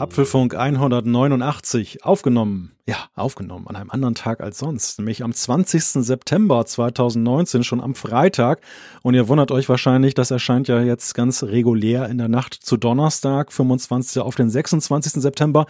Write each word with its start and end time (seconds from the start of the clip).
Apfelfunk 0.00 0.54
189 0.54 2.04
aufgenommen. 2.06 2.72
Ja, 2.86 3.10
aufgenommen 3.14 3.68
an 3.68 3.76
einem 3.76 3.90
anderen 3.90 4.14
Tag 4.14 4.40
als 4.40 4.58
sonst, 4.58 4.98
nämlich 4.98 5.22
am 5.22 5.34
20. 5.34 5.84
September 5.84 6.64
2019, 6.64 7.64
schon 7.64 7.82
am 7.82 7.94
Freitag. 7.94 8.62
Und 9.02 9.12
ihr 9.12 9.28
wundert 9.28 9.50
euch 9.50 9.68
wahrscheinlich, 9.68 10.14
das 10.14 10.30
erscheint 10.30 10.68
ja 10.68 10.80
jetzt 10.80 11.14
ganz 11.14 11.42
regulär 11.42 12.08
in 12.08 12.16
der 12.16 12.28
Nacht 12.28 12.54
zu 12.54 12.78
Donnerstag, 12.78 13.52
25. 13.52 14.22
auf 14.22 14.36
den 14.36 14.48
26. 14.48 15.20
September. 15.20 15.66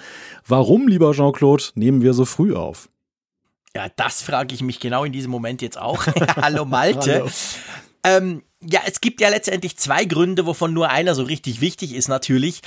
Warum, 0.46 0.86
lieber 0.86 1.10
Jean-Claude, 1.10 1.64
nehmen 1.74 2.00
wir 2.00 2.14
so 2.14 2.24
früh 2.24 2.54
auf? 2.54 2.88
Ja, 3.74 3.88
das 3.96 4.22
frage 4.22 4.54
ich 4.54 4.62
mich 4.62 4.78
genau 4.78 5.02
in 5.02 5.12
diesem 5.12 5.32
Moment 5.32 5.60
jetzt 5.60 5.76
auch. 5.76 6.06
Hallo 6.36 6.64
Malte. 6.64 7.14
Hallo. 7.14 7.30
Ähm, 8.04 8.42
ja, 8.62 8.80
es 8.86 9.00
gibt 9.00 9.20
ja 9.20 9.28
letztendlich 9.28 9.76
zwei 9.76 10.04
Gründe, 10.04 10.46
wovon 10.46 10.72
nur 10.72 10.88
einer 10.88 11.16
so 11.16 11.24
richtig 11.24 11.60
wichtig 11.60 11.94
ist 11.94 12.08
natürlich 12.08 12.62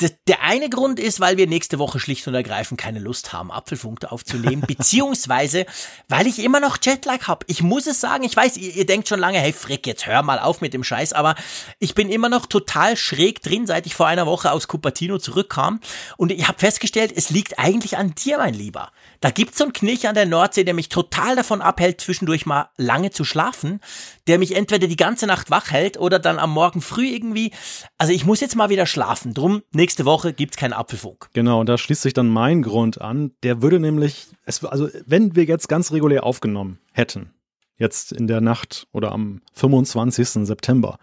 der 0.00 0.42
eine 0.42 0.68
Grund 0.68 0.98
ist, 0.98 1.20
weil 1.20 1.36
wir 1.36 1.46
nächste 1.46 1.78
Woche 1.78 2.00
schlicht 2.00 2.26
und 2.26 2.34
ergreifend 2.34 2.80
keine 2.80 2.98
Lust 2.98 3.32
haben, 3.32 3.52
Apfelfunk 3.52 4.04
aufzunehmen, 4.04 4.62
beziehungsweise 4.66 5.66
weil 6.08 6.26
ich 6.26 6.40
immer 6.40 6.58
noch 6.58 6.78
Jetlag 6.82 7.28
habe. 7.28 7.46
Ich 7.48 7.62
muss 7.62 7.86
es 7.86 8.00
sagen, 8.00 8.24
ich 8.24 8.34
weiß, 8.34 8.56
ihr, 8.56 8.74
ihr, 8.74 8.86
denkt 8.86 9.08
schon 9.08 9.20
lange, 9.20 9.38
hey 9.38 9.52
Frick, 9.52 9.86
jetzt 9.86 10.06
hör 10.06 10.22
mal 10.22 10.40
auf 10.40 10.60
mit 10.60 10.74
dem 10.74 10.82
Scheiß, 10.82 11.12
aber 11.12 11.36
ich 11.78 11.94
bin 11.94 12.10
immer 12.10 12.28
noch 12.28 12.46
total 12.46 12.96
schräg 12.96 13.40
drin, 13.42 13.66
seit 13.66 13.86
ich 13.86 13.94
vor 13.94 14.08
einer 14.08 14.26
Woche 14.26 14.50
aus 14.50 14.66
Cupertino 14.66 15.18
zurückkam 15.18 15.80
und 16.16 16.32
ich 16.32 16.48
habe 16.48 16.58
festgestellt, 16.58 17.12
es 17.14 17.30
liegt 17.30 17.58
eigentlich 17.60 17.96
an 17.96 18.14
dir, 18.16 18.38
mein 18.38 18.54
Lieber. 18.54 18.90
Da 19.20 19.30
gibt's 19.30 19.58
so 19.58 19.64
einen 19.64 19.72
Knirch 19.72 20.08
an 20.08 20.14
der 20.14 20.26
Nordsee, 20.26 20.64
der 20.64 20.74
mich 20.74 20.88
total 20.88 21.36
davon 21.36 21.60
abhält, 21.60 22.00
zwischendurch 22.00 22.46
mal 22.46 22.68
lange 22.76 23.10
zu 23.10 23.24
schlafen, 23.24 23.80
der 24.26 24.38
mich 24.38 24.54
entweder 24.54 24.86
die 24.86 24.96
ganze 24.96 25.26
Nacht 25.26 25.50
wach 25.50 25.70
hält 25.70 25.98
oder 25.98 26.18
dann 26.18 26.38
am 26.38 26.50
Morgen 26.50 26.80
früh 26.80 27.06
irgendwie. 27.06 27.52
Also 27.98 28.12
ich 28.12 28.24
muss 28.24 28.40
jetzt 28.40 28.56
mal 28.56 28.70
wieder 28.70 28.86
schlafen. 28.86 29.34
Drum, 29.34 29.62
nächste 29.72 30.04
Woche 30.04 30.32
gibt's 30.32 30.56
keinen 30.56 30.72
Apfelfunk. 30.72 31.28
Genau, 31.32 31.60
und 31.60 31.68
da 31.68 31.78
schließt 31.78 32.02
sich 32.02 32.14
dann 32.14 32.28
mein 32.28 32.62
Grund 32.62 33.00
an. 33.00 33.32
Der 33.42 33.62
würde 33.62 33.80
nämlich, 33.80 34.28
es, 34.44 34.64
also 34.64 34.88
wenn 35.06 35.36
wir 35.36 35.44
jetzt 35.44 35.68
ganz 35.68 35.92
regulär 35.92 36.24
aufgenommen 36.24 36.78
hätten, 36.92 37.32
jetzt 37.76 38.12
in 38.12 38.26
der 38.26 38.40
Nacht 38.40 38.86
oder 38.92 39.12
am 39.12 39.40
25. 39.54 40.46
September, 40.46 40.98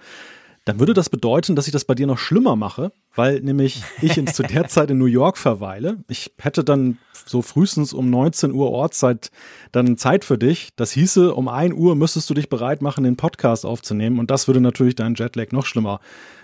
dann 0.66 0.80
würde 0.80 0.94
das 0.94 1.10
bedeuten, 1.10 1.56
dass 1.56 1.66
ich 1.66 1.74
das 1.74 1.86
bei 1.86 1.96
dir 1.96 2.06
noch 2.06 2.20
schlimmer 2.20 2.56
mache, 2.56 2.92
weil 3.16 3.42
nämlich 3.42 3.84
ich 4.02 4.18
in, 4.18 4.28
zu 4.28 4.44
der 4.44 4.68
Zeit 4.68 4.92
in 4.92 5.00
New 5.00 5.06
York 5.06 5.38
verweile. 5.38 6.04
Ich 6.08 6.34
hätte 6.38 6.64
dann 6.64 7.00
so 7.26 7.42
frühestens 7.42 7.94
um 7.94 8.12
19 8.12 8.52
Uhr 8.52 8.70
Ortszeit 8.72 9.32
dann 9.72 9.98
Zeit 9.98 10.24
für 10.24 10.38
dich. 10.38 10.70
Das 10.76 10.92
hieße, 10.92 11.34
um 11.34 11.48
1 11.48 11.74
Uhr 11.74 11.96
müsstest 11.96 12.30
du 12.30 12.36
dich 12.36 12.48
bereit 12.48 12.84
machen, 12.84 13.04
den 13.04 13.18
Podcast 13.18 13.66
aufzunehmen 13.66 14.20
und 14.20 14.30
das 14.30 14.48
würde 14.48 14.62
natürlich 14.62 14.96
deinen 14.96 15.16
Jetlag 15.16 15.52
noch 15.52 15.66
schlimmer 15.66 16.00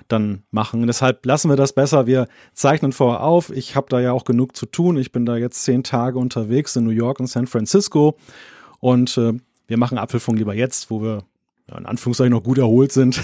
dann 0.07 0.43
machen. 0.49 0.81
Und 0.81 0.87
deshalb 0.87 1.23
lassen 1.25 1.49
wir 1.49 1.57
das 1.57 1.73
besser. 1.73 2.07
Wir 2.07 2.27
zeichnen 2.53 2.93
vorher 2.93 3.21
auf. 3.21 3.51
Ich 3.51 3.75
habe 3.75 3.87
da 3.89 3.99
ja 3.99 4.13
auch 4.13 4.23
genug 4.23 4.55
zu 4.55 4.65
tun. 4.65 4.97
Ich 4.97 5.11
bin 5.11 5.25
da 5.25 5.35
jetzt 5.35 5.63
zehn 5.63 5.83
Tage 5.83 6.17
unterwegs 6.17 6.75
in 6.75 6.85
New 6.85 6.91
York 6.91 7.19
und 7.19 7.27
San 7.27 7.45
Francisco 7.45 8.17
und 8.79 9.17
äh, 9.17 9.33
wir 9.67 9.77
machen 9.77 9.97
Apfelfunk 9.97 10.39
lieber 10.39 10.53
jetzt, 10.53 10.89
wo 10.89 11.01
wir 11.01 11.23
in 11.75 11.85
Anführungszeichen 11.85 12.31
noch 12.31 12.43
gut 12.43 12.57
erholt 12.57 12.91
sind. 12.91 13.21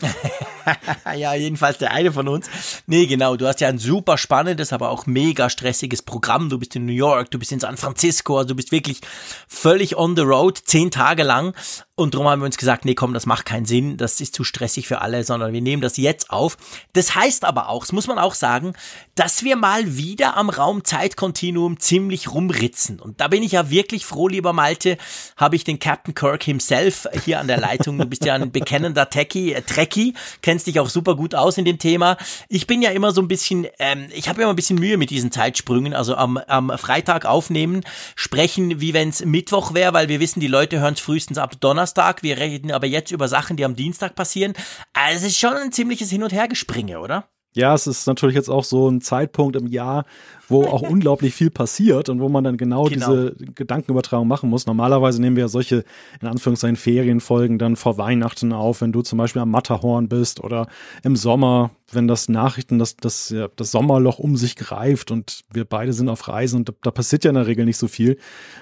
ja, 1.16 1.34
jedenfalls 1.34 1.78
der 1.78 1.92
eine 1.92 2.12
von 2.12 2.28
uns. 2.28 2.48
Nee, 2.86 3.06
genau, 3.06 3.36
du 3.36 3.46
hast 3.46 3.60
ja 3.60 3.68
ein 3.68 3.78
super 3.78 4.18
spannendes, 4.18 4.72
aber 4.72 4.90
auch 4.90 5.06
mega 5.06 5.50
stressiges 5.50 6.02
Programm. 6.02 6.48
Du 6.48 6.58
bist 6.58 6.76
in 6.76 6.86
New 6.86 6.92
York, 6.92 7.30
du 7.30 7.38
bist 7.38 7.52
in 7.52 7.60
San 7.60 7.76
Francisco, 7.76 8.38
also 8.38 8.48
du 8.48 8.54
bist 8.54 8.72
wirklich 8.72 9.00
völlig 9.48 9.96
on 9.96 10.16
the 10.16 10.22
road, 10.22 10.58
zehn 10.64 10.90
Tage 10.90 11.22
lang. 11.22 11.54
Und 11.94 12.14
darum 12.14 12.26
haben 12.26 12.40
wir 12.40 12.46
uns 12.46 12.56
gesagt, 12.56 12.84
nee, 12.84 12.94
komm, 12.94 13.12
das 13.12 13.26
macht 13.26 13.44
keinen 13.44 13.66
Sinn, 13.66 13.98
das 13.98 14.20
ist 14.20 14.34
zu 14.34 14.44
stressig 14.44 14.88
für 14.88 15.02
alle, 15.02 15.24
sondern 15.24 15.52
wir 15.52 15.60
nehmen 15.60 15.82
das 15.82 15.98
jetzt 15.98 16.30
auf. 16.30 16.56
Das 16.94 17.14
heißt 17.14 17.44
aber 17.44 17.68
auch, 17.68 17.82
das 17.82 17.92
muss 17.92 18.06
man 18.06 18.18
auch 18.18 18.34
sagen, 18.34 18.72
dass 19.14 19.44
wir 19.44 19.56
mal 19.56 19.96
wieder 19.96 20.36
am 20.36 20.48
Raum-Zeit-Kontinuum 20.48 21.78
ziemlich 21.78 22.32
rumritzen. 22.32 22.98
Und 22.98 23.20
da 23.20 23.28
bin 23.28 23.42
ich 23.42 23.52
ja 23.52 23.68
wirklich 23.68 24.06
froh, 24.06 24.26
lieber 24.26 24.54
Malte, 24.54 24.96
habe 25.36 25.54
ich 25.54 25.64
den 25.64 25.78
Captain 25.78 26.14
Kirk 26.14 26.42
himself 26.42 27.06
hier 27.24 27.38
an 27.38 27.46
der 27.46 27.60
Leitung. 27.60 27.98
Du 27.98 28.06
bist 28.06 28.24
ja 28.24 28.34
ein 28.34 28.50
bekennender 28.50 29.10
Techie, 29.10 29.52
äh, 29.52 29.62
Trekkie, 29.62 30.14
kennst 30.52 30.66
dich 30.66 30.80
auch 30.80 30.90
super 30.90 31.16
gut 31.16 31.34
aus 31.34 31.56
in 31.56 31.64
dem 31.64 31.78
Thema. 31.78 32.18
Ich 32.50 32.66
bin 32.66 32.82
ja 32.82 32.90
immer 32.90 33.12
so 33.12 33.22
ein 33.22 33.28
bisschen, 33.28 33.66
ähm, 33.78 34.08
ich 34.14 34.28
habe 34.28 34.42
immer 34.42 34.50
ein 34.50 34.56
bisschen 34.56 34.78
Mühe 34.78 34.98
mit 34.98 35.08
diesen 35.08 35.32
Zeitsprüngen, 35.32 35.94
also 35.94 36.14
am, 36.14 36.36
am 36.36 36.70
Freitag 36.76 37.24
aufnehmen, 37.24 37.80
sprechen, 38.16 38.78
wie 38.78 38.92
wenn 38.92 39.08
es 39.08 39.24
Mittwoch 39.24 39.72
wäre, 39.72 39.94
weil 39.94 40.10
wir 40.10 40.20
wissen, 40.20 40.40
die 40.40 40.48
Leute 40.48 40.78
hören 40.78 40.92
es 40.92 41.00
frühestens 41.00 41.38
ab 41.38 41.58
Donnerstag 41.58 42.22
wir 42.22 42.36
reden 42.36 42.70
aber 42.70 42.86
jetzt 42.86 43.12
über 43.12 43.28
Sachen, 43.28 43.56
die 43.56 43.64
am 43.64 43.76
Dienstag 43.76 44.14
passieren. 44.14 44.52
Also 44.92 45.24
es 45.24 45.32
ist 45.32 45.38
schon 45.38 45.54
ein 45.54 45.72
ziemliches 45.72 46.10
Hin- 46.10 46.22
und 46.22 46.34
Hergespringe, 46.34 47.00
oder? 47.00 47.28
Ja, 47.54 47.74
es 47.74 47.86
ist 47.86 48.06
natürlich 48.06 48.36
jetzt 48.36 48.50
auch 48.50 48.64
so 48.64 48.90
ein 48.90 49.00
Zeitpunkt 49.00 49.56
im 49.56 49.66
Jahr, 49.66 50.04
wo 50.52 50.64
auch 50.64 50.82
unglaublich 50.82 51.34
viel 51.34 51.50
passiert 51.50 52.08
und 52.08 52.20
wo 52.20 52.28
man 52.28 52.44
dann 52.44 52.56
genau, 52.56 52.84
genau, 52.84 53.14
diese 53.14 53.34
Gedankenübertragung 53.54 54.28
machen 54.28 54.50
muss. 54.50 54.66
Normalerweise 54.66 55.20
nehmen 55.20 55.36
wir 55.36 55.44
ja 55.44 55.48
solche, 55.48 55.84
in 56.20 56.28
Anführungszeichen, 56.28 56.76
Ferienfolgen 56.76 57.58
dann 57.58 57.76
vor 57.76 57.98
Weihnachten 57.98 58.52
auf, 58.52 58.80
wenn 58.80 58.92
du 58.92 59.02
zum 59.02 59.18
Beispiel 59.18 59.42
am 59.42 59.50
Matterhorn 59.50 60.08
bist 60.08 60.42
oder 60.44 60.68
im 61.02 61.16
Sommer, 61.16 61.70
wenn 61.90 62.08
das 62.08 62.28
Nachrichten, 62.28 62.78
das, 62.78 62.96
das, 62.96 63.30
ja, 63.30 63.48
das 63.56 63.70
Sommerloch 63.70 64.18
um 64.18 64.36
sich 64.36 64.56
greift 64.56 65.10
und 65.10 65.42
wir 65.52 65.64
beide 65.64 65.92
sind 65.92 66.08
auf 66.08 66.28
Reisen 66.28 66.60
und 66.60 66.68
da, 66.68 66.72
da 66.82 66.90
passiert 66.90 67.24
ja 67.24 67.30
in 67.30 67.36
der 67.36 67.46
Regel 67.46 67.64
nicht 67.64 67.78
so 67.78 67.88
viel. 67.88 68.18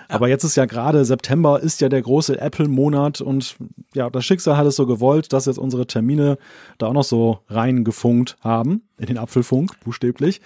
Ja. 0.08 0.16
Aber 0.16 0.28
jetzt 0.28 0.44
ist 0.44 0.56
ja 0.56 0.66
gerade 0.66 1.04
September, 1.04 1.60
ist 1.60 1.80
ja 1.80 1.88
der 1.88 2.02
große 2.02 2.40
Apple-Monat 2.40 3.20
und 3.20 3.56
ja, 3.94 4.10
das 4.10 4.24
Schicksal 4.24 4.56
hat 4.56 4.66
es 4.66 4.76
so 4.76 4.86
gewollt, 4.86 5.32
dass 5.32 5.46
jetzt 5.46 5.58
unsere 5.58 5.86
Termine 5.86 6.38
da 6.78 6.86
auch 6.86 6.92
noch 6.92 7.04
so 7.04 7.40
reingefunkt 7.48 8.36
haben, 8.40 8.82
in 8.98 9.06
den 9.06 9.18
Apfelfunk, 9.18 9.78
buchstäblich. 9.80 10.40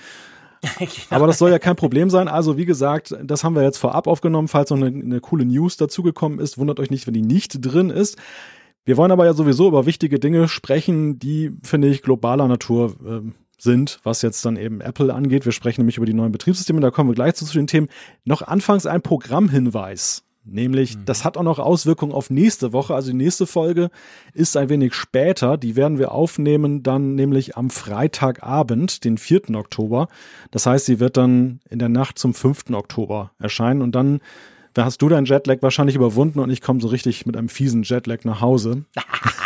Aber 1.10 1.26
das 1.26 1.38
soll 1.38 1.50
ja 1.50 1.58
kein 1.58 1.76
Problem 1.76 2.10
sein. 2.10 2.28
Also, 2.28 2.56
wie 2.56 2.64
gesagt, 2.64 3.14
das 3.22 3.44
haben 3.44 3.54
wir 3.54 3.62
jetzt 3.62 3.78
vorab 3.78 4.06
aufgenommen. 4.06 4.48
Falls 4.48 4.70
noch 4.70 4.76
eine, 4.76 4.86
eine 4.86 5.20
coole 5.20 5.44
News 5.44 5.76
dazugekommen 5.76 6.38
ist, 6.38 6.58
wundert 6.58 6.80
euch 6.80 6.90
nicht, 6.90 7.06
wenn 7.06 7.14
die 7.14 7.22
nicht 7.22 7.58
drin 7.60 7.90
ist. 7.90 8.16
Wir 8.84 8.96
wollen 8.96 9.12
aber 9.12 9.24
ja 9.24 9.32
sowieso 9.32 9.68
über 9.68 9.86
wichtige 9.86 10.18
Dinge 10.18 10.46
sprechen, 10.48 11.18
die, 11.18 11.52
finde 11.62 11.88
ich, 11.88 12.02
globaler 12.02 12.48
Natur 12.48 12.94
äh, 13.04 13.30
sind, 13.58 13.98
was 14.02 14.22
jetzt 14.22 14.44
dann 14.44 14.56
eben 14.56 14.80
Apple 14.80 15.12
angeht. 15.12 15.46
Wir 15.46 15.52
sprechen 15.52 15.80
nämlich 15.80 15.96
über 15.96 16.06
die 16.06 16.14
neuen 16.14 16.32
Betriebssysteme, 16.32 16.80
da 16.80 16.90
kommen 16.90 17.10
wir 17.10 17.14
gleich 17.14 17.34
zu, 17.34 17.46
zu 17.46 17.54
den 17.54 17.66
Themen. 17.66 17.88
Noch 18.24 18.42
anfangs 18.42 18.84
ein 18.84 19.00
Programmhinweis. 19.00 20.24
Nämlich, 20.44 20.96
mhm. 20.96 21.04
das 21.06 21.24
hat 21.24 21.36
auch 21.36 21.42
noch 21.42 21.58
Auswirkungen 21.58 22.12
auf 22.12 22.28
nächste 22.28 22.72
Woche. 22.72 22.94
Also 22.94 23.10
die 23.10 23.16
nächste 23.16 23.46
Folge 23.46 23.90
ist 24.34 24.56
ein 24.56 24.68
wenig 24.68 24.94
später. 24.94 25.56
Die 25.56 25.74
werden 25.74 25.98
wir 25.98 26.12
aufnehmen 26.12 26.82
dann 26.82 27.14
nämlich 27.14 27.56
am 27.56 27.70
Freitagabend, 27.70 29.04
den 29.04 29.16
4. 29.16 29.54
Oktober. 29.54 30.08
Das 30.50 30.66
heißt, 30.66 30.86
sie 30.86 31.00
wird 31.00 31.16
dann 31.16 31.60
in 31.70 31.78
der 31.78 31.88
Nacht 31.88 32.18
zum 32.18 32.34
5. 32.34 32.70
Oktober 32.72 33.30
erscheinen 33.38 33.80
und 33.80 33.94
dann 33.94 34.20
da 34.74 34.84
hast 34.84 35.00
du 35.00 35.08
deinen 35.08 35.24
Jetlag 35.24 35.58
wahrscheinlich 35.60 35.94
überwunden 35.94 36.40
und 36.40 36.50
ich 36.50 36.60
komme 36.60 36.80
so 36.80 36.88
richtig 36.88 37.26
mit 37.26 37.36
einem 37.36 37.48
fiesen 37.48 37.84
Jetlag 37.84 38.24
nach 38.24 38.40
Hause. 38.40 38.84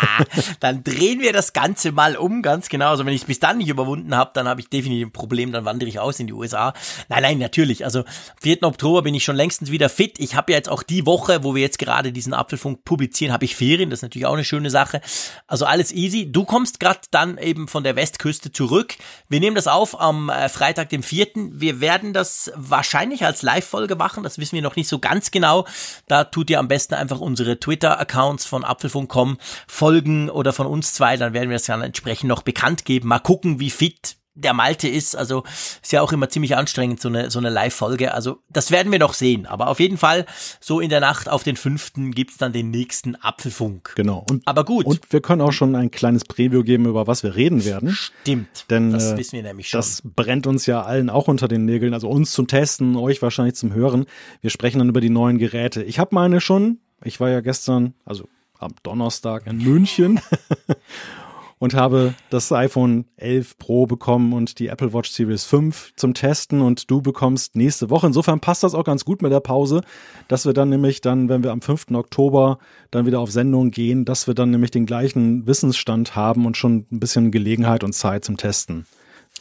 dann 0.61 0.83
drehen 0.83 1.21
wir 1.21 1.35
das 1.35 1.53
Ganze 1.53 1.93
mal 1.93 2.17
um, 2.17 2.41
ganz 2.41 2.71
genau. 2.71 2.89
Also 2.89 3.05
wenn 3.05 3.13
ich 3.13 3.21
es 3.21 3.27
bis 3.27 3.39
dann 3.39 3.59
nicht 3.59 3.69
überwunden 3.69 4.17
habe, 4.17 4.31
dann 4.33 4.49
habe 4.49 4.61
ich 4.61 4.71
definitiv 4.71 5.09
ein 5.09 5.13
Problem, 5.13 5.53
dann 5.53 5.67
wandere 5.67 5.89
ich 5.89 6.01
aus 6.01 6.19
in 6.19 6.27
die 6.27 6.33
USA. 6.33 6.73
Nein, 7.11 7.23
nein, 7.23 7.39
natürlich. 7.39 7.85
Also 7.85 8.05
4. 8.41 8.63
Oktober 8.63 9.03
bin 9.03 9.15
ich 9.15 9.23
schon 9.23 9.37
längstens 9.37 9.71
wieder 9.71 9.91
fit. 9.91 10.19
Ich 10.19 10.35
habe 10.35 10.53
ja 10.53 10.59
jetzt 10.59 10.71
auch 10.71 10.83
die 10.83 11.05
Woche, 11.05 11.45
wo 11.45 11.55
wir 11.55 11.61
jetzt 11.61 11.79
gerade 11.79 12.11
diesen 12.11 12.33
Apfelfunk 12.33 12.85
publizieren, 12.85 13.33
habe 13.33 13.45
ich 13.45 13.55
Ferien. 13.55 13.91
Das 13.91 13.99
ist 13.99 14.03
natürlich 14.03 14.27
auch 14.27 14.35
eine 14.35 14.45
schöne 14.45 14.71
Sache. 14.71 15.03
Also 15.47 15.67
alles 15.67 15.93
easy. 15.93 16.33
Du 16.33 16.45
kommst 16.45 16.81
gerade 16.81 17.01
dann 17.11 17.37
eben 17.37 17.69
von 17.69 17.85
der 17.85 17.97
Westküste 17.97 18.51
zurück. 18.51 18.95
Wir 19.29 19.41
nehmen 19.41 19.57
das 19.57 19.67
auf 19.67 20.01
am 20.01 20.31
äh, 20.31 20.49
Freitag, 20.49 20.89
dem 20.89 21.03
4. 21.03 21.19
Wir 21.35 21.81
werden 21.81 22.15
das 22.15 22.51
wahrscheinlich 22.55 23.27
als 23.27 23.43
Live-Folge 23.43 23.95
machen. 23.97 24.23
Das 24.23 24.39
wissen 24.39 24.55
wir 24.55 24.63
noch 24.63 24.77
nicht 24.77 24.89
so 24.89 24.99
ganz 24.99 25.18
ganz 25.19 25.33
genau. 25.33 25.67
Da 26.07 26.23
tut 26.23 26.49
ihr 26.49 26.61
am 26.61 26.69
besten 26.69 26.95
einfach 26.95 27.19
unsere 27.19 27.59
Twitter-Accounts 27.59 28.47
von 28.47 28.65
Apfelfunk.com 28.65 29.39
folgen 29.67 30.31
oder 30.31 30.53
von 30.53 30.69
uns 30.69 30.95
zwei, 30.95 31.17
dann 31.17 31.33
werden 31.33 31.51
wir 31.51 31.57
das 31.57 31.65
dann 31.65 31.83
entsprechend 31.83 32.29
noch 32.29 32.43
bekannt 32.43 32.85
geben. 32.85 33.09
Mal 33.09 33.19
gucken, 33.19 33.59
wie 33.59 33.71
fit 33.71 34.17
der 34.39 34.55
Malte 34.55 34.89
ist. 34.89 35.17
Also 35.17 35.45
ist 35.83 35.93
ja 35.93 36.03
auch 36.03 36.13
immer 36.13 36.29
ziemlich 36.29 36.57
anstrengend, 36.57 37.01
so 37.01 37.09
eine, 37.09 37.31
so 37.31 37.39
eine 37.39 37.51
Live-Folge. 37.51 38.15
Also 38.15 38.39
das 38.49 38.71
werden 38.71 38.93
wir 38.93 38.99
noch 38.99 39.15
sehen. 39.15 39.47
Aber 39.47 39.69
auf 39.69 39.81
jeden 39.81 39.99
Fall, 39.99 40.27
so 40.61 40.81
in 40.81 40.91
der 40.91 41.01
Nacht 41.01 41.29
auf 41.29 41.43
den 41.43 41.57
fünften 41.57 42.13
gibt's 42.13 42.37
dann 42.39 42.53
den 42.53 42.71
nächsten 42.71 43.17
Apfelfunk. 43.17 43.93
Genau. 43.97 44.25
Und, 44.31 44.47
Aber 44.47 44.65
gut. 44.65 44.87
Und 44.87 45.13
wir 45.13 45.21
können 45.21 45.43
auch 45.43 45.53
schon 45.53 45.75
ein 45.75 45.91
kleines 45.91 46.25
Preview 46.25 46.63
geben, 46.63 46.87
über 46.87 47.07
was 47.07 47.23
wir 47.23 47.37
reden 47.37 47.65
werden. 47.65 47.91
Stimmt. 47.91 48.67
Denn 48.71 48.93
das 48.93 49.13
äh, 49.13 49.17
wissen 49.17 49.33
wir 49.33 49.43
nämlich 49.43 49.69
schon. 49.69 49.79
Das 49.79 50.03
brennt 50.05 50.47
uns 50.47 50.67
ja 50.67 50.83
allen 50.83 51.11
auch 51.11 51.29
unter 51.29 51.49
den 51.49 51.65
Nägeln. 51.65 51.95
Also 51.95 52.09
uns 52.09 52.33
zum 52.33 52.47
Testen, 52.47 52.97
euch 52.97 53.23
wahrscheinlich 53.23 53.55
zum 53.55 53.73
Hören. 53.73 54.07
Wir 54.41 54.51
sprechen 54.51 54.79
dann 54.79 54.89
über 54.89 55.01
die 55.01 55.11
neuen 55.11 55.39
Geräte. 55.39 55.83
Ich 55.83 55.99
habe 55.99 56.15
meine 56.15 56.41
schon. 56.41 56.79
Ich 57.05 57.21
war 57.21 57.31
ja 57.31 57.41
gestern, 57.41 57.95
also 58.05 58.29
am 58.59 58.73
Donnerstag 58.83 59.47
in 59.47 59.59
München. 59.59 60.21
und 61.59 61.75
habe 61.75 62.15
das 62.31 62.51
iPhone 62.53 63.07
11 63.17 63.59
Pro 63.59 63.87
bekommen 63.87 64.33
und 64.33 64.59
die 64.59 64.69
Apple 64.69 64.93
Watch 64.93 65.11
Series 65.11 65.45
5 65.45 65.93
zum 65.97 66.15
Testen 66.15 66.61
und 66.61 66.91
du 66.91 67.03
bekommst 67.03 67.57
nächste 67.57 67.91
Woche. 67.91 68.07
Insofern 68.07 68.41
passt 68.41 68.63
das 68.63 68.75
auch 68.75 68.85
ganz 68.85 69.05
gut 69.05 69.23
mit 69.23 69.33
der 69.33 69.41
Pause, 69.41 69.83
dass 70.29 70.47
wir 70.47 70.53
dann 70.53 70.69
nämlich 70.69 71.01
dann, 71.01 71.29
wenn 71.29 71.43
wir 71.43 71.53
am 71.53 71.63
5. 71.63 71.93
Oktober 71.93 72.59
dann 72.91 73.07
wieder 73.07 73.21
auf 73.21 73.31
Sendung 73.31 73.71
gehen, 73.71 74.05
dass 74.05 74.27
wir 74.27 74.35
dann 74.35 74.51
nämlich 74.51 74.71
den 74.71 74.87
gleichen 74.87 75.47
Wissensstand 75.47 76.17
haben 76.17 76.47
und 76.47 76.57
schon 76.57 76.87
ein 76.91 77.01
bisschen 77.01 77.31
Gelegenheit 77.31 77.85
und 77.85 77.93
Zeit 77.93 78.25
zum 78.25 78.37
Testen. 78.37 78.87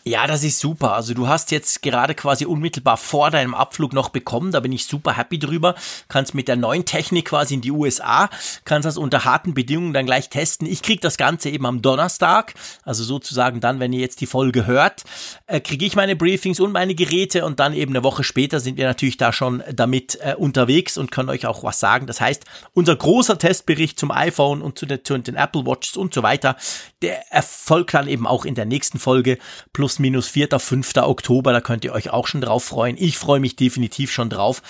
Ja, 0.07 0.25
das 0.25 0.45
ist 0.45 0.59
super. 0.59 0.93
Also 0.93 1.13
du 1.13 1.27
hast 1.27 1.51
jetzt 1.51 1.81
gerade 1.81 2.15
quasi 2.15 2.45
unmittelbar 2.45 2.95
vor 2.95 3.29
deinem 3.29 3.53
Abflug 3.53 3.91
noch 3.91 4.07
bekommen. 4.07 4.53
Da 4.53 4.61
bin 4.61 4.71
ich 4.71 4.85
super 4.85 5.17
happy 5.17 5.37
drüber. 5.37 5.75
Kannst 6.07 6.33
mit 6.33 6.47
der 6.47 6.55
neuen 6.55 6.85
Technik 6.85 7.25
quasi 7.25 7.55
in 7.55 7.61
die 7.61 7.71
USA, 7.71 8.29
kannst 8.63 8.85
das 8.85 8.97
unter 8.97 9.25
harten 9.25 9.53
Bedingungen 9.53 9.91
dann 9.91 10.05
gleich 10.05 10.29
testen. 10.29 10.65
Ich 10.65 10.81
krieg 10.81 11.01
das 11.01 11.17
Ganze 11.17 11.49
eben 11.49 11.65
am 11.65 11.81
Donnerstag, 11.81 12.53
also 12.83 13.03
sozusagen 13.03 13.59
dann, 13.59 13.81
wenn 13.81 13.91
ihr 13.91 13.99
jetzt 13.99 14.21
die 14.21 14.27
Folge 14.27 14.65
hört, 14.65 15.03
äh, 15.45 15.59
kriege 15.59 15.85
ich 15.85 15.97
meine 15.97 16.15
Briefings 16.15 16.61
und 16.61 16.71
meine 16.71 16.95
Geräte 16.95 17.43
und 17.43 17.59
dann 17.59 17.73
eben 17.73 17.91
eine 17.91 18.03
Woche 18.03 18.23
später 18.23 18.61
sind 18.61 18.77
wir 18.77 18.87
natürlich 18.87 19.17
da 19.17 19.33
schon 19.33 19.61
damit 19.73 20.19
äh, 20.21 20.35
unterwegs 20.35 20.97
und 20.97 21.11
können 21.11 21.29
euch 21.29 21.45
auch 21.45 21.63
was 21.63 21.81
sagen. 21.81 22.07
Das 22.07 22.21
heißt, 22.21 22.45
unser 22.73 22.95
großer 22.95 23.37
Testbericht 23.37 23.99
zum 23.99 24.11
iPhone 24.11 24.61
und 24.61 24.79
zu, 24.79 24.85
den, 24.85 25.03
zu 25.03 25.17
den 25.17 25.35
Apple 25.35 25.65
Watches 25.65 25.97
und 25.97 26.13
so 26.13 26.23
weiter, 26.23 26.55
der 27.01 27.29
erfolgt 27.29 27.93
dann 27.93 28.07
eben 28.07 28.25
auch 28.25 28.45
in 28.45 28.55
der 28.55 28.65
nächsten 28.65 28.99
Folge 28.99 29.37
plus 29.73 29.96
minus 29.99 30.27
4., 30.27 30.59
5. 30.59 30.97
Oktober. 30.97 31.51
Da 31.53 31.61
könnt 31.61 31.85
ihr 31.85 31.93
euch 31.93 32.09
auch 32.09 32.27
schon 32.27 32.41
drauf 32.41 32.63
freuen. 32.63 32.95
Ich 32.97 33.17
freue 33.17 33.39
mich 33.39 33.55
definitiv 33.55 34.11
schon 34.11 34.29
drauf. 34.29 34.61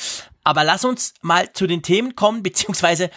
Aber 0.43 0.63
lass 0.63 0.85
uns 0.85 1.13
mal 1.21 1.51
zu 1.53 1.67
den 1.67 1.81
Themen 1.81 2.15
kommen, 2.15 2.43
beziehungsweise 2.43 3.09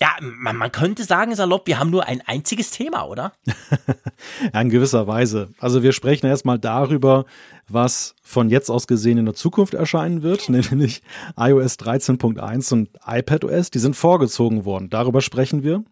ja, 0.00 0.08
man, 0.20 0.56
man, 0.56 0.72
könnte 0.72 1.04
sagen, 1.04 1.34
salopp, 1.36 1.68
wir 1.68 1.78
haben 1.78 1.90
nur 1.90 2.06
ein 2.06 2.20
einziges 2.26 2.70
Thema, 2.70 3.04
oder? 3.04 3.32
ja, 4.52 4.60
in 4.60 4.68
gewisser 4.68 5.06
Weise. 5.06 5.50
Also 5.60 5.84
wir 5.84 5.92
sprechen 5.92 6.26
erstmal 6.26 6.58
darüber, 6.58 7.26
was 7.68 8.16
von 8.22 8.50
jetzt 8.50 8.70
aus 8.70 8.88
gesehen 8.88 9.18
in 9.18 9.24
der 9.24 9.34
Zukunft 9.34 9.72
erscheinen 9.74 10.22
wird, 10.22 10.48
nämlich 10.48 11.02
iOS 11.38 11.78
13.1 11.78 12.72
und 12.72 12.90
iPadOS. 13.06 13.70
Die 13.70 13.78
sind 13.78 13.94
vorgezogen 13.94 14.64
worden. 14.64 14.90
Darüber 14.90 15.20
sprechen 15.20 15.62
wir. 15.62 15.84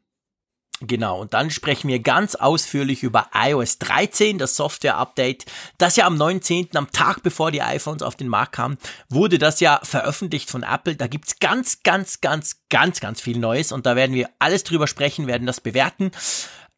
Genau, 0.84 1.20
und 1.20 1.32
dann 1.32 1.50
sprechen 1.50 1.88
wir 1.88 2.00
ganz 2.00 2.34
ausführlich 2.34 3.04
über 3.04 3.28
iOS 3.34 3.78
13, 3.78 4.38
das 4.38 4.56
Software-Update, 4.56 5.46
das 5.78 5.94
ja 5.94 6.06
am 6.06 6.16
19., 6.16 6.70
am 6.74 6.90
Tag 6.90 7.22
bevor 7.22 7.52
die 7.52 7.62
iPhones 7.62 8.02
auf 8.02 8.16
den 8.16 8.26
Markt 8.26 8.52
kamen, 8.52 8.78
wurde 9.08 9.38
das 9.38 9.60
ja 9.60 9.78
veröffentlicht 9.84 10.50
von 10.50 10.64
Apple. 10.64 10.96
Da 10.96 11.06
gibt's 11.06 11.38
ganz, 11.38 11.84
ganz, 11.84 12.20
ganz, 12.20 12.62
ganz, 12.68 13.00
ganz 13.00 13.20
viel 13.20 13.38
Neues 13.38 13.70
und 13.70 13.86
da 13.86 13.94
werden 13.94 14.16
wir 14.16 14.28
alles 14.40 14.64
drüber 14.64 14.88
sprechen, 14.88 15.28
werden 15.28 15.46
das 15.46 15.60
bewerten 15.60 16.10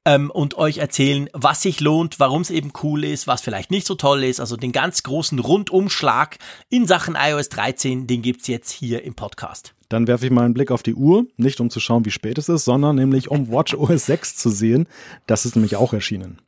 ähm, 0.04 0.30
und 0.30 0.56
euch 0.58 0.78
erzählen, 0.78 1.30
was 1.32 1.62
sich 1.62 1.80
lohnt, 1.80 2.20
warum 2.20 2.42
es 2.42 2.50
eben 2.50 2.72
cool 2.82 3.04
ist, 3.04 3.26
was 3.26 3.40
vielleicht 3.40 3.70
nicht 3.70 3.86
so 3.86 3.94
toll 3.94 4.24
ist. 4.24 4.40
Also 4.40 4.56
den 4.56 4.72
ganz 4.72 5.02
großen 5.02 5.38
Rundumschlag 5.38 6.38
in 6.68 6.86
Sachen 6.86 7.16
iOS 7.18 7.48
13, 7.48 8.06
den 8.06 8.22
gibt's 8.22 8.48
jetzt 8.48 8.70
hier 8.70 9.02
im 9.02 9.14
Podcast. 9.14 9.73
Dann 9.88 10.06
werfe 10.06 10.26
ich 10.26 10.32
mal 10.32 10.44
einen 10.44 10.54
Blick 10.54 10.70
auf 10.70 10.82
die 10.82 10.94
Uhr, 10.94 11.26
nicht 11.36 11.60
um 11.60 11.70
zu 11.70 11.80
schauen, 11.80 12.04
wie 12.04 12.10
spät 12.10 12.38
es 12.38 12.48
ist, 12.48 12.64
sondern 12.64 12.96
nämlich 12.96 13.30
um 13.30 13.50
Watch 13.50 13.74
OS 13.74 14.06
6 14.06 14.36
zu 14.36 14.50
sehen. 14.50 14.86
Das 15.26 15.44
ist 15.44 15.56
nämlich 15.56 15.76
auch 15.76 15.92
erschienen. 15.92 16.40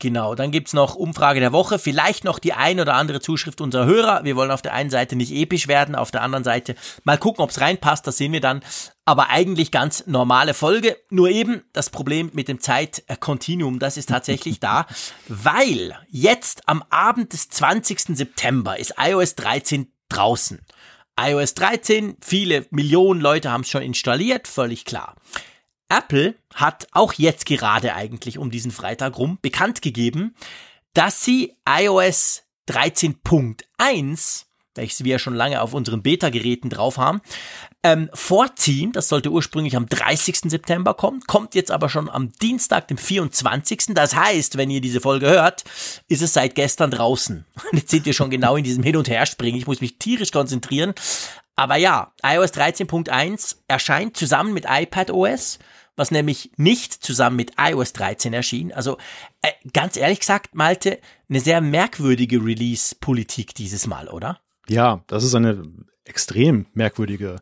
Genau, 0.00 0.36
dann 0.36 0.52
gibt's 0.52 0.74
noch 0.74 0.94
Umfrage 0.94 1.40
der 1.40 1.50
Woche, 1.50 1.80
vielleicht 1.80 2.22
noch 2.22 2.38
die 2.38 2.52
ein 2.52 2.78
oder 2.78 2.94
andere 2.94 3.20
Zuschrift 3.20 3.60
unserer 3.60 3.86
Hörer. 3.86 4.20
Wir 4.22 4.36
wollen 4.36 4.52
auf 4.52 4.62
der 4.62 4.72
einen 4.72 4.90
Seite 4.90 5.16
nicht 5.16 5.32
episch 5.32 5.66
werden, 5.66 5.96
auf 5.96 6.12
der 6.12 6.22
anderen 6.22 6.44
Seite 6.44 6.76
mal 7.02 7.18
gucken, 7.18 7.42
ob's 7.42 7.60
reinpasst, 7.60 8.06
das 8.06 8.16
sehen 8.16 8.32
wir 8.32 8.40
dann. 8.40 8.62
Aber 9.04 9.30
eigentlich 9.30 9.72
ganz 9.72 10.06
normale 10.06 10.54
Folge. 10.54 10.96
Nur 11.10 11.30
eben 11.30 11.62
das 11.72 11.90
Problem 11.90 12.30
mit 12.32 12.46
dem 12.46 12.60
Zeitkontinuum, 12.60 13.80
das 13.80 13.96
ist 13.96 14.10
tatsächlich 14.10 14.60
da, 14.60 14.86
weil 15.28 15.96
jetzt 16.08 16.68
am 16.68 16.84
Abend 16.90 17.32
des 17.32 17.48
20. 17.48 18.16
September 18.16 18.78
ist 18.78 18.94
iOS 18.98 19.34
13 19.34 19.90
draußen 20.08 20.60
iOS 21.18 21.54
13, 21.54 22.16
viele 22.20 22.66
Millionen 22.70 23.20
Leute 23.20 23.50
haben 23.50 23.62
es 23.62 23.70
schon 23.70 23.82
installiert, 23.82 24.46
völlig 24.46 24.84
klar. 24.84 25.16
Apple 25.88 26.36
hat 26.54 26.86
auch 26.92 27.12
jetzt 27.14 27.46
gerade 27.46 27.94
eigentlich 27.94 28.38
um 28.38 28.50
diesen 28.50 28.70
Freitag 28.70 29.18
rum 29.18 29.38
bekannt 29.42 29.82
gegeben, 29.82 30.34
dass 30.94 31.24
sie 31.24 31.56
iOS 31.68 32.44
13.1 32.68 34.44
welches 34.78 35.04
wir 35.04 35.12
ja 35.12 35.18
schon 35.18 35.34
lange 35.34 35.60
auf 35.60 35.74
unseren 35.74 36.02
Beta-Geräten 36.02 36.70
drauf 36.70 36.96
haben, 36.96 37.20
ähm, 37.82 38.08
vorziehen. 38.14 38.92
Das 38.92 39.08
sollte 39.08 39.30
ursprünglich 39.30 39.76
am 39.76 39.88
30. 39.88 40.50
September 40.50 40.94
kommen, 40.94 41.20
kommt 41.26 41.54
jetzt 41.54 41.70
aber 41.70 41.88
schon 41.88 42.08
am 42.08 42.32
Dienstag, 42.40 42.88
dem 42.88 42.96
24. 42.96 43.88
Das 43.88 44.16
heißt, 44.16 44.56
wenn 44.56 44.70
ihr 44.70 44.80
diese 44.80 45.00
Folge 45.00 45.28
hört, 45.28 45.64
ist 46.08 46.22
es 46.22 46.32
seit 46.32 46.54
gestern 46.54 46.90
draußen. 46.90 47.44
Jetzt 47.72 47.90
sind 47.90 48.06
wir 48.06 48.14
schon 48.14 48.30
genau 48.30 48.56
in 48.56 48.64
diesem 48.64 48.82
Hin- 48.82 48.96
und 48.96 49.08
Herspringen. 49.08 49.60
Ich 49.60 49.66
muss 49.66 49.80
mich 49.80 49.98
tierisch 49.98 50.32
konzentrieren. 50.32 50.94
Aber 51.56 51.76
ja, 51.76 52.12
iOS 52.24 52.52
13.1 52.52 53.56
erscheint 53.66 54.16
zusammen 54.16 54.54
mit 54.54 54.64
iPadOS 54.68 55.58
was 55.98 56.12
nämlich 56.12 56.52
nicht 56.56 56.94
zusammen 56.94 57.36
mit 57.36 57.54
iOS 57.58 57.92
13 57.92 58.32
erschien. 58.32 58.72
Also 58.72 58.96
äh, 59.42 59.50
ganz 59.72 59.96
ehrlich 59.96 60.20
gesagt, 60.20 60.54
Malte, 60.54 61.00
eine 61.28 61.40
sehr 61.40 61.60
merkwürdige 61.60 62.42
Release-Politik 62.42 63.54
dieses 63.54 63.86
Mal, 63.86 64.08
oder? 64.08 64.40
Ja, 64.68 65.02
das 65.06 65.24
ist 65.24 65.34
eine 65.34 65.62
extrem 66.04 66.66
merkwürdige 66.74 67.36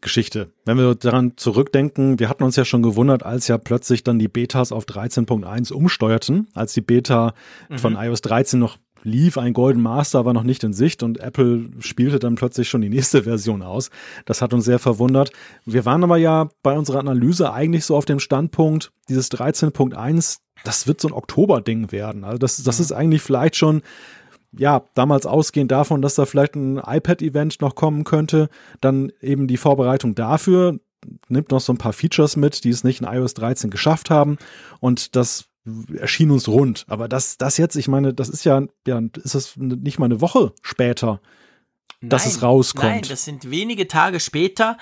Geschichte. 0.00 0.50
Wenn 0.64 0.76
wir 0.76 0.94
daran 0.94 1.36
zurückdenken, 1.36 2.18
wir 2.18 2.28
hatten 2.28 2.42
uns 2.42 2.56
ja 2.56 2.64
schon 2.64 2.82
gewundert, 2.82 3.22
als 3.22 3.48
ja 3.48 3.56
plötzlich 3.56 4.02
dann 4.02 4.18
die 4.18 4.28
Betas 4.28 4.72
auf 4.72 4.84
13.1 4.84 5.72
umsteuerten, 5.72 6.48
als 6.54 6.74
die 6.74 6.80
Beta 6.80 7.34
mhm. 7.70 7.78
von 7.78 7.96
iOS 7.96 8.20
13 8.22 8.58
noch 8.58 8.78
lief, 9.04 9.38
ein 9.38 9.52
Golden 9.52 9.80
Master 9.80 10.24
war 10.24 10.32
noch 10.32 10.42
nicht 10.42 10.62
in 10.64 10.72
Sicht 10.72 11.02
und 11.02 11.18
Apple 11.18 11.70
spielte 11.80 12.18
dann 12.18 12.34
plötzlich 12.34 12.68
schon 12.68 12.82
die 12.82 12.88
nächste 12.88 13.22
Version 13.24 13.62
aus. 13.62 13.90
Das 14.26 14.42
hat 14.42 14.52
uns 14.52 14.64
sehr 14.64 14.78
verwundert. 14.78 15.32
Wir 15.64 15.84
waren 15.84 16.04
aber 16.04 16.16
ja 16.16 16.48
bei 16.62 16.76
unserer 16.76 16.98
Analyse 16.98 17.52
eigentlich 17.52 17.84
so 17.84 17.96
auf 17.96 18.04
dem 18.04 18.20
Standpunkt, 18.20 18.92
dieses 19.08 19.30
13.1, 19.30 20.38
das 20.64 20.86
wird 20.86 21.00
so 21.00 21.08
ein 21.08 21.14
Oktober-Ding 21.14 21.92
werden. 21.92 22.24
Also 22.24 22.38
das, 22.38 22.62
das 22.62 22.78
mhm. 22.78 22.82
ist 22.82 22.92
eigentlich 22.92 23.22
vielleicht 23.22 23.56
schon 23.56 23.82
ja, 24.56 24.84
damals 24.94 25.26
ausgehend 25.26 25.72
davon, 25.72 26.02
dass 26.02 26.14
da 26.14 26.26
vielleicht 26.26 26.54
ein 26.54 26.78
iPad-Event 26.78 27.60
noch 27.60 27.74
kommen 27.74 28.04
könnte, 28.04 28.48
dann 28.80 29.12
eben 29.20 29.46
die 29.46 29.56
Vorbereitung 29.56 30.14
dafür, 30.14 30.78
nimmt 31.28 31.50
noch 31.50 31.60
so 31.60 31.72
ein 31.72 31.78
paar 31.78 31.92
Features 31.92 32.36
mit, 32.36 32.64
die 32.64 32.70
es 32.70 32.84
nicht 32.84 33.00
in 33.00 33.06
iOS 33.06 33.34
13 33.34 33.70
geschafft 33.70 34.10
haben 34.10 34.38
und 34.80 35.16
das 35.16 35.46
erschien 35.96 36.30
uns 36.30 36.48
rund. 36.48 36.84
Aber 36.88 37.08
das, 37.08 37.38
das 37.38 37.56
jetzt, 37.56 37.76
ich 37.76 37.88
meine, 37.88 38.12
das 38.12 38.28
ist 38.28 38.44
ja, 38.44 38.62
ja, 38.86 39.00
ist 39.22 39.34
das 39.34 39.56
nicht 39.56 39.98
mal 39.98 40.06
eine 40.06 40.20
Woche 40.20 40.52
später, 40.62 41.20
nein, 42.00 42.10
dass 42.10 42.26
es 42.26 42.42
rauskommt. 42.42 42.92
Nein, 42.92 43.02
das 43.08 43.24
sind 43.24 43.50
wenige 43.50 43.88
Tage 43.88 44.20
später. 44.20 44.76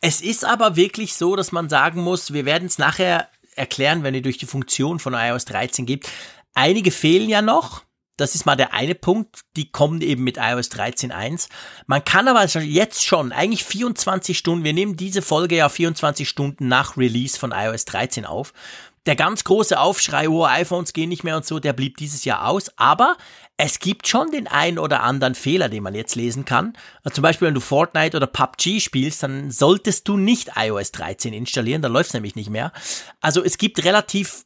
Es 0.00 0.20
ist 0.20 0.44
aber 0.44 0.76
wirklich 0.76 1.14
so, 1.14 1.34
dass 1.34 1.50
man 1.50 1.68
sagen 1.68 2.02
muss, 2.02 2.32
wir 2.32 2.44
werden 2.44 2.66
es 2.66 2.78
nachher 2.78 3.28
erklären, 3.56 4.04
wenn 4.04 4.14
ihr 4.14 4.22
durch 4.22 4.38
die 4.38 4.46
Funktion 4.46 4.98
von 5.00 5.14
iOS 5.14 5.44
13 5.46 5.86
geht. 5.86 6.08
Einige 6.54 6.90
fehlen 6.90 7.28
ja 7.28 7.42
noch. 7.42 7.82
Das 8.18 8.34
ist 8.34 8.44
mal 8.44 8.56
der 8.56 8.74
eine 8.74 8.94
Punkt. 8.94 9.40
Die 9.56 9.70
kommen 9.70 10.02
eben 10.02 10.24
mit 10.24 10.36
iOS 10.36 10.70
13.1. 10.70 11.48
Man 11.86 12.04
kann 12.04 12.28
aber 12.28 12.44
jetzt 12.44 13.04
schon, 13.04 13.32
eigentlich 13.32 13.64
24 13.64 14.36
Stunden, 14.36 14.64
wir 14.64 14.74
nehmen 14.74 14.96
diese 14.96 15.22
Folge 15.22 15.56
ja 15.56 15.68
24 15.68 16.28
Stunden 16.28 16.68
nach 16.68 16.96
Release 16.96 17.38
von 17.38 17.52
iOS 17.52 17.86
13 17.86 18.26
auf. 18.26 18.52
Der 19.06 19.16
ganz 19.16 19.44
große 19.44 19.80
Aufschrei, 19.80 20.28
oh, 20.28 20.44
iPhones 20.44 20.92
gehen 20.92 21.08
nicht 21.08 21.24
mehr 21.24 21.36
und 21.36 21.46
so, 21.46 21.60
der 21.60 21.72
blieb 21.72 21.96
dieses 21.96 22.26
Jahr 22.26 22.46
aus. 22.46 22.70
Aber 22.76 23.16
es 23.56 23.78
gibt 23.78 24.06
schon 24.06 24.30
den 24.30 24.46
einen 24.46 24.78
oder 24.78 25.02
anderen 25.02 25.34
Fehler, 25.34 25.68
den 25.68 25.82
man 25.82 25.94
jetzt 25.94 26.14
lesen 26.14 26.44
kann. 26.44 26.74
Also 27.02 27.16
zum 27.16 27.22
Beispiel, 27.22 27.48
wenn 27.48 27.54
du 27.54 27.60
Fortnite 27.60 28.16
oder 28.16 28.26
PUBG 28.26 28.80
spielst, 28.80 29.22
dann 29.22 29.50
solltest 29.50 30.06
du 30.08 30.16
nicht 30.16 30.50
iOS 30.56 30.92
13 30.92 31.32
installieren, 31.32 31.82
dann 31.82 31.92
läuft 31.92 32.10
es 32.10 32.14
nämlich 32.14 32.36
nicht 32.36 32.50
mehr. 32.50 32.72
Also 33.20 33.42
es 33.42 33.58
gibt 33.58 33.82
relativ 33.84 34.44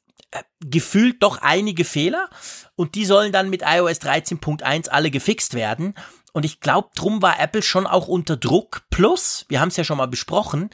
gefühlt 0.60 1.22
doch 1.22 1.38
einige 1.42 1.84
Fehler 1.84 2.28
und 2.76 2.94
die 2.94 3.04
sollen 3.04 3.32
dann 3.32 3.50
mit 3.50 3.62
iOS 3.62 4.00
13.1 4.00 4.88
alle 4.88 5.10
gefixt 5.10 5.54
werden. 5.54 5.94
Und 6.32 6.44
ich 6.44 6.60
glaube, 6.60 6.88
drum 6.94 7.20
war 7.20 7.38
Apple 7.38 7.62
schon 7.62 7.86
auch 7.86 8.08
unter 8.08 8.36
Druck. 8.36 8.82
Plus, 8.90 9.44
wir 9.48 9.60
haben 9.60 9.68
es 9.68 9.76
ja 9.76 9.84
schon 9.84 9.98
mal 9.98 10.08
besprochen, 10.08 10.70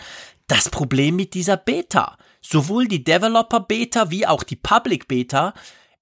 das 0.46 0.68
Problem 0.68 1.16
mit 1.16 1.34
dieser 1.34 1.56
Beta. 1.56 2.16
Sowohl 2.40 2.86
die 2.86 3.02
Developer 3.02 3.60
Beta 3.60 4.10
wie 4.10 4.26
auch 4.26 4.42
die 4.42 4.56
Public 4.56 5.08
Beta 5.08 5.54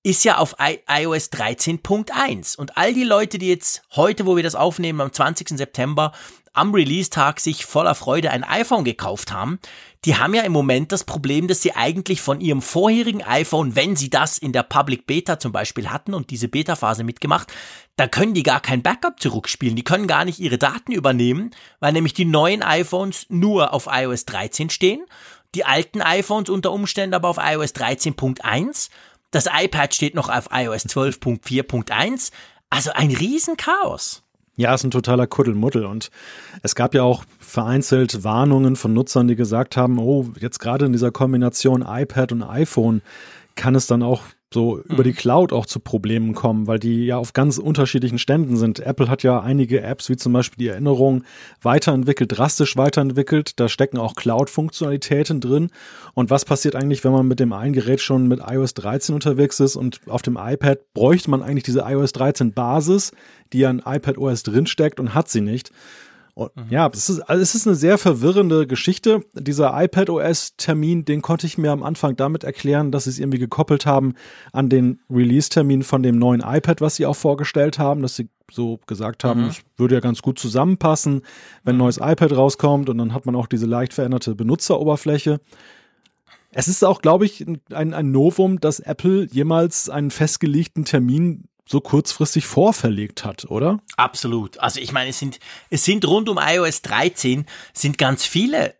ist 0.02 0.24
ja 0.24 0.38
auf 0.38 0.54
I 0.60 0.78
iOS 0.88 1.32
13.1. 1.32 2.56
Und 2.56 2.76
all 2.76 2.94
die 2.94 3.02
Leute, 3.02 3.38
die 3.38 3.48
jetzt 3.48 3.82
heute, 3.96 4.24
wo 4.24 4.36
wir 4.36 4.44
das 4.44 4.54
aufnehmen, 4.54 5.00
am 5.00 5.12
20. 5.12 5.48
September, 5.48 6.12
am 6.56 6.74
Release-Tag 6.74 7.40
sich 7.40 7.66
voller 7.66 7.94
Freude 7.94 8.30
ein 8.30 8.44
iPhone 8.44 8.84
gekauft 8.84 9.32
haben, 9.32 9.58
die 10.04 10.16
haben 10.16 10.34
ja 10.34 10.42
im 10.42 10.52
Moment 10.52 10.92
das 10.92 11.04
Problem, 11.04 11.48
dass 11.48 11.62
sie 11.62 11.74
eigentlich 11.74 12.20
von 12.20 12.40
ihrem 12.40 12.62
vorherigen 12.62 13.24
iPhone, 13.24 13.74
wenn 13.74 13.96
sie 13.96 14.08
das 14.08 14.38
in 14.38 14.52
der 14.52 14.62
Public 14.62 15.06
Beta 15.06 15.38
zum 15.38 15.50
Beispiel 15.50 15.90
hatten 15.90 16.14
und 16.14 16.30
diese 16.30 16.48
Beta-Phase 16.48 17.02
mitgemacht, 17.02 17.52
da 17.96 18.06
können 18.06 18.34
die 18.34 18.44
gar 18.44 18.60
kein 18.60 18.82
Backup 18.82 19.20
zurückspielen. 19.20 19.74
Die 19.74 19.84
können 19.84 20.06
gar 20.06 20.24
nicht 20.24 20.38
ihre 20.38 20.58
Daten 20.58 20.92
übernehmen, 20.92 21.50
weil 21.80 21.92
nämlich 21.92 22.14
die 22.14 22.24
neuen 22.24 22.62
iPhones 22.62 23.26
nur 23.30 23.72
auf 23.74 23.88
iOS 23.90 24.26
13 24.26 24.70
stehen, 24.70 25.04
die 25.54 25.64
alten 25.64 26.02
iPhones 26.02 26.50
unter 26.50 26.72
Umständen 26.72 27.14
aber 27.14 27.28
auf 27.28 27.38
iOS 27.38 27.74
13.1 27.74 28.90
Das 29.30 29.46
iPad 29.46 29.94
steht 29.94 30.14
noch 30.14 30.28
auf 30.28 30.50
iOS 30.52 30.86
12.4.1. 30.86 32.30
Also 32.70 32.92
ein 32.92 33.10
Riesenchaos. 33.10 34.22
Ja, 34.56 34.74
ist 34.74 34.84
ein 34.84 34.90
totaler 34.90 35.26
Kuddelmuddel. 35.26 35.84
Und 35.84 36.10
es 36.62 36.74
gab 36.74 36.94
ja 36.94 37.02
auch 37.02 37.24
vereinzelt 37.38 38.24
Warnungen 38.24 38.76
von 38.76 38.94
Nutzern, 38.94 39.28
die 39.28 39.36
gesagt 39.36 39.76
haben, 39.76 39.98
oh, 39.98 40.30
jetzt 40.40 40.58
gerade 40.58 40.86
in 40.86 40.92
dieser 40.92 41.10
Kombination 41.10 41.84
iPad 41.86 42.32
und 42.32 42.42
iPhone 42.42 43.02
kann 43.54 43.74
es 43.74 43.86
dann 43.86 44.02
auch 44.02 44.22
so 44.56 44.80
über 44.80 45.04
die 45.04 45.10
mhm. 45.10 45.16
Cloud 45.16 45.52
auch 45.52 45.66
zu 45.66 45.80
Problemen 45.80 46.34
kommen, 46.34 46.66
weil 46.66 46.78
die 46.78 47.04
ja 47.04 47.18
auf 47.18 47.34
ganz 47.34 47.58
unterschiedlichen 47.58 48.18
Ständen 48.18 48.56
sind. 48.56 48.80
Apple 48.80 49.10
hat 49.10 49.22
ja 49.22 49.38
einige 49.38 49.82
Apps, 49.82 50.08
wie 50.08 50.16
zum 50.16 50.32
Beispiel 50.32 50.56
die 50.56 50.68
Erinnerung, 50.68 51.24
weiterentwickelt, 51.60 52.38
drastisch 52.38 52.74
weiterentwickelt. 52.74 53.60
Da 53.60 53.68
stecken 53.68 53.98
auch 53.98 54.14
Cloud-Funktionalitäten 54.14 55.42
drin. 55.42 55.68
Und 56.14 56.30
was 56.30 56.46
passiert 56.46 56.74
eigentlich, 56.74 57.04
wenn 57.04 57.12
man 57.12 57.28
mit 57.28 57.38
dem 57.38 57.52
einen 57.52 57.74
Gerät 57.74 58.00
schon 58.00 58.28
mit 58.28 58.40
iOS 58.48 58.72
13 58.72 59.14
unterwegs 59.14 59.60
ist 59.60 59.76
und 59.76 60.00
auf 60.06 60.22
dem 60.22 60.38
iPad 60.40 60.78
bräuchte 60.94 61.30
man 61.30 61.42
eigentlich 61.42 61.64
diese 61.64 61.84
iOS 61.86 62.12
13 62.12 62.54
Basis, 62.54 63.12
die 63.52 63.58
ja 63.58 63.68
in 63.68 63.82
iPad 63.84 64.16
OS 64.16 64.42
drinsteckt 64.42 64.98
und 64.98 65.12
hat 65.12 65.28
sie 65.28 65.42
nicht. 65.42 65.70
Und 66.36 66.54
mhm. 66.54 66.66
ja, 66.68 66.90
es 66.92 67.08
ist, 67.08 67.20
also 67.20 67.42
es 67.42 67.54
ist 67.54 67.66
eine 67.66 67.74
sehr 67.74 67.96
verwirrende 67.96 68.66
Geschichte. 68.66 69.22
Dieser 69.32 69.72
iPadOS-Termin, 69.74 71.06
den 71.06 71.22
konnte 71.22 71.46
ich 71.46 71.56
mir 71.56 71.72
am 71.72 71.82
Anfang 71.82 72.14
damit 72.14 72.44
erklären, 72.44 72.92
dass 72.92 73.04
sie 73.04 73.10
es 73.10 73.18
irgendwie 73.18 73.38
gekoppelt 73.38 73.86
haben 73.86 74.12
an 74.52 74.68
den 74.68 75.00
Release-Termin 75.08 75.82
von 75.82 76.02
dem 76.02 76.18
neuen 76.18 76.42
iPad, 76.42 76.82
was 76.82 76.96
sie 76.96 77.06
auch 77.06 77.16
vorgestellt 77.16 77.78
haben, 77.78 78.02
dass 78.02 78.16
sie 78.16 78.28
so 78.52 78.78
gesagt 78.86 79.24
haben, 79.24 79.44
mhm. 79.44 79.48
es 79.48 79.62
würde 79.78 79.94
ja 79.94 80.00
ganz 80.02 80.20
gut 80.20 80.38
zusammenpassen, 80.38 81.22
wenn 81.64 81.76
ein 81.76 81.78
neues 81.78 81.96
iPad 81.96 82.36
rauskommt 82.36 82.90
und 82.90 82.98
dann 82.98 83.14
hat 83.14 83.24
man 83.24 83.34
auch 83.34 83.46
diese 83.46 83.66
leicht 83.66 83.94
veränderte 83.94 84.34
Benutzeroberfläche. 84.34 85.40
Es 86.52 86.68
ist 86.68 86.84
auch, 86.84 87.00
glaube 87.00 87.24
ich, 87.24 87.46
ein, 87.72 87.94
ein 87.94 88.12
Novum, 88.12 88.60
dass 88.60 88.80
Apple 88.80 89.26
jemals 89.32 89.88
einen 89.88 90.10
festgelegten 90.10 90.84
Termin 90.84 91.44
so 91.68 91.80
kurzfristig 91.80 92.46
vorverlegt 92.46 93.24
hat, 93.24 93.44
oder? 93.46 93.80
Absolut. 93.96 94.58
Also 94.58 94.80
ich 94.80 94.92
meine, 94.92 95.10
es 95.10 95.18
sind, 95.18 95.40
es 95.68 95.84
sind 95.84 96.06
rund 96.06 96.28
um 96.28 96.38
iOS 96.40 96.82
13 96.82 97.44
sind 97.72 97.98
ganz 97.98 98.24
viele 98.24 98.74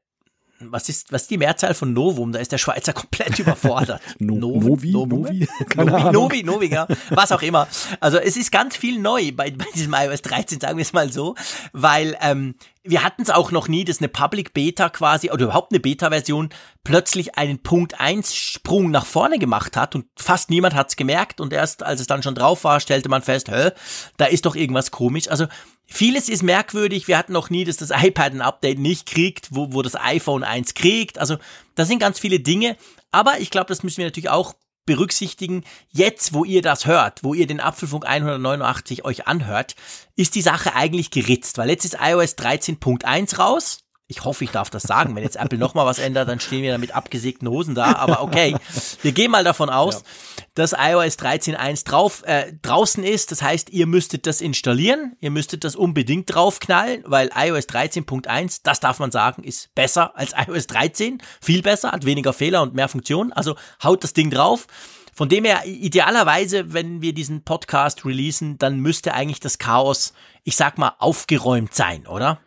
was 0.60 0.88
ist, 0.88 1.12
was 1.12 1.22
ist 1.22 1.30
die 1.30 1.38
Mehrzahl 1.38 1.74
von 1.74 1.92
Novum? 1.92 2.32
Da 2.32 2.38
ist 2.38 2.52
der 2.52 2.58
Schweizer 2.58 2.92
komplett 2.94 3.38
überfordert. 3.38 4.00
no, 4.18 4.36
Novi? 4.36 4.92
Novi? 4.92 5.16
Novi? 5.16 5.48
Keine 5.68 5.90
Novi, 5.90 6.02
Ahnung. 6.02 6.12
Novi, 6.12 6.42
Novi, 6.42 6.66
ja. 6.66 6.86
Was 7.10 7.32
auch 7.32 7.42
immer. 7.42 7.68
Also 8.00 8.18
es 8.18 8.36
ist 8.36 8.50
ganz 8.52 8.76
viel 8.76 8.98
neu 8.98 9.32
bei, 9.32 9.50
bei 9.50 9.66
diesem 9.74 9.94
iOS 9.94 10.22
13, 10.22 10.60
sagen 10.60 10.78
wir 10.78 10.82
es 10.82 10.92
mal 10.92 11.12
so, 11.12 11.34
weil 11.72 12.16
ähm, 12.20 12.54
wir 12.82 13.02
hatten 13.02 13.22
es 13.22 13.30
auch 13.30 13.50
noch 13.50 13.68
nie, 13.68 13.84
dass 13.84 13.98
eine 13.98 14.08
Public 14.08 14.54
Beta 14.54 14.88
quasi 14.88 15.30
oder 15.30 15.44
überhaupt 15.44 15.72
eine 15.72 15.80
Beta-Version 15.80 16.50
plötzlich 16.84 17.36
einen 17.36 17.62
Punkt 17.62 18.00
1 18.00 18.34
Sprung 18.34 18.90
nach 18.90 19.06
vorne 19.06 19.38
gemacht 19.38 19.76
hat 19.76 19.94
und 19.94 20.06
fast 20.16 20.50
niemand 20.50 20.74
hat 20.74 20.88
es 20.88 20.96
gemerkt 20.96 21.40
und 21.40 21.52
erst 21.52 21.82
als 21.82 22.00
es 22.00 22.06
dann 22.06 22.22
schon 22.22 22.34
drauf 22.34 22.64
war, 22.64 22.80
stellte 22.80 23.08
man 23.08 23.22
fest, 23.22 23.50
hä, 23.50 23.70
da 24.16 24.26
ist 24.26 24.46
doch 24.46 24.54
irgendwas 24.54 24.90
komisch. 24.90 25.28
Also 25.28 25.46
vieles 25.86 26.28
ist 26.28 26.42
merkwürdig. 26.42 27.08
Wir 27.08 27.18
hatten 27.18 27.32
noch 27.32 27.50
nie, 27.50 27.64
dass 27.64 27.76
das 27.76 27.90
iPad 27.90 28.32
ein 28.32 28.42
Update 28.42 28.78
nicht 28.78 29.06
kriegt, 29.06 29.48
wo, 29.50 29.72
wo 29.72 29.82
das 29.82 29.94
iPhone 29.94 30.44
1 30.44 30.74
kriegt. 30.74 31.18
Also 31.18 31.38
da 31.74 31.84
sind 31.84 31.98
ganz 31.98 32.18
viele 32.18 32.40
Dinge. 32.40 32.76
Aber 33.10 33.40
ich 33.40 33.50
glaube, 33.50 33.68
das 33.68 33.82
müssen 33.82 33.98
wir 33.98 34.06
natürlich 34.06 34.30
auch 34.30 34.54
berücksichtigen, 34.86 35.64
jetzt, 35.90 36.32
wo 36.32 36.44
ihr 36.44 36.62
das 36.62 36.86
hört, 36.86 37.22
wo 37.24 37.34
ihr 37.34 37.46
den 37.46 37.60
Apfelfunk 37.60 38.06
189 38.06 39.04
euch 39.04 39.26
anhört, 39.26 39.74
ist 40.14 40.34
die 40.36 40.42
Sache 40.42 40.74
eigentlich 40.74 41.10
geritzt, 41.10 41.58
weil 41.58 41.68
jetzt 41.68 41.84
ist 41.84 41.98
iOS 42.00 42.38
13.1 42.38 43.36
raus. 43.36 43.80
Ich 44.08 44.24
hoffe, 44.24 44.44
ich 44.44 44.52
darf 44.52 44.70
das 44.70 44.84
sagen. 44.84 45.16
Wenn 45.16 45.24
jetzt 45.24 45.34
Apple 45.34 45.58
nochmal 45.58 45.84
was 45.84 45.98
ändert, 45.98 46.28
dann 46.28 46.38
stehen 46.38 46.62
wir 46.62 46.70
da 46.70 46.78
mit 46.78 46.94
abgesägten 46.94 47.48
Hosen 47.48 47.74
da. 47.74 47.96
Aber 47.96 48.22
okay, 48.22 48.56
wir 49.02 49.10
gehen 49.10 49.32
mal 49.32 49.42
davon 49.42 49.68
aus, 49.68 49.96
ja. 49.96 50.44
dass 50.54 50.72
iOS 50.72 51.18
13.1 51.18 51.84
drauf, 51.84 52.22
äh, 52.24 52.52
draußen 52.62 53.02
ist. 53.02 53.32
Das 53.32 53.42
heißt, 53.42 53.70
ihr 53.70 53.86
müsstet 53.86 54.28
das 54.28 54.40
installieren. 54.40 55.16
Ihr 55.18 55.32
müsstet 55.32 55.64
das 55.64 55.74
unbedingt 55.74 56.32
draufknallen, 56.32 57.02
weil 57.04 57.30
iOS 57.34 57.68
13.1, 57.68 58.60
das 58.62 58.78
darf 58.78 59.00
man 59.00 59.10
sagen, 59.10 59.42
ist 59.42 59.74
besser 59.74 60.16
als 60.16 60.34
iOS 60.36 60.68
13. 60.68 61.20
Viel 61.40 61.62
besser, 61.62 61.90
hat 61.90 62.04
weniger 62.04 62.32
Fehler 62.32 62.62
und 62.62 62.74
mehr 62.74 62.88
Funktionen. 62.88 63.32
Also 63.32 63.56
haut 63.82 64.04
das 64.04 64.12
Ding 64.12 64.30
drauf. 64.30 64.68
Von 65.14 65.28
dem 65.28 65.44
her, 65.46 65.62
idealerweise, 65.64 66.72
wenn 66.74 67.02
wir 67.02 67.12
diesen 67.12 67.42
Podcast 67.42 68.04
releasen, 68.04 68.56
dann 68.58 68.78
müsste 68.78 69.14
eigentlich 69.14 69.40
das 69.40 69.58
Chaos, 69.58 70.12
ich 70.44 70.54
sag 70.54 70.78
mal, 70.78 70.92
aufgeräumt 70.98 71.74
sein, 71.74 72.06
oder? 72.06 72.38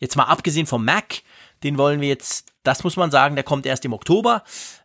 Jetzt 0.00 0.16
mal 0.16 0.24
abgesehen 0.24 0.66
vom 0.66 0.84
Mac, 0.84 1.22
den 1.62 1.78
wollen 1.78 2.00
wir 2.00 2.08
jetzt, 2.08 2.46
das 2.62 2.84
muss 2.84 2.96
man 2.96 3.10
sagen, 3.10 3.34
der 3.34 3.44
kommt 3.44 3.66
erst 3.66 3.84
im 3.84 3.92
Oktober. 3.92 4.42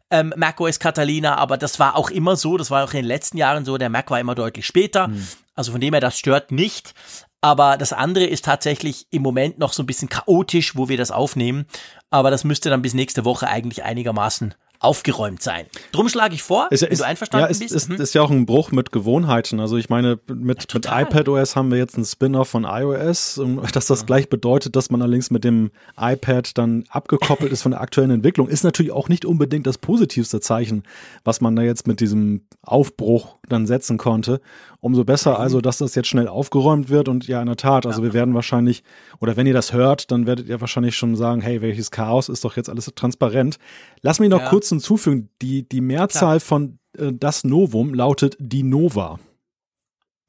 Ähm, 0.10 0.34
Mac 0.36 0.60
OS 0.60 0.80
Catalina, 0.80 1.38
aber 1.38 1.58
das 1.58 1.80
war 1.80 1.96
auch 1.96 2.10
immer 2.10 2.36
so, 2.36 2.58
das 2.58 2.72
war 2.72 2.84
auch 2.84 2.94
in 2.94 3.00
den 3.00 3.06
letzten 3.06 3.38
Jahren 3.38 3.66
so, 3.66 3.78
der 3.78 3.90
Mac 3.90 4.12
war 4.12 4.20
immer 4.20 4.36
deutlich 4.36 4.66
später. 4.66 5.08
Mhm. 5.08 5.28
Also 5.56 5.72
von 5.72 5.82
dem 5.82 5.94
her, 5.94 6.02
das 6.02 6.18
stört 6.18 6.52
nicht. 6.52 6.94
Aber 7.42 7.78
das 7.78 7.92
andere 7.92 8.24
ist 8.24 8.46
tatsächlich 8.46 9.06
im 9.12 9.22
Moment 9.22 9.60
noch 9.60 9.74
so 9.74 9.84
ein 9.84 9.86
bisschen 9.86 10.08
chaotisch, 10.08 10.78
wo 10.78 10.88
wir 10.88 10.98
das 10.98 11.12
aufnehmen. 11.12 11.66
Aber 12.10 12.32
das 12.32 12.46
müsste 12.46 12.70
dann 12.70 12.82
bis 12.82 12.94
nächste 12.94 13.26
Woche 13.26 13.48
eigentlich 13.48 13.84
einigermaßen 13.84 14.56
aufgeräumt 14.84 15.42
sein. 15.42 15.66
Drum 15.92 16.10
schlage 16.10 16.36
ich 16.36 16.44
vor, 16.44 16.68
ist, 16.70 16.82
wenn 16.82 16.90
ist, 16.92 17.02
du 17.02 17.06
einverstanden 17.06 17.46
ja, 17.46 17.50
ist, 17.50 17.60
bist. 17.60 17.74
Ist, 17.74 17.90
mhm. 17.90 17.96
ist 17.96 18.14
ja 18.14 18.22
auch 18.22 18.30
ein 18.30 18.46
Bruch 18.46 18.72
mit 18.72 18.92
Gewohnheiten. 18.92 19.60
Also 19.60 19.78
ich 19.78 19.90
meine, 19.90 20.20
mit, 20.28 20.74
ja, 20.74 20.76
mit 20.76 20.86
iPadOS 20.86 21.56
haben 21.56 21.72
wir 21.72 21.78
jetzt 21.78 21.96
einen 21.96 22.06
Spin-off 22.06 22.50
von 22.50 22.66
iOS, 22.66 23.42
dass 23.74 23.88
das 23.88 24.02
mhm. 24.02 24.06
gleich 24.06 24.30
bedeutet, 24.30 24.76
dass 24.76 24.90
man 24.90 25.02
allerdings 25.02 25.32
mit 25.32 25.44
dem 25.44 25.72
iPad 25.98 26.58
dann 26.58 26.84
abgekoppelt 26.90 27.52
ist 27.52 27.62
von 27.62 27.72
der 27.72 27.82
aktuellen 27.82 28.12
Entwicklung, 28.12 28.50
ist 28.50 28.64
natürlich 28.64 28.92
auch 28.92 29.08
nicht 29.08 29.26
unbedingt 29.26 29.66
das 29.68 29.78
positivste 29.78 30.42
Zeichen, 30.42 30.84
was 31.24 31.40
man 31.40 31.56
da 31.56 31.62
jetzt 31.62 31.88
mit 31.88 32.02
diesem 32.02 32.42
Aufbruch 32.62 33.38
dann 33.48 33.66
setzen 33.66 33.98
konnte. 33.98 34.42
Umso 34.82 35.06
besser 35.06 35.40
also, 35.40 35.62
dass 35.62 35.78
das 35.78 35.96
jetzt 35.96 36.10
schnell 36.10 36.28
aufgeräumt 36.28 36.90
wird 36.90 37.08
und 37.08 37.26
ja, 37.26 37.40
in 37.40 37.48
der 37.48 37.56
Tat, 37.56 37.86
also 37.86 38.02
ja. 38.02 38.08
wir 38.08 38.14
werden 38.14 38.34
wahrscheinlich, 38.34 38.84
oder 39.22 39.38
wenn 39.38 39.48
ihr 39.48 39.54
das 39.54 39.72
hört, 39.72 40.12
dann 40.12 40.28
werdet 40.28 40.50
ihr 40.50 40.60
wahrscheinlich 40.60 40.98
schon 40.98 41.16
sagen, 41.16 41.40
hey, 41.40 41.62
welches 41.62 41.90
Chaos 41.90 42.28
ist 42.28 42.44
doch 42.44 42.58
jetzt 42.58 42.70
alles 42.70 42.92
transparent. 42.94 43.60
Lass 44.02 44.20
mich 44.20 44.30
noch 44.30 44.42
ja. 44.42 44.50
kurz 44.50 44.73
hinzufügen, 44.74 45.30
die, 45.42 45.68
die 45.68 45.82
Mehrzahl 45.82 46.40
Klar. 46.40 46.48
von 46.48 46.80
äh, 46.98 47.12
das 47.12 47.44
Novum 47.44 47.94
lautet 47.94 48.36
die 48.40 48.64
Nova. 48.64 49.20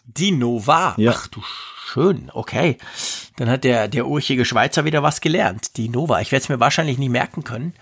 Die 0.04 0.32
Nova? 0.32 0.94
Ja. 0.98 1.12
Ach 1.14 1.26
du 1.28 1.42
schön, 1.86 2.30
okay. 2.34 2.76
Dann 3.36 3.48
hat 3.48 3.64
der, 3.64 3.88
der 3.88 4.06
urchige 4.06 4.44
Schweizer 4.44 4.84
wieder 4.84 5.02
was 5.02 5.20
gelernt. 5.20 5.76
Die 5.76 5.88
Nova. 5.88 6.20
Ich 6.20 6.32
werde 6.32 6.42
es 6.42 6.48
mir 6.48 6.60
wahrscheinlich 6.60 6.98
nicht 6.98 7.10
merken 7.10 7.44
können, 7.44 7.74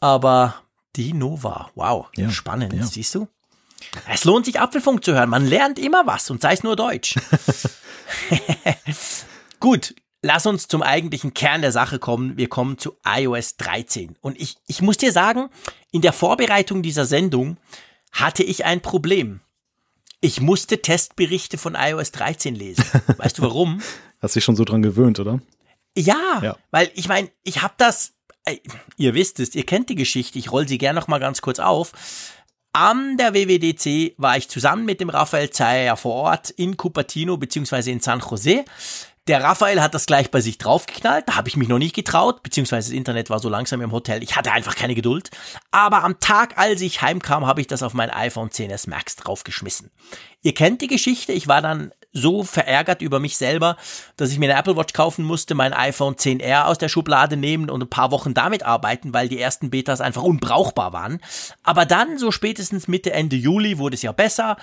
aber 0.00 0.54
die 0.96 1.12
Nova. 1.12 1.70
Wow, 1.74 2.08
ja. 2.16 2.30
spannend, 2.30 2.72
ja. 2.72 2.84
siehst 2.84 3.14
du? 3.14 3.28
Es 4.08 4.24
lohnt 4.24 4.46
sich 4.46 4.60
Apfelfunk 4.60 5.04
zu 5.04 5.12
hören. 5.12 5.28
Man 5.28 5.46
lernt 5.46 5.78
immer 5.78 6.06
was 6.06 6.30
und 6.30 6.40
sei 6.40 6.52
es 6.54 6.62
nur 6.62 6.76
Deutsch. 6.76 7.16
Gut, 9.60 9.94
lass 10.22 10.46
uns 10.46 10.68
zum 10.68 10.82
eigentlichen 10.82 11.34
Kern 11.34 11.60
der 11.60 11.72
Sache 11.72 11.98
kommen. 11.98 12.36
Wir 12.36 12.48
kommen 12.48 12.78
zu 12.78 12.96
iOS 13.04 13.56
13. 13.56 14.16
Und 14.20 14.40
ich, 14.40 14.56
ich 14.66 14.80
muss 14.80 14.96
dir 14.96 15.12
sagen, 15.12 15.50
in 15.90 16.00
der 16.00 16.12
Vorbereitung 16.12 16.82
dieser 16.82 17.04
Sendung 17.04 17.58
hatte 18.12 18.42
ich 18.42 18.64
ein 18.64 18.80
Problem. 18.80 19.40
Ich 20.20 20.40
musste 20.40 20.80
Testberichte 20.80 21.58
von 21.58 21.76
iOS 21.76 22.12
13 22.12 22.54
lesen. 22.54 22.84
Weißt 23.18 23.38
du 23.38 23.42
warum? 23.42 23.82
Hast 24.20 24.36
dich 24.36 24.44
schon 24.44 24.56
so 24.56 24.64
dran 24.64 24.82
gewöhnt, 24.82 25.18
oder? 25.18 25.40
Ja, 25.96 26.40
ja. 26.42 26.56
weil 26.70 26.90
ich 26.94 27.08
meine, 27.08 27.30
ich 27.42 27.60
habe 27.60 27.74
das, 27.76 28.14
ihr 28.96 29.14
wisst 29.14 29.40
es, 29.40 29.54
ihr 29.54 29.66
kennt 29.66 29.90
die 29.90 29.94
Geschichte, 29.94 30.38
ich 30.38 30.50
roll 30.50 30.66
sie 30.66 30.78
gerne 30.78 30.98
noch 30.98 31.08
mal 31.08 31.18
ganz 31.18 31.42
kurz 31.42 31.58
auf. 31.58 31.92
An 32.72 33.18
der 33.18 33.34
WWDC 33.34 34.14
war 34.16 34.38
ich 34.38 34.48
zusammen 34.48 34.86
mit 34.86 35.00
dem 35.00 35.10
Raphael 35.10 35.50
Zeyer 35.50 35.98
vor 35.98 36.14
Ort 36.14 36.48
in 36.48 36.78
Cupertino 36.78 37.36
beziehungsweise 37.36 37.90
in 37.90 38.00
San 38.00 38.20
Jose. 38.20 38.64
Der 39.28 39.44
Raphael 39.44 39.80
hat 39.80 39.94
das 39.94 40.06
gleich 40.06 40.32
bei 40.32 40.40
sich 40.40 40.58
draufgeknallt. 40.58 41.28
Da 41.28 41.36
habe 41.36 41.48
ich 41.48 41.56
mich 41.56 41.68
noch 41.68 41.78
nicht 41.78 41.94
getraut, 41.94 42.42
beziehungsweise 42.42 42.90
das 42.90 42.96
Internet 42.96 43.30
war 43.30 43.38
so 43.38 43.48
langsam 43.48 43.80
im 43.80 43.92
Hotel. 43.92 44.20
Ich 44.20 44.34
hatte 44.34 44.50
einfach 44.50 44.74
keine 44.74 44.96
Geduld. 44.96 45.30
Aber 45.70 46.02
am 46.02 46.18
Tag, 46.18 46.58
als 46.58 46.80
ich 46.80 47.02
heimkam, 47.02 47.46
habe 47.46 47.60
ich 47.60 47.68
das 47.68 47.84
auf 47.84 47.94
mein 47.94 48.10
iPhone 48.10 48.50
10s 48.50 48.90
Max 48.90 49.14
draufgeschmissen. 49.14 49.92
Ihr 50.42 50.54
kennt 50.54 50.80
die 50.80 50.88
Geschichte. 50.88 51.32
Ich 51.32 51.46
war 51.46 51.62
dann 51.62 51.92
so 52.12 52.42
verärgert 52.42 53.00
über 53.00 53.20
mich 53.20 53.36
selber, 53.36 53.76
dass 54.16 54.32
ich 54.32 54.40
mir 54.40 54.50
eine 54.50 54.58
Apple 54.58 54.76
Watch 54.76 54.92
kaufen 54.92 55.24
musste, 55.24 55.54
mein 55.54 55.72
iPhone 55.72 56.16
10R 56.16 56.64
aus 56.64 56.78
der 56.78 56.88
Schublade 56.88 57.36
nehmen 57.36 57.70
und 57.70 57.80
ein 57.80 57.88
paar 57.88 58.10
Wochen 58.10 58.34
damit 58.34 58.64
arbeiten, 58.64 59.14
weil 59.14 59.28
die 59.28 59.40
ersten 59.40 59.70
Betas 59.70 60.00
einfach 60.00 60.24
unbrauchbar 60.24 60.92
waren. 60.92 61.20
Aber 61.62 61.86
dann, 61.86 62.18
so 62.18 62.32
spätestens 62.32 62.88
Mitte, 62.88 63.12
Ende 63.12 63.36
Juli, 63.36 63.78
wurde 63.78 63.94
es 63.94 64.02
ja 64.02 64.10
besser. 64.10 64.56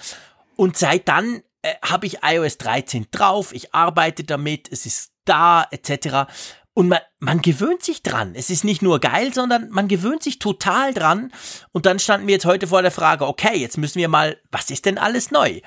Und 0.58 0.78
seit 0.78 1.08
dann 1.08 1.42
äh, 1.62 1.74
habe 1.84 2.06
ich 2.06 2.20
iOS 2.24 2.58
13 2.58 3.08
drauf, 3.12 3.54
ich 3.54 3.74
arbeite 3.74 4.24
damit, 4.24 4.72
es 4.72 4.86
ist 4.86 5.12
da, 5.26 5.66
etc. 5.72 6.32
Und 6.74 6.88
man, 6.88 7.00
man 7.20 7.42
gewöhnt 7.42 7.84
sich 7.84 8.04
dran. 8.04 8.34
Es 8.36 8.50
ist 8.50 8.64
nicht 8.64 8.82
nur 8.82 9.00
geil, 9.00 9.34
sondern 9.34 9.70
man 9.70 9.88
gewöhnt 9.88 10.24
sich 10.24 10.40
total 10.40 10.94
dran. 10.94 11.32
Und 11.72 11.86
dann 11.86 12.00
standen 12.00 12.28
wir 12.28 12.36
jetzt 12.36 12.46
heute 12.46 12.68
vor 12.68 12.82
der 12.82 12.92
Frage, 12.92 13.28
okay, 13.28 13.58
jetzt 13.58 13.78
müssen 13.78 14.00
wir 14.00 14.08
mal, 14.08 14.38
was 14.52 14.70
ist 14.70 14.86
denn 14.86 14.98
alles 14.98 15.32
neu? 15.32 15.60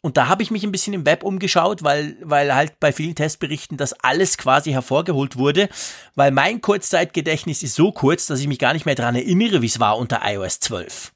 Und 0.00 0.16
da 0.16 0.28
habe 0.28 0.42
ich 0.42 0.50
mich 0.50 0.62
ein 0.62 0.70
bisschen 0.70 0.94
im 0.94 1.06
Web 1.06 1.24
umgeschaut, 1.24 1.82
weil, 1.82 2.16
weil 2.22 2.54
halt 2.54 2.78
bei 2.78 2.92
vielen 2.92 3.16
Testberichten 3.16 3.76
das 3.76 3.94
alles 3.94 4.38
quasi 4.38 4.70
hervorgeholt 4.70 5.36
wurde, 5.36 5.68
weil 6.14 6.30
mein 6.30 6.60
Kurzzeitgedächtnis 6.60 7.64
ist 7.64 7.74
so 7.74 7.90
kurz, 7.90 8.26
dass 8.26 8.40
ich 8.40 8.46
mich 8.46 8.60
gar 8.60 8.74
nicht 8.74 8.86
mehr 8.86 8.94
daran 8.94 9.16
erinnere, 9.16 9.60
wie 9.60 9.66
es 9.66 9.80
war 9.80 9.98
unter 9.98 10.20
iOS 10.24 10.60
12. 10.60 11.12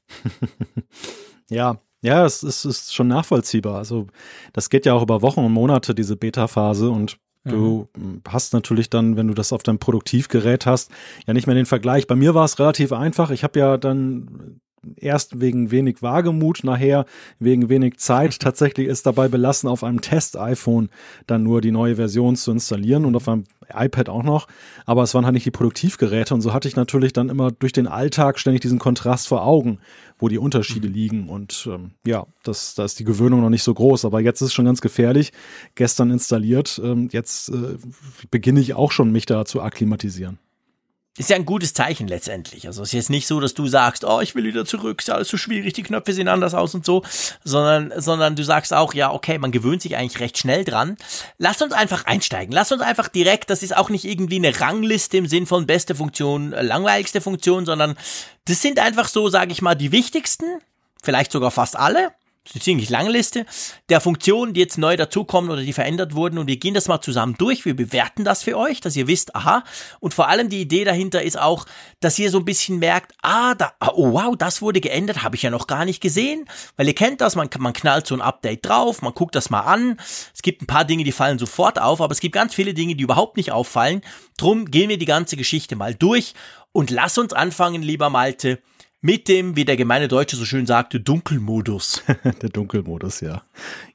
ja, 1.49 1.79
Ja, 2.03 2.25
es 2.25 2.43
ist, 2.43 2.65
ist 2.65 2.93
schon 2.93 3.07
nachvollziehbar. 3.07 3.77
Also 3.77 4.07
das 4.51 4.69
geht 4.69 4.85
ja 4.85 4.93
auch 4.93 5.01
über 5.01 5.21
Wochen 5.21 5.39
und 5.39 5.53
Monate, 5.53 5.95
diese 5.95 6.15
Beta-Phase. 6.15 6.89
Und 6.89 7.17
Du 7.45 7.89
mhm. 7.97 8.21
hast 8.25 8.53
natürlich 8.53 8.89
dann, 8.89 9.17
wenn 9.17 9.27
du 9.27 9.33
das 9.33 9.51
auf 9.51 9.63
deinem 9.63 9.77
Produktivgerät 9.77 10.65
hast, 10.65 10.89
ja 11.27 11.33
nicht 11.33 11.45
mehr 11.45 11.57
den 11.57 11.65
Vergleich. 11.65 12.07
Bei 12.07 12.15
mir 12.15 12.33
war 12.33 12.45
es 12.45 12.57
relativ 12.57 12.93
einfach. 12.93 13.31
Ich 13.31 13.43
habe 13.43 13.59
ja 13.59 13.75
dann 13.75 14.61
erst 14.97 15.39
wegen 15.39 15.71
wenig 15.71 16.01
Wagemut, 16.01 16.63
nachher 16.63 17.05
wegen 17.39 17.69
wenig 17.69 17.97
Zeit 17.97 18.39
tatsächlich 18.39 18.87
ist 18.87 19.05
dabei 19.05 19.27
belassen, 19.27 19.69
auf 19.69 19.83
einem 19.83 20.01
Test-iPhone 20.01 20.89
dann 21.27 21.43
nur 21.43 21.61
die 21.61 21.71
neue 21.71 21.95
Version 21.95 22.35
zu 22.35 22.51
installieren 22.51 23.05
und 23.05 23.15
auf 23.15 23.27
einem 23.27 23.43
iPad 23.73 24.09
auch 24.09 24.23
noch. 24.23 24.47
Aber 24.85 25.03
es 25.03 25.13
waren 25.13 25.25
halt 25.25 25.33
nicht 25.33 25.45
die 25.45 25.51
Produktivgeräte 25.51 26.33
und 26.33 26.41
so 26.41 26.53
hatte 26.53 26.67
ich 26.67 26.75
natürlich 26.75 27.13
dann 27.13 27.29
immer 27.29 27.51
durch 27.51 27.73
den 27.73 27.87
Alltag 27.87 28.39
ständig 28.39 28.61
diesen 28.61 28.79
Kontrast 28.79 29.27
vor 29.27 29.45
Augen, 29.45 29.79
wo 30.19 30.27
die 30.27 30.37
Unterschiede 30.37 30.87
mhm. 30.87 30.93
liegen. 30.93 31.29
Und 31.29 31.67
ähm, 31.71 31.91
ja, 32.05 32.25
das, 32.43 32.75
da 32.75 32.85
ist 32.85 32.99
die 32.99 33.03
Gewöhnung 33.03 33.41
noch 33.41 33.49
nicht 33.49 33.63
so 33.63 33.73
groß. 33.73 34.05
Aber 34.05 34.21
jetzt 34.21 34.41
ist 34.41 34.47
es 34.47 34.53
schon 34.53 34.65
ganz 34.65 34.81
gefährlich. 34.81 35.31
Gestern 35.75 36.11
installiert. 36.11 36.79
Ähm, 36.83 37.09
jetzt 37.11 37.49
äh, 37.49 37.77
beginne 38.31 38.59
ich 38.59 38.73
auch 38.73 38.91
schon, 38.91 39.11
mich 39.11 39.25
da 39.25 39.45
zu 39.45 39.61
akklimatisieren 39.61 40.39
ist 41.15 41.29
ja 41.29 41.35
ein 41.35 41.45
gutes 41.45 41.73
Zeichen 41.75 42.07
letztendlich. 42.07 42.65
Also 42.65 42.81
es 42.81 42.89
ist 42.89 42.93
jetzt 42.93 43.09
nicht 43.11 43.27
so, 43.27 43.39
dass 43.39 43.53
du 43.53 43.67
sagst, 43.67 44.03
oh, 44.03 44.19
ich 44.21 44.33
will 44.33 44.45
wieder 44.45 44.65
zurück, 44.65 44.99
ist 44.99 45.09
alles 45.11 45.27
so 45.27 45.37
schwierig, 45.37 45.73
die 45.73 45.83
Knöpfe 45.83 46.11
sehen 46.11 46.27
anders 46.27 46.55
aus 46.55 46.73
und 46.73 46.85
so, 46.85 47.03
sondern, 47.43 47.93
sondern 48.01 48.35
du 48.35 48.43
sagst 48.43 48.73
auch, 48.73 48.95
ja, 48.95 49.11
okay, 49.11 49.37
man 49.37 49.51
gewöhnt 49.51 49.83
sich 49.83 49.95
eigentlich 49.95 50.19
recht 50.19 50.39
schnell 50.39 50.65
dran. 50.65 50.97
Lass 51.37 51.61
uns 51.61 51.73
einfach 51.73 52.05
einsteigen. 52.05 52.51
Lass 52.51 52.71
uns 52.71 52.81
einfach 52.81 53.09
direkt, 53.09 53.51
das 53.51 53.61
ist 53.61 53.77
auch 53.77 53.89
nicht 53.89 54.05
irgendwie 54.05 54.37
eine 54.37 54.59
Rangliste 54.59 55.17
im 55.17 55.27
Sinn 55.27 55.45
von 55.45 55.67
beste 55.67 55.93
Funktion, 55.93 56.49
langweiligste 56.49 57.21
Funktion, 57.21 57.65
sondern 57.65 57.95
das 58.45 58.63
sind 58.63 58.79
einfach 58.79 59.07
so, 59.07 59.29
sage 59.29 59.51
ich 59.51 59.61
mal, 59.61 59.75
die 59.75 59.91
wichtigsten, 59.91 60.45
vielleicht 61.03 61.31
sogar 61.31 61.51
fast 61.51 61.77
alle 61.77 62.11
eine 62.51 62.61
ziemlich 62.61 62.89
lange 62.89 63.09
Liste, 63.09 63.45
der 63.87 64.01
Funktionen, 64.01 64.53
die 64.53 64.59
jetzt 64.59 64.77
neu 64.77 64.97
dazukommen 64.97 65.49
oder 65.49 65.61
die 65.61 65.71
verändert 65.71 66.13
wurden. 66.13 66.37
Und 66.37 66.47
wir 66.47 66.57
gehen 66.57 66.73
das 66.73 66.89
mal 66.89 66.99
zusammen 66.99 67.35
durch. 67.37 67.63
Wir 67.63 67.75
bewerten 67.75 68.25
das 68.25 68.43
für 68.43 68.57
euch, 68.57 68.81
dass 68.81 68.97
ihr 68.97 69.07
wisst, 69.07 69.33
aha. 69.35 69.63
Und 70.01 70.13
vor 70.13 70.27
allem 70.27 70.49
die 70.49 70.59
Idee 70.59 70.83
dahinter 70.83 71.23
ist 71.23 71.39
auch, 71.39 71.65
dass 72.01 72.19
ihr 72.19 72.29
so 72.29 72.39
ein 72.39 72.45
bisschen 72.45 72.79
merkt, 72.79 73.13
ah, 73.21 73.55
da, 73.55 73.71
ah, 73.79 73.91
oh 73.93 74.11
wow, 74.11 74.35
das 74.37 74.61
wurde 74.61 74.81
geändert, 74.81 75.23
habe 75.23 75.37
ich 75.37 75.41
ja 75.41 75.49
noch 75.49 75.67
gar 75.67 75.85
nicht 75.85 76.01
gesehen. 76.01 76.45
Weil 76.75 76.87
ihr 76.87 76.95
kennt 76.95 77.21
das, 77.21 77.35
man, 77.35 77.49
man 77.59 77.73
knallt 77.73 78.07
so 78.07 78.15
ein 78.15 78.21
Update 78.21 78.65
drauf, 78.65 79.01
man 79.01 79.13
guckt 79.13 79.35
das 79.35 79.49
mal 79.49 79.61
an. 79.61 79.97
Es 80.33 80.41
gibt 80.41 80.61
ein 80.61 80.67
paar 80.67 80.83
Dinge, 80.83 81.05
die 81.05 81.13
fallen 81.13 81.39
sofort 81.39 81.79
auf, 81.79 82.01
aber 82.01 82.11
es 82.11 82.19
gibt 82.19 82.35
ganz 82.35 82.53
viele 82.53 82.73
Dinge, 82.73 82.95
die 82.95 83.03
überhaupt 83.03 83.37
nicht 83.37 83.53
auffallen. 83.53 84.01
Drum 84.37 84.65
gehen 84.65 84.89
wir 84.89 84.97
die 84.97 85.05
ganze 85.05 85.37
Geschichte 85.37 85.77
mal 85.77 85.95
durch. 85.95 86.33
Und 86.73 86.89
lass 86.89 87.17
uns 87.17 87.31
anfangen, 87.33 87.83
lieber 87.83 88.09
Malte, 88.09 88.59
mit 89.03 89.27
dem, 89.27 89.57
wie 89.57 89.65
der 89.65 89.75
gemeine 89.75 90.07
Deutsche 90.07 90.37
so 90.37 90.45
schön 90.45 90.65
sagte, 90.65 91.01
Dunkelmodus. 91.01 92.03
der 92.41 92.49
Dunkelmodus, 92.49 93.19
ja. 93.19 93.43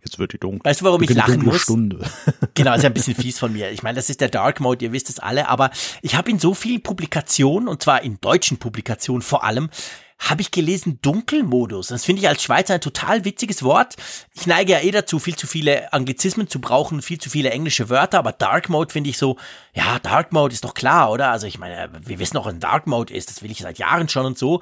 Jetzt 0.04 0.18
wird 0.18 0.34
die 0.34 0.38
dunkel. 0.38 0.68
Weißt 0.68 0.82
du, 0.82 0.84
warum 0.84 1.02
ich 1.02 1.08
lachen 1.14 1.42
muss? 1.42 1.62
Stunde. 1.62 2.04
genau, 2.54 2.74
ist 2.74 2.82
ja 2.82 2.90
ein 2.90 2.94
bisschen 2.94 3.14
fies 3.14 3.38
von 3.38 3.50
mir. 3.54 3.70
Ich 3.70 3.82
meine, 3.82 3.96
das 3.96 4.10
ist 4.10 4.20
der 4.20 4.28
Dark 4.28 4.60
Mode, 4.60 4.84
ihr 4.84 4.92
wisst 4.92 5.08
es 5.08 5.18
alle, 5.18 5.48
aber 5.48 5.70
ich 6.02 6.14
habe 6.14 6.30
in 6.30 6.38
so 6.38 6.52
vielen 6.52 6.82
Publikationen, 6.82 7.68
und 7.68 7.82
zwar 7.82 8.02
in 8.02 8.20
deutschen 8.20 8.58
Publikationen 8.58 9.22
vor 9.22 9.44
allem, 9.44 9.70
habe 10.18 10.42
ich 10.42 10.50
gelesen 10.50 10.98
Dunkelmodus. 11.00 11.88
Das 11.88 12.04
finde 12.04 12.22
ich 12.22 12.28
als 12.28 12.42
Schweizer 12.42 12.74
ein 12.74 12.80
total 12.80 13.24
witziges 13.24 13.62
Wort. 13.62 13.94
Ich 14.34 14.46
neige 14.46 14.72
ja 14.72 14.80
eh 14.80 14.90
dazu, 14.90 15.18
viel 15.18 15.36
zu 15.36 15.46
viele 15.46 15.92
Anglizismen 15.92 16.48
zu 16.48 16.60
brauchen, 16.60 17.02
viel 17.02 17.18
zu 17.18 17.30
viele 17.30 17.50
englische 17.50 17.88
Wörter, 17.88 18.18
aber 18.18 18.32
Dark 18.32 18.68
Mode 18.68 18.92
finde 18.92 19.10
ich 19.10 19.18
so, 19.18 19.36
ja, 19.74 19.98
Dark 20.00 20.32
Mode 20.32 20.52
ist 20.54 20.64
doch 20.64 20.74
klar, 20.74 21.10
oder? 21.10 21.30
Also 21.30 21.46
ich 21.46 21.58
meine, 21.58 21.90
wir 22.04 22.18
wissen 22.18 22.36
auch, 22.36 22.46
was 22.46 22.54
ein 22.54 22.60
Dark 22.60 22.86
Mode 22.86 23.14
ist, 23.14 23.30
das 23.30 23.42
will 23.42 23.50
ich 23.50 23.58
seit 23.58 23.78
Jahren 23.78 24.08
schon 24.08 24.26
und 24.26 24.36
so. 24.36 24.60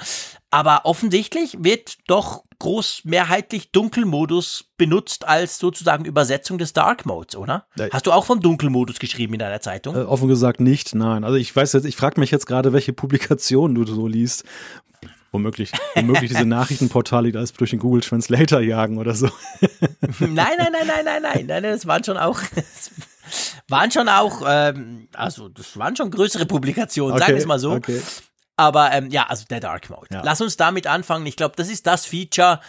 Aber 0.50 0.82
offensichtlich 0.84 1.56
wird 1.60 1.98
doch 2.06 2.44
großmehrheitlich 2.58 3.72
Dunkelmodus 3.72 4.70
benutzt 4.76 5.26
als 5.26 5.58
sozusagen 5.58 6.04
Übersetzung 6.04 6.58
des 6.58 6.72
Dark 6.72 7.04
Modes, 7.04 7.36
oder? 7.36 7.66
Ja. 7.76 7.88
Hast 7.92 8.06
du 8.06 8.12
auch 8.12 8.24
vom 8.24 8.40
Dunkelmodus 8.40 8.98
geschrieben 8.98 9.34
in 9.34 9.40
deiner 9.40 9.60
Zeitung? 9.60 9.96
Äh, 9.96 10.00
offen 10.00 10.28
gesagt 10.28 10.60
nicht, 10.60 10.94
nein. 10.94 11.24
Also 11.24 11.36
ich 11.36 11.54
weiß 11.54 11.72
jetzt, 11.74 11.84
ich 11.84 11.96
frage 11.96 12.20
mich 12.20 12.30
jetzt 12.30 12.46
gerade, 12.46 12.72
welche 12.72 12.92
Publikationen 12.92 13.74
du 13.74 13.84
so 13.84 14.06
liest, 14.06 14.44
womöglich, 15.36 15.72
womöglich 15.94 16.30
diese 16.30 16.44
Nachrichtenportale, 16.44 17.30
die 17.30 17.38
alles 17.38 17.52
durch 17.52 17.70
den 17.70 17.78
Google 17.78 18.00
Translator 18.00 18.60
jagen 18.60 18.98
oder 18.98 19.14
so. 19.14 19.30
nein, 20.18 20.54
nein, 20.58 20.72
nein, 20.72 20.86
nein, 20.86 21.04
nein, 21.04 21.22
nein, 21.22 21.46
nein, 21.46 21.62
das 21.62 21.86
waren 21.86 22.02
schon 22.02 22.16
auch, 22.16 22.40
waren 23.68 23.90
schon 23.90 24.08
auch, 24.08 24.42
ähm, 24.46 25.08
also 25.12 25.48
das 25.48 25.76
waren 25.76 25.94
schon 25.96 26.10
größere 26.10 26.46
Publikationen, 26.46 27.12
okay, 27.12 27.20
sagen 27.20 27.32
wir 27.34 27.40
es 27.40 27.46
mal 27.46 27.58
so. 27.58 27.72
Okay. 27.72 28.00
Aber 28.56 28.90
ähm, 28.92 29.10
ja, 29.10 29.26
also 29.26 29.44
der 29.48 29.60
Dark 29.60 29.90
Mode. 29.90 30.06
Ja. 30.10 30.22
Lass 30.24 30.40
uns 30.40 30.56
damit 30.56 30.86
anfangen. 30.86 31.26
Ich 31.26 31.36
glaube, 31.36 31.54
das 31.56 31.68
ist 31.68 31.86
das 31.86 32.06
Feature, 32.06 32.60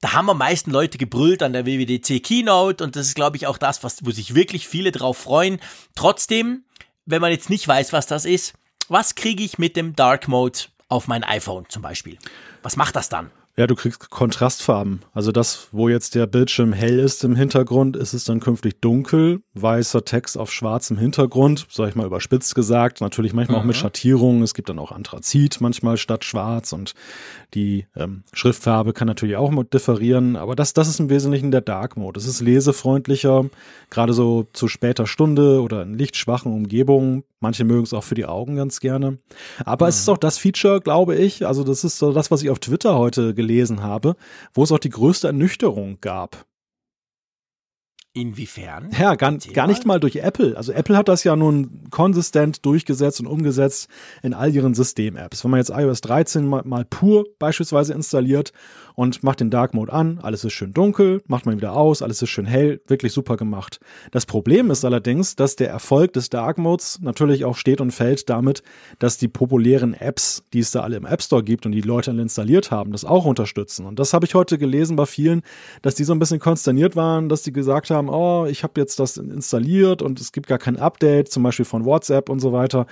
da 0.00 0.12
haben 0.12 0.30
am 0.30 0.38
meisten 0.38 0.70
Leute 0.70 0.98
gebrüllt 0.98 1.42
an 1.42 1.52
der 1.52 1.66
WWDC 1.66 2.22
Keynote 2.22 2.84
und 2.84 2.96
das 2.96 3.08
ist, 3.08 3.14
glaube 3.14 3.36
ich, 3.36 3.46
auch 3.46 3.58
das, 3.58 3.82
was, 3.82 4.04
wo 4.04 4.10
sich 4.10 4.34
wirklich 4.34 4.66
viele 4.68 4.92
drauf 4.92 5.18
freuen. 5.18 5.60
Trotzdem, 5.94 6.64
wenn 7.06 7.20
man 7.20 7.32
jetzt 7.32 7.50
nicht 7.50 7.66
weiß, 7.66 7.92
was 7.92 8.06
das 8.06 8.24
ist, 8.24 8.54
was 8.88 9.14
kriege 9.14 9.42
ich 9.44 9.58
mit 9.58 9.76
dem 9.76 9.94
Dark 9.94 10.26
Mode 10.26 10.58
auf 10.90 11.08
mein 11.08 11.24
iPhone 11.24 11.64
zum 11.68 11.82
Beispiel. 11.82 12.18
Was 12.62 12.76
macht 12.76 12.96
das 12.96 13.08
dann? 13.08 13.30
Ja, 13.56 13.66
du 13.66 13.74
kriegst 13.74 14.10
Kontrastfarben. 14.10 15.00
Also 15.12 15.32
das, 15.32 15.68
wo 15.72 15.88
jetzt 15.88 16.14
der 16.14 16.26
Bildschirm 16.26 16.72
hell 16.72 16.98
ist 16.98 17.24
im 17.24 17.34
Hintergrund, 17.34 17.96
ist 17.96 18.14
es 18.14 18.24
dann 18.24 18.40
künftig 18.40 18.80
dunkel, 18.80 19.42
weißer 19.54 20.04
Text 20.04 20.38
auf 20.38 20.52
schwarzem 20.52 20.96
Hintergrund, 20.96 21.66
sag 21.68 21.88
ich 21.88 21.94
mal 21.94 22.06
überspitzt 22.06 22.54
gesagt. 22.54 23.00
Natürlich 23.00 23.32
manchmal 23.32 23.58
mhm. 23.58 23.62
auch 23.62 23.66
mit 23.66 23.76
mhm. 23.76 23.80
Schattierungen. 23.80 24.42
Es 24.42 24.54
gibt 24.54 24.68
dann 24.68 24.78
auch 24.78 24.92
Anthrazit 24.92 25.60
manchmal 25.60 25.96
statt 25.96 26.24
schwarz 26.24 26.72
und 26.72 26.94
die 27.54 27.86
ähm, 27.96 28.22
Schriftfarbe 28.32 28.92
kann 28.92 29.08
natürlich 29.08 29.36
auch 29.36 29.50
differieren. 29.64 30.36
Aber 30.36 30.54
das, 30.54 30.72
das 30.72 30.88
ist 30.88 31.00
im 31.00 31.10
Wesentlichen 31.10 31.50
der 31.50 31.60
Dark 31.60 31.96
Mode. 31.96 32.18
Es 32.18 32.26
ist 32.26 32.40
lesefreundlicher, 32.40 33.46
gerade 33.90 34.12
so 34.12 34.46
zu 34.52 34.68
später 34.68 35.06
Stunde 35.06 35.62
oder 35.62 35.82
in 35.82 35.94
lichtschwachen 35.94 36.52
Umgebungen. 36.52 37.24
Manche 37.40 37.64
mögen 37.64 37.84
es 37.84 37.94
auch 37.94 38.04
für 38.04 38.14
die 38.14 38.26
Augen 38.26 38.56
ganz 38.56 38.80
gerne. 38.80 39.18
Aber 39.64 39.86
mhm. 39.86 39.90
es 39.90 39.98
ist 40.00 40.08
auch 40.08 40.18
das 40.18 40.38
Feature, 40.38 40.80
glaube 40.80 41.16
ich, 41.16 41.46
also 41.46 41.64
das 41.64 41.84
ist 41.84 41.98
so 41.98 42.12
das, 42.12 42.30
was 42.30 42.42
ich 42.42 42.50
auf 42.50 42.58
Twitter 42.58 42.98
heute 42.98 43.34
gelesen 43.34 43.82
habe, 43.82 44.16
wo 44.54 44.62
es 44.62 44.72
auch 44.72 44.78
die 44.78 44.90
größte 44.90 45.28
Ernüchterung 45.28 45.98
gab. 46.00 46.46
Inwiefern? 48.12 48.90
Ja, 48.98 49.14
gar, 49.14 49.36
gar 49.36 49.68
nicht 49.68 49.86
mal 49.86 50.00
durch 50.00 50.16
Apple. 50.16 50.56
Also 50.56 50.72
Apple 50.72 50.96
hat 50.96 51.06
das 51.06 51.22
ja 51.22 51.36
nun 51.36 51.84
konsistent 51.90 52.66
durchgesetzt 52.66 53.20
und 53.20 53.28
umgesetzt 53.28 53.88
in 54.24 54.34
all 54.34 54.52
ihren 54.52 54.74
System-Apps. 54.74 55.44
Wenn 55.44 55.52
man 55.52 55.58
jetzt 55.58 55.70
iOS 55.70 56.00
13 56.00 56.44
mal, 56.44 56.62
mal 56.64 56.84
pur 56.84 57.26
beispielsweise 57.38 57.94
installiert 57.94 58.52
und 59.00 59.22
macht 59.22 59.40
den 59.40 59.48
Dark 59.48 59.72
Mode 59.72 59.94
an, 59.94 60.18
alles 60.20 60.44
ist 60.44 60.52
schön 60.52 60.74
dunkel, 60.74 61.22
macht 61.26 61.46
man 61.46 61.56
wieder 61.56 61.72
aus, 61.72 62.02
alles 62.02 62.20
ist 62.20 62.28
schön 62.28 62.44
hell, 62.44 62.82
wirklich 62.86 63.14
super 63.14 63.38
gemacht. 63.38 63.80
Das 64.10 64.26
Problem 64.26 64.70
ist 64.70 64.84
allerdings, 64.84 65.36
dass 65.36 65.56
der 65.56 65.70
Erfolg 65.70 66.12
des 66.12 66.28
Dark 66.28 66.58
Modes 66.58 66.98
natürlich 67.00 67.46
auch 67.46 67.56
steht 67.56 67.80
und 67.80 67.92
fällt 67.92 68.28
damit, 68.28 68.62
dass 68.98 69.16
die 69.16 69.28
populären 69.28 69.94
Apps, 69.94 70.44
die 70.52 70.58
es 70.58 70.70
da 70.70 70.80
alle 70.80 70.98
im 70.98 71.06
App 71.06 71.22
Store 71.22 71.42
gibt 71.42 71.64
und 71.64 71.72
die 71.72 71.80
Leute 71.80 72.10
alle 72.10 72.20
installiert 72.20 72.70
haben, 72.70 72.92
das 72.92 73.06
auch 73.06 73.24
unterstützen. 73.24 73.86
Und 73.86 73.98
das 73.98 74.12
habe 74.12 74.26
ich 74.26 74.34
heute 74.34 74.58
gelesen 74.58 74.96
bei 74.96 75.06
vielen, 75.06 75.40
dass 75.80 75.94
die 75.94 76.04
so 76.04 76.12
ein 76.12 76.18
bisschen 76.18 76.38
konsterniert 76.38 76.94
waren, 76.94 77.30
dass 77.30 77.40
die 77.40 77.54
gesagt 77.54 77.88
haben, 77.88 78.10
oh, 78.10 78.44
ich 78.44 78.64
habe 78.64 78.78
jetzt 78.78 79.00
das 79.00 79.16
installiert 79.16 80.02
und 80.02 80.20
es 80.20 80.30
gibt 80.30 80.46
gar 80.46 80.58
kein 80.58 80.76
Update, 80.76 81.32
zum 81.32 81.42
Beispiel 81.42 81.64
von 81.64 81.86
WhatsApp 81.86 82.28
und 82.28 82.40
so 82.40 82.52
weiter. 82.52 82.86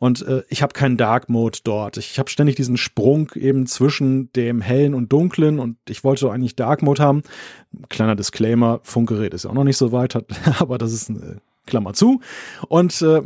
Und 0.00 0.26
äh, 0.26 0.42
ich 0.48 0.60
habe 0.60 0.72
keinen 0.72 0.96
Dark 0.96 1.28
Mode 1.28 1.60
dort. 1.62 1.98
Ich 1.98 2.18
habe 2.18 2.30
ständig 2.30 2.56
diesen 2.56 2.76
Sprung 2.76 3.30
eben 3.36 3.66
zwischen 3.66 4.32
dem 4.32 4.60
hellen 4.60 4.94
und 4.94 5.12
dunklen 5.12 5.51
und 5.58 5.76
ich 5.88 6.04
wollte 6.04 6.30
eigentlich 6.30 6.56
Dark 6.56 6.82
Mode 6.82 7.02
haben. 7.02 7.22
Kleiner 7.88 8.16
Disclaimer, 8.16 8.80
Funkgerät 8.82 9.34
ist 9.34 9.44
ja 9.44 9.50
auch 9.50 9.54
noch 9.54 9.64
nicht 9.64 9.76
so 9.76 9.92
weit, 9.92 10.16
aber 10.58 10.78
das 10.78 10.92
ist 10.92 11.10
eine 11.10 11.38
Klammer 11.66 11.94
zu. 11.94 12.20
Und 12.68 13.00
äh, 13.02 13.22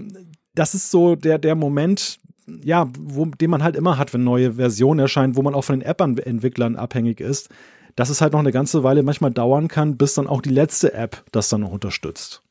das 0.54 0.74
ist 0.74 0.90
so 0.90 1.16
der, 1.16 1.38
der 1.38 1.54
Moment, 1.54 2.18
ja, 2.46 2.88
wo, 2.98 3.26
den 3.26 3.50
man 3.50 3.62
halt 3.62 3.76
immer 3.76 3.98
hat, 3.98 4.14
wenn 4.14 4.24
neue 4.24 4.54
Versionen 4.54 5.00
erscheinen, 5.00 5.36
wo 5.36 5.42
man 5.42 5.54
auch 5.54 5.64
von 5.64 5.80
den 5.80 5.88
App-Entwicklern 5.88 6.76
abhängig 6.76 7.20
ist, 7.20 7.50
dass 7.96 8.10
es 8.10 8.20
halt 8.20 8.32
noch 8.32 8.40
eine 8.40 8.52
ganze 8.52 8.82
Weile 8.82 9.02
manchmal 9.02 9.30
dauern 9.30 9.68
kann, 9.68 9.96
bis 9.96 10.14
dann 10.14 10.26
auch 10.26 10.42
die 10.42 10.50
letzte 10.50 10.92
App 10.92 11.24
das 11.32 11.48
dann 11.48 11.62
noch 11.62 11.72
unterstützt. 11.72 12.42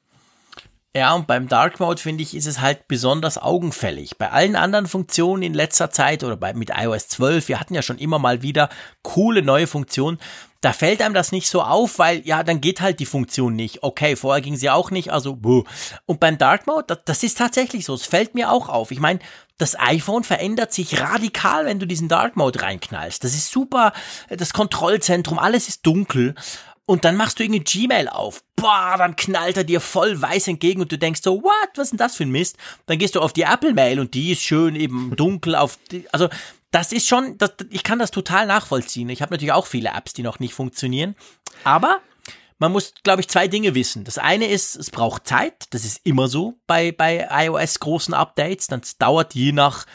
Ja, 0.96 1.14
und 1.14 1.28
beim 1.28 1.50
Dark 1.50 1.82
Mode 1.82 2.02
finde 2.02 2.24
ich, 2.24 2.34
ist 2.34 2.46
es 2.46 2.62
halt 2.62 2.88
besonders 2.88 3.38
augenfällig. 3.38 4.18
Bei 4.18 4.32
allen 4.32 4.56
anderen 4.56 4.88
Funktionen 4.88 5.44
in 5.44 5.54
letzter 5.54 5.92
Zeit 5.92 6.24
oder 6.24 6.38
bei, 6.38 6.54
mit 6.54 6.72
iOS 6.74 7.10
12, 7.10 7.50
wir 7.50 7.60
hatten 7.60 7.74
ja 7.74 7.82
schon 7.82 7.98
immer 7.98 8.18
mal 8.18 8.42
wieder 8.44 8.70
coole 9.02 9.42
neue 9.42 9.68
Funktionen, 9.68 10.20
da 10.62 10.72
fällt 10.72 11.02
einem 11.02 11.14
das 11.14 11.34
nicht 11.34 11.50
so 11.50 11.62
auf, 11.62 12.00
weil 12.00 12.26
ja, 12.26 12.44
dann 12.44 12.62
geht 12.62 12.80
halt 12.80 13.02
die 13.02 13.06
Funktion 13.06 13.58
nicht. 13.58 13.84
Okay, 13.84 14.16
vorher 14.16 14.42
ging 14.42 14.56
sie 14.56 14.70
auch 14.70 14.90
nicht, 14.90 15.12
also 15.12 15.36
buh. 15.36 15.66
Und 16.06 16.22
beim 16.22 16.38
Dark 16.38 16.66
Mode, 16.66 16.86
das, 16.88 17.00
das 17.04 17.24
ist 17.24 17.38
tatsächlich 17.38 17.84
so, 17.84 17.94
es 17.94 18.06
fällt 18.06 18.34
mir 18.34 18.50
auch 18.50 18.70
auf. 18.70 18.90
Ich 18.92 19.02
meine, 19.02 19.20
das 19.58 19.78
iPhone 19.78 20.24
verändert 20.24 20.72
sich 20.72 21.00
radikal, 21.00 21.66
wenn 21.66 21.78
du 21.78 21.86
diesen 21.86 22.08
Dark 22.08 22.38
Mode 22.38 22.62
reinknallst. 22.62 23.22
Das 23.22 23.34
ist 23.34 23.52
super, 23.52 23.92
das 24.30 24.54
Kontrollzentrum, 24.54 25.40
alles 25.40 25.68
ist 25.68 25.86
dunkel. 25.86 26.36
Und 26.86 27.04
dann 27.04 27.16
machst 27.16 27.40
du 27.40 27.44
irgendwie 27.44 27.64
Gmail 27.64 28.08
auf. 28.10 28.44
Boah, 28.56 28.96
dann 28.98 29.16
knallt 29.16 29.58
er 29.58 29.64
dir 29.64 29.82
voll 29.82 30.22
weiß 30.22 30.48
entgegen 30.48 30.82
und 30.82 30.92
du 30.92 30.98
denkst 30.98 31.22
so, 31.24 31.42
what, 31.42 31.70
was 31.76 31.86
ist 31.86 31.92
denn 31.92 31.98
das 31.98 32.16
für 32.16 32.24
ein 32.24 32.32
Mist? 32.32 32.58
Dann 32.86 33.00
gehst 33.00 33.16
du 33.16 33.22
auf 33.22 33.34
die 33.34 33.42
Apple 33.42 33.74
Mail 33.74 34.00
und 34.00 34.14
die 34.14 34.32
ist 34.32 34.42
schön 34.42 34.76
eben 34.76 35.14
dunkel 35.16 35.56
auf 35.56 35.80
die, 35.92 36.08
also 36.12 36.30
das 36.72 36.92
ist 36.92 37.08
schon, 37.08 37.38
das, 37.38 37.54
ich 37.70 37.84
kann 37.84 38.00
das 38.00 38.12
total 38.12 38.46
nachvollziehen. 38.46 39.10
Ich 39.10 39.22
habe 39.22 39.34
natürlich 39.34 39.54
auch 39.54 39.66
viele 39.66 39.90
Apps, 39.90 40.14
die 40.14 40.24
noch 40.24 40.40
nicht 40.40 40.54
funktionieren. 40.54 41.16
Aber 41.64 42.02
man 42.60 42.72
muss, 42.72 42.94
glaube 43.04 43.22
ich, 43.22 43.30
zwei 43.30 43.48
Dinge 43.48 43.76
wissen. 43.76 44.04
Das 44.04 44.18
eine 44.18 44.48
ist, 44.48 44.76
es 44.76 44.92
braucht 44.92 45.28
Zeit. 45.28 45.68
Das 45.72 45.86
ist 45.86 46.06
immer 46.06 46.28
so 46.28 46.56
bei, 46.68 46.92
bei 46.92 47.28
iOS 47.32 47.80
großen 47.80 48.14
Updates. 48.14 48.68
Das 48.68 48.98
dauert 48.98 49.36
je 49.36 49.52
nach 49.52 49.86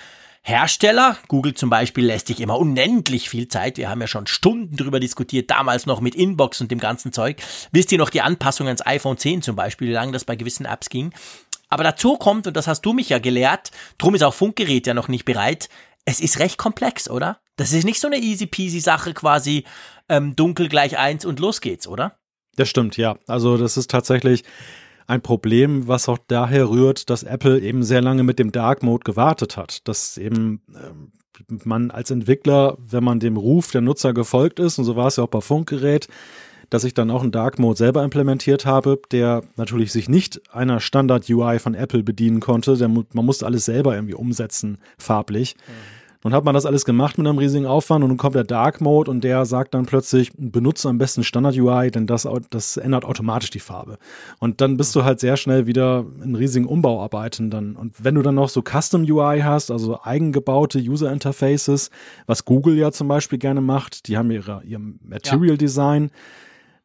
Hersteller. 0.42 1.16
Google 1.28 1.54
zum 1.54 1.70
Beispiel 1.70 2.06
lässt 2.06 2.28
sich 2.28 2.40
immer 2.40 2.58
unendlich 2.58 3.28
viel 3.28 3.48
Zeit. 3.48 3.76
Wir 3.76 3.90
haben 3.90 4.00
ja 4.00 4.06
schon 4.06 4.26
Stunden 4.26 4.76
drüber 4.76 5.00
diskutiert, 5.00 5.50
damals 5.50 5.86
noch 5.86 6.00
mit 6.00 6.14
Inbox 6.14 6.60
und 6.60 6.70
dem 6.70 6.78
ganzen 6.78 7.12
Zeug. 7.12 7.42
Wisst 7.72 7.92
ihr 7.92 7.98
noch 7.98 8.10
die 8.10 8.22
Anpassung 8.22 8.66
ans 8.66 8.84
iPhone 8.84 9.18
10 9.18 9.42
zum 9.42 9.56
Beispiel, 9.56 9.88
wie 9.88 9.92
lange 9.92 10.12
das 10.12 10.24
bei 10.24 10.36
gewissen 10.36 10.66
Apps 10.66 10.88
ging? 10.88 11.12
Aber 11.68 11.84
dazu 11.84 12.16
kommt, 12.16 12.46
und 12.46 12.56
das 12.56 12.66
hast 12.66 12.82
du 12.82 12.92
mich 12.92 13.10
ja 13.10 13.18
gelehrt, 13.18 13.70
drum 13.98 14.14
ist 14.14 14.22
auch 14.22 14.34
Funkgerät 14.34 14.86
ja 14.86 14.94
noch 14.94 15.08
nicht 15.08 15.24
bereit, 15.24 15.68
es 16.04 16.20
ist 16.20 16.38
recht 16.38 16.58
komplex, 16.58 17.08
oder? 17.08 17.40
Das 17.56 17.72
ist 17.72 17.84
nicht 17.84 18.00
so 18.00 18.08
eine 18.08 18.18
easy 18.18 18.46
peasy 18.46 18.80
Sache 18.80 19.14
quasi, 19.14 19.64
ähm, 20.08 20.34
dunkel 20.34 20.68
gleich 20.68 20.98
eins 20.98 21.24
und 21.24 21.38
los 21.38 21.60
geht's, 21.60 21.86
oder? 21.86 22.18
Das 22.56 22.68
stimmt, 22.68 22.96
ja. 22.96 23.18
Also 23.26 23.56
das 23.56 23.76
ist 23.76 23.90
tatsächlich 23.90 24.44
ein 25.10 25.22
Problem, 25.22 25.88
was 25.88 26.08
auch 26.08 26.18
daher 26.28 26.70
rührt, 26.70 27.10
dass 27.10 27.24
Apple 27.24 27.60
eben 27.60 27.82
sehr 27.82 28.00
lange 28.00 28.22
mit 28.22 28.38
dem 28.38 28.52
Dark 28.52 28.82
Mode 28.82 29.02
gewartet 29.04 29.56
hat. 29.56 29.86
Dass 29.88 30.16
eben 30.16 30.62
ähm, 30.68 31.12
man 31.64 31.90
als 31.90 32.10
Entwickler, 32.10 32.78
wenn 32.78 33.02
man 33.02 33.18
dem 33.18 33.36
Ruf 33.36 33.72
der 33.72 33.80
Nutzer 33.80 34.14
gefolgt 34.14 34.60
ist, 34.60 34.78
und 34.78 34.84
so 34.84 34.96
war 34.96 35.08
es 35.08 35.16
ja 35.16 35.24
auch 35.24 35.28
bei 35.28 35.40
Funkgerät, 35.40 36.08
dass 36.70 36.84
ich 36.84 36.94
dann 36.94 37.10
auch 37.10 37.22
einen 37.22 37.32
Dark 37.32 37.58
Mode 37.58 37.76
selber 37.76 38.04
implementiert 38.04 38.64
habe, 38.64 39.00
der 39.10 39.42
natürlich 39.56 39.90
sich 39.90 40.08
nicht 40.08 40.40
einer 40.54 40.78
Standard 40.78 41.28
UI 41.28 41.58
von 41.58 41.74
Apple 41.74 42.04
bedienen 42.04 42.38
konnte. 42.38 42.76
Der, 42.76 42.88
man 42.88 43.06
musste 43.12 43.44
alles 43.46 43.64
selber 43.64 43.96
irgendwie 43.96 44.14
umsetzen, 44.14 44.78
farblich. 44.96 45.56
Mhm. 45.56 45.99
Nun 46.22 46.34
hat 46.34 46.44
man 46.44 46.54
das 46.54 46.66
alles 46.66 46.84
gemacht 46.84 47.16
mit 47.16 47.26
einem 47.26 47.38
riesigen 47.38 47.64
Aufwand 47.64 48.04
und 48.04 48.10
dann 48.10 48.18
kommt 48.18 48.34
der 48.34 48.44
Dark 48.44 48.82
Mode 48.82 49.10
und 49.10 49.24
der 49.24 49.46
sagt 49.46 49.72
dann 49.72 49.86
plötzlich, 49.86 50.30
benutze 50.36 50.88
am 50.88 50.98
besten 50.98 51.24
Standard 51.24 51.56
UI, 51.56 51.90
denn 51.90 52.06
das, 52.06 52.28
das 52.50 52.76
ändert 52.76 53.06
automatisch 53.06 53.50
die 53.50 53.60
Farbe. 53.60 53.96
Und 54.38 54.60
dann 54.60 54.76
bist 54.76 54.94
du 54.94 55.04
halt 55.04 55.18
sehr 55.20 55.38
schnell 55.38 55.66
wieder 55.66 56.04
in 56.22 56.34
riesigen 56.34 56.66
Umbauarbeiten 56.66 57.50
dann. 57.50 57.74
Und 57.74 58.04
wenn 58.04 58.16
du 58.16 58.22
dann 58.22 58.34
noch 58.34 58.50
so 58.50 58.62
Custom 58.62 59.02
UI 59.02 59.40
hast, 59.40 59.70
also 59.70 60.02
eigengebaute 60.02 60.78
User 60.78 61.10
Interfaces, 61.10 61.90
was 62.26 62.44
Google 62.44 62.76
ja 62.76 62.92
zum 62.92 63.08
Beispiel 63.08 63.38
gerne 63.38 63.62
macht, 63.62 64.06
die 64.06 64.18
haben 64.18 64.30
ihre, 64.30 64.62
ihr 64.64 64.78
Material 64.78 65.56
Design. 65.56 66.04
Ja 66.04 66.10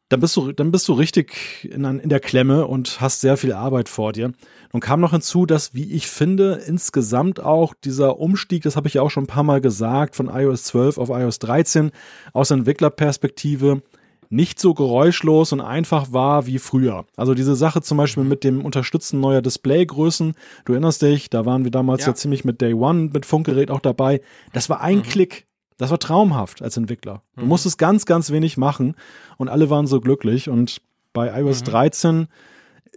dann 0.09 0.19
bist 0.19 0.35
du, 0.35 0.51
dann 0.51 0.71
bist 0.71 0.87
du 0.87 0.93
richtig 0.93 1.67
in, 1.71 1.83
in 1.83 2.09
der 2.09 2.19
Klemme 2.19 2.67
und 2.67 3.01
hast 3.01 3.21
sehr 3.21 3.37
viel 3.37 3.53
Arbeit 3.53 3.89
vor 3.89 4.13
dir. 4.13 4.33
Nun 4.75 4.81
kam 4.81 4.99
noch 4.99 5.11
hinzu, 5.11 5.45
dass, 5.45 5.73
wie 5.73 5.93
ich 5.93 6.07
finde, 6.07 6.61
insgesamt 6.67 7.39
auch 7.39 7.73
dieser 7.73 8.19
Umstieg, 8.19 8.63
das 8.63 8.75
habe 8.75 8.89
ich 8.89 8.95
ja 8.95 9.03
auch 9.03 9.09
schon 9.09 9.23
ein 9.23 9.27
paar 9.27 9.43
Mal 9.43 9.61
gesagt, 9.61 10.17
von 10.17 10.27
iOS 10.27 10.65
12 10.65 10.97
auf 10.97 11.07
iOS 11.07 11.39
13 11.39 11.91
aus 12.33 12.51
Entwicklerperspektive 12.51 13.83
nicht 14.29 14.59
so 14.59 14.73
geräuschlos 14.73 15.53
und 15.53 15.61
einfach 15.61 16.11
war 16.11 16.45
wie 16.45 16.59
früher. 16.59 17.05
Also 17.15 17.33
diese 17.33 17.55
Sache 17.55 17.83
zum 17.83 17.97
Beispiel 17.97 18.25
mit 18.25 18.43
dem 18.43 18.65
Unterstützen 18.65 19.21
neuer 19.21 19.41
Displaygrößen, 19.41 20.33
du 20.65 20.73
erinnerst 20.73 21.01
dich, 21.01 21.29
da 21.29 21.45
waren 21.45 21.63
wir 21.63 21.71
damals 21.71 22.01
ja, 22.01 22.07
ja 22.09 22.15
ziemlich 22.15 22.43
mit 22.43 22.59
Day 22.59 22.73
One 22.73 23.11
mit 23.13 23.25
Funkgerät 23.25 23.71
auch 23.71 23.79
dabei. 23.79 24.19
Das 24.51 24.69
war 24.69 24.81
ein 24.81 24.97
mhm. 24.97 25.03
Klick. 25.03 25.47
Das 25.77 25.89
war 25.89 25.99
traumhaft 25.99 26.61
als 26.61 26.75
Entwickler. 26.75 27.21
Du 27.37 27.43
mhm. 27.43 27.47
musstest 27.47 27.77
ganz, 27.77 28.05
ganz 28.05 28.29
wenig 28.29 28.57
machen 28.57 28.95
und 29.37 29.47
alle 29.47 29.69
waren 29.69 29.87
so 29.87 30.01
glücklich. 30.01 30.49
Und 30.49 30.81
bei 31.13 31.39
iOS 31.39 31.61
mhm. 31.61 31.65
13 31.65 32.27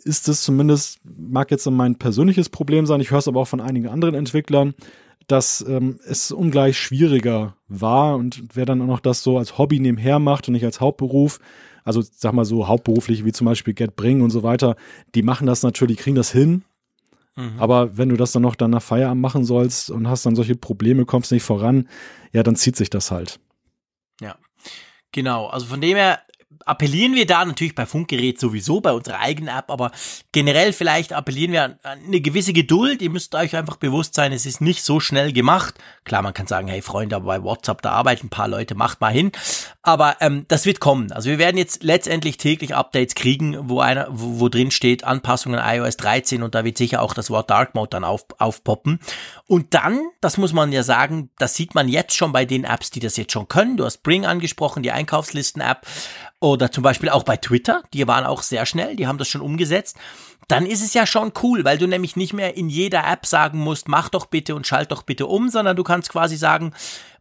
ist 0.05 0.29
es 0.29 0.43
zumindest, 0.43 1.01
mag 1.05 1.51
jetzt 1.51 1.69
mein 1.71 1.97
persönliches 1.97 2.49
Problem 2.49 2.87
sein, 2.87 3.01
ich 3.01 3.11
höre 3.11 3.19
es 3.19 3.29
aber 3.29 3.41
auch 3.41 3.49
von 3.49 3.61
einigen 3.61 3.89
anderen 3.89 4.15
Entwicklern, 4.15 4.75
dass 5.27 5.65
ähm, 5.69 6.01
es 6.07 6.33
ungleich 6.33 6.79
schwieriger 6.79 7.57
war 7.69 8.17
und 8.17 8.43
wer 8.55 8.65
dann 8.65 8.81
auch 8.81 8.87
noch 8.87 9.01
das 9.01 9.23
so 9.23 9.39
als 9.39 9.59
Hobby 9.59 9.81
nebenher 9.81 10.19
macht 10.19 10.49
und 10.49 10.55
nicht 10.55 10.65
als 10.65 10.81
Hauptberuf, 10.81 11.41
also 11.85 12.03
sag 12.03 12.33
mal 12.33 12.45
so 12.45 12.69
hauptberuflich 12.69 13.25
wie 13.25 13.33
zum 13.33 13.45
Beispiel 13.47 13.75
GetBring 13.75 14.23
und 14.23 14.31
so 14.31 14.43
weiter, 14.43 14.77
die 15.15 15.23
machen 15.23 15.47
das 15.47 15.63
natürlich, 15.63 15.99
kriegen 15.99 16.17
das 16.17 16.33
hin, 16.33 16.63
Mhm. 17.39 17.61
Aber 17.61 17.97
wenn 17.97 18.09
du 18.09 18.17
das 18.17 18.33
dann 18.33 18.43
noch 18.43 18.57
dann 18.57 18.73
nach 18.73 18.83
Feierabend 18.83 19.23
machen 19.23 19.45
sollst 19.45 19.91
und 19.91 20.09
hast 20.09 20.27
dann 20.27 20.35
solche 20.35 20.57
Probleme, 20.57 21.05
kommst 21.05 21.31
nicht 21.31 21.45
voran, 21.45 21.89
ja, 22.33 22.43
dann 22.43 22.57
zieht 22.57 22.75
sich 22.75 22.91
das 22.91 23.13
halt. 23.13 23.39
Ja, 24.21 24.37
genau. 25.13 25.47
Also 25.47 25.67
von 25.67 25.81
dem 25.81 25.97
her 25.97 26.21
appellieren 26.69 27.15
wir 27.15 27.27
da 27.27 27.45
natürlich 27.45 27.75
bei 27.75 27.87
Funkgerät 27.87 28.39
sowieso, 28.39 28.81
bei 28.81 28.93
unserer 28.93 29.21
eigenen 29.21 29.57
App, 29.57 29.71
aber 29.71 29.91
generell 30.33 30.73
vielleicht 30.73 31.13
appellieren 31.13 31.53
wir 31.53 31.65
an 31.65 31.79
eine 31.83 32.21
gewisse 32.21 32.53
Geduld. 32.53 33.03
Ihr 33.03 33.11
müsst 33.11 33.35
euch 33.35 33.57
einfach 33.57 33.77
bewusst 33.77 34.15
sein, 34.15 34.33
es 34.33 34.47
ist 34.47 34.61
nicht 34.61 34.85
so 34.85 35.01
schnell 35.01 35.33
gemacht. 35.33 35.75
Klar, 36.05 36.23
man 36.23 36.35
kann 36.35 36.47
sagen, 36.47 36.69
hey 36.69 36.83
Freunde, 36.83 37.17
aber 37.17 37.27
bei 37.27 37.43
WhatsApp, 37.43 37.83
da 37.83 37.93
arbeiten 37.93 38.27
ein 38.27 38.31
paar 38.31 38.49
Leute, 38.49 38.75
macht 38.75 39.01
mal 39.01 39.13
hin. 39.13 39.33
Aber 39.83 40.17
ähm, 40.21 40.45
das 40.49 40.67
wird 40.67 40.81
kommen. 40.81 41.13
Also 41.13 41.31
wir 41.31 41.39
werden 41.39 41.57
jetzt 41.57 41.83
letztendlich 41.83 42.37
täglich 42.37 42.75
Updates 42.75 43.15
kriegen, 43.15 43.69
wo 43.69 43.81
einer, 43.81 44.09
wo, 44.11 44.41
wo 44.41 44.49
drin 44.49 44.71
steht, 44.71 45.05
Anpassungen 45.05 45.61
iOS 45.65 45.97
13 45.97 46.43
und 46.43 46.55
da 46.55 46.65
wird 46.65 46.77
sicher 46.77 47.03
auch 47.03 47.15
das 47.15 47.31
Wort 47.31 47.49
Dark 47.51 47.75
Mode 47.75 47.91
dann 47.91 48.05
auf, 48.05 48.27
aufpoppen. 48.39 49.01
Und 49.47 49.73
dann, 49.73 50.01
das 50.21 50.37
muss 50.37 50.53
man 50.53 50.73
ja 50.73 50.83
sagen, 50.83 51.31
das 51.39 51.55
sieht 51.55 51.75
man 51.75 51.89
jetzt 51.89 52.15
schon 52.15 52.33
bei 52.33 52.45
den 52.45 52.65
Apps, 52.65 52.91
die 52.91 53.01
das 53.01 53.17
jetzt 53.17 53.33
schon 53.33 53.49
können. 53.49 53.79
Du 53.79 53.87
hast 53.87 54.03
Bring 54.03 54.27
angesprochen, 54.27 54.83
die 54.83 54.93
Einkaufslisten-App. 54.93 55.87
Oder 56.41 56.71
zum 56.71 56.85
Beispiel 56.85 57.09
auch 57.09 57.25
bei 57.25 57.37
Twitter, 57.37 57.83
die 57.93 58.07
waren 58.07 58.25
auch 58.25 58.43
sehr 58.43 58.65
schnell, 58.65 58.95
die 58.95 59.09
haben 59.09 59.19
das 59.19 59.29
schon 59.29 59.41
umgesetzt. 59.41 59.97
Dann 60.47 60.67
ist 60.67 60.83
es 60.83 60.95
ja 60.95 61.05
schon 61.05 61.33
cool, 61.43 61.65
weil 61.65 61.79
du 61.79 61.87
nämlich 61.87 62.15
nicht 62.15 62.33
mehr 62.33 62.57
in 62.57 62.69
jeder 62.69 63.05
App 63.07 63.27
sagen 63.27 63.59
musst, 63.59 63.89
mach 63.89 64.09
doch 64.09 64.27
bitte 64.27 64.55
und 64.55 64.67
schalt 64.67 64.93
doch 64.93 65.03
bitte 65.03 65.27
um, 65.27 65.49
sondern 65.49 65.77
du 65.77 65.83
kannst 65.83 66.11
quasi 66.11 66.37
sagen, 66.37 66.73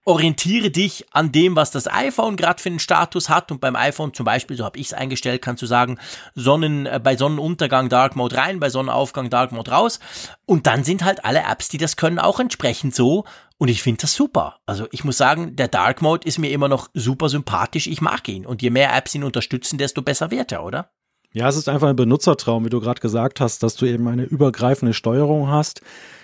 orientiere 0.08 0.72
dich 0.72 1.06
an 1.12 1.34
dem, 1.34 1.58
was 1.58 1.70
das 1.70 1.92
iPhone 1.92 2.38
gerade 2.38 2.62
für 2.62 2.70
einen 2.70 2.80
Status 2.80 3.28
hat. 3.28 3.52
Und 3.52 3.60
beim 3.60 3.76
iPhone 3.76 4.14
zum 4.14 4.24
Beispiel, 4.24 4.56
so 4.56 4.64
habe 4.64 4.80
ich 4.80 4.88
es 4.88 4.94
eingestellt, 4.94 5.42
kannst 5.42 5.62
du 5.62 5.66
sagen, 5.66 6.00
Sonnen, 6.34 6.86
äh, 6.86 7.02
bei 7.04 7.18
Sonnenuntergang 7.18 7.90
Dark 7.90 8.16
Mode 8.16 8.38
rein, 8.38 8.62
bei 8.62 8.70
Sonnenaufgang 8.70 9.30
Dark 9.30 9.52
Mode 9.52 9.70
raus. 9.70 10.00
Und 10.46 10.66
dann 10.66 10.86
sind 10.86 11.04
halt 11.04 11.26
alle 11.26 11.42
Apps, 11.42 11.68
die 11.68 11.78
das 11.78 11.98
können, 11.98 12.20
auch 12.20 12.40
entsprechend 12.40 12.96
so. 12.96 13.26
Und 13.58 13.68
ich 13.68 13.84
finde 13.84 14.02
das 14.02 14.14
super. 14.14 14.60
Also 14.66 14.88
ich 14.92 15.04
muss 15.04 15.18
sagen, 15.18 15.58
der 15.58 15.68
Dark 15.68 16.02
Mode 16.02 16.26
ist 16.26 16.40
mir 16.40 16.52
immer 16.52 16.70
noch 16.70 16.88
super 16.94 17.28
sympathisch. 17.28 17.88
Ich 17.88 18.00
mag 18.00 18.26
ihn. 18.30 18.46
Und 18.46 18.62
je 18.62 18.70
mehr 18.70 18.96
Apps 18.96 19.14
ihn 19.14 19.26
unterstützen, 19.26 19.78
desto 19.78 20.02
besser 20.02 20.32
wird 20.32 20.54
er, 20.54 20.64
oder? 20.64 20.90
Ja, 21.34 21.50
es 21.50 21.58
ist 21.58 21.68
einfach 21.68 21.90
ein 21.90 21.98
Benutzertraum, 21.98 22.64
wie 22.64 22.70
du 22.70 22.80
gerade 22.80 23.02
gesagt 23.02 23.42
hast, 23.42 23.62
dass 23.62 23.76
du 23.76 23.86
eben 23.86 24.08
eine 24.08 24.24
übergreifende 24.24 24.94
Steuerung 24.94 25.50
hast. 25.50 25.82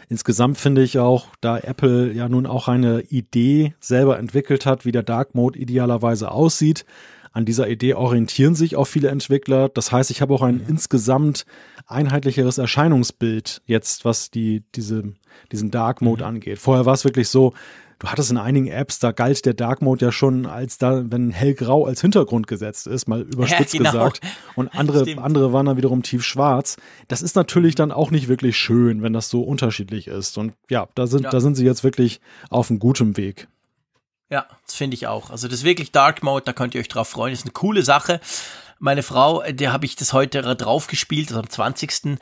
Insgesamt 0.10 0.58
finde 0.58 0.84
ich 0.84 1.00
auch, 1.00 1.28
da 1.42 1.58
Apple 1.58 2.12
ja 2.14 2.30
nun 2.30 2.46
auch 2.46 2.68
eine 2.68 3.02
Idee 3.02 3.74
selber 3.80 4.20
entwickelt 4.20 4.66
hat, 4.66 4.86
wie 4.86 4.92
der 4.92 5.04
Dark 5.04 5.36
Mode 5.36 5.58
idealerweise 5.60 6.32
aussieht, 6.32 6.86
an 7.34 7.46
dieser 7.46 7.68
Idee 7.68 7.96
orientieren 7.96 8.54
sich 8.54 8.76
auch 8.76 8.86
viele 8.86 9.10
Entwickler. 9.10 9.68
Das 9.68 9.92
heißt, 9.92 10.12
ich 10.12 10.22
habe 10.22 10.36
auch 10.36 10.44
ein 10.44 10.64
insgesamt 10.68 11.46
einheitlicheres 11.88 12.60
Erscheinungsbild 12.60 13.64
jetzt, 13.66 14.06
was 14.06 14.30
die, 14.30 14.64
diese, 14.76 15.14
diesen 15.52 15.72
Dark 15.72 16.04
Mode 16.04 16.24
mhm. 16.24 16.30
angeht. 16.30 16.60
Vorher 16.60 16.86
war 16.86 16.94
es 16.94 17.06
wirklich 17.06 17.30
so, 17.30 17.54
du 18.04 18.10
hattest 18.10 18.32
in 18.32 18.38
einigen 18.38 18.68
Apps, 18.68 19.00
da 19.00 19.12
galt 19.12 19.46
der 19.46 19.54
Dark 19.54 19.82
Mode 19.82 20.06
ja 20.06 20.12
schon 20.12 20.46
als 20.46 20.78
da, 20.78 21.04
wenn 21.10 21.32
hellgrau 21.32 21.86
als 21.86 22.02
Hintergrund 22.02 22.48
gesetzt 22.48 22.86
ist, 22.86 23.08
mal 23.08 23.22
überspitzt 23.22 23.74
ja, 23.74 23.78
genau. 23.80 23.92
gesagt. 23.92 24.22
Und 24.56 24.76
andere, 24.76 25.06
andere 25.22 25.54
waren 25.54 25.66
dann 25.66 25.78
wiederum 25.78 26.04
tiefschwarz. 26.04 26.76
Das 27.08 27.22
ist 27.22 27.38
natürlich 27.38 27.76
dann 27.76 27.94
auch 27.94 28.12
nicht 28.12 28.28
wirklich 28.28 28.58
schön, 28.58 29.02
wenn 29.02 29.14
das 29.14 29.30
so 29.30 29.42
unterschiedlich 29.42 30.08
ist. 30.08 30.38
Und 30.38 30.54
ja, 30.70 30.90
da 30.96 31.08
sind, 31.08 31.24
ja. 31.24 31.30
da 31.30 31.40
sind 31.40 31.56
sie 31.56 31.66
jetzt 31.66 31.86
wirklich 31.86 32.20
auf 32.50 32.70
einem 32.70 32.80
guten 32.80 33.16
Weg. 33.16 33.48
Ja, 34.30 34.48
das 34.66 34.76
finde 34.76 34.96
ich 34.96 35.08
auch. 35.08 35.30
Also 35.30 35.48
das 35.48 35.60
ist 35.60 35.64
wirklich 35.64 35.94
Dark 35.94 36.24
Mode, 36.24 36.44
da 36.44 36.52
könnt 36.52 36.76
ihr 36.76 36.82
euch 36.82 36.90
drauf 36.90 37.08
freuen. 37.08 37.32
Das 37.32 37.40
ist 37.40 37.46
eine 37.46 37.54
coole 37.54 37.84
Sache. 37.84 38.20
Meine 38.80 39.04
Frau, 39.04 39.44
der 39.50 39.72
habe 39.72 39.86
ich 39.86 39.96
das 39.96 40.12
heute 40.12 40.42
drauf 40.42 40.88
gespielt, 40.88 41.30
also 41.30 41.40
am 41.40 41.50
20. 41.50 42.18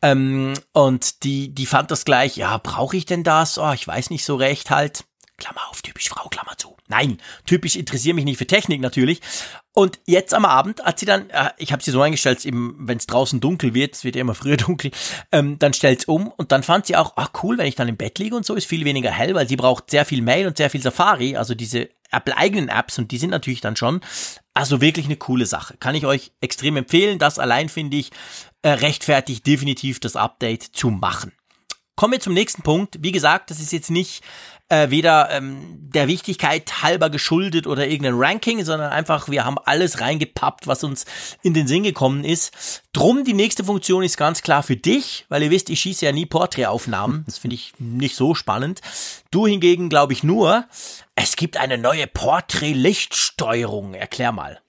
Ähm, 0.00 0.54
und 0.72 1.24
die, 1.24 1.54
die 1.54 1.66
fand 1.66 1.90
das 1.90 2.06
gleich, 2.06 2.36
ja, 2.36 2.56
brauche 2.56 2.96
ich 2.96 3.04
denn 3.04 3.22
das? 3.22 3.58
Oh, 3.58 3.72
ich 3.72 3.86
weiß 3.86 4.08
nicht 4.08 4.24
so 4.24 4.36
recht 4.36 4.70
halt. 4.70 5.04
Klammer 5.36 5.68
auf, 5.68 5.82
typisch 5.82 6.08
Frau, 6.08 6.28
Klammer 6.28 6.56
zu. 6.56 6.76
Nein, 6.88 7.18
typisch 7.44 7.76
interessiere 7.76 8.14
mich 8.14 8.24
nicht 8.24 8.38
für 8.38 8.46
Technik 8.46 8.80
natürlich. 8.80 9.20
Und 9.72 9.98
jetzt 10.06 10.32
am 10.32 10.44
Abend 10.44 10.82
hat 10.82 10.98
sie 10.98 11.06
dann, 11.06 11.28
äh, 11.30 11.50
ich 11.58 11.72
habe 11.72 11.82
sie 11.82 11.90
so 11.90 12.00
eingestellt, 12.00 12.44
wenn 12.44 12.96
es 12.96 13.06
draußen 13.06 13.40
dunkel 13.40 13.74
wird, 13.74 13.94
es 13.94 14.04
wird 14.04 14.16
ja 14.16 14.22
immer 14.22 14.34
früher 14.34 14.56
dunkel, 14.56 14.90
ähm, 15.32 15.58
dann 15.58 15.74
stellt 15.74 16.00
es 16.00 16.04
um 16.06 16.28
und 16.28 16.52
dann 16.52 16.62
fand 16.62 16.86
sie 16.86 16.96
auch, 16.96 17.12
ach 17.16 17.30
cool, 17.42 17.58
wenn 17.58 17.66
ich 17.66 17.74
dann 17.74 17.88
im 17.88 17.96
Bett 17.96 18.18
liege 18.18 18.36
und 18.36 18.46
so, 18.46 18.54
ist 18.54 18.66
viel 18.66 18.84
weniger 18.84 19.10
hell, 19.10 19.34
weil 19.34 19.48
sie 19.48 19.56
braucht 19.56 19.90
sehr 19.90 20.04
viel 20.04 20.22
Mail 20.22 20.46
und 20.46 20.56
sehr 20.56 20.70
viel 20.70 20.82
Safari, 20.82 21.36
also 21.36 21.54
diese 21.54 21.90
Apple-eigenen 22.10 22.68
Apps 22.68 22.98
und 22.98 23.10
die 23.10 23.18
sind 23.18 23.30
natürlich 23.30 23.60
dann 23.60 23.76
schon, 23.76 24.00
also 24.54 24.80
wirklich 24.80 25.06
eine 25.06 25.16
coole 25.16 25.46
Sache. 25.46 25.76
Kann 25.78 25.94
ich 25.94 26.06
euch 26.06 26.32
extrem 26.40 26.76
empfehlen. 26.76 27.18
Das 27.18 27.38
allein 27.38 27.68
finde 27.68 27.96
ich 27.96 28.10
äh, 28.62 28.70
rechtfertigt 28.70 29.46
definitiv 29.46 30.00
das 30.00 30.16
Update 30.16 30.62
zu 30.62 30.90
machen. 30.90 31.32
Kommen 31.96 32.12
wir 32.12 32.20
zum 32.20 32.34
nächsten 32.34 32.62
Punkt. 32.62 32.98
Wie 33.00 33.12
gesagt, 33.12 33.50
das 33.50 33.60
ist 33.60 33.72
jetzt 33.72 33.90
nicht 33.90 34.22
äh, 34.68 34.90
weder 34.90 35.30
ähm, 35.30 35.78
der 35.78 36.08
Wichtigkeit 36.08 36.82
halber 36.82 37.08
geschuldet 37.10 37.66
oder 37.66 37.86
irgendein 37.86 38.14
Ranking, 38.16 38.64
sondern 38.64 38.90
einfach, 38.90 39.28
wir 39.28 39.44
haben 39.44 39.58
alles 39.64 40.00
reingepappt, 40.00 40.66
was 40.66 40.82
uns 40.82 41.04
in 41.42 41.54
den 41.54 41.66
Sinn 41.66 41.84
gekommen 41.84 42.24
ist. 42.24 42.82
Drum, 42.92 43.24
die 43.24 43.32
nächste 43.32 43.64
Funktion 43.64 44.02
ist 44.02 44.16
ganz 44.16 44.42
klar 44.42 44.62
für 44.62 44.76
dich, 44.76 45.24
weil 45.28 45.42
ihr 45.42 45.50
wisst, 45.50 45.70
ich 45.70 45.80
schieße 45.80 46.04
ja 46.04 46.12
nie 46.12 46.26
Porträtaufnahmen. 46.26 47.24
Das 47.26 47.38
finde 47.38 47.54
ich 47.54 47.74
nicht 47.78 48.16
so 48.16 48.34
spannend. 48.34 48.80
Du 49.30 49.46
hingegen 49.46 49.88
glaube 49.88 50.12
ich 50.12 50.22
nur, 50.22 50.64
es 51.14 51.36
gibt 51.36 51.56
eine 51.56 51.78
neue 51.78 52.06
Porträt-Lichtsteuerung. 52.06 53.94
Erklär 53.94 54.32
mal. 54.32 54.60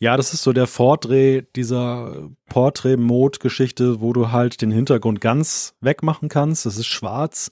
Ja, 0.00 0.16
das 0.16 0.32
ist 0.32 0.42
so 0.42 0.52
der 0.52 0.68
Vordreh 0.68 1.42
dieser 1.56 2.28
Portrait-Mode-Geschichte, 2.48 4.00
wo 4.00 4.12
du 4.12 4.30
halt 4.30 4.62
den 4.62 4.70
Hintergrund 4.70 5.20
ganz 5.20 5.74
wegmachen 5.80 6.28
kannst. 6.28 6.66
Das 6.66 6.76
ist 6.76 6.86
schwarz 6.86 7.50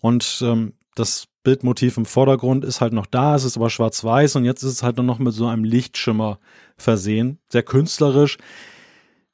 und 0.00 0.40
ähm, 0.42 0.74
das 0.94 1.26
Bildmotiv 1.42 1.96
im 1.98 2.06
Vordergrund 2.06 2.64
ist 2.64 2.80
halt 2.80 2.92
noch 2.92 3.06
da, 3.06 3.34
es 3.34 3.44
ist 3.44 3.56
aber 3.56 3.68
schwarz-weiß 3.68 4.36
und 4.36 4.44
jetzt 4.44 4.62
ist 4.62 4.72
es 4.72 4.82
halt 4.82 4.96
nur 4.96 5.04
noch 5.04 5.18
mit 5.18 5.34
so 5.34 5.46
einem 5.46 5.64
Lichtschimmer 5.64 6.38
versehen. 6.76 7.38
Sehr 7.50 7.62
künstlerisch. 7.62 8.38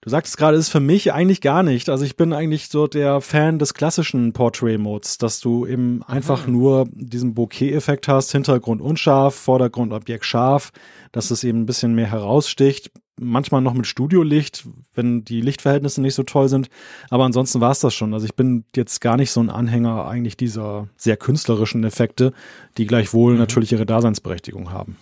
Du 0.02 0.08
sagtest 0.08 0.38
gerade, 0.38 0.56
ist 0.56 0.70
für 0.70 0.80
mich 0.80 1.12
eigentlich 1.12 1.42
gar 1.42 1.62
nicht. 1.62 1.90
Also 1.90 2.06
ich 2.06 2.16
bin 2.16 2.32
eigentlich 2.32 2.68
so 2.68 2.86
der 2.86 3.20
Fan 3.20 3.58
des 3.58 3.74
klassischen 3.74 4.32
Portrait-Modes, 4.32 5.18
dass 5.18 5.40
du 5.40 5.66
eben 5.66 6.02
einfach 6.04 6.46
nur 6.46 6.88
diesen 6.90 7.34
Bokeh-Effekt 7.34 8.08
hast, 8.08 8.32
Hintergrund 8.32 8.80
unscharf, 8.80 9.34
Vordergrund 9.34 9.92
Objekt 9.92 10.24
scharf, 10.24 10.72
dass 11.12 11.30
es 11.30 11.44
eben 11.44 11.60
ein 11.60 11.66
bisschen 11.66 11.94
mehr 11.94 12.10
heraussticht. 12.10 12.90
Manchmal 13.20 13.60
noch 13.60 13.74
mit 13.74 13.86
Studiolicht, 13.86 14.66
wenn 14.94 15.22
die 15.22 15.42
Lichtverhältnisse 15.42 16.00
nicht 16.00 16.14
so 16.14 16.22
toll 16.22 16.48
sind. 16.48 16.70
Aber 17.10 17.26
ansonsten 17.26 17.60
war 17.60 17.72
es 17.72 17.80
das 17.80 17.92
schon. 17.92 18.14
Also 18.14 18.24
ich 18.24 18.34
bin 18.34 18.64
jetzt 18.74 19.02
gar 19.02 19.18
nicht 19.18 19.30
so 19.30 19.40
ein 19.40 19.50
Anhänger 19.50 20.08
eigentlich 20.08 20.38
dieser 20.38 20.88
sehr 20.96 21.18
künstlerischen 21.18 21.84
Effekte, 21.84 22.32
die 22.78 22.86
gleichwohl 22.86 23.34
mhm. 23.34 23.40
natürlich 23.40 23.72
ihre 23.72 23.84
Daseinsberechtigung 23.84 24.72
haben. 24.72 24.96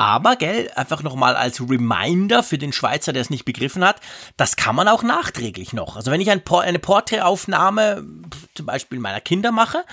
Aber, 0.00 0.36
gell, 0.36 0.70
einfach 0.76 1.02
nochmal 1.02 1.36
als 1.36 1.60
Reminder 1.60 2.42
für 2.42 2.56
den 2.56 2.72
Schweizer, 2.72 3.12
der 3.12 3.20
es 3.20 3.28
nicht 3.28 3.44
begriffen 3.44 3.84
hat, 3.84 4.00
das 4.38 4.56
kann 4.56 4.74
man 4.74 4.88
auch 4.88 5.02
nachträglich 5.02 5.74
noch. 5.74 5.94
Also 5.94 6.10
wenn 6.10 6.22
ich 6.22 6.30
ein 6.30 6.42
Por 6.42 6.62
eine 6.62 6.78
Porträtaufnahme 6.78 8.06
zum 8.54 8.64
Beispiel 8.64 8.98
meiner 8.98 9.20
Kinder 9.20 9.52
mache 9.52 9.84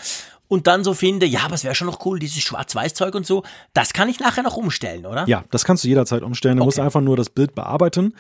und 0.47 0.65
dann 0.67 0.85
so 0.85 0.93
finde, 0.93 1.25
ja, 1.25 1.41
aber 1.41 1.55
es 1.55 1.65
wäre 1.65 1.75
schon 1.75 1.87
noch 1.87 2.05
cool, 2.05 2.19
dieses 2.19 2.41
Schwarz-Weiß-Zeug 2.41 3.15
und 3.15 3.25
so, 3.25 3.43
das 3.73 3.91
kann 3.91 4.07
ich 4.07 4.21
nachher 4.21 4.43
noch 4.43 4.55
umstellen, 4.55 5.05
oder? 5.05 5.27
Ja, 5.27 5.43
das 5.51 5.65
kannst 5.65 5.83
du 5.83 5.89
jederzeit 5.89 6.23
umstellen. 6.23 6.55
Du 6.55 6.61
okay. 6.61 6.67
musst 6.67 6.79
einfach 6.79 7.01
nur 7.01 7.17
das 7.17 7.29
Bild 7.29 7.53
bearbeiten 7.53 8.13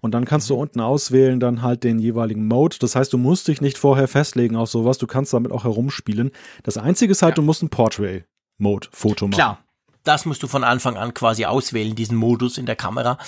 und 0.00 0.12
dann 0.12 0.24
kannst 0.24 0.48
du 0.48 0.54
mhm. 0.54 0.60
unten 0.60 0.80
auswählen 0.80 1.38
dann 1.38 1.60
halt 1.60 1.84
den 1.84 1.98
jeweiligen 1.98 2.48
Mode. 2.48 2.76
Das 2.80 2.96
heißt, 2.96 3.12
du 3.12 3.18
musst 3.18 3.48
dich 3.48 3.60
nicht 3.60 3.76
vorher 3.76 4.08
festlegen 4.08 4.56
auf 4.56 4.70
sowas, 4.70 4.96
du 4.96 5.06
kannst 5.06 5.34
damit 5.34 5.52
auch 5.52 5.64
herumspielen. 5.64 6.30
Das 6.62 6.78
Einzige 6.78 7.12
ist 7.12 7.20
halt, 7.20 7.32
ja. 7.32 7.34
du 7.36 7.42
musst 7.42 7.62
ein 7.62 7.68
Portrait-Mode-Foto 7.68 9.26
machen. 9.26 9.34
Klar, 9.34 9.65
das 10.06 10.24
musst 10.24 10.42
du 10.42 10.46
von 10.46 10.64
Anfang 10.64 10.96
an 10.96 11.14
quasi 11.14 11.44
auswählen, 11.44 11.94
diesen 11.94 12.16
Modus 12.16 12.58
in 12.58 12.66
der 12.66 12.76
Kamera. 12.76 13.18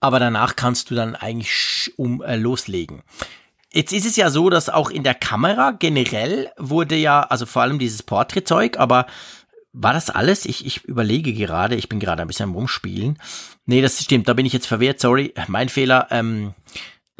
Aber 0.00 0.18
danach 0.18 0.56
kannst 0.56 0.90
du 0.90 0.94
dann 0.94 1.14
eigentlich 1.14 1.92
um 1.96 2.22
äh, 2.22 2.36
loslegen. 2.36 3.02
Jetzt 3.72 3.92
ist 3.92 4.06
es 4.06 4.16
ja 4.16 4.30
so, 4.30 4.50
dass 4.50 4.68
auch 4.68 4.90
in 4.90 5.04
der 5.04 5.14
Kamera 5.14 5.72
generell 5.72 6.50
wurde 6.56 6.96
ja, 6.96 7.20
also 7.22 7.46
vor 7.46 7.62
allem 7.62 7.78
dieses 7.78 8.02
Porträtzeug, 8.02 8.78
aber 8.78 9.06
war 9.72 9.92
das 9.92 10.10
alles? 10.10 10.44
Ich, 10.46 10.66
ich 10.66 10.84
überlege 10.84 11.32
gerade, 11.32 11.76
ich 11.76 11.88
bin 11.88 12.00
gerade 12.00 12.22
ein 12.22 12.28
bisschen 12.28 12.50
Rumspielen. 12.50 13.18
Nee, 13.66 13.82
das 13.82 14.02
stimmt, 14.02 14.28
da 14.28 14.32
bin 14.32 14.46
ich 14.46 14.52
jetzt 14.52 14.66
verwehrt, 14.66 14.98
sorry, 14.98 15.32
mein 15.46 15.68
Fehler. 15.68 16.08
Ähm, 16.10 16.54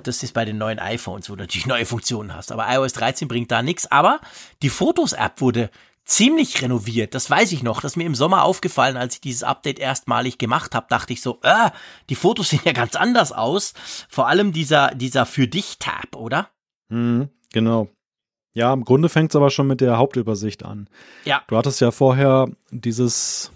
das 0.02 0.22
ist 0.22 0.32
bei 0.32 0.44
den 0.44 0.58
neuen 0.58 0.78
iPhones, 0.78 1.30
wo 1.30 1.36
du 1.36 1.42
natürlich 1.42 1.66
neue 1.66 1.86
Funktionen 1.86 2.34
hast. 2.34 2.50
Aber 2.50 2.66
iOS 2.68 2.94
13 2.94 3.28
bringt 3.28 3.50
da 3.50 3.62
nichts. 3.62 3.90
Aber 3.90 4.20
die 4.62 4.70
Fotos-App 4.70 5.40
wurde 5.40 5.70
ziemlich 6.10 6.60
renoviert. 6.60 7.14
Das 7.14 7.30
weiß 7.30 7.52
ich 7.52 7.62
noch. 7.62 7.80
Das 7.80 7.92
ist 7.92 7.96
mir 7.96 8.04
im 8.04 8.14
Sommer 8.14 8.44
aufgefallen, 8.44 8.96
als 8.96 9.14
ich 9.14 9.20
dieses 9.20 9.44
Update 9.44 9.78
erstmalig 9.78 10.38
gemacht 10.38 10.74
habe, 10.74 10.86
dachte 10.90 11.12
ich 11.12 11.22
so, 11.22 11.38
äh, 11.42 11.70
die 12.08 12.14
Fotos 12.16 12.50
sehen 12.50 12.60
ja 12.64 12.72
ganz 12.72 12.96
anders 12.96 13.32
aus. 13.32 13.74
Vor 14.08 14.26
allem 14.26 14.52
dieser, 14.52 14.94
dieser 14.94 15.24
für 15.24 15.46
dich 15.46 15.78
Tab, 15.78 16.16
oder? 16.16 16.48
Mhm, 16.88 17.28
genau. 17.52 17.88
Ja, 18.52 18.72
im 18.72 18.84
Grunde 18.84 19.08
fängt 19.08 19.30
es 19.30 19.36
aber 19.36 19.50
schon 19.50 19.68
mit 19.68 19.80
der 19.80 19.98
Hauptübersicht 19.98 20.64
an. 20.64 20.88
Ja. 21.24 21.42
Du 21.46 21.56
hattest 21.56 21.80
ja 21.80 21.92
vorher 21.92 22.48
dieses 22.72 23.52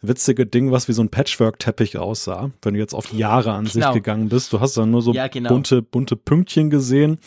witzige 0.00 0.46
Ding, 0.46 0.72
was 0.72 0.88
wie 0.88 0.92
so 0.92 1.02
ein 1.02 1.10
Patchwork-Teppich 1.10 1.96
aussah, 1.98 2.50
wenn 2.62 2.74
du 2.74 2.80
jetzt 2.80 2.94
auf 2.94 3.12
Jahre 3.12 3.52
an 3.52 3.66
genau. 3.66 3.86
sich 3.86 3.94
gegangen 3.94 4.28
bist. 4.28 4.52
Du 4.52 4.58
hast 4.58 4.76
dann 4.76 4.90
nur 4.90 5.02
so 5.02 5.12
ja, 5.12 5.28
genau. 5.28 5.50
bunte, 5.50 5.82
bunte 5.82 6.16
Pünktchen 6.16 6.70
gesehen 6.70 7.18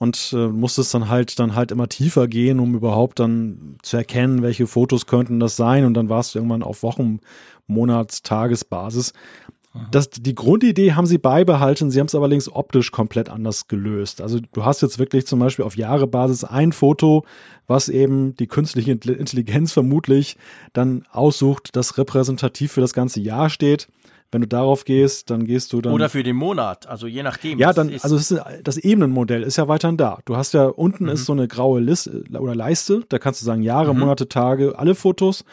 und 0.00 0.32
äh, 0.32 0.48
musstest 0.48 0.94
dann 0.94 1.08
halt 1.10 1.38
dann 1.38 1.54
halt 1.54 1.70
immer 1.70 1.86
tiefer 1.86 2.26
gehen, 2.26 2.58
um 2.58 2.74
überhaupt 2.74 3.20
dann 3.20 3.76
zu 3.82 3.98
erkennen, 3.98 4.42
welche 4.42 4.66
Fotos 4.66 5.06
könnten 5.06 5.38
das 5.38 5.56
sein 5.56 5.84
und 5.84 5.92
dann 5.92 6.08
warst 6.08 6.34
du 6.34 6.38
irgendwann 6.38 6.62
auf 6.62 6.82
Wochen, 6.82 7.20
Monats, 7.66 8.22
Tagesbasis. 8.22 9.12
Das, 9.92 10.10
die 10.10 10.34
Grundidee 10.34 10.94
haben 10.94 11.06
sie 11.06 11.18
beibehalten, 11.18 11.90
sie 11.90 12.00
haben 12.00 12.06
es 12.06 12.14
aber 12.14 12.24
allerdings 12.24 12.50
optisch 12.50 12.90
komplett 12.90 13.28
anders 13.28 13.68
gelöst. 13.68 14.20
Also 14.20 14.40
du 14.52 14.64
hast 14.64 14.80
jetzt 14.80 14.98
wirklich 14.98 15.26
zum 15.26 15.38
Beispiel 15.38 15.64
auf 15.64 15.76
Jahrebasis 15.76 16.42
ein 16.44 16.72
Foto, 16.72 17.24
was 17.68 17.88
eben 17.88 18.34
die 18.34 18.48
künstliche 18.48 18.92
Intelligenz 18.92 19.72
vermutlich 19.72 20.36
dann 20.72 21.04
aussucht, 21.12 21.76
das 21.76 21.98
repräsentativ 21.98 22.72
für 22.72 22.80
das 22.80 22.94
ganze 22.94 23.20
Jahr 23.20 23.48
steht. 23.48 23.86
Wenn 24.32 24.42
du 24.42 24.48
darauf 24.48 24.84
gehst, 24.84 25.30
dann 25.30 25.44
gehst 25.44 25.72
du 25.72 25.80
dann. 25.80 25.92
Oder 25.92 26.08
für 26.08 26.22
den 26.22 26.36
Monat, 26.36 26.86
also 26.86 27.08
je 27.08 27.22
nachdem. 27.24 27.58
Ja, 27.58 27.72
dann, 27.72 27.90
also 28.00 28.16
das, 28.16 28.30
ist, 28.30 28.42
das 28.62 28.76
Ebenenmodell 28.76 29.42
ist 29.42 29.56
ja 29.56 29.66
weiterhin 29.66 29.96
da. 29.96 30.20
Du 30.24 30.36
hast 30.36 30.54
ja 30.54 30.66
unten 30.66 31.04
mhm. 31.04 31.10
ist 31.10 31.24
so 31.24 31.32
eine 31.32 31.48
graue 31.48 31.80
Liste 31.80 32.24
oder 32.30 32.54
Leiste, 32.54 33.04
da 33.08 33.18
kannst 33.18 33.40
du 33.40 33.44
sagen 33.44 33.62
Jahre, 33.62 33.92
mhm. 33.92 34.00
Monate, 34.00 34.28
Tage, 34.28 34.78
alle 34.78 34.94
Fotos. 34.94 35.44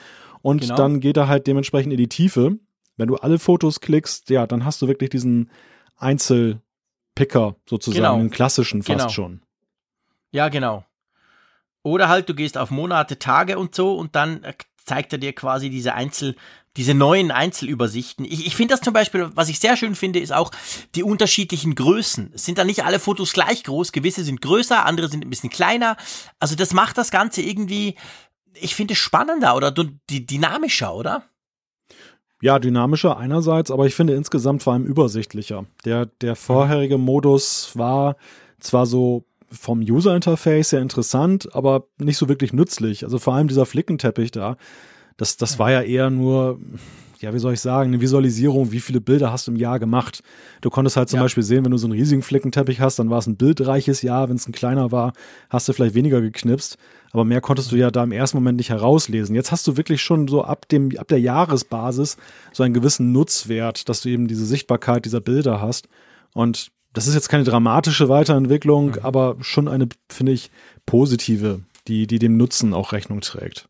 Und 0.43 0.61
genau. 0.61 0.75
dann 0.75 0.99
geht 0.99 1.17
er 1.17 1.27
halt 1.27 1.47
dementsprechend 1.47 1.91
in 1.91 1.97
die 1.97 2.07
Tiefe. 2.07 2.57
Wenn 2.97 3.07
du 3.07 3.15
alle 3.15 3.39
Fotos 3.39 3.79
klickst, 3.79 4.29
ja, 4.29 4.45
dann 4.45 4.63
hast 4.63 4.81
du 4.81 4.87
wirklich 4.87 5.09
diesen 5.09 5.49
Einzelpicker 5.95 7.55
sozusagen, 7.67 8.03
genau. 8.03 8.17
den 8.17 8.29
klassischen 8.29 8.83
fast 8.83 8.99
genau. 8.99 9.09
schon. 9.09 9.41
Ja, 10.31 10.49
genau. 10.49 10.85
Oder 11.83 12.09
halt, 12.09 12.29
du 12.29 12.35
gehst 12.35 12.57
auf 12.57 12.69
Monate, 12.69 13.17
Tage 13.17 13.57
und 13.57 13.73
so 13.73 13.95
und 13.95 14.15
dann 14.15 14.43
äh, 14.43 14.53
zeigt 14.87 15.11
er 15.13 15.19
dir 15.19 15.33
quasi 15.33 15.69
diese 15.69 15.93
Einzel, 15.93 16.35
diese 16.77 16.93
neuen 16.93 17.31
Einzelübersichten. 17.31 18.23
Ich, 18.23 18.47
ich 18.47 18.55
finde 18.55 18.73
das 18.73 18.81
zum 18.81 18.93
Beispiel, 18.93 19.29
was 19.35 19.49
ich 19.49 19.59
sehr 19.59 19.75
schön 19.75 19.95
finde, 19.95 20.19
ist 20.19 20.31
auch 20.31 20.51
die 20.95 21.03
unterschiedlichen 21.03 21.75
Größen. 21.75 22.31
Es 22.33 22.45
sind 22.45 22.57
da 22.57 22.63
nicht 22.63 22.85
alle 22.85 22.99
Fotos 22.99 23.33
gleich 23.33 23.63
groß, 23.63 23.91
gewisse 23.91 24.23
sind 24.23 24.41
größer, 24.41 24.85
andere 24.85 25.09
sind 25.09 25.25
ein 25.25 25.29
bisschen 25.29 25.49
kleiner. 25.49 25.97
Also 26.39 26.55
das 26.55 26.73
macht 26.73 26.97
das 26.97 27.11
Ganze 27.11 27.41
irgendwie, 27.41 27.95
ich 28.53 28.75
finde, 28.75 28.95
spannender 28.95 29.55
oder 29.55 29.71
dynamischer, 29.71 30.95
oder? 30.95 31.23
Ja, 32.41 32.59
dynamischer 32.59 33.17
einerseits, 33.17 33.71
aber 33.71 33.87
ich 33.87 33.95
finde 33.95 34.13
insgesamt 34.13 34.63
vor 34.63 34.73
allem 34.73 34.85
übersichtlicher. 34.85 35.65
Der, 35.85 36.05
der 36.05 36.35
vorherige 36.35 36.99
Modus 36.99 37.71
war 37.75 38.15
zwar 38.59 38.85
so 38.85 39.25
vom 39.49 39.79
User-Interface 39.79 40.69
sehr 40.69 40.81
interessant, 40.81 41.53
aber 41.53 41.85
nicht 41.99 42.17
so 42.17 42.27
wirklich 42.29 42.53
nützlich. 42.53 43.03
Also 43.03 43.19
vor 43.19 43.33
allem 43.33 43.47
dieser 43.47 43.65
Flickenteppich 43.65 44.31
da, 44.31 44.57
das, 45.17 45.37
das 45.37 45.57
war 45.57 45.71
ja 45.71 45.81
eher 45.81 46.09
nur, 46.09 46.59
ja, 47.19 47.33
wie 47.33 47.39
soll 47.39 47.53
ich 47.53 47.61
sagen, 47.61 47.89
eine 47.89 48.01
Visualisierung, 48.01 48.71
wie 48.71 48.79
viele 48.79 49.01
Bilder 49.01 49.31
hast 49.31 49.47
du 49.47 49.51
im 49.51 49.57
Jahr 49.57 49.79
gemacht. 49.79 50.21
Du 50.61 50.69
konntest 50.69 50.97
halt 50.97 51.09
zum 51.09 51.17
ja. 51.17 51.23
Beispiel 51.23 51.43
sehen, 51.43 51.65
wenn 51.65 51.71
du 51.71 51.77
so 51.77 51.87
einen 51.87 51.97
riesigen 51.97 52.21
Flickenteppich 52.21 52.79
hast, 52.79 52.99
dann 52.99 53.09
war 53.09 53.17
es 53.17 53.27
ein 53.27 53.37
bildreiches 53.37 54.01
Jahr. 54.01 54.29
Wenn 54.29 54.35
es 54.35 54.47
ein 54.47 54.51
kleiner 54.51 54.91
war, 54.91 55.13
hast 55.49 55.67
du 55.67 55.73
vielleicht 55.73 55.95
weniger 55.95 56.21
geknipst. 56.21 56.77
Aber 57.11 57.25
mehr 57.25 57.41
konntest 57.41 57.71
du 57.71 57.77
ja 57.77 57.89
da 57.89 58.03
im 58.03 58.11
ersten 58.11 58.37
Moment 58.37 58.57
nicht 58.57 58.69
herauslesen. 58.69 59.33
Jetzt 59.33 59.51
hast 59.51 59.65
du 59.65 59.77
wirklich 59.77 60.01
schon 60.01 60.27
so 60.27 60.43
ab 60.43 60.67
dem, 60.67 60.95
ab 60.97 61.07
der 61.07 61.19
Jahresbasis 61.19 62.17
so 62.51 62.63
einen 62.63 62.73
gewissen 62.73 63.11
Nutzwert, 63.11 63.89
dass 63.89 64.01
du 64.01 64.09
eben 64.09 64.27
diese 64.27 64.45
Sichtbarkeit 64.45 65.05
dieser 65.05 65.21
Bilder 65.21 65.61
hast. 65.61 65.87
Und 66.33 66.71
das 66.97 67.05
ist 67.05 67.13
jetzt 67.13 67.29
keine 67.29 67.43
dramatische 67.43 68.09
Weiterentwicklung, 68.09 68.87
mhm. 68.87 68.99
aber 69.03 69.35
schon 69.41 69.67
eine, 69.67 69.87
finde 70.09 70.31
ich, 70.31 70.49
positive, 70.87 71.61
die, 71.87 72.07
die 72.07 72.17
dem 72.17 72.37
Nutzen 72.37 72.73
auch 72.73 72.91
Rechnung 72.91 73.21
trägt. 73.21 73.69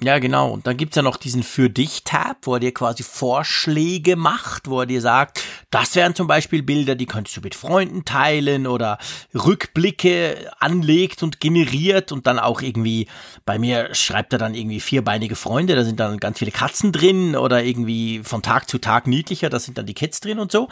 Ja, 0.00 0.20
genau. 0.20 0.52
Und 0.52 0.68
dann 0.68 0.76
gibt's 0.76 0.94
ja 0.94 1.02
noch 1.02 1.16
diesen 1.16 1.42
Für 1.42 1.68
dich-Tab, 1.68 2.46
wo 2.46 2.54
er 2.54 2.60
dir 2.60 2.72
quasi 2.72 3.02
Vorschläge 3.02 4.14
macht, 4.14 4.68
wo 4.68 4.82
er 4.82 4.86
dir 4.86 5.00
sagt, 5.00 5.42
das 5.70 5.96
wären 5.96 6.14
zum 6.14 6.28
Beispiel 6.28 6.62
Bilder, 6.62 6.94
die 6.94 7.06
könntest 7.06 7.36
du 7.36 7.40
mit 7.40 7.56
Freunden 7.56 8.04
teilen 8.04 8.68
oder 8.68 8.98
Rückblicke 9.34 10.52
anlegt 10.60 11.24
und 11.24 11.40
generiert 11.40 12.12
und 12.12 12.28
dann 12.28 12.38
auch 12.38 12.60
irgendwie, 12.62 13.08
bei 13.44 13.58
mir 13.58 13.92
schreibt 13.92 14.32
er 14.32 14.38
dann 14.38 14.54
irgendwie 14.54 14.78
vierbeinige 14.78 15.34
Freunde, 15.34 15.74
da 15.74 15.82
sind 15.82 15.98
dann 15.98 16.18
ganz 16.18 16.38
viele 16.38 16.52
Katzen 16.52 16.92
drin 16.92 17.34
oder 17.34 17.64
irgendwie 17.64 18.20
von 18.22 18.40
Tag 18.40 18.70
zu 18.70 18.78
Tag 18.78 19.08
niedlicher, 19.08 19.50
da 19.50 19.58
sind 19.58 19.78
dann 19.78 19.86
die 19.86 19.94
Kids 19.94 20.20
drin 20.20 20.38
und 20.38 20.52
so. 20.52 20.68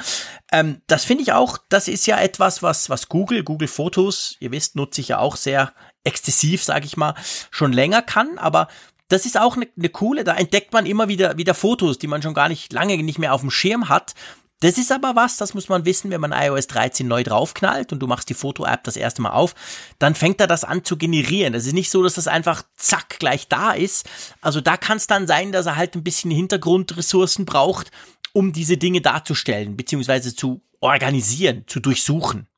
Ähm, 0.52 0.82
das 0.86 1.04
finde 1.04 1.24
ich 1.24 1.32
auch, 1.32 1.58
das 1.68 1.88
ist 1.88 2.06
ja 2.06 2.20
etwas, 2.20 2.62
was, 2.62 2.90
was 2.90 3.08
Google, 3.08 3.42
Google 3.42 3.66
Fotos, 3.66 4.36
ihr 4.38 4.52
wisst, 4.52 4.76
nutze 4.76 5.00
ich 5.00 5.08
ja 5.08 5.18
auch 5.18 5.34
sehr 5.34 5.72
exzessiv, 6.04 6.62
sage 6.62 6.86
ich 6.86 6.96
mal, 6.96 7.16
schon 7.50 7.72
länger 7.72 8.02
kann, 8.02 8.38
aber 8.38 8.68
das 9.08 9.26
ist 9.26 9.38
auch 9.38 9.56
eine, 9.56 9.68
eine 9.76 9.88
coole, 9.88 10.24
da 10.24 10.34
entdeckt 10.34 10.72
man 10.72 10.86
immer 10.86 11.08
wieder, 11.08 11.36
wieder 11.38 11.54
Fotos, 11.54 11.98
die 11.98 12.06
man 12.06 12.22
schon 12.22 12.34
gar 12.34 12.48
nicht 12.48 12.72
lange 12.72 12.96
nicht 13.02 13.18
mehr 13.18 13.34
auf 13.34 13.40
dem 13.40 13.50
Schirm 13.50 13.88
hat. 13.88 14.14
Das 14.60 14.78
ist 14.78 14.90
aber 14.90 15.14
was, 15.16 15.36
das 15.36 15.52
muss 15.52 15.68
man 15.68 15.84
wissen, 15.84 16.10
wenn 16.10 16.20
man 16.20 16.32
iOS 16.32 16.66
13 16.68 17.06
neu 17.06 17.22
draufknallt 17.22 17.92
und 17.92 18.00
du 18.00 18.06
machst 18.06 18.30
die 18.30 18.34
Foto-App 18.34 18.84
das 18.84 18.96
erste 18.96 19.20
Mal 19.20 19.32
auf, 19.32 19.54
dann 19.98 20.14
fängt 20.14 20.40
er 20.40 20.46
das 20.46 20.64
an 20.64 20.82
zu 20.82 20.96
generieren. 20.96 21.52
Es 21.52 21.66
ist 21.66 21.74
nicht 21.74 21.90
so, 21.90 22.02
dass 22.02 22.14
das 22.14 22.26
einfach 22.26 22.62
zack 22.74 23.18
gleich 23.18 23.48
da 23.48 23.72
ist. 23.72 24.08
Also 24.40 24.62
da 24.62 24.78
kann 24.78 24.96
es 24.96 25.06
dann 25.06 25.26
sein, 25.26 25.52
dass 25.52 25.66
er 25.66 25.76
halt 25.76 25.94
ein 25.94 26.02
bisschen 26.02 26.30
Hintergrundressourcen 26.30 27.44
braucht, 27.44 27.90
um 28.32 28.54
diese 28.54 28.78
Dinge 28.78 29.02
darzustellen, 29.02 29.76
beziehungsweise 29.76 30.34
zu 30.34 30.62
organisieren, 30.80 31.64
zu 31.66 31.78
durchsuchen. 31.78 32.48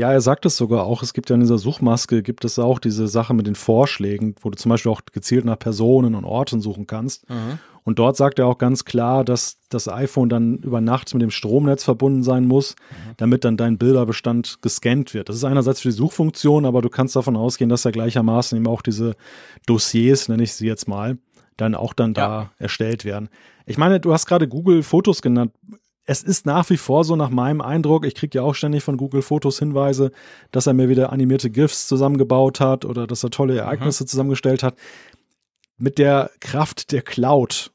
Ja, 0.00 0.10
er 0.10 0.22
sagt 0.22 0.46
es 0.46 0.56
sogar 0.56 0.84
auch. 0.84 1.02
Es 1.02 1.12
gibt 1.12 1.28
ja 1.28 1.34
in 1.34 1.40
dieser 1.40 1.58
Suchmaske, 1.58 2.22
gibt 2.22 2.46
es 2.46 2.58
auch 2.58 2.78
diese 2.78 3.06
Sache 3.06 3.34
mit 3.34 3.46
den 3.46 3.54
Vorschlägen, 3.54 4.34
wo 4.40 4.48
du 4.48 4.56
zum 4.56 4.70
Beispiel 4.70 4.90
auch 4.90 5.02
gezielt 5.12 5.44
nach 5.44 5.58
Personen 5.58 6.14
und 6.14 6.24
Orten 6.24 6.62
suchen 6.62 6.86
kannst. 6.86 7.28
Mhm. 7.28 7.58
Und 7.82 7.98
dort 7.98 8.16
sagt 8.16 8.38
er 8.38 8.46
auch 8.46 8.56
ganz 8.56 8.86
klar, 8.86 9.24
dass 9.26 9.58
das 9.68 9.88
iPhone 9.88 10.30
dann 10.30 10.56
über 10.60 10.80
Nacht 10.80 11.12
mit 11.12 11.20
dem 11.20 11.30
Stromnetz 11.30 11.84
verbunden 11.84 12.22
sein 12.22 12.46
muss, 12.46 12.76
mhm. 12.76 13.12
damit 13.18 13.44
dann 13.44 13.58
dein 13.58 13.76
Bilderbestand 13.76 14.62
gescannt 14.62 15.12
wird. 15.12 15.28
Das 15.28 15.36
ist 15.36 15.44
einerseits 15.44 15.82
für 15.82 15.88
die 15.88 15.94
Suchfunktion, 15.94 16.64
aber 16.64 16.80
du 16.80 16.88
kannst 16.88 17.14
davon 17.14 17.36
ausgehen, 17.36 17.68
dass 17.68 17.84
er 17.84 17.92
gleichermaßen 17.92 18.56
eben 18.56 18.68
auch 18.68 18.80
diese 18.80 19.16
Dossiers, 19.66 20.30
nenne 20.30 20.44
ich 20.44 20.54
sie 20.54 20.66
jetzt 20.66 20.88
mal, 20.88 21.18
dann 21.58 21.74
auch 21.74 21.92
dann 21.92 22.14
ja. 22.14 22.26
da 22.26 22.50
erstellt 22.56 23.04
werden. 23.04 23.28
Ich 23.66 23.76
meine, 23.76 24.00
du 24.00 24.14
hast 24.14 24.24
gerade 24.24 24.48
Google 24.48 24.82
Fotos 24.82 25.20
genannt. 25.20 25.52
Es 26.10 26.24
ist 26.24 26.44
nach 26.44 26.68
wie 26.70 26.76
vor 26.76 27.04
so 27.04 27.14
nach 27.14 27.30
meinem 27.30 27.60
Eindruck, 27.60 28.04
ich 28.04 28.16
kriege 28.16 28.38
ja 28.38 28.42
auch 28.42 28.54
ständig 28.54 28.82
von 28.82 28.96
Google 28.96 29.22
Fotos 29.22 29.60
Hinweise, 29.60 30.10
dass 30.50 30.66
er 30.66 30.74
mir 30.74 30.88
wieder 30.88 31.12
animierte 31.12 31.50
GIFs 31.50 31.86
zusammengebaut 31.86 32.58
hat 32.58 32.84
oder 32.84 33.06
dass 33.06 33.22
er 33.22 33.30
tolle 33.30 33.56
Ereignisse 33.56 34.02
mhm. 34.02 34.08
zusammengestellt 34.08 34.62
hat 34.64 34.74
mit 35.80 35.98
der 35.98 36.30
Kraft 36.40 36.92
der 36.92 37.02
Cloud 37.02 37.72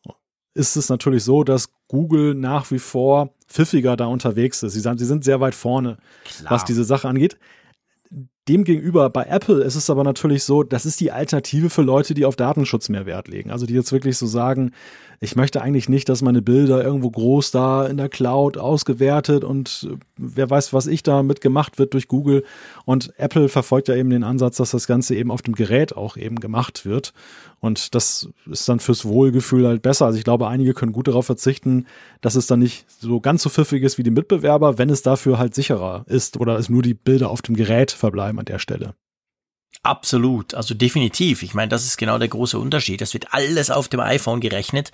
ist 0.54 0.78
es 0.78 0.88
natürlich 0.90 1.24
so, 1.24 1.44
dass 1.44 1.70
Google 1.88 2.34
nach 2.34 2.72
wie 2.72 2.80
vor 2.80 3.34
pfiffiger 3.48 3.98
da 3.98 4.06
unterwegs 4.06 4.64
ist. 4.64 4.74
Sie, 4.74 4.80
sagen, 4.80 4.98
sie 4.98 5.06
sind 5.06 5.26
sehr 5.26 5.42
weit 5.42 5.56
vorne, 5.56 5.98
Klar. 6.24 6.52
was 6.52 6.64
diese 6.64 6.86
Sache 6.86 7.10
angeht. 7.10 7.38
Demgegenüber 8.48 9.10
bei 9.10 9.24
Apple 9.24 9.64
ist 9.64 9.76
es 9.76 9.90
aber 9.90 10.04
natürlich 10.04 10.44
so, 10.44 10.64
das 10.64 10.86
ist 10.86 11.02
die 11.02 11.12
Alternative 11.12 11.70
für 11.70 11.82
Leute, 11.82 12.14
die 12.14 12.26
auf 12.26 12.36
Datenschutz 12.36 12.90
mehr 12.90 13.08
Wert 13.08 13.28
legen. 13.28 13.50
Also 13.50 13.66
die 13.66 13.74
jetzt 13.74 13.92
wirklich 13.92 14.18
so 14.18 14.28
sagen, 14.28 14.72
ich 15.20 15.36
möchte 15.36 15.62
eigentlich 15.62 15.90
nicht, 15.90 16.10
dass 16.10 16.22
meine 16.22 16.42
Bilder 16.42 16.84
irgendwo 16.84 17.10
groß 17.10 17.52
da 17.52 17.86
in 17.86 17.98
der 17.98 18.10
Cloud 18.10 18.58
ausgewertet 18.58 19.44
und 19.44 19.90
wer 20.18 20.50
weiß, 20.50 20.74
was 20.74 20.88
ich 20.88 21.04
da 21.04 21.24
mitgemacht 21.24 21.78
wird 21.78 21.94
durch 21.94 22.08
Google. 22.08 22.44
Und 22.86 23.14
Apple 23.18 23.50
verfolgt 23.50 23.88
ja 23.88 23.96
eben 23.96 24.10
den 24.10 24.24
Ansatz, 24.24 24.58
dass 24.58 24.72
das 24.72 24.88
Ganze 24.88 25.16
eben 25.16 25.32
auf 25.32 25.42
dem 25.42 25.56
Gerät 25.56 25.96
auch 25.96 26.18
eben 26.18 26.40
gemacht 26.40 26.86
wird. 26.86 27.14
Und 27.60 27.96
das 27.96 28.30
ist 28.50 28.68
dann 28.70 28.80
fürs 28.80 29.06
Wohlgefühl 29.06 29.66
halt 29.66 29.82
besser. 29.82 30.06
Also 30.06 30.18
ich 30.18 30.24
glaube, 30.24 30.48
einige 30.48 30.74
können 30.74 30.92
gut 30.92 31.08
darauf 31.08 31.26
verzichten, 31.26 31.86
dass 32.22 32.36
es 32.36 32.48
dann 32.48 32.60
nicht 32.60 32.86
so 32.90 33.20
ganz 33.20 33.42
so 33.44 33.50
pfiffig 33.50 33.84
ist 33.84 33.98
wie 33.98 34.04
die 34.04 34.12
Mitbewerber, 34.12 34.78
wenn 34.78 34.90
es 34.90 35.02
dafür 35.02 35.40
halt 35.40 35.56
sicherer 35.56 36.06
ist 36.08 36.38
oder 36.38 36.58
es 36.60 36.70
nur 36.70 36.82
die 36.82 36.94
Bilder 36.94 37.30
auf 37.30 37.42
dem 37.42 37.56
Gerät 37.56 37.92
verbleiben 37.92 38.40
an 38.40 38.46
der 38.46 38.60
Stelle. 38.60 38.94
Absolut, 39.86 40.56
also 40.56 40.74
definitiv. 40.74 41.44
Ich 41.44 41.54
meine, 41.54 41.70
das 41.70 41.86
ist 41.86 41.98
genau 41.98 42.18
der 42.18 42.28
große 42.28 42.58
Unterschied. 42.58 43.02
Das 43.02 43.14
wird 43.14 43.34
alles 43.36 43.70
auf 43.70 43.88
dem 43.88 44.00
iPhone 44.00 44.40
gerechnet 44.40 44.92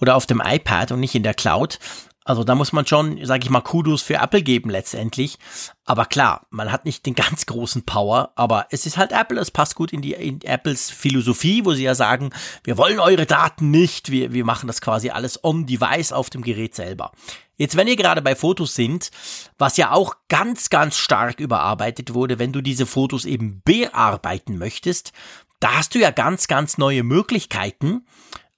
oder 0.00 0.16
auf 0.16 0.26
dem 0.26 0.42
iPad 0.44 0.90
und 0.90 0.98
nicht 0.98 1.14
in 1.14 1.22
der 1.22 1.34
Cloud. 1.34 1.78
Also 2.24 2.42
da 2.42 2.56
muss 2.56 2.72
man 2.72 2.84
schon, 2.84 3.24
sage 3.24 3.44
ich 3.44 3.50
mal, 3.50 3.60
Kudos 3.60 4.02
für 4.02 4.14
Apple 4.14 4.42
geben 4.42 4.68
letztendlich. 4.68 5.38
Aber 5.84 6.06
klar, 6.06 6.46
man 6.50 6.72
hat 6.72 6.84
nicht 6.84 7.06
den 7.06 7.14
ganz 7.14 7.46
großen 7.46 7.84
Power, 7.84 8.32
aber 8.34 8.66
es 8.70 8.84
ist 8.84 8.96
halt 8.96 9.12
Apple, 9.12 9.40
es 9.40 9.52
passt 9.52 9.76
gut 9.76 9.92
in 9.92 10.02
die 10.02 10.14
in 10.14 10.40
Apples 10.42 10.90
Philosophie, 10.90 11.64
wo 11.64 11.72
sie 11.72 11.84
ja 11.84 11.94
sagen, 11.94 12.30
wir 12.64 12.78
wollen 12.78 12.98
eure 12.98 13.26
Daten 13.26 13.70
nicht, 13.70 14.10
wir, 14.10 14.32
wir 14.32 14.44
machen 14.44 14.66
das 14.66 14.80
quasi 14.80 15.10
alles 15.10 15.42
on-device 15.44 16.12
auf 16.12 16.30
dem 16.30 16.42
Gerät 16.42 16.74
selber. 16.74 17.12
Jetzt, 17.62 17.76
wenn 17.76 17.86
ihr 17.86 17.94
gerade 17.94 18.22
bei 18.22 18.34
Fotos 18.34 18.74
sind, 18.74 19.12
was 19.56 19.76
ja 19.76 19.92
auch 19.92 20.16
ganz, 20.28 20.68
ganz 20.68 20.96
stark 20.96 21.38
überarbeitet 21.38 22.12
wurde, 22.12 22.40
wenn 22.40 22.50
du 22.50 22.60
diese 22.60 22.86
Fotos 22.86 23.24
eben 23.24 23.62
bearbeiten 23.64 24.58
möchtest, 24.58 25.12
da 25.60 25.76
hast 25.76 25.94
du 25.94 26.00
ja 26.00 26.10
ganz, 26.10 26.48
ganz 26.48 26.76
neue 26.76 27.04
Möglichkeiten. 27.04 28.04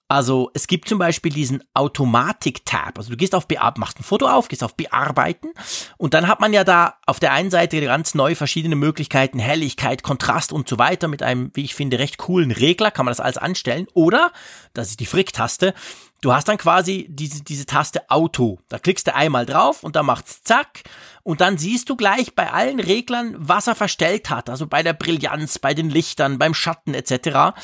Also 0.06 0.50
es 0.52 0.66
gibt 0.66 0.88
zum 0.88 0.98
Beispiel 0.98 1.32
diesen 1.32 1.64
Automatik-Tab. 1.72 2.98
Also 2.98 3.10
du 3.10 3.16
gehst 3.16 3.34
auf 3.34 3.48
Bearbeiten, 3.48 3.80
machst 3.80 3.98
ein 3.98 4.04
Foto 4.04 4.28
auf, 4.28 4.48
gehst 4.48 4.62
auf 4.62 4.76
Bearbeiten 4.76 5.48
und 5.96 6.14
dann 6.14 6.28
hat 6.28 6.40
man 6.40 6.52
ja 6.52 6.62
da 6.62 6.98
auf 7.06 7.20
der 7.20 7.32
einen 7.32 7.50
Seite 7.50 7.80
ganz 7.80 8.14
neu 8.14 8.34
verschiedene 8.34 8.76
Möglichkeiten, 8.76 9.38
Helligkeit, 9.38 10.02
Kontrast 10.02 10.52
und 10.52 10.68
so 10.68 10.78
weiter 10.78 11.08
mit 11.08 11.22
einem, 11.22 11.50
wie 11.54 11.64
ich 11.64 11.74
finde, 11.74 11.98
recht 11.98 12.18
coolen 12.18 12.50
Regler 12.50 12.90
kann 12.90 13.06
man 13.06 13.12
das 13.12 13.20
alles 13.20 13.38
anstellen. 13.38 13.86
Oder, 13.94 14.30
das 14.74 14.90
ist 14.90 15.00
die 15.00 15.06
Frick-Taste, 15.06 15.72
du 16.20 16.32
hast 16.32 16.48
dann 16.48 16.58
quasi 16.58 17.06
diese, 17.08 17.42
diese 17.42 17.66
Taste 17.66 18.10
Auto. 18.10 18.58
Da 18.68 18.78
klickst 18.78 19.06
du 19.06 19.14
einmal 19.14 19.46
drauf 19.46 19.84
und 19.84 19.96
dann 19.96 20.06
macht's 20.06 20.42
zack 20.42 20.82
und 21.22 21.40
dann 21.40 21.58
siehst 21.58 21.88
du 21.90 21.96
gleich 21.96 22.34
bei 22.34 22.50
allen 22.50 22.80
Reglern, 22.80 23.34
was 23.38 23.66
er 23.66 23.74
verstellt 23.74 24.30
hat. 24.30 24.48
Also 24.48 24.66
bei 24.66 24.82
der 24.82 24.94
Brillanz, 24.94 25.58
bei 25.58 25.74
den 25.74 25.90
Lichtern, 25.90 26.38
beim 26.38 26.54
Schatten 26.54 26.94
etc. 26.94 27.54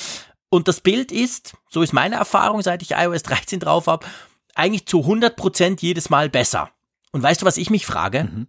Und 0.51 0.69
das 0.69 0.81
Bild 0.81 1.13
ist, 1.13 1.55
so 1.69 1.81
ist 1.81 1.93
meine 1.93 2.17
Erfahrung, 2.17 2.61
seit 2.61 2.83
ich 2.83 2.91
iOS 2.91 3.23
13 3.23 3.61
drauf 3.61 3.87
habe, 3.87 4.07
eigentlich 4.55 4.87
zu 4.87 4.99
100% 4.99 5.81
jedes 5.81 6.11
Mal 6.11 6.29
besser. 6.29 6.71
Und 7.13 7.23
weißt 7.23 7.43
du, 7.43 7.47
was 7.47 7.57
ich 7.57 7.71
mich 7.71 7.87
frage? 7.87 8.25
Mhm. 8.25 8.49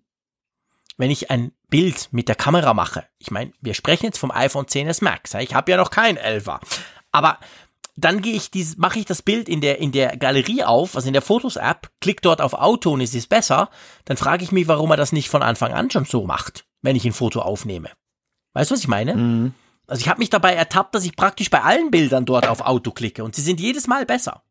Wenn 0.97 1.11
ich 1.11 1.31
ein 1.31 1.51
Bild 1.69 2.09
mit 2.11 2.27
der 2.27 2.35
Kamera 2.35 2.73
mache, 2.73 3.05
ich 3.17 3.31
meine, 3.31 3.53
wir 3.61 3.73
sprechen 3.75 4.05
jetzt 4.05 4.17
vom 4.17 4.31
iPhone 4.31 4.65
10s 4.65 5.03
Max, 5.03 5.33
ich 5.35 5.53
habe 5.53 5.71
ja 5.71 5.77
noch 5.77 5.89
kein 5.89 6.17
11er, 6.17 6.59
aber 7.11 7.39
dann 7.95 8.21
gehe 8.21 8.33
ich 8.33 8.51
dieses, 8.51 8.77
mache 8.77 8.99
ich 8.99 9.05
das 9.05 9.21
Bild 9.21 9.47
in 9.47 9.61
der, 9.61 9.79
in 9.79 9.91
der 9.91 10.17
Galerie 10.17 10.63
auf, 10.63 10.95
also 10.95 11.07
in 11.07 11.13
der 11.13 11.21
Fotos-App, 11.21 11.91
klick 12.01 12.21
dort 12.21 12.41
auf 12.41 12.53
Auto 12.53 12.91
und 12.91 13.01
es 13.01 13.13
ist 13.13 13.29
besser, 13.29 13.69
dann 14.05 14.17
frage 14.17 14.43
ich 14.43 14.51
mich, 14.51 14.67
warum 14.67 14.91
er 14.91 14.97
das 14.97 15.11
nicht 15.11 15.29
von 15.29 15.43
Anfang 15.43 15.73
an 15.73 15.91
schon 15.91 16.05
so 16.05 16.25
macht, 16.25 16.65
wenn 16.81 16.95
ich 16.95 17.05
ein 17.05 17.13
Foto 17.13 17.41
aufnehme. 17.41 17.89
Weißt 18.53 18.71
du, 18.71 18.73
was 18.73 18.81
ich 18.81 18.87
meine? 18.87 19.15
Mhm. 19.15 19.53
Also 19.91 20.03
ich 20.03 20.07
habe 20.07 20.19
mich 20.19 20.29
dabei 20.29 20.53
ertappt, 20.53 20.95
dass 20.95 21.03
ich 21.03 21.17
praktisch 21.17 21.49
bei 21.49 21.63
allen 21.63 21.91
Bildern 21.91 22.23
dort 22.23 22.47
auf 22.47 22.61
Auto 22.61 22.91
klicke 22.91 23.25
und 23.25 23.35
sie 23.35 23.41
sind 23.41 23.59
jedes 23.59 23.87
Mal 23.87 24.05
besser. 24.05 24.41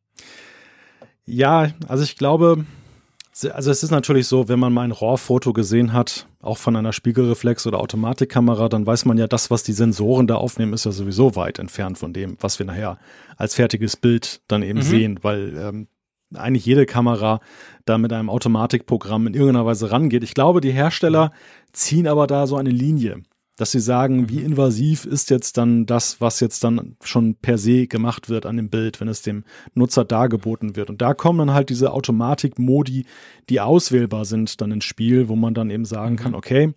Ja, 1.25 1.71
also 1.89 2.05
ich 2.05 2.17
glaube, 2.17 2.67
also 3.51 3.71
es 3.71 3.83
ist 3.83 3.91
natürlich 3.91 4.27
so, 4.27 4.51
wenn 4.51 4.59
man 4.59 4.75
mal 4.75 4.83
ein 4.83 4.93
RAW-Foto 4.93 5.55
gesehen 5.55 5.95
hat, 5.95 6.27
auch 6.43 6.59
von 6.59 6.77
einer 6.77 6.93
Spiegelreflex- 6.93 7.67
oder 7.67 7.79
Automatikkamera, 7.79 8.69
dann 8.69 8.85
weiß 8.85 9.07
man 9.07 9.17
ja, 9.17 9.29
das, 9.29 9.51
was 9.51 9.63
die 9.63 9.73
Sensoren 9.73 10.27
da 10.27 10.35
aufnehmen, 10.35 10.75
ist 10.75 10.85
ja 10.85 10.93
sowieso 10.93 11.37
weit 11.37 11.59
entfernt 11.59 11.97
von 11.97 12.13
dem, 12.13 12.37
was 12.41 12.59
wir 12.59 12.67
nachher 12.67 12.99
als 13.39 13.55
fertiges 13.55 13.97
Bild 13.97 14.43
dann 14.47 14.63
eben 14.63 14.81
mhm. 14.81 14.85
sehen, 14.85 15.19
weil 15.23 15.57
ähm, 15.57 15.89
eigentlich 16.35 16.67
jede 16.67 16.85
Kamera 16.85 17.41
da 17.87 17.97
mit 17.97 18.13
einem 18.13 18.29
Automatikprogramm 18.29 19.27
in 19.27 19.33
irgendeiner 19.33 19.65
Weise 19.65 19.91
rangeht. 19.91 20.23
Ich 20.23 20.35
glaube, 20.35 20.61
die 20.61 20.71
Hersteller 20.71 21.33
ziehen 21.73 22.07
aber 22.07 22.27
da 22.27 22.47
so 22.47 22.57
eine 22.57 22.69
Linie 22.69 23.23
dass 23.61 23.73
sie 23.73 23.81
sagen, 23.81 24.31
wie 24.31 24.39
mhm. 24.39 24.47
invasiv 24.47 25.05
ist 25.05 25.29
jetzt 25.29 25.59
dann 25.59 25.85
das, 25.85 26.19
was 26.23 26.41
jetzt 26.41 26.65
dann 26.65 26.97
schon 27.03 27.35
per 27.35 27.59
se 27.59 27.87
gemacht 27.87 28.31
wird 28.31 28.47
an 28.47 28.57
dem 28.57 28.71
Bild, 28.71 29.01
wenn 29.01 29.09
es 29.09 29.21
dem 29.21 29.45
Nutzer 29.75 30.07
dargeboten 30.07 30.77
wird. 30.77 30.89
Und 30.89 31.03
da 31.03 31.13
kommen 31.13 31.41
dann 31.41 31.53
halt 31.53 31.69
diese 31.69 31.93
Automatik-Modi, 31.93 33.05
die 33.51 33.61
auswählbar 33.61 34.25
sind, 34.25 34.63
dann 34.63 34.73
ins 34.73 34.87
Spiel, 34.87 35.29
wo 35.29 35.37
man 35.37 35.53
dann 35.53 35.69
eben 35.69 35.85
sagen 35.85 36.17
kann, 36.17 36.33
mhm. 36.33 36.39
okay, 36.39 36.75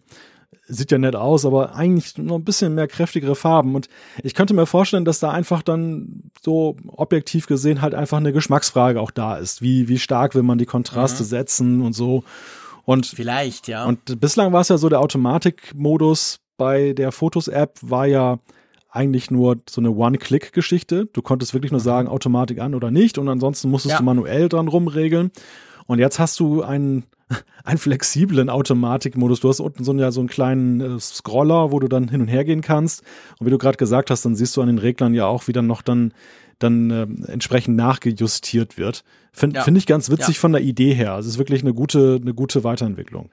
sieht 0.67 0.91
ja 0.91 0.97
nett 0.97 1.15
aus, 1.15 1.45
aber 1.45 1.73
eigentlich 1.73 2.17
noch 2.17 2.35
ein 2.35 2.43
bisschen 2.43 2.75
mehr 2.75 2.89
kräftigere 2.89 3.35
Farben. 3.35 3.75
Und 3.75 3.87
ich 4.21 4.33
könnte 4.33 4.53
mir 4.53 4.65
vorstellen, 4.65 5.05
dass 5.05 5.19
da 5.19 5.31
einfach 5.31 5.61
dann 5.61 6.23
so 6.41 6.75
objektiv 6.87 7.47
gesehen 7.47 7.81
halt 7.81 7.95
einfach 7.95 8.17
eine 8.17 8.33
Geschmacksfrage 8.33 8.99
auch 8.99 9.11
da 9.11 9.37
ist. 9.37 9.61
Wie, 9.61 9.87
wie 9.87 9.99
stark 9.99 10.35
will 10.35 10.43
man 10.43 10.57
die 10.57 10.65
Kontraste 10.65 11.23
mhm. 11.23 11.27
setzen 11.27 11.81
und 11.81 11.93
so. 11.93 12.25
Und 12.83 13.05
vielleicht, 13.05 13.69
ja. 13.69 13.85
Und 13.85 14.19
bislang 14.19 14.51
war 14.51 14.59
es 14.59 14.67
ja 14.67 14.77
so 14.77 14.89
der 14.89 14.99
Automatikmodus 14.99 16.41
bei 16.57 16.93
der 16.93 17.11
Fotos-App 17.11 17.79
war 17.81 18.05
ja 18.05 18.39
eigentlich 18.89 19.31
nur 19.31 19.57
so 19.67 19.81
eine 19.81 19.91
One-Click-Geschichte. 19.91 21.07
Du 21.11 21.21
konntest 21.21 21.53
wirklich 21.53 21.71
nur 21.71 21.81
mhm. 21.81 21.85
sagen, 21.85 22.07
Automatik 22.07 22.59
an 22.59 22.75
oder 22.75 22.91
nicht 22.91 23.17
und 23.17 23.27
ansonsten 23.27 23.69
musstest 23.69 23.93
ja. 23.93 23.97
du 23.97 24.03
manuell 24.03 24.49
dran 24.49 24.67
rumregeln. 24.67 25.31
Und 25.87 25.99
jetzt 25.99 26.19
hast 26.19 26.39
du 26.39 26.61
einen, 26.61 27.03
einen 27.63 27.79
flexiblen 27.79 28.49
Automatikmodus. 28.49 29.39
Du 29.39 29.49
hast 29.49 29.59
unten 29.59 29.83
so 29.83 29.91
einen, 29.91 29.99
ja, 29.99 30.11
so 30.11 30.21
einen 30.21 30.29
kleinen 30.29 30.79
äh, 30.79 30.99
Scroller, 30.99 31.71
wo 31.71 31.79
du 31.79 31.87
dann 31.87 32.07
hin 32.07 32.21
und 32.21 32.27
her 32.27 32.45
gehen 32.45 32.61
kannst. 32.61 33.03
Und 33.39 33.47
wie 33.47 33.51
du 33.51 33.57
gerade 33.57 33.77
gesagt 33.77 34.11
hast, 34.11 34.23
dann 34.25 34.35
siehst 34.35 34.55
du 34.55 34.61
an 34.61 34.67
den 34.67 34.77
Reglern 34.77 35.13
ja 35.13 35.25
auch, 35.25 35.47
wie 35.47 35.53
dann 35.53 35.67
noch 35.67 35.81
dann, 35.81 36.13
dann 36.59 36.91
äh, 36.91 37.31
entsprechend 37.31 37.75
nachgejustiert 37.75 38.77
wird. 38.77 39.03
Finde 39.31 39.57
ja. 39.57 39.63
find 39.63 39.77
ich 39.77 39.87
ganz 39.87 40.11
witzig 40.11 40.35
ja. 40.35 40.41
von 40.41 40.51
der 40.51 40.61
Idee 40.61 40.93
her. 40.93 41.13
Also 41.13 41.27
es 41.27 41.35
ist 41.35 41.39
wirklich 41.39 41.63
eine 41.63 41.73
gute, 41.73 42.19
eine 42.21 42.35
gute 42.35 42.63
Weiterentwicklung. 42.63 43.31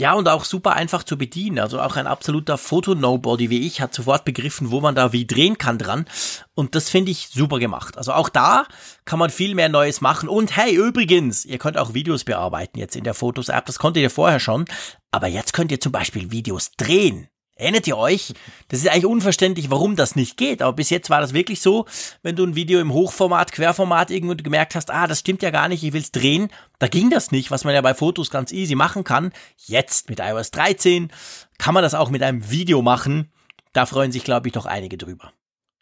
Ja, 0.00 0.12
und 0.12 0.28
auch 0.28 0.44
super 0.44 0.74
einfach 0.74 1.02
zu 1.02 1.18
bedienen. 1.18 1.58
Also 1.58 1.80
auch 1.80 1.96
ein 1.96 2.06
absoluter 2.06 2.56
Foto-Nobody 2.56 3.50
wie 3.50 3.66
ich 3.66 3.80
hat 3.80 3.92
sofort 3.92 4.24
begriffen, 4.24 4.70
wo 4.70 4.80
man 4.80 4.94
da 4.94 5.12
wie 5.12 5.26
drehen 5.26 5.58
kann 5.58 5.76
dran. 5.76 6.06
Und 6.54 6.76
das 6.76 6.88
finde 6.88 7.10
ich 7.10 7.30
super 7.30 7.58
gemacht. 7.58 7.98
Also 7.98 8.12
auch 8.12 8.28
da 8.28 8.66
kann 9.04 9.18
man 9.18 9.30
viel 9.30 9.56
mehr 9.56 9.68
Neues 9.68 10.00
machen. 10.00 10.28
Und 10.28 10.56
hey, 10.56 10.72
übrigens, 10.72 11.44
ihr 11.44 11.58
könnt 11.58 11.76
auch 11.76 11.94
Videos 11.94 12.22
bearbeiten 12.22 12.78
jetzt 12.78 12.94
in 12.94 13.02
der 13.02 13.14
Fotos-App. 13.14 13.66
Das 13.66 13.80
konntet 13.80 14.04
ihr 14.04 14.10
vorher 14.10 14.38
schon. 14.38 14.66
Aber 15.10 15.26
jetzt 15.26 15.52
könnt 15.52 15.72
ihr 15.72 15.80
zum 15.80 15.90
Beispiel 15.90 16.30
Videos 16.30 16.70
drehen. 16.76 17.28
Erinnert 17.58 17.88
ihr 17.88 17.98
euch? 17.98 18.34
Das 18.68 18.78
ist 18.78 18.88
eigentlich 18.88 19.06
unverständlich, 19.06 19.68
warum 19.68 19.96
das 19.96 20.14
nicht 20.14 20.36
geht. 20.36 20.62
Aber 20.62 20.74
bis 20.74 20.90
jetzt 20.90 21.10
war 21.10 21.20
das 21.20 21.34
wirklich 21.34 21.60
so, 21.60 21.86
wenn 22.22 22.36
du 22.36 22.44
ein 22.44 22.54
Video 22.54 22.78
im 22.78 22.92
Hochformat, 22.92 23.50
Querformat 23.50 24.12
irgendwo 24.12 24.36
gemerkt 24.36 24.76
hast, 24.76 24.92
ah, 24.92 25.08
das 25.08 25.18
stimmt 25.18 25.42
ja 25.42 25.50
gar 25.50 25.68
nicht, 25.68 25.82
ich 25.82 25.92
will's 25.92 26.12
drehen. 26.12 26.50
Da 26.78 26.86
ging 26.86 27.10
das 27.10 27.32
nicht, 27.32 27.50
was 27.50 27.64
man 27.64 27.74
ja 27.74 27.80
bei 27.80 27.94
Fotos 27.94 28.30
ganz 28.30 28.52
easy 28.52 28.76
machen 28.76 29.02
kann. 29.02 29.32
Jetzt 29.56 30.08
mit 30.08 30.20
iOS 30.20 30.52
13 30.52 31.10
kann 31.58 31.74
man 31.74 31.82
das 31.82 31.94
auch 31.94 32.10
mit 32.10 32.22
einem 32.22 32.48
Video 32.48 32.80
machen. 32.80 33.32
Da 33.72 33.86
freuen 33.86 34.12
sich, 34.12 34.22
glaube 34.22 34.46
ich, 34.46 34.52
doch 34.52 34.64
einige 34.66 34.96
drüber. 34.96 35.32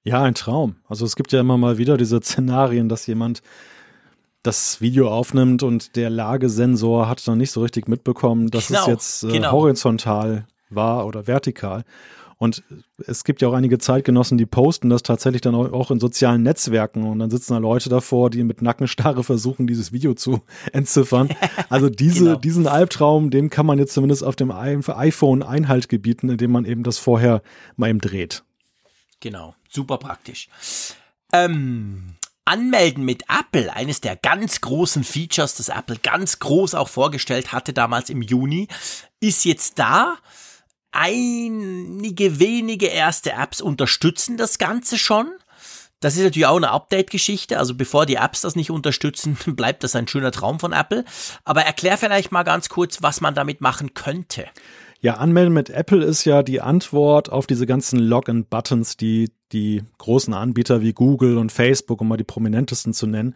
Ja, 0.03 0.23
ein 0.23 0.35
Traum. 0.35 0.77
Also 0.89 1.05
es 1.05 1.15
gibt 1.15 1.33
ja 1.33 1.41
immer 1.41 1.59
mal 1.59 1.77
wieder 1.77 1.99
diese 1.99 2.21
Szenarien, 2.23 2.89
dass 2.89 3.07
jemand 3.07 3.43
das 4.43 4.81
Video 4.81 5.11
aufnimmt 5.11 5.63
und 5.63 5.95
der 5.97 6.09
Lagesensor 6.09 7.07
hat 7.07 7.27
dann 7.29 7.37
nicht 7.37 7.51
so 7.51 7.61
richtig 7.61 7.87
mitbekommen, 7.87 8.49
dass 8.49 8.69
genau, 8.69 8.81
es 8.81 8.87
jetzt 8.87 9.25
äh, 9.25 9.33
genau. 9.33 9.53
horizontal 9.53 10.47
war 10.71 11.07
oder 11.07 11.27
vertikal. 11.27 11.85
Und 12.39 12.65
es 13.07 13.25
gibt 13.25 13.41
ja 13.41 13.49
auch 13.49 13.55
einige 13.55 13.79
Zeitgenossen, 13.79 14.37
die 14.37 14.45
posten 14.45 14.91
das 14.91 15.03
tatsächlich 15.03 15.41
dann 15.41 15.55
auch 15.55 15.91
in 15.91 15.99
sozialen 15.99 16.43
Netzwerken 16.43 17.05
und 17.05 17.19
dann 17.19 17.31
sitzen 17.31 17.55
da 17.55 17.59
Leute 17.59 17.89
davor, 17.89 18.29
die 18.29 18.45
mit 18.45 18.61
Nackenstarre 18.61 19.25
versuchen, 19.25 19.67
dieses 19.67 19.91
Video 19.91 20.13
zu 20.13 20.43
entziffern. 20.73 21.31
Also 21.71 21.89
diese, 21.91 22.25
genau. 22.25 22.39
diesen 22.39 22.67
Albtraum, 22.67 23.31
dem 23.31 23.49
kann 23.49 23.65
man 23.65 23.79
jetzt 23.79 23.95
zumindest 23.95 24.23
auf 24.23 24.37
dem 24.37 24.51
iPhone 24.51 25.43
Einhalt 25.43 25.89
gebieten, 25.89 26.29
indem 26.29 26.53
man 26.53 26.67
eben 26.67 26.83
das 26.83 26.99
vorher 26.99 27.43
mal 27.77 27.89
eben 27.89 28.01
dreht. 28.01 28.45
Genau, 29.21 29.55
super 29.71 29.97
praktisch. 29.97 30.49
Ähm, 31.33 32.17
Anmelden 32.45 33.05
mit 33.05 33.25
Apple, 33.29 33.75
eines 33.75 34.03
der 34.03 34.15
ganz 34.15 34.61
großen 34.61 35.05
Features, 35.05 35.57
das 35.57 35.71
Apple 35.71 35.97
ganz 36.03 36.39
groß 36.39 36.75
auch 36.75 36.89
vorgestellt 36.89 37.53
hatte 37.53 37.73
damals 37.73 38.11
im 38.11 38.21
Juni, 38.21 38.69
ist 39.21 39.47
jetzt 39.47 39.79
da. 39.79 40.17
Einige 40.99 42.41
wenige 42.41 42.87
erste 42.87 43.33
Apps 43.33 43.61
unterstützen 43.61 44.37
das 44.37 44.59
Ganze 44.59 44.99
schon. 44.99 45.31
Das 46.01 46.17
ist 46.17 46.23
natürlich 46.23 46.47
auch 46.47 46.57
eine 46.57 46.71
Update-Geschichte. 46.71 47.59
Also 47.59 47.75
bevor 47.75 48.07
die 48.07 48.17
Apps 48.17 48.43
das 48.43 48.57
nicht 48.57 48.71
unterstützen, 48.71 49.37
bleibt 49.47 49.85
das 49.85 49.97
ein 49.97 50.09
schöner 50.09 50.33
Traum 50.33 50.61
von 50.61 50.73
Apple. 50.73 51.05
Aber 51.45 51.63
erklär 51.63 51.99
vielleicht 51.99 52.33
mal 52.33 52.45
ganz 52.45 52.69
kurz, 52.69 53.03
was 53.03 53.21
man 53.21 53.35
damit 53.35 53.61
machen 53.61 53.95
könnte. 53.95 54.47
Ja, 55.01 55.19
Anmelden 55.19 55.53
mit 55.53 55.71
Apple 55.71 56.05
ist 56.05 56.25
ja 56.25 56.43
die 56.43 56.61
Antwort 56.61 57.31
auf 57.31 57.47
diese 57.47 57.67
ganzen 57.67 57.99
Login-Buttons, 57.99 58.97
die 58.97 59.31
die 59.53 59.83
großen 59.99 60.35
Anbieter 60.35 60.81
wie 60.81 60.93
Google 60.93 61.39
und 61.39 61.53
Facebook, 61.53 62.01
um 62.01 62.09
mal 62.09 62.17
die 62.17 62.25
prominentesten 62.25 62.93
zu 62.93 63.07
nennen, 63.07 63.35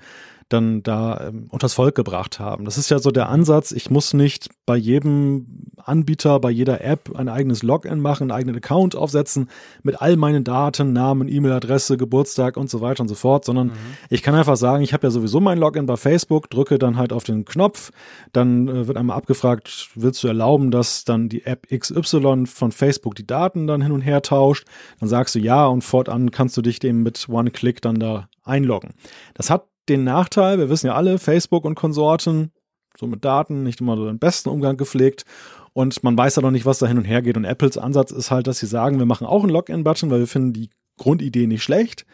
dann 0.52 0.82
da 0.82 1.28
ähm, 1.28 1.46
unters 1.48 1.74
Volk 1.74 1.94
gebracht 1.94 2.38
haben. 2.38 2.64
Das 2.64 2.76
ist 2.76 2.90
ja 2.90 2.98
so 2.98 3.10
der 3.10 3.28
Ansatz, 3.28 3.72
ich 3.72 3.90
muss 3.90 4.12
nicht 4.12 4.48
bei 4.66 4.76
jedem 4.76 5.46
Anbieter, 5.78 6.38
bei 6.40 6.50
jeder 6.50 6.84
App 6.84 7.16
ein 7.16 7.28
eigenes 7.28 7.62
Login 7.62 8.00
machen, 8.00 8.24
einen 8.24 8.30
eigenen 8.32 8.56
Account 8.56 8.94
aufsetzen 8.94 9.48
mit 9.82 10.02
all 10.02 10.16
meinen 10.16 10.44
Daten, 10.44 10.92
Namen, 10.92 11.28
E-Mail-Adresse, 11.28 11.96
Geburtstag 11.96 12.56
und 12.56 12.68
so 12.68 12.80
weiter 12.80 13.02
und 13.02 13.08
so 13.08 13.14
fort, 13.14 13.44
sondern 13.44 13.68
mhm. 13.68 13.96
ich 14.10 14.22
kann 14.22 14.34
einfach 14.34 14.56
sagen, 14.56 14.82
ich 14.82 14.92
habe 14.92 15.06
ja 15.06 15.10
sowieso 15.10 15.40
mein 15.40 15.58
Login 15.58 15.86
bei 15.86 15.96
Facebook, 15.96 16.50
drücke 16.50 16.78
dann 16.78 16.96
halt 16.96 17.12
auf 17.12 17.24
den 17.24 17.44
Knopf, 17.44 17.90
dann 18.32 18.68
äh, 18.68 18.86
wird 18.86 18.96
einmal 18.96 19.16
abgefragt, 19.16 19.90
willst 19.94 20.22
du 20.22 20.28
erlauben, 20.28 20.70
dass 20.70 21.04
dann 21.04 21.28
die 21.28 21.46
App 21.46 21.66
XY 21.68 22.46
von 22.46 22.72
Facebook 22.72 23.14
die 23.14 23.26
Daten 23.26 23.66
dann 23.66 23.82
hin 23.82 23.92
und 23.92 24.02
her 24.02 24.22
tauscht, 24.22 24.66
dann 24.98 25.08
sagst 25.08 25.34
du 25.34 25.38
ja 25.38 25.66
und 25.66 25.82
fortan 25.82 26.30
kannst 26.30 26.56
du 26.56 26.62
dich 26.62 26.78
dem 26.80 27.02
mit 27.02 27.28
One-Click 27.28 27.80
dann 27.80 27.98
da 27.98 28.28
einloggen. 28.44 28.94
Das 29.34 29.50
hat 29.50 29.69
den 29.90 30.04
Nachteil, 30.04 30.58
wir 30.58 30.70
wissen 30.70 30.86
ja 30.86 30.94
alle, 30.94 31.18
Facebook 31.18 31.64
und 31.64 31.74
Konsorten, 31.74 32.52
so 32.98 33.06
mit 33.06 33.24
Daten, 33.24 33.62
nicht 33.62 33.80
immer 33.80 33.96
so 33.96 34.06
den 34.06 34.18
besten 34.18 34.48
Umgang 34.48 34.76
gepflegt. 34.76 35.24
Und 35.72 36.02
man 36.02 36.16
weiß 36.16 36.36
ja 36.36 36.42
noch 36.42 36.50
nicht, 36.50 36.66
was 36.66 36.78
da 36.78 36.86
hin 36.86 36.98
und 36.98 37.04
her 37.04 37.22
geht. 37.22 37.36
Und 37.36 37.44
Apples 37.44 37.78
Ansatz 37.78 38.10
ist 38.10 38.30
halt, 38.30 38.46
dass 38.46 38.58
sie 38.58 38.66
sagen, 38.66 38.98
wir 38.98 39.06
machen 39.06 39.26
auch 39.26 39.42
einen 39.42 39.52
Login-Button, 39.52 40.10
weil 40.10 40.20
wir 40.20 40.26
finden 40.26 40.52
die 40.52 40.70
Grundidee 40.96 41.46
nicht 41.46 41.62
schlecht. 41.62 42.06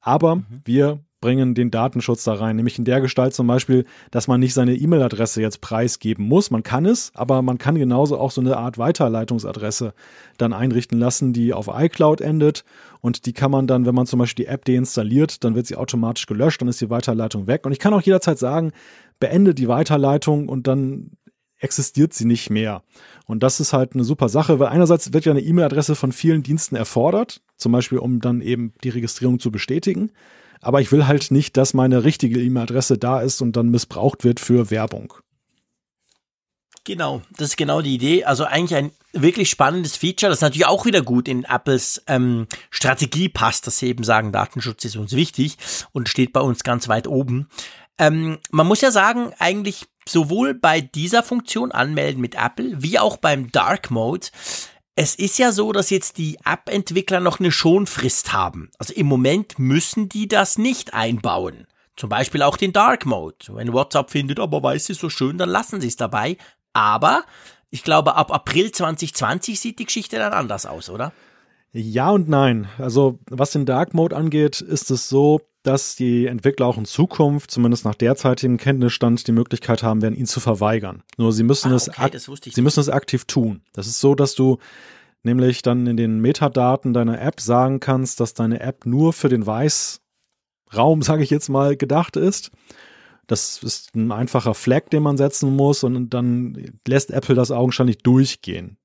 Aber 0.00 0.36
mhm. 0.36 0.44
wir 0.64 1.03
bringen 1.24 1.54
den 1.54 1.70
Datenschutz 1.70 2.24
da 2.24 2.34
rein, 2.34 2.56
nämlich 2.56 2.78
in 2.78 2.84
der 2.84 3.00
Gestalt 3.00 3.32
zum 3.32 3.46
Beispiel, 3.46 3.86
dass 4.10 4.28
man 4.28 4.40
nicht 4.40 4.52
seine 4.52 4.74
E-Mail-Adresse 4.74 5.40
jetzt 5.40 5.62
preisgeben 5.62 6.28
muss. 6.28 6.50
Man 6.50 6.62
kann 6.62 6.84
es, 6.84 7.12
aber 7.14 7.40
man 7.40 7.56
kann 7.56 7.76
genauso 7.76 8.18
auch 8.18 8.30
so 8.30 8.42
eine 8.42 8.58
Art 8.58 8.76
Weiterleitungsadresse 8.76 9.94
dann 10.36 10.52
einrichten 10.52 10.98
lassen, 10.98 11.32
die 11.32 11.54
auf 11.54 11.70
iCloud 11.72 12.20
endet 12.20 12.66
und 13.00 13.24
die 13.24 13.32
kann 13.32 13.50
man 13.50 13.66
dann, 13.66 13.86
wenn 13.86 13.94
man 13.94 14.04
zum 14.04 14.18
Beispiel 14.18 14.44
die 14.44 14.50
App 14.50 14.66
deinstalliert, 14.66 15.44
dann 15.44 15.54
wird 15.54 15.66
sie 15.66 15.76
automatisch 15.76 16.26
gelöscht, 16.26 16.60
dann 16.60 16.68
ist 16.68 16.82
die 16.82 16.90
Weiterleitung 16.90 17.46
weg. 17.46 17.64
Und 17.64 17.72
ich 17.72 17.78
kann 17.78 17.94
auch 17.94 18.02
jederzeit 18.02 18.38
sagen, 18.38 18.72
beende 19.18 19.54
die 19.54 19.68
Weiterleitung 19.68 20.50
und 20.50 20.66
dann 20.66 21.12
existiert 21.56 22.12
sie 22.12 22.26
nicht 22.26 22.50
mehr. 22.50 22.82
Und 23.24 23.42
das 23.42 23.60
ist 23.60 23.72
halt 23.72 23.94
eine 23.94 24.04
super 24.04 24.28
Sache, 24.28 24.58
weil 24.58 24.68
einerseits 24.68 25.14
wird 25.14 25.24
ja 25.24 25.32
eine 25.32 25.40
E-Mail-Adresse 25.40 25.94
von 25.94 26.12
vielen 26.12 26.42
Diensten 26.42 26.76
erfordert, 26.76 27.40
zum 27.56 27.72
Beispiel 27.72 27.96
um 27.96 28.20
dann 28.20 28.42
eben 28.42 28.74
die 28.84 28.90
Registrierung 28.90 29.38
zu 29.38 29.50
bestätigen 29.50 30.10
aber 30.64 30.80
ich 30.80 30.90
will 30.92 31.06
halt 31.06 31.30
nicht, 31.30 31.56
dass 31.56 31.74
meine 31.74 32.04
richtige 32.04 32.40
E-Mail-Adresse 32.40 32.98
da 32.98 33.20
ist 33.20 33.42
und 33.42 33.56
dann 33.56 33.68
missbraucht 33.68 34.24
wird 34.24 34.40
für 34.40 34.70
Werbung. 34.70 35.14
Genau, 36.84 37.22
das 37.38 37.50
ist 37.50 37.56
genau 37.56 37.80
die 37.80 37.94
Idee. 37.94 38.24
Also 38.24 38.44
eigentlich 38.44 38.76
ein 38.76 38.90
wirklich 39.12 39.48
spannendes 39.48 39.96
Feature, 39.96 40.28
das 40.28 40.42
natürlich 40.42 40.66
auch 40.66 40.84
wieder 40.84 41.00
gut 41.00 41.28
in 41.28 41.44
Apples 41.44 42.02
ähm, 42.08 42.46
Strategie 42.70 43.30
passt, 43.30 43.66
dass 43.66 43.78
sie 43.78 43.88
eben 43.88 44.04
sagen, 44.04 44.32
Datenschutz 44.32 44.84
ist 44.84 44.96
uns 44.96 45.12
wichtig 45.12 45.56
und 45.92 46.10
steht 46.10 46.32
bei 46.32 46.40
uns 46.40 46.62
ganz 46.62 46.88
weit 46.88 47.06
oben. 47.06 47.48
Ähm, 47.96 48.38
man 48.50 48.66
muss 48.66 48.82
ja 48.82 48.90
sagen, 48.90 49.32
eigentlich 49.38 49.86
sowohl 50.06 50.52
bei 50.52 50.82
dieser 50.82 51.22
Funktion 51.22 51.72
anmelden 51.72 52.20
mit 52.20 52.34
Apple 52.34 52.82
wie 52.82 52.98
auch 52.98 53.16
beim 53.16 53.50
Dark 53.50 53.90
Mode 53.90 54.26
es 54.96 55.14
ist 55.14 55.38
ja 55.38 55.50
so, 55.50 55.72
dass 55.72 55.90
jetzt 55.90 56.18
die 56.18 56.38
App-Entwickler 56.44 57.20
noch 57.20 57.40
eine 57.40 57.50
Schonfrist 57.50 58.32
haben. 58.32 58.70
Also 58.78 58.94
im 58.94 59.06
Moment 59.06 59.58
müssen 59.58 60.08
die 60.08 60.28
das 60.28 60.56
nicht 60.56 60.94
einbauen. 60.94 61.66
Zum 61.96 62.08
Beispiel 62.08 62.42
auch 62.42 62.56
den 62.56 62.72
Dark 62.72 63.06
Mode. 63.06 63.36
Wenn 63.48 63.72
WhatsApp 63.72 64.10
findet, 64.10 64.38
aber 64.38 64.62
weiß 64.62 64.90
ist 64.90 65.00
so 65.00 65.10
schön, 65.10 65.38
dann 65.38 65.48
lassen 65.48 65.80
sie 65.80 65.88
es 65.88 65.96
dabei. 65.96 66.36
Aber 66.72 67.24
ich 67.70 67.82
glaube, 67.82 68.14
ab 68.14 68.32
April 68.32 68.70
2020 68.70 69.58
sieht 69.58 69.78
die 69.78 69.86
Geschichte 69.86 70.18
dann 70.18 70.32
anders 70.32 70.66
aus, 70.66 70.88
oder? 70.90 71.12
Ja 71.76 72.10
und 72.10 72.28
nein. 72.28 72.68
Also 72.78 73.18
was 73.28 73.50
den 73.50 73.66
Dark 73.66 73.94
Mode 73.94 74.16
angeht, 74.16 74.60
ist 74.60 74.92
es 74.92 75.08
so, 75.08 75.40
dass 75.64 75.96
die 75.96 76.26
Entwickler 76.26 76.66
auch 76.66 76.78
in 76.78 76.84
Zukunft, 76.84 77.50
zumindest 77.50 77.84
nach 77.84 77.96
derzeitigem 77.96 78.58
Kenntnisstand, 78.58 79.26
die 79.26 79.32
Möglichkeit 79.32 79.82
haben 79.82 80.00
werden, 80.00 80.14
ihn 80.14 80.26
zu 80.26 80.38
verweigern. 80.38 81.02
Nur 81.16 81.32
sie 81.32 81.42
müssen 81.42 81.72
ah, 81.72 81.76
okay, 81.76 82.10
es, 82.12 82.30
sie 82.54 82.62
müssen 82.62 82.78
es 82.78 82.88
aktiv 82.88 83.24
tun. 83.24 83.62
Das 83.72 83.88
ist 83.88 83.98
so, 83.98 84.14
dass 84.14 84.36
du 84.36 84.58
nämlich 85.24 85.62
dann 85.62 85.88
in 85.88 85.96
den 85.96 86.20
Metadaten 86.20 86.92
deiner 86.92 87.20
App 87.20 87.40
sagen 87.40 87.80
kannst, 87.80 88.20
dass 88.20 88.34
deine 88.34 88.60
App 88.60 88.86
nur 88.86 89.12
für 89.12 89.28
den 89.28 89.44
Weißraum, 89.44 89.98
sage 91.02 91.24
ich 91.24 91.30
jetzt 91.30 91.48
mal, 91.48 91.76
gedacht 91.76 92.16
ist. 92.16 92.52
Das 93.26 93.60
ist 93.64 93.96
ein 93.96 94.12
einfacher 94.12 94.54
Flag, 94.54 94.90
den 94.90 95.02
man 95.02 95.16
setzen 95.16 95.56
muss 95.56 95.82
und 95.82 96.10
dann 96.10 96.78
lässt 96.86 97.10
Apple 97.10 97.34
das 97.34 97.50
augenscheinlich 97.50 97.98
durchgehen. 97.98 98.76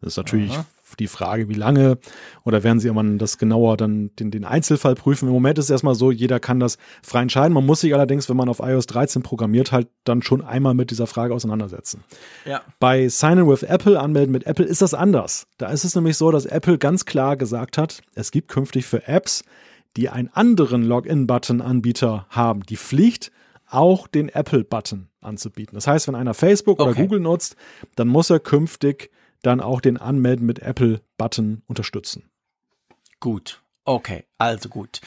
Das 0.00 0.14
ist 0.14 0.16
natürlich 0.16 0.50
Aha 0.52 0.64
die 0.96 1.06
Frage, 1.06 1.48
wie 1.48 1.54
lange 1.54 1.98
oder 2.44 2.62
werden 2.62 2.80
sie 2.80 2.88
irgendwann 2.88 3.18
das 3.18 3.38
genauer 3.38 3.76
dann 3.76 4.10
den, 4.16 4.30
den 4.30 4.44
Einzelfall 4.44 4.94
prüfen. 4.94 5.28
Im 5.28 5.34
Moment 5.34 5.58
ist 5.58 5.66
es 5.66 5.70
erstmal 5.70 5.94
so, 5.94 6.10
jeder 6.10 6.40
kann 6.40 6.60
das 6.60 6.78
frei 7.02 7.22
entscheiden. 7.22 7.52
Man 7.52 7.66
muss 7.66 7.80
sich 7.80 7.94
allerdings, 7.94 8.28
wenn 8.28 8.36
man 8.36 8.48
auf 8.48 8.60
iOS 8.60 8.86
13 8.86 9.22
programmiert, 9.22 9.72
halt 9.72 9.88
dann 10.04 10.22
schon 10.22 10.42
einmal 10.42 10.74
mit 10.74 10.90
dieser 10.90 11.06
Frage 11.06 11.34
auseinandersetzen. 11.34 12.04
Ja. 12.44 12.62
Bei 12.80 13.08
Sign 13.08 13.38
in 13.38 13.48
with 13.48 13.62
Apple, 13.62 13.98
anmelden 13.98 14.32
mit 14.32 14.46
Apple, 14.46 14.64
ist 14.64 14.82
das 14.82 14.94
anders. 14.94 15.46
Da 15.58 15.70
ist 15.70 15.84
es 15.84 15.94
nämlich 15.94 16.16
so, 16.16 16.30
dass 16.30 16.46
Apple 16.46 16.78
ganz 16.78 17.04
klar 17.04 17.36
gesagt 17.36 17.78
hat, 17.78 18.02
es 18.14 18.30
gibt 18.30 18.48
künftig 18.48 18.86
für 18.86 19.06
Apps, 19.06 19.44
die 19.96 20.08
einen 20.08 20.28
anderen 20.28 20.82
Login-Button-Anbieter 20.82 22.26
haben, 22.30 22.62
die 22.62 22.76
Pflicht, 22.76 23.30
auch 23.68 24.06
den 24.06 24.28
Apple-Button 24.28 25.08
anzubieten. 25.20 25.74
Das 25.74 25.86
heißt, 25.86 26.08
wenn 26.08 26.14
einer 26.14 26.34
Facebook 26.34 26.80
okay. 26.80 26.90
oder 26.90 27.00
Google 27.00 27.20
nutzt, 27.20 27.56
dann 27.96 28.08
muss 28.08 28.30
er 28.30 28.40
künftig 28.40 29.10
dann 29.42 29.60
auch 29.60 29.80
den 29.80 29.96
Anmelden 29.96 30.46
mit 30.46 30.60
Apple-Button 30.60 31.62
unterstützen. 31.66 32.30
Gut, 33.20 33.62
okay, 33.84 34.24
also 34.38 34.68
gut. 34.68 35.00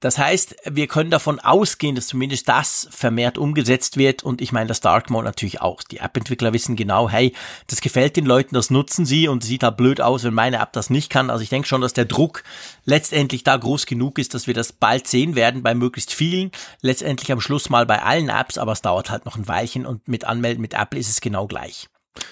Das 0.00 0.18
heißt, 0.18 0.56
wir 0.70 0.88
können 0.88 1.10
davon 1.10 1.40
ausgehen, 1.40 1.96
dass 1.96 2.08
zumindest 2.08 2.48
das 2.50 2.86
vermehrt 2.90 3.38
umgesetzt 3.38 3.96
wird 3.96 4.22
und 4.22 4.42
ich 4.42 4.52
meine 4.52 4.68
das 4.68 4.82
Dark 4.82 5.08
Mode 5.08 5.24
natürlich 5.24 5.62
auch. 5.62 5.82
Die 5.82 5.98
App-Entwickler 5.98 6.52
wissen 6.52 6.76
genau, 6.76 7.08
hey, 7.08 7.32
das 7.66 7.80
gefällt 7.80 8.14
den 8.16 8.26
Leuten, 8.26 8.54
das 8.54 8.68
nutzen 8.68 9.06
sie 9.06 9.26
und 9.26 9.42
sieht 9.42 9.62
halt 9.62 9.78
blöd 9.78 10.02
aus, 10.02 10.22
wenn 10.22 10.34
meine 10.34 10.58
App 10.58 10.74
das 10.74 10.90
nicht 10.90 11.08
kann. 11.08 11.30
Also 11.30 11.42
ich 11.42 11.48
denke 11.48 11.66
schon, 11.66 11.80
dass 11.80 11.94
der 11.94 12.04
Druck 12.04 12.44
letztendlich 12.84 13.42
da 13.42 13.56
groß 13.56 13.86
genug 13.86 14.18
ist, 14.18 14.34
dass 14.34 14.46
wir 14.46 14.54
das 14.54 14.74
bald 14.74 15.08
sehen 15.08 15.34
werden 15.34 15.62
bei 15.62 15.74
möglichst 15.74 16.12
vielen. 16.12 16.50
Letztendlich 16.82 17.32
am 17.32 17.40
Schluss 17.40 17.70
mal 17.70 17.86
bei 17.86 18.02
allen 18.02 18.28
Apps, 18.28 18.58
aber 18.58 18.72
es 18.72 18.82
dauert 18.82 19.08
halt 19.08 19.24
noch 19.24 19.36
ein 19.36 19.48
Weilchen 19.48 19.86
und 19.86 20.06
mit 20.08 20.24
Anmelden 20.24 20.60
mit 20.60 20.74
Apple 20.74 21.00
ist 21.00 21.08
es 21.08 21.22
genau 21.22 21.46
gleich. 21.46 21.88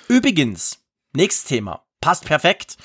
Übrigens, 0.09 0.84
Nächstes 1.17 1.45
Thema. 1.45 1.85
Passt 2.01 2.25
perfekt. 2.25 2.77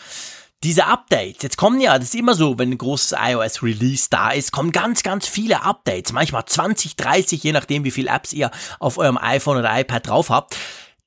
Diese 0.64 0.86
Updates, 0.86 1.42
jetzt 1.42 1.58
kommen 1.58 1.80
ja, 1.80 1.98
das 1.98 2.10
ist 2.10 2.16
immer 2.16 2.36
so, 2.36 2.60
wenn 2.60 2.72
ein 2.72 2.78
großes 2.78 3.18
iOS-Release 3.18 4.08
da 4.10 4.32
ist, 4.32 4.52
kommen 4.52 4.74
ganz, 4.74 5.04
ganz 5.04 5.26
viele 5.26 5.64
Updates, 5.64 6.12
manchmal 6.12 6.46
20, 6.46 6.98
30, 6.98 7.42
je 7.42 7.54
nachdem, 7.54 7.86
wie 7.86 7.92
viele 7.92 8.10
Apps 8.10 8.34
ihr 8.34 8.52
auf 8.80 8.98
eurem 8.98 9.18
iPhone 9.18 9.58
oder 9.58 9.80
iPad 9.80 10.08
drauf 10.08 10.30
habt. 10.30 10.58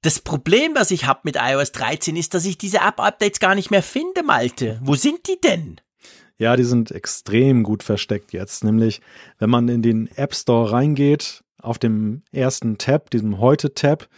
Das 0.01 0.21
Problem, 0.21 0.75
was 0.75 0.91
ich 0.91 1.05
habe 1.05 1.21
mit 1.25 1.37
iOS 1.39 1.73
13, 1.73 2.17
ist, 2.17 2.33
dass 2.33 2.47
ich 2.47 2.57
diese 2.57 2.79
App-Updates 2.79 3.41
gar 3.41 3.55
nicht 3.55 3.71
mehr 3.71 3.83
finde, 3.83 4.23
Malte. 4.23 4.81
Wo 4.83 4.95
sind 4.95 5.29
die 5.29 5.39
denn? 5.41 5.81
Ja, 6.39 6.57
die 6.57 6.65
sind 6.65 6.91
extrem 6.91 7.63
gut 7.63 7.83
versteckt 7.83 8.33
jetzt. 8.33 8.65
Nämlich, 8.65 9.03
wenn 9.39 9.51
man 9.51 9.69
in 9.69 9.83
den 9.83 10.09
App 10.17 10.35
Store 10.35 10.73
reingeht, 10.73 11.45
auf 11.59 11.79
dem 11.79 12.23
ersten 12.33 12.79
Tab, 12.79 13.11
diesem 13.11 13.39
Heute-Tab, 13.39 14.09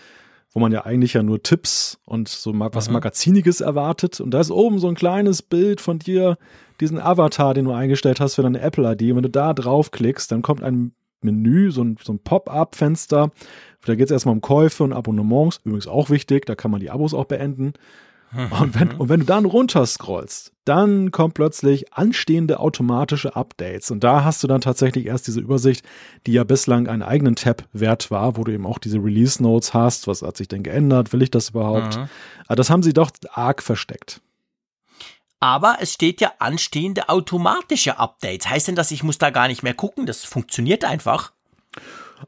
wo 0.55 0.61
man 0.61 0.72
ja 0.72 0.84
eigentlich 0.86 1.14
ja 1.14 1.22
nur 1.22 1.42
Tipps 1.42 1.98
und 2.07 2.28
so 2.28 2.52
was. 2.55 2.88
Magaziniges 2.88 3.61
erwartet. 3.61 4.20
Und 4.20 4.30
da 4.30 4.40
ist 4.40 4.52
oben 4.52 4.78
so 4.78 4.88
ein 4.88 4.94
kleines 4.94 5.42
Bild 5.42 5.80
von 5.80 5.98
dir, 5.98 6.38
diesen 6.80 7.00
Avatar, 7.00 7.55
den 7.55 7.64
du 7.64 7.72
eingestellt 7.72 8.20
hast 8.20 8.36
für 8.36 8.42
deine 8.42 8.61
Apple-ID. 8.61 9.02
Und 9.02 9.16
wenn 9.16 9.22
du 9.24 9.30
da 9.30 9.52
draufklickst, 9.52 10.30
dann 10.30 10.42
kommt 10.42 10.62
ein 10.62 10.92
Menü, 11.20 11.72
so 11.72 11.82
ein, 11.82 11.96
so 12.00 12.12
ein 12.12 12.20
Pop-up-Fenster. 12.20 13.32
Da 13.84 13.94
geht 13.96 14.07
es 14.07 14.11
erstmal 14.12 14.34
um 14.34 14.40
Käufe 14.40 14.84
und 14.84 14.92
Abonnements. 14.92 15.61
Übrigens 15.64 15.88
auch 15.88 16.09
wichtig, 16.09 16.46
da 16.46 16.55
kann 16.55 16.70
man 16.70 16.80
die 16.80 16.90
Abos 16.90 17.14
auch 17.14 17.24
beenden. 17.24 17.72
Und 18.51 18.78
wenn, 18.78 18.93
und 18.93 19.09
wenn 19.09 19.20
du 19.20 19.26
dann 19.26 19.45
runterscrollst, 19.45 20.53
dann 20.64 21.11
kommt 21.11 21.35
plötzlich 21.35 21.93
anstehende 21.93 22.59
automatische 22.59 23.37
Updates. 23.37 23.91
Und 23.91 24.03
da 24.03 24.24
hast 24.24 24.43
du 24.43 24.47
dann 24.47 24.61
tatsächlich 24.61 25.07
erst 25.07 25.26
diese 25.26 25.41
Übersicht, 25.41 25.85
die 26.26 26.32
ja 26.32 26.45
bislang 26.45 26.89
einen 26.89 27.03
eigenen 27.03 27.37
Tab 27.37 27.64
wert 27.72 28.11
war, 28.11 28.37
wo 28.37 28.45
du 28.45 28.53
eben 28.53 28.66
auch 28.66 28.78
diese 28.78 28.99
Release 28.99 29.43
Notes 29.43 29.74
hast. 29.74 30.09
Was 30.09 30.22
hat 30.22 30.37
sich 30.37 30.49
denn 30.49 30.62
geändert? 30.62 31.12
Will 31.12 31.22
ich 31.22 31.30
das 31.30 31.51
überhaupt? 31.51 31.97
Mhm. 31.97 32.09
Aber 32.47 32.57
das 32.57 32.70
haben 32.70 32.82
sie 32.82 32.93
doch 32.93 33.11
arg 33.32 33.62
versteckt. 33.62 34.20
Aber 35.39 35.76
es 35.80 35.93
steht 35.93 36.22
ja 36.22 36.32
anstehende 36.39 37.11
automatische 37.11 37.99
Updates. 37.99 38.49
Heißt 38.49 38.68
denn 38.68 38.76
das, 38.76 38.91
ich 38.91 39.03
muss 39.03 39.18
da 39.18 39.28
gar 39.28 39.47
nicht 39.47 39.62
mehr 39.62 39.74
gucken? 39.74 40.07
Das 40.07 40.24
funktioniert 40.24 40.87
einfach. 40.87 41.34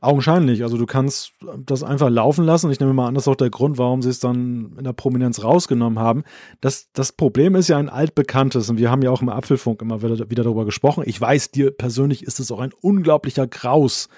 Augenscheinlich. 0.00 0.62
Also 0.62 0.76
du 0.76 0.86
kannst 0.86 1.32
das 1.64 1.82
einfach 1.82 2.10
laufen 2.10 2.44
lassen. 2.44 2.70
Ich 2.70 2.80
nehme 2.80 2.92
mal 2.92 3.08
an, 3.08 3.14
das 3.14 3.24
ist 3.24 3.28
auch 3.28 3.36
der 3.36 3.50
Grund, 3.50 3.78
warum 3.78 4.02
sie 4.02 4.10
es 4.10 4.20
dann 4.20 4.74
in 4.78 4.84
der 4.84 4.92
Prominenz 4.92 5.42
rausgenommen 5.42 5.98
haben. 5.98 6.24
Das, 6.60 6.90
das 6.92 7.12
Problem 7.12 7.54
ist 7.54 7.68
ja 7.68 7.78
ein 7.78 7.88
altbekanntes 7.88 8.68
und 8.68 8.78
wir 8.78 8.90
haben 8.90 9.02
ja 9.02 9.10
auch 9.10 9.22
im 9.22 9.28
Apfelfunk 9.28 9.80
immer 9.82 10.02
wieder, 10.02 10.30
wieder 10.30 10.44
darüber 10.44 10.64
gesprochen. 10.64 11.04
Ich 11.06 11.20
weiß, 11.20 11.50
dir 11.50 11.70
persönlich 11.70 12.24
ist 12.24 12.40
es 12.40 12.50
auch 12.50 12.60
ein 12.60 12.72
unglaublicher 12.80 13.46
Graus, 13.46 14.08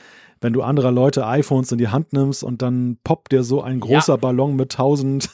wenn 0.41 0.53
du 0.53 0.63
anderer 0.63 0.93
Leute 0.93 1.27
iPhones 1.27 1.73
in 1.73 1.79
die 1.79 1.89
Hand 1.89 2.13
nimmst 2.13 2.43
und 2.43 2.63
dann 2.63 2.99
poppt 3.03 3.33
dir 3.33 3.43
so 3.43 3.63
ein 3.63 3.81
großer 3.81 4.15
ja. 4.15 4.17
Ballon 4.17 4.57
mit 4.57 4.73
tausend, 4.73 5.31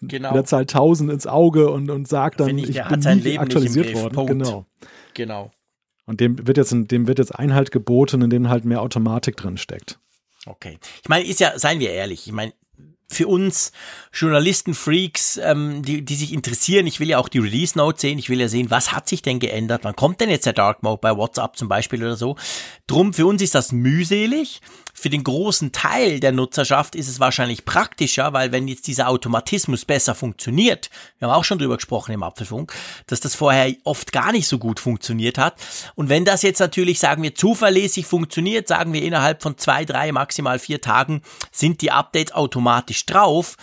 genau. 0.00 0.32
der 0.34 0.44
Zahl 0.44 0.66
tausend 0.66 1.10
ins 1.10 1.26
Auge 1.26 1.70
und, 1.70 1.90
und 1.90 2.06
sagt 2.08 2.40
dann, 2.40 2.56
ich, 2.56 2.70
ich 2.70 2.82
bin 2.84 3.00
nicht 3.00 3.40
aktualisiert 3.40 3.94
worden. 3.94 4.14
Punkt. 4.14 4.30
Genau. 4.30 4.66
Genau. 5.14 5.50
Und 6.10 6.20
dem 6.20 6.44
wird 6.44 6.56
jetzt, 6.56 6.72
dem 6.72 7.06
wird 7.06 7.20
jetzt 7.20 7.36
Einhalt 7.36 7.70
geboten, 7.70 8.20
in 8.22 8.30
dem 8.30 8.48
halt 8.48 8.64
mehr 8.64 8.82
Automatik 8.82 9.36
drin 9.36 9.56
steckt. 9.56 10.00
Okay. 10.44 10.80
Ich 11.00 11.08
meine, 11.08 11.24
ist 11.24 11.38
ja, 11.38 11.56
seien 11.56 11.78
wir 11.78 11.92
ehrlich, 11.92 12.26
ich 12.26 12.32
meine, 12.32 12.52
für 13.06 13.28
uns 13.28 13.70
Journalisten, 14.12 14.74
Freaks, 14.74 15.36
ähm, 15.36 15.84
die, 15.84 16.04
die 16.04 16.16
sich 16.16 16.32
interessieren, 16.32 16.88
ich 16.88 16.98
will 16.98 17.08
ja 17.08 17.18
auch 17.18 17.28
die 17.28 17.38
Release 17.38 17.78
Note 17.78 18.00
sehen, 18.00 18.18
ich 18.18 18.28
will 18.28 18.40
ja 18.40 18.48
sehen, 18.48 18.72
was 18.72 18.92
hat 18.92 19.08
sich 19.08 19.22
denn 19.22 19.38
geändert, 19.38 19.84
wann 19.84 19.94
kommt 19.94 20.20
denn 20.20 20.30
jetzt 20.30 20.46
der 20.46 20.52
Dark 20.52 20.82
Mode 20.82 20.98
bei 21.00 21.16
WhatsApp 21.16 21.56
zum 21.56 21.68
Beispiel 21.68 22.02
oder 22.02 22.16
so. 22.16 22.34
Drum, 22.88 23.14
für 23.14 23.26
uns 23.26 23.40
ist 23.40 23.54
das 23.54 23.70
mühselig. 23.70 24.60
Für 25.00 25.08
den 25.08 25.24
großen 25.24 25.72
Teil 25.72 26.20
der 26.20 26.30
Nutzerschaft 26.30 26.94
ist 26.94 27.08
es 27.08 27.20
wahrscheinlich 27.20 27.64
praktischer, 27.64 28.34
weil 28.34 28.52
wenn 28.52 28.68
jetzt 28.68 28.86
dieser 28.86 29.08
Automatismus 29.08 29.86
besser 29.86 30.14
funktioniert, 30.14 30.90
wir 31.18 31.26
haben 31.26 31.34
auch 31.34 31.44
schon 31.44 31.58
drüber 31.58 31.76
gesprochen 31.76 32.12
im 32.12 32.22
Apfelfunk, 32.22 32.74
dass 33.06 33.18
das 33.18 33.34
vorher 33.34 33.74
oft 33.84 34.12
gar 34.12 34.30
nicht 34.30 34.46
so 34.46 34.58
gut 34.58 34.78
funktioniert 34.78 35.38
hat. 35.38 35.54
Und 35.94 36.10
wenn 36.10 36.26
das 36.26 36.42
jetzt 36.42 36.58
natürlich, 36.58 36.98
sagen 36.98 37.22
wir, 37.22 37.34
zuverlässig 37.34 38.04
funktioniert, 38.04 38.68
sagen 38.68 38.92
wir 38.92 39.02
innerhalb 39.02 39.42
von 39.42 39.56
zwei, 39.56 39.86
drei, 39.86 40.12
maximal 40.12 40.58
vier 40.58 40.82
Tagen 40.82 41.22
sind 41.50 41.80
die 41.80 41.92
Updates 41.92 42.34
automatisch 42.34 43.06
drauf, 43.06 43.56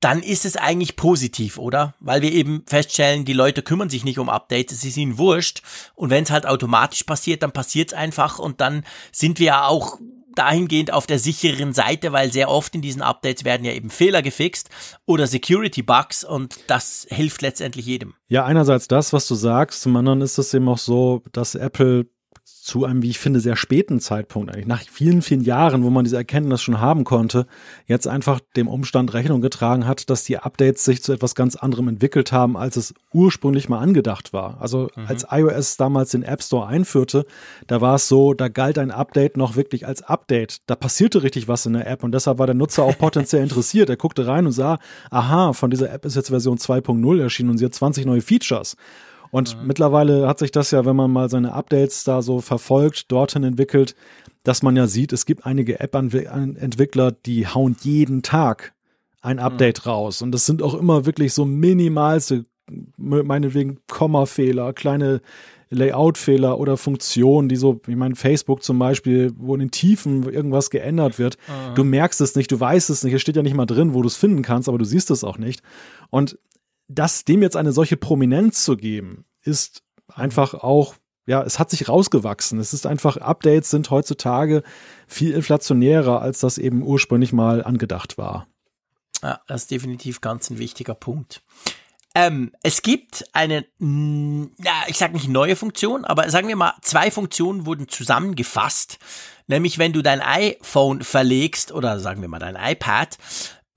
dann 0.00 0.24
ist 0.24 0.44
es 0.44 0.56
eigentlich 0.56 0.96
positiv, 0.96 1.56
oder? 1.56 1.94
Weil 2.00 2.20
wir 2.20 2.32
eben 2.32 2.64
feststellen, 2.66 3.24
die 3.24 3.32
Leute 3.32 3.62
kümmern 3.62 3.90
sich 3.90 4.02
nicht 4.02 4.18
um 4.18 4.28
Updates, 4.28 4.78
es 4.78 4.84
ist 4.84 4.96
ihnen 4.96 5.18
wurscht. 5.18 5.62
Und 5.94 6.10
wenn 6.10 6.24
es 6.24 6.32
halt 6.32 6.46
automatisch 6.46 7.04
passiert, 7.04 7.44
dann 7.44 7.52
passiert 7.52 7.92
es 7.92 7.94
einfach 7.94 8.40
und 8.40 8.60
dann 8.60 8.84
sind 9.12 9.38
wir 9.38 9.46
ja 9.46 9.66
auch 9.66 10.00
dahingehend 10.40 10.92
auf 10.92 11.06
der 11.06 11.18
sicheren 11.18 11.74
Seite, 11.74 12.12
weil 12.12 12.32
sehr 12.32 12.48
oft 12.48 12.74
in 12.74 12.80
diesen 12.80 13.02
Updates 13.02 13.44
werden 13.44 13.64
ja 13.64 13.72
eben 13.72 13.90
Fehler 13.90 14.22
gefixt 14.22 14.70
oder 15.04 15.26
Security 15.26 15.82
Bugs 15.82 16.24
und 16.24 16.58
das 16.66 17.06
hilft 17.10 17.42
letztendlich 17.42 17.84
jedem. 17.84 18.14
Ja, 18.28 18.46
einerseits 18.46 18.88
das, 18.88 19.12
was 19.12 19.28
du 19.28 19.34
sagst, 19.34 19.82
zum 19.82 19.94
anderen 19.96 20.22
ist 20.22 20.38
es 20.38 20.54
eben 20.54 20.68
auch 20.68 20.78
so, 20.78 21.22
dass 21.32 21.54
Apple 21.54 22.06
zu 22.44 22.84
einem, 22.84 23.02
wie 23.02 23.10
ich 23.10 23.18
finde, 23.18 23.40
sehr 23.40 23.56
späten 23.56 24.00
Zeitpunkt, 24.00 24.52
eigentlich 24.52 24.66
nach 24.66 24.82
vielen, 24.82 25.22
vielen 25.22 25.42
Jahren, 25.42 25.82
wo 25.82 25.90
man 25.90 26.04
diese 26.04 26.16
Erkenntnis 26.16 26.62
schon 26.62 26.80
haben 26.80 27.04
konnte, 27.04 27.46
jetzt 27.86 28.06
einfach 28.06 28.40
dem 28.54 28.68
Umstand 28.68 29.12
Rechnung 29.14 29.40
getragen 29.40 29.86
hat, 29.86 30.10
dass 30.10 30.24
die 30.24 30.38
Updates 30.38 30.84
sich 30.84 31.02
zu 31.02 31.12
etwas 31.12 31.34
ganz 31.34 31.56
anderem 31.56 31.88
entwickelt 31.88 32.32
haben, 32.32 32.56
als 32.56 32.76
es 32.76 32.94
ursprünglich 33.12 33.68
mal 33.68 33.78
angedacht 33.78 34.32
war. 34.32 34.60
Also 34.60 34.88
mhm. 34.94 35.06
als 35.06 35.26
iOS 35.30 35.78
damals 35.78 36.10
den 36.10 36.22
App 36.22 36.42
Store 36.42 36.66
einführte, 36.66 37.26
da 37.66 37.80
war 37.80 37.96
es 37.96 38.08
so, 38.08 38.34
da 38.34 38.48
galt 38.48 38.78
ein 38.78 38.90
Update 38.90 39.36
noch 39.36 39.56
wirklich 39.56 39.86
als 39.86 40.02
Update. 40.02 40.58
Da 40.66 40.76
passierte 40.76 41.22
richtig 41.22 41.48
was 41.48 41.66
in 41.66 41.72
der 41.72 41.86
App 41.86 42.04
und 42.04 42.12
deshalb 42.12 42.38
war 42.38 42.46
der 42.46 42.54
Nutzer 42.54 42.84
auch 42.84 42.96
potenziell 42.98 43.42
interessiert. 43.44 43.88
Er 43.88 43.96
guckte 43.96 44.26
rein 44.26 44.46
und 44.46 44.52
sah, 44.52 44.78
aha, 45.10 45.54
von 45.54 45.70
dieser 45.70 45.92
App 45.92 46.04
ist 46.04 46.14
jetzt 46.14 46.28
Version 46.28 46.58
2.0 46.58 47.20
erschienen 47.20 47.50
und 47.50 47.58
sie 47.58 47.64
hat 47.64 47.74
20 47.74 48.06
neue 48.06 48.20
Features. 48.20 48.76
Und 49.30 49.56
mhm. 49.56 49.66
mittlerweile 49.66 50.26
hat 50.26 50.38
sich 50.38 50.50
das 50.50 50.70
ja, 50.70 50.84
wenn 50.84 50.96
man 50.96 51.10
mal 51.10 51.28
seine 51.28 51.52
Updates 51.52 52.04
da 52.04 52.22
so 52.22 52.40
verfolgt, 52.40 53.10
dorthin 53.12 53.44
entwickelt, 53.44 53.94
dass 54.42 54.62
man 54.62 54.76
ja 54.76 54.86
sieht, 54.86 55.12
es 55.12 55.26
gibt 55.26 55.46
einige 55.46 55.80
App-Entwickler, 55.80 57.12
die 57.12 57.46
hauen 57.46 57.76
jeden 57.82 58.22
Tag 58.22 58.72
ein 59.20 59.36
mhm. 59.36 59.42
Update 59.42 59.84
mhm. 59.84 59.90
raus. 59.90 60.22
Und 60.22 60.32
das 60.32 60.46
sind 60.46 60.62
auch 60.62 60.74
immer 60.74 61.06
wirklich 61.06 61.34
so 61.34 61.44
minimalste, 61.44 62.46
meinetwegen 62.96 63.78
Kommafehler, 63.88 64.72
kleine 64.72 65.20
Layout-Fehler 65.70 66.58
oder 66.58 66.76
Funktionen, 66.76 67.48
die 67.48 67.56
so, 67.56 67.80
ich 67.86 67.94
meine, 67.94 68.16
Facebook 68.16 68.62
zum 68.62 68.78
Beispiel, 68.78 69.32
wo 69.36 69.54
in 69.54 69.60
den 69.60 69.70
Tiefen 69.70 70.24
irgendwas 70.24 70.70
geändert 70.70 71.18
wird. 71.18 71.36
Mhm. 71.46 71.74
Du 71.76 71.84
merkst 71.84 72.20
es 72.20 72.34
nicht, 72.34 72.50
du 72.50 72.58
weißt 72.58 72.90
es 72.90 73.04
nicht, 73.04 73.14
es 73.14 73.22
steht 73.22 73.36
ja 73.36 73.42
nicht 73.42 73.54
mal 73.54 73.66
drin, 73.66 73.94
wo 73.94 74.02
du 74.02 74.08
es 74.08 74.16
finden 74.16 74.42
kannst, 74.42 74.68
aber 74.68 74.78
du 74.78 74.84
siehst 74.84 75.10
es 75.10 75.22
auch 75.22 75.38
nicht. 75.38 75.62
Und 76.10 76.38
das 76.90 77.24
dem 77.24 77.42
jetzt 77.42 77.56
eine 77.56 77.72
solche 77.72 77.96
Prominenz 77.96 78.64
zu 78.64 78.76
geben, 78.76 79.24
ist 79.42 79.82
einfach 80.08 80.54
auch, 80.54 80.96
ja, 81.26 81.42
es 81.42 81.58
hat 81.58 81.70
sich 81.70 81.88
rausgewachsen. 81.88 82.58
Es 82.58 82.74
ist 82.74 82.86
einfach, 82.86 83.16
Updates 83.16 83.70
sind 83.70 83.90
heutzutage 83.90 84.62
viel 85.06 85.32
inflationärer, 85.32 86.20
als 86.20 86.40
das 86.40 86.58
eben 86.58 86.82
ursprünglich 86.82 87.32
mal 87.32 87.62
angedacht 87.62 88.18
war. 88.18 88.46
Ja, 89.22 89.40
das 89.46 89.62
ist 89.62 89.70
definitiv 89.70 90.20
ganz 90.20 90.50
ein 90.50 90.58
wichtiger 90.58 90.94
Punkt. 90.94 91.42
Ähm, 92.16 92.52
es 92.64 92.82
gibt 92.82 93.24
eine, 93.32 93.64
ja, 93.78 94.72
ich 94.88 94.98
sage 94.98 95.12
nicht 95.12 95.28
neue 95.28 95.54
Funktion, 95.54 96.04
aber 96.04 96.28
sagen 96.28 96.48
wir 96.48 96.56
mal, 96.56 96.74
zwei 96.82 97.12
Funktionen 97.12 97.66
wurden 97.66 97.86
zusammengefasst. 97.86 98.98
Nämlich, 99.46 99.78
wenn 99.78 99.92
du 99.92 100.02
dein 100.02 100.20
iPhone 100.20 101.02
verlegst 101.02 101.70
oder 101.70 102.00
sagen 102.00 102.20
wir 102.20 102.28
mal 102.28 102.40
dein 102.40 102.56
iPad, 102.56 103.16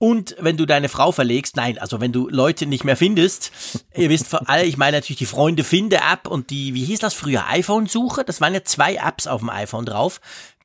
und 0.04 0.36
wenn 0.38 0.58
du 0.58 0.66
deine 0.66 0.90
Frau 0.90 1.12
verlegst, 1.12 1.56
nein, 1.56 1.78
also 1.78 1.98
wenn 1.98 2.12
du 2.12 2.28
Leute 2.28 2.66
nicht 2.66 2.84
mehr 2.84 2.94
findest, 2.94 3.50
ihr 3.96 4.10
wisst 4.10 4.26
vor 4.26 4.50
allem, 4.50 4.68
ich 4.68 4.76
meine 4.76 4.98
natürlich 4.98 5.16
die 5.16 5.24
Freunde 5.24 5.64
finde 5.64 5.96
App 5.96 6.28
und 6.28 6.50
die, 6.50 6.74
wie 6.74 6.84
hieß 6.84 6.98
das 6.98 7.14
früher, 7.14 7.48
iPhone 7.48 7.86
Suche, 7.86 8.22
das 8.22 8.42
waren 8.42 8.52
ja 8.52 8.62
zwei 8.64 8.96
Apps 8.96 9.26
auf 9.26 9.40
dem 9.40 9.48
iPhone 9.48 9.86
drauf. 9.86 10.20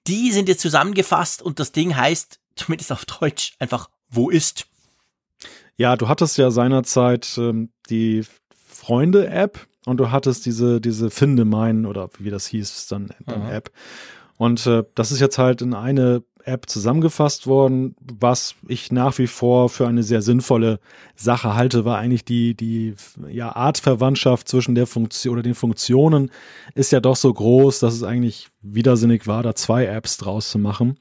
Die 0.08 0.34
sind 0.34 0.50
jetzt 0.50 0.60
zusammengefasst 0.60 1.42
und 1.42 1.58
das 1.62 1.72
Ding 1.72 1.96
heißt, 1.96 2.42
zumindest 2.58 2.92
auf 2.92 3.06
Deutsch, 3.06 3.54
einfach, 3.60 3.90
wo 4.10 4.30
ist? 4.30 4.66
Ja, 5.78 5.96
du 5.96 6.10
hattest 6.10 6.38
ja 6.38 6.52
seinerzeit 6.52 7.38
ähm, 7.38 7.70
die 7.90 8.26
Freunde-App 8.68 9.68
und 9.86 10.02
du 10.02 10.12
hattest 10.12 10.48
diese, 10.48 10.82
diese 10.82 11.12
Finde 11.12 11.46
mein 11.46 11.86
oder 11.86 12.10
wie 12.20 12.30
das 12.30 12.46
hieß, 12.46 12.88
dann, 12.88 13.12
dann 13.26 13.46
mhm. 13.46 13.52
App. 13.52 13.72
Und 14.36 14.68
äh, 14.68 14.84
das 14.96 15.14
ist 15.14 15.22
jetzt 15.22 15.38
halt 15.38 15.62
in 15.62 15.74
eine 15.74 16.24
App 16.50 16.70
zusammengefasst 16.70 17.48
worden. 17.48 17.96
Was 18.20 18.56
ich 18.68 18.92
nach 18.92 19.18
wie 19.18 19.28
vor 19.28 19.70
für 19.70 19.88
eine 19.88 20.04
sehr 20.04 20.22
sinnvolle 20.22 20.80
Sache 21.16 21.56
halte, 21.56 21.86
war 21.86 21.98
eigentlich 21.98 22.26
die, 22.26 22.56
die 22.56 22.96
ja, 23.30 23.56
Artverwandtschaft 23.56 24.48
zwischen 24.48 24.76
der 24.76 24.88
Funktion 24.88 25.34
oder 25.34 25.44
den 25.44 25.56
Funktionen 25.56 26.32
ist 26.76 26.92
ja 26.92 27.00
doch 27.00 27.16
so 27.16 27.34
groß, 27.34 27.80
dass 27.80 27.94
es 27.94 28.04
eigentlich 28.04 28.50
widersinnig 28.62 29.28
war, 29.28 29.44
da 29.44 29.56
zwei 29.56 29.86
Apps 29.86 30.18
draus 30.18 30.50
zu 30.50 30.60
machen. 30.60 30.98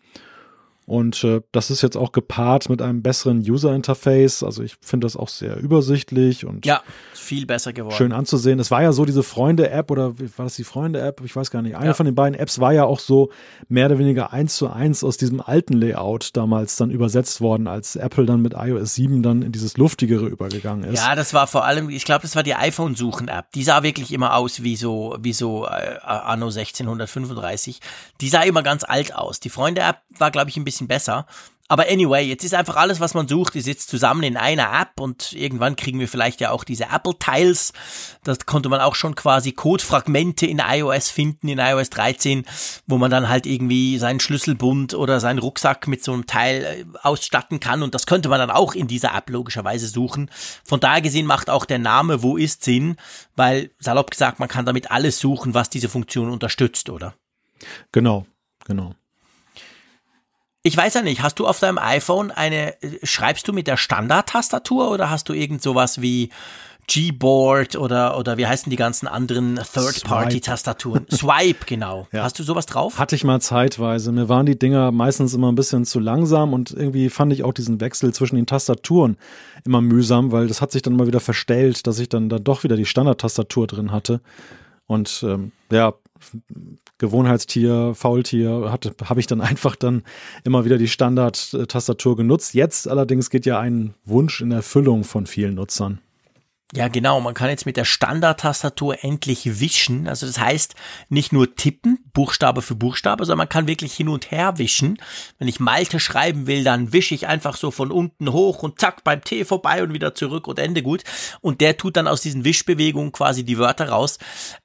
Und 0.89 1.23
äh, 1.23 1.43
das 1.53 1.71
ist 1.71 1.83
jetzt 1.83 1.99
auch 1.99 2.13
gepaart 2.13 2.71
mit 2.71 2.81
einem 2.81 3.03
besseren 3.03 3.41
User-Interface. 3.41 4.43
Also 4.43 4.63
ich 4.63 4.77
finde 4.81 5.05
das 5.05 5.17
auch 5.17 5.29
sehr 5.29 5.59
übersichtlich 5.59 6.47
und 6.47 6.65
ja, 6.65 6.83
viel 7.13 7.45
besser 7.45 7.75
geworden. 7.75 7.95
Schön 7.95 8.13
anzusehen. 8.13 8.59
Es 8.59 8.71
war 8.71 8.83
ja 8.83 8.93
so 8.93 9.05
diese 9.05 9.23
Freunde-App 9.23 9.91
oder 9.91 10.19
war 10.19 10.47
das 10.47 10.57
die 10.57 10.65
Freunde-App? 10.65 11.21
Ich 11.25 11.37
weiß 11.37 11.51
gar 11.51 11.61
nicht. 11.61 11.77
Eine 11.77 11.89
ja. 11.89 11.95
von 11.95 12.07
den 12.07 12.15
beiden 12.15 12.39
Apps 12.39 12.59
war 12.59 12.73
ja 12.73 12.85
auch 12.85 13.01
so 13.01 13.31
mehr 13.69 13.85
oder 13.85 13.99
weniger 13.99 14.33
eins 14.33 14.57
zu 14.57 14.71
eins 14.71 15.05
aus 15.05 15.19
diesem 15.19 15.43
alten 15.43 15.75
Layout 15.75 16.31
damals 16.37 16.77
dann 16.77 16.91
übersetzt 16.91 17.43
worden, 17.43 17.67
als 17.67 17.97
Apple 17.97 18.25
dann 18.25 18.41
mit 18.41 18.55
iOS 18.55 18.95
7 18.95 19.23
dann 19.23 19.43
in 19.43 19.53
dieses 19.53 19.77
luftigere 19.77 20.27
übergegangen 20.27 20.91
ist. 20.91 21.01
Ja, 21.01 21.15
das 21.15 21.35
war 21.35 21.47
vor 21.47 21.67
allem, 21.67 21.91
ich 21.91 22.07
glaube, 22.07 22.23
das 22.23 22.35
war 22.35 22.43
die 22.43 22.55
iPhone-Suchen-App. 22.55 23.53
Die 23.53 23.63
sah 23.63 23.83
wirklich 23.83 24.11
immer 24.11 24.35
aus 24.37 24.63
wie 24.63 24.77
so, 24.77 25.17
wie 25.21 25.35
so 25.35 25.67
äh, 25.67 25.99
Anno 26.03 26.47
1635. 26.47 27.81
Die 28.23 28.29
sah 28.31 28.43
immer 28.43 28.63
ganz 28.63 28.85
alt 28.85 29.15
aus. 29.15 29.39
Die 29.39 29.51
Freunde-App 29.51 29.99
war, 30.17 30.31
glaube 30.31 30.49
ich, 30.49 30.57
ein 30.57 30.65
bisschen 30.65 30.78
bisschen 30.79 30.89
besser. 30.89 31.27
Aber 31.71 31.87
anyway, 31.87 32.25
jetzt 32.25 32.45
ist 32.45 32.55
einfach 32.55 32.77
alles, 32.77 32.99
was 32.99 33.13
man 33.13 33.29
sucht, 33.29 33.55
ist 33.55 33.67
jetzt 33.67 33.91
zusammen 33.91 34.23
in 34.23 34.39
einer 34.39 34.73
App 34.73 34.99
und 34.99 35.35
irgendwann 35.35 35.77
kriegen 35.77 36.01
wir 36.01 36.09
vielleicht 36.09 36.41
ja 36.41 36.51
auch 36.51 36.65
diese 36.65 36.85
Apple 36.85 37.19
Tiles. 37.19 37.75
Das 38.25 38.47
konnte 38.47 38.71
man 38.71 38.81
auch 38.81 38.95
schon 38.95 39.15
quasi 39.15 39.53
Codefragmente 39.53 40.47
in 40.47 40.63
iOS 40.67 41.11
finden, 41.11 41.49
in 41.49 41.59
iOS 41.59 41.91
13, 41.91 42.47
wo 42.87 42.97
man 42.97 43.11
dann 43.11 43.29
halt 43.29 43.45
irgendwie 43.45 43.99
seinen 43.99 44.19
Schlüsselbund 44.19 44.95
oder 44.95 45.21
seinen 45.21 45.41
Rucksack 45.41 45.89
mit 45.89 46.03
so 46.03 46.15
einem 46.15 46.25
Teil 46.25 46.65
äh, 46.65 46.99
ausstatten 47.03 47.61
kann 47.61 47.83
und 47.83 47.95
das 47.95 48.07
könnte 48.07 48.31
man 48.31 48.39
dann 48.39 48.51
auch 48.51 48.75
in 48.75 48.89
dieser 48.89 49.15
App 49.15 49.29
logischerweise 49.29 49.89
suchen. 49.89 50.31
Von 50.65 50.81
daher 50.81 51.03
gesehen 51.03 51.27
macht 51.27 51.51
auch 51.51 51.67
der 51.67 51.79
Name 51.79 52.23
Wo 52.23 52.39
ist 52.39 52.65
Sinn, 52.65 52.97
weil 53.37 53.73
salopp 53.79 54.11
gesagt, 54.11 54.39
man 54.39 54.49
kann 54.49 54.65
damit 54.65 54.91
alles 54.91 55.19
suchen, 55.19 55.53
was 55.53 55.69
diese 55.69 55.91
Funktion 55.91 56.31
unterstützt, 56.31 56.89
oder? 56.89 57.13
Genau, 57.93 58.25
genau. 58.65 58.95
Ich 60.69 60.77
weiß 60.77 60.93
ja 60.93 61.01
nicht, 61.01 61.23
hast 61.23 61.39
du 61.39 61.47
auf 61.47 61.61
deinem 61.61 61.79
iPhone 61.79 62.31
eine, 62.31 62.75
schreibst 63.03 63.49
du 63.49 63.55
mit 63.55 63.67
der 63.67 63.79
Standard-Tastatur 63.79 64.91
oder 64.91 65.09
hast 65.09 65.31
du 65.31 65.33
irgend 65.33 65.63
sowas 65.63 66.03
wie 66.03 66.29
Gboard 66.87 67.77
oder, 67.77 68.19
oder 68.19 68.37
wie 68.37 68.47
heißen 68.47 68.69
die 68.69 68.77
ganzen 68.77 69.09
anderen 69.09 69.55
Third-Party-Tastaturen? 69.57 71.07
Swipe, 71.11 71.65
genau. 71.65 72.07
Ja. 72.13 72.23
Hast 72.23 72.39
du 72.39 72.43
sowas 72.43 72.67
drauf? 72.67 72.99
Hatte 72.99 73.17
ich 73.17 73.25
mal 73.25 73.41
zeitweise. 73.41 74.13
Mir 74.13 74.29
waren 74.29 74.45
die 74.45 74.59
Dinger 74.59 74.93
meistens 74.93 75.33
immer 75.33 75.51
ein 75.51 75.55
bisschen 75.55 75.87
zu 75.87 76.01
langsam 76.01 76.53
und 76.53 76.71
irgendwie 76.71 77.09
fand 77.09 77.33
ich 77.33 77.45
auch 77.45 77.55
diesen 77.55 77.81
Wechsel 77.81 78.13
zwischen 78.13 78.37
den 78.37 78.45
Tastaturen 78.45 79.17
immer 79.65 79.81
mühsam, 79.81 80.33
weil 80.33 80.49
das 80.49 80.61
hat 80.61 80.71
sich 80.71 80.83
dann 80.83 80.97
mal 80.97 81.07
wieder 81.07 81.21
verstellt, 81.21 81.87
dass 81.87 81.99
ich 81.99 82.11
dann, 82.11 82.29
dann 82.29 82.45
doch 82.45 82.63
wieder 82.63 82.77
die 82.77 82.85
Standard-Tastatur 82.85 83.67
drin 83.69 83.91
hatte. 83.91 84.21
Und 84.87 85.25
ähm, 85.27 85.53
ja, 85.73 85.95
Gewohnheitstier, 86.99 87.95
Faultier, 87.95 88.77
habe 89.05 89.21
ich 89.21 89.27
dann 89.27 89.41
einfach 89.41 89.77
dann 89.77 90.03
immer 90.45 90.65
wieder 90.65 90.79
die 90.79 90.89
Standard-Tastatur 90.89 92.17
genutzt. 92.17 92.55
Jetzt 92.55 92.89
allerdings 92.89 93.31
geht 93.31 93.47
ja 93.47 93.59
ein 93.59 93.95
Wunsch 94.05 94.41
in 94.41 94.51
Erfüllung 94.51 95.05
von 95.05 95.27
vielen 95.27 95.55
Nutzern. 95.55 96.01
Ja, 96.75 96.89
genau. 96.89 97.19
Man 97.21 97.33
kann 97.33 97.49
jetzt 97.49 97.65
mit 97.65 97.79
der 97.79 97.87
Standard-Tastatur 97.87 99.03
endlich 99.03 99.59
wischen. 99.59 100.07
Also 100.07 100.27
das 100.27 100.39
heißt, 100.39 100.75
nicht 101.09 101.33
nur 101.33 101.55
tippen, 101.57 102.05
Buchstabe 102.13 102.61
für 102.61 102.75
Buchstabe, 102.75 103.25
sondern 103.25 103.39
man 103.39 103.49
kann 103.49 103.67
wirklich 103.67 103.95
hin 103.95 104.11
und 104.11 104.31
her 104.31 104.59
wischen. 104.59 104.99
Wenn 105.39 105.49
ich 105.49 105.61
Malte 105.61 105.99
schreiben 105.99 106.47
will, 106.47 106.65
dann 106.65 106.93
wische 106.93 107.15
ich 107.15 107.27
einfach 107.27 107.57
so 107.57 107.71
von 107.71 107.91
unten 107.91 108.33
hoch 108.33 108.63
und 108.63 108.81
zack, 108.81 109.03
beim 109.03 109.25
T 109.25 109.47
vorbei 109.47 109.83
und 109.83 109.95
wieder 109.95 110.15
zurück 110.15 110.47
und 110.47 110.59
Ende 110.59 110.83
gut. 110.83 111.05
Und 111.41 111.63
der 111.63 111.79
tut 111.79 111.97
dann 111.97 112.07
aus 112.07 112.21
diesen 112.21 112.45
Wischbewegungen 112.45 113.13
quasi 113.13 113.45
die 113.45 113.57
Wörter 113.57 113.89
raus, 113.89 114.19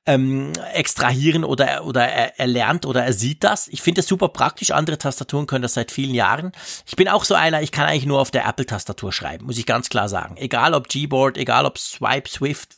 ähm, 0.05 0.51
extrahieren 0.73 1.45
oder, 1.45 1.85
oder 1.85 2.05
er, 2.05 2.37
er 2.37 2.47
lernt 2.47 2.85
oder 2.85 3.05
er 3.05 3.13
sieht 3.13 3.45
das. 3.45 3.69
Ich 3.69 3.81
finde 3.81 4.01
das 4.01 4.09
super 4.09 4.27
praktisch. 4.27 4.71
Andere 4.71 4.97
Tastaturen 4.97 5.47
können 5.47 5.61
das 5.61 5.75
seit 5.75 5.91
vielen 5.91 6.13
Jahren. 6.13 6.51
Ich 6.85 6.97
bin 6.97 7.07
auch 7.07 7.23
so 7.23 7.35
einer, 7.35 7.61
ich 7.61 7.71
kann 7.71 7.85
eigentlich 7.85 8.05
nur 8.05 8.19
auf 8.19 8.31
der 8.31 8.45
Apple-Tastatur 8.45 9.13
schreiben, 9.13 9.45
muss 9.45 9.57
ich 9.57 9.65
ganz 9.65 9.87
klar 9.87 10.09
sagen. 10.09 10.35
Egal 10.35 10.73
ob 10.73 10.89
Gboard, 10.89 11.37
egal 11.37 11.65
ob 11.65 11.77
Swipe, 11.93 12.29
Swift. 12.29 12.75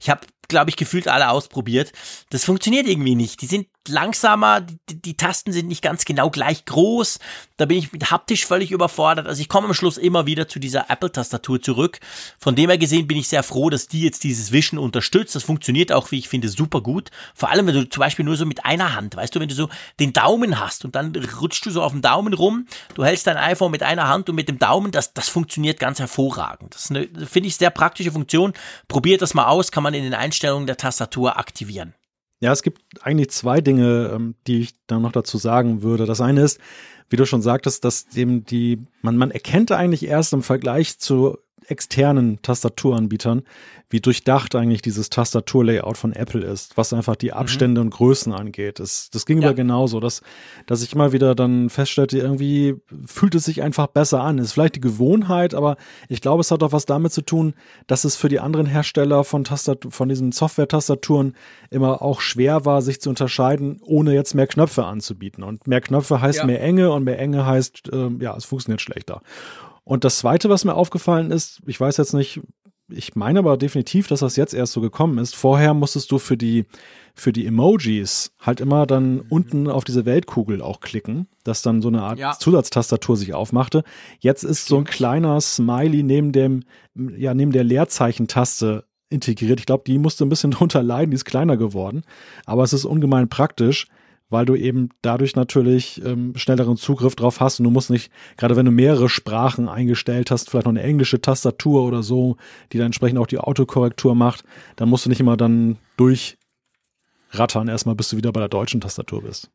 Ich 0.00 0.10
habe, 0.10 0.26
glaube 0.48 0.70
ich, 0.70 0.76
gefühlt 0.76 1.08
alle 1.08 1.30
ausprobiert. 1.30 1.92
Das 2.30 2.44
funktioniert 2.44 2.86
irgendwie 2.86 3.14
nicht. 3.14 3.40
Die 3.42 3.46
sind 3.46 3.66
langsamer, 3.88 4.60
die, 4.60 5.00
die, 5.02 5.16
Tasten 5.16 5.52
sind 5.52 5.68
nicht 5.68 5.82
ganz 5.82 6.04
genau 6.04 6.30
gleich 6.30 6.64
groß. 6.64 7.18
Da 7.56 7.64
bin 7.64 7.78
ich 7.78 7.92
mit 7.92 8.10
haptisch 8.10 8.46
völlig 8.46 8.70
überfordert. 8.70 9.26
Also 9.26 9.40
ich 9.40 9.48
komme 9.48 9.66
am 9.66 9.74
Schluss 9.74 9.98
immer 9.98 10.26
wieder 10.26 10.48
zu 10.48 10.58
dieser 10.58 10.90
Apple-Tastatur 10.90 11.60
zurück. 11.60 12.00
Von 12.38 12.54
dem 12.54 12.70
her 12.70 12.78
gesehen 12.78 13.06
bin 13.06 13.18
ich 13.18 13.28
sehr 13.28 13.42
froh, 13.42 13.70
dass 13.70 13.88
die 13.88 14.02
jetzt 14.02 14.24
dieses 14.24 14.52
Wischen 14.52 14.78
unterstützt. 14.78 15.34
Das 15.34 15.42
funktioniert 15.42 15.92
auch, 15.92 16.10
wie 16.10 16.18
ich 16.18 16.28
finde, 16.28 16.48
super 16.48 16.80
gut. 16.80 17.10
Vor 17.34 17.50
allem, 17.50 17.66
wenn 17.66 17.74
du 17.74 17.88
zum 17.88 18.00
Beispiel 18.00 18.24
nur 18.24 18.36
so 18.36 18.46
mit 18.46 18.64
einer 18.64 18.94
Hand, 18.94 19.16
weißt 19.16 19.34
du, 19.34 19.40
wenn 19.40 19.48
du 19.48 19.54
so 19.54 19.68
den 20.00 20.12
Daumen 20.12 20.60
hast 20.60 20.84
und 20.84 20.94
dann 20.94 21.14
rutschst 21.40 21.66
du 21.66 21.70
so 21.70 21.82
auf 21.82 21.92
dem 21.92 22.02
Daumen 22.02 22.34
rum, 22.34 22.66
du 22.94 23.04
hältst 23.04 23.26
dein 23.26 23.36
iPhone 23.36 23.70
mit 23.70 23.82
einer 23.82 24.08
Hand 24.08 24.28
und 24.28 24.36
mit 24.36 24.48
dem 24.48 24.58
Daumen, 24.58 24.92
das, 24.92 25.14
das 25.14 25.28
funktioniert 25.28 25.80
ganz 25.80 25.98
hervorragend. 25.98 26.74
Das 26.74 26.86
finde 26.86 27.48
ich, 27.48 27.56
sehr 27.56 27.70
praktische 27.70 28.12
Funktion. 28.12 28.52
Probiert 28.88 29.22
das 29.22 29.34
mal 29.34 29.46
aus, 29.46 29.72
kann 29.72 29.82
man 29.82 29.94
in 29.94 30.04
den 30.04 30.14
Einstellungen 30.14 30.66
der 30.66 30.76
Tastatur 30.76 31.38
aktivieren. 31.38 31.94
Ja, 32.42 32.50
es 32.50 32.62
gibt 32.64 32.82
eigentlich 33.02 33.30
zwei 33.30 33.60
Dinge, 33.60 34.10
ähm, 34.12 34.34
die 34.48 34.62
ich 34.62 34.74
dann 34.88 35.00
noch 35.02 35.12
dazu 35.12 35.38
sagen 35.38 35.82
würde. 35.82 36.06
Das 36.06 36.20
eine 36.20 36.42
ist, 36.42 36.58
wie 37.08 37.14
du 37.14 37.24
schon 37.24 37.40
sagtest, 37.40 37.84
dass 37.84 38.08
dem 38.08 38.44
die, 38.44 38.80
man, 39.00 39.16
man 39.16 39.30
erkennt 39.30 39.70
eigentlich 39.70 40.04
erst 40.04 40.32
im 40.32 40.42
Vergleich 40.42 40.98
zu 40.98 41.38
externen 41.66 42.40
Tastaturanbietern, 42.42 43.42
wie 43.90 44.00
durchdacht 44.00 44.54
eigentlich 44.54 44.80
dieses 44.80 45.10
Tastaturlayout 45.10 45.98
von 45.98 46.12
Apple 46.12 46.42
ist, 46.44 46.76
was 46.78 46.92
einfach 46.92 47.14
die 47.14 47.32
Abstände 47.32 47.80
mhm. 47.80 47.86
und 47.86 47.90
Größen 47.90 48.32
angeht. 48.32 48.80
Das, 48.80 49.10
das 49.10 49.26
ging 49.26 49.42
ja. 49.42 49.48
aber 49.48 49.54
genauso, 49.54 50.00
dass, 50.00 50.22
dass 50.66 50.82
ich 50.82 50.94
immer 50.94 51.12
wieder 51.12 51.34
dann 51.34 51.68
feststellte, 51.68 52.18
irgendwie 52.18 52.76
fühlt 53.06 53.34
es 53.34 53.44
sich 53.44 53.62
einfach 53.62 53.88
besser 53.88 54.22
an. 54.22 54.38
Ist 54.38 54.52
vielleicht 54.52 54.76
die 54.76 54.80
Gewohnheit, 54.80 55.54
aber 55.54 55.76
ich 56.08 56.22
glaube, 56.22 56.40
es 56.40 56.50
hat 56.50 56.62
auch 56.62 56.72
was 56.72 56.86
damit 56.86 57.12
zu 57.12 57.20
tun, 57.20 57.54
dass 57.86 58.04
es 58.04 58.16
für 58.16 58.30
die 58.30 58.40
anderen 58.40 58.66
Hersteller 58.66 59.24
von 59.24 59.44
Tastat 59.44 59.86
von 59.90 60.08
diesen 60.08 60.32
Software-Tastaturen 60.32 61.34
immer 61.70 62.00
auch 62.00 62.22
schwer 62.22 62.64
war, 62.64 62.80
sich 62.80 63.00
zu 63.00 63.10
unterscheiden, 63.10 63.80
ohne 63.82 64.14
jetzt 64.14 64.34
mehr 64.34 64.46
Knöpfe 64.46 64.84
anzubieten. 64.84 65.44
Und 65.44 65.66
mehr 65.66 65.82
Knöpfe 65.82 66.20
heißt 66.20 66.38
ja. 66.38 66.44
mehr 66.46 66.62
Enge 66.62 66.92
und 66.92 67.04
mehr 67.04 67.18
Enge 67.18 67.44
heißt, 67.44 67.92
äh, 67.92 68.08
ja, 68.20 68.34
es 68.36 68.46
funktioniert 68.46 68.80
schlechter. 68.80 69.20
Und 69.84 70.04
das 70.04 70.18
Zweite, 70.18 70.48
was 70.48 70.64
mir 70.64 70.74
aufgefallen 70.74 71.30
ist, 71.30 71.60
ich 71.66 71.80
weiß 71.80 71.96
jetzt 71.96 72.12
nicht, 72.14 72.40
ich 72.88 73.14
meine 73.16 73.40
aber 73.40 73.56
definitiv, 73.56 74.08
dass 74.08 74.20
das 74.20 74.36
jetzt 74.36 74.54
erst 74.54 74.72
so 74.72 74.80
gekommen 74.80 75.18
ist. 75.18 75.34
Vorher 75.34 75.74
musstest 75.74 76.10
du 76.10 76.18
für 76.18 76.36
die, 76.36 76.66
für 77.14 77.32
die 77.32 77.46
Emojis 77.46 78.32
halt 78.40 78.60
immer 78.60 78.86
dann 78.86 79.14
mhm. 79.14 79.24
unten 79.28 79.68
auf 79.68 79.84
diese 79.84 80.04
Weltkugel 80.04 80.62
auch 80.62 80.80
klicken, 80.80 81.28
dass 81.44 81.62
dann 81.62 81.82
so 81.82 81.88
eine 81.88 82.02
Art 82.02 82.18
ja. 82.18 82.32
Zusatztastatur 82.32 83.16
sich 83.16 83.34
aufmachte. 83.34 83.82
Jetzt 84.20 84.44
ist 84.44 84.66
so 84.66 84.78
ein 84.78 84.84
kleiner 84.84 85.40
Smiley 85.40 86.02
neben 86.02 86.32
dem, 86.32 86.64
ja, 86.94 87.34
neben 87.34 87.52
der 87.52 87.64
Leerzeichentaste 87.64 88.84
integriert. 89.08 89.60
Ich 89.60 89.66
glaube, 89.66 89.84
die 89.86 89.98
musste 89.98 90.24
ein 90.24 90.30
bisschen 90.30 90.50
drunter 90.52 90.82
leiden, 90.82 91.10
die 91.10 91.16
ist 91.16 91.24
kleiner 91.24 91.56
geworden. 91.56 92.02
Aber 92.46 92.62
es 92.62 92.72
ist 92.72 92.84
ungemein 92.84 93.28
praktisch, 93.28 93.86
weil 94.32 94.46
du 94.46 94.56
eben 94.56 94.88
dadurch 95.02 95.36
natürlich 95.36 96.02
ähm, 96.04 96.32
schnelleren 96.36 96.76
Zugriff 96.76 97.14
drauf 97.14 97.40
hast 97.40 97.60
und 97.60 97.64
du 97.64 97.70
musst 97.70 97.90
nicht, 97.90 98.10
gerade 98.36 98.56
wenn 98.56 98.66
du 98.66 98.72
mehrere 98.72 99.08
Sprachen 99.08 99.68
eingestellt 99.68 100.30
hast, 100.30 100.50
vielleicht 100.50 100.66
noch 100.66 100.72
eine 100.72 100.82
englische 100.82 101.20
Tastatur 101.20 101.84
oder 101.84 102.02
so, 102.02 102.36
die 102.72 102.78
dann 102.78 102.86
entsprechend 102.86 103.18
auch 103.18 103.26
die 103.26 103.38
Autokorrektur 103.38 104.14
macht, 104.14 104.44
dann 104.76 104.88
musst 104.88 105.04
du 105.04 105.10
nicht 105.10 105.20
immer 105.20 105.36
dann 105.36 105.76
durchrattern 105.96 107.68
erstmal, 107.68 107.94
bis 107.94 108.08
du 108.08 108.16
wieder 108.16 108.32
bei 108.32 108.40
der 108.40 108.48
deutschen 108.48 108.80
Tastatur 108.80 109.22
bist. 109.22 109.50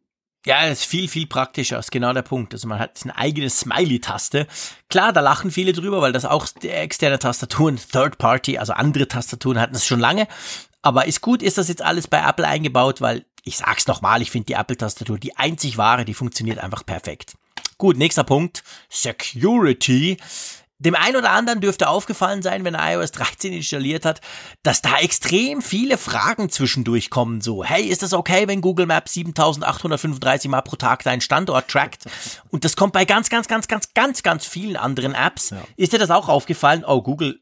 Ja, 0.46 0.62
das 0.70 0.80
ist 0.80 0.86
viel, 0.86 1.08
viel 1.08 1.28
praktischer, 1.28 1.80
ist 1.80 1.92
genau 1.92 2.14
der 2.14 2.22
Punkt. 2.22 2.54
Also 2.54 2.68
man 2.68 2.80
hat 2.80 3.00
eine 3.04 3.18
eigene 3.18 3.50
Smiley-Taste. 3.50 4.48
Klar, 4.90 5.12
da 5.12 5.20
lachen 5.20 5.52
viele 5.52 5.74
drüber, 5.74 6.02
weil 6.02 6.14
das 6.14 6.24
auch 6.24 6.48
externe 6.62 7.20
Tastaturen, 7.20 7.78
Third 7.78 8.18
Party, 8.18 8.58
also 8.58 8.74
andere 8.74 9.08
Tastaturen 9.08 9.60
hatten 9.60 9.76
es 9.76 9.86
schon 9.86 10.00
lange. 10.00 10.28
Aber 10.82 11.06
ist 11.06 11.20
gut, 11.22 11.42
ist 11.42 11.58
das 11.58 11.68
jetzt 11.68 11.82
alles 11.82 12.08
bei 12.08 12.20
Apple 12.26 12.48
eingebaut, 12.48 13.02
weil 13.02 13.26
ich 13.48 13.58
sag's 13.58 13.88
nochmal, 13.88 14.22
ich 14.22 14.32
finde 14.32 14.48
die 14.48 14.54
Apple-Tastatur 14.54 15.18
die 15.18 15.36
einzig 15.38 15.78
wahre, 15.78 16.06
die 16.06 16.14
funktioniert 16.14 16.60
einfach 16.60 16.86
perfekt. 16.86 17.34
Gut, 17.78 17.98
nächster 17.98 18.24
Punkt. 18.24 18.64
Security. 18.90 20.18
Dem 20.80 20.94
einen 20.94 21.16
oder 21.16 21.32
anderen 21.32 21.60
dürfte 21.60 21.90
aufgefallen 21.90 22.44
sein, 22.44 22.64
wenn 22.64 22.76
er 22.76 22.94
iOS 22.94 23.12
13 23.12 23.52
installiert 23.52 24.06
hat, 24.06 24.22
dass 24.62 24.84
da 24.84 25.00
extrem 25.00 25.64
viele 25.64 25.98
Fragen 25.98 26.52
zwischendurch 26.52 27.10
kommen. 27.10 27.42
So, 27.42 27.64
hey, 27.64 27.84
ist 27.84 28.04
das 28.04 28.14
okay, 28.14 28.48
wenn 28.48 28.62
Google 28.62 28.86
Maps 28.86 29.14
7835 29.14 30.52
Mal 30.52 30.62
pro 30.62 30.76
Tag 30.76 31.04
deinen 31.04 31.22
Standort 31.22 31.68
trackt? 31.68 32.04
Und 32.50 32.64
das 32.64 32.76
kommt 32.76 32.94
bei 32.94 33.06
ganz, 33.06 33.30
ganz, 33.30 33.48
ganz, 33.48 33.68
ganz, 33.68 33.96
ganz, 33.96 34.22
ganz 34.22 34.46
vielen 34.46 34.76
anderen 34.76 35.16
Apps. 35.16 35.50
Ja. 35.50 35.64
Ist 35.78 35.94
dir 35.94 36.00
das 36.00 36.12
auch 36.12 36.30
aufgefallen? 36.30 36.84
Oh, 36.86 37.02
Google 37.02 37.40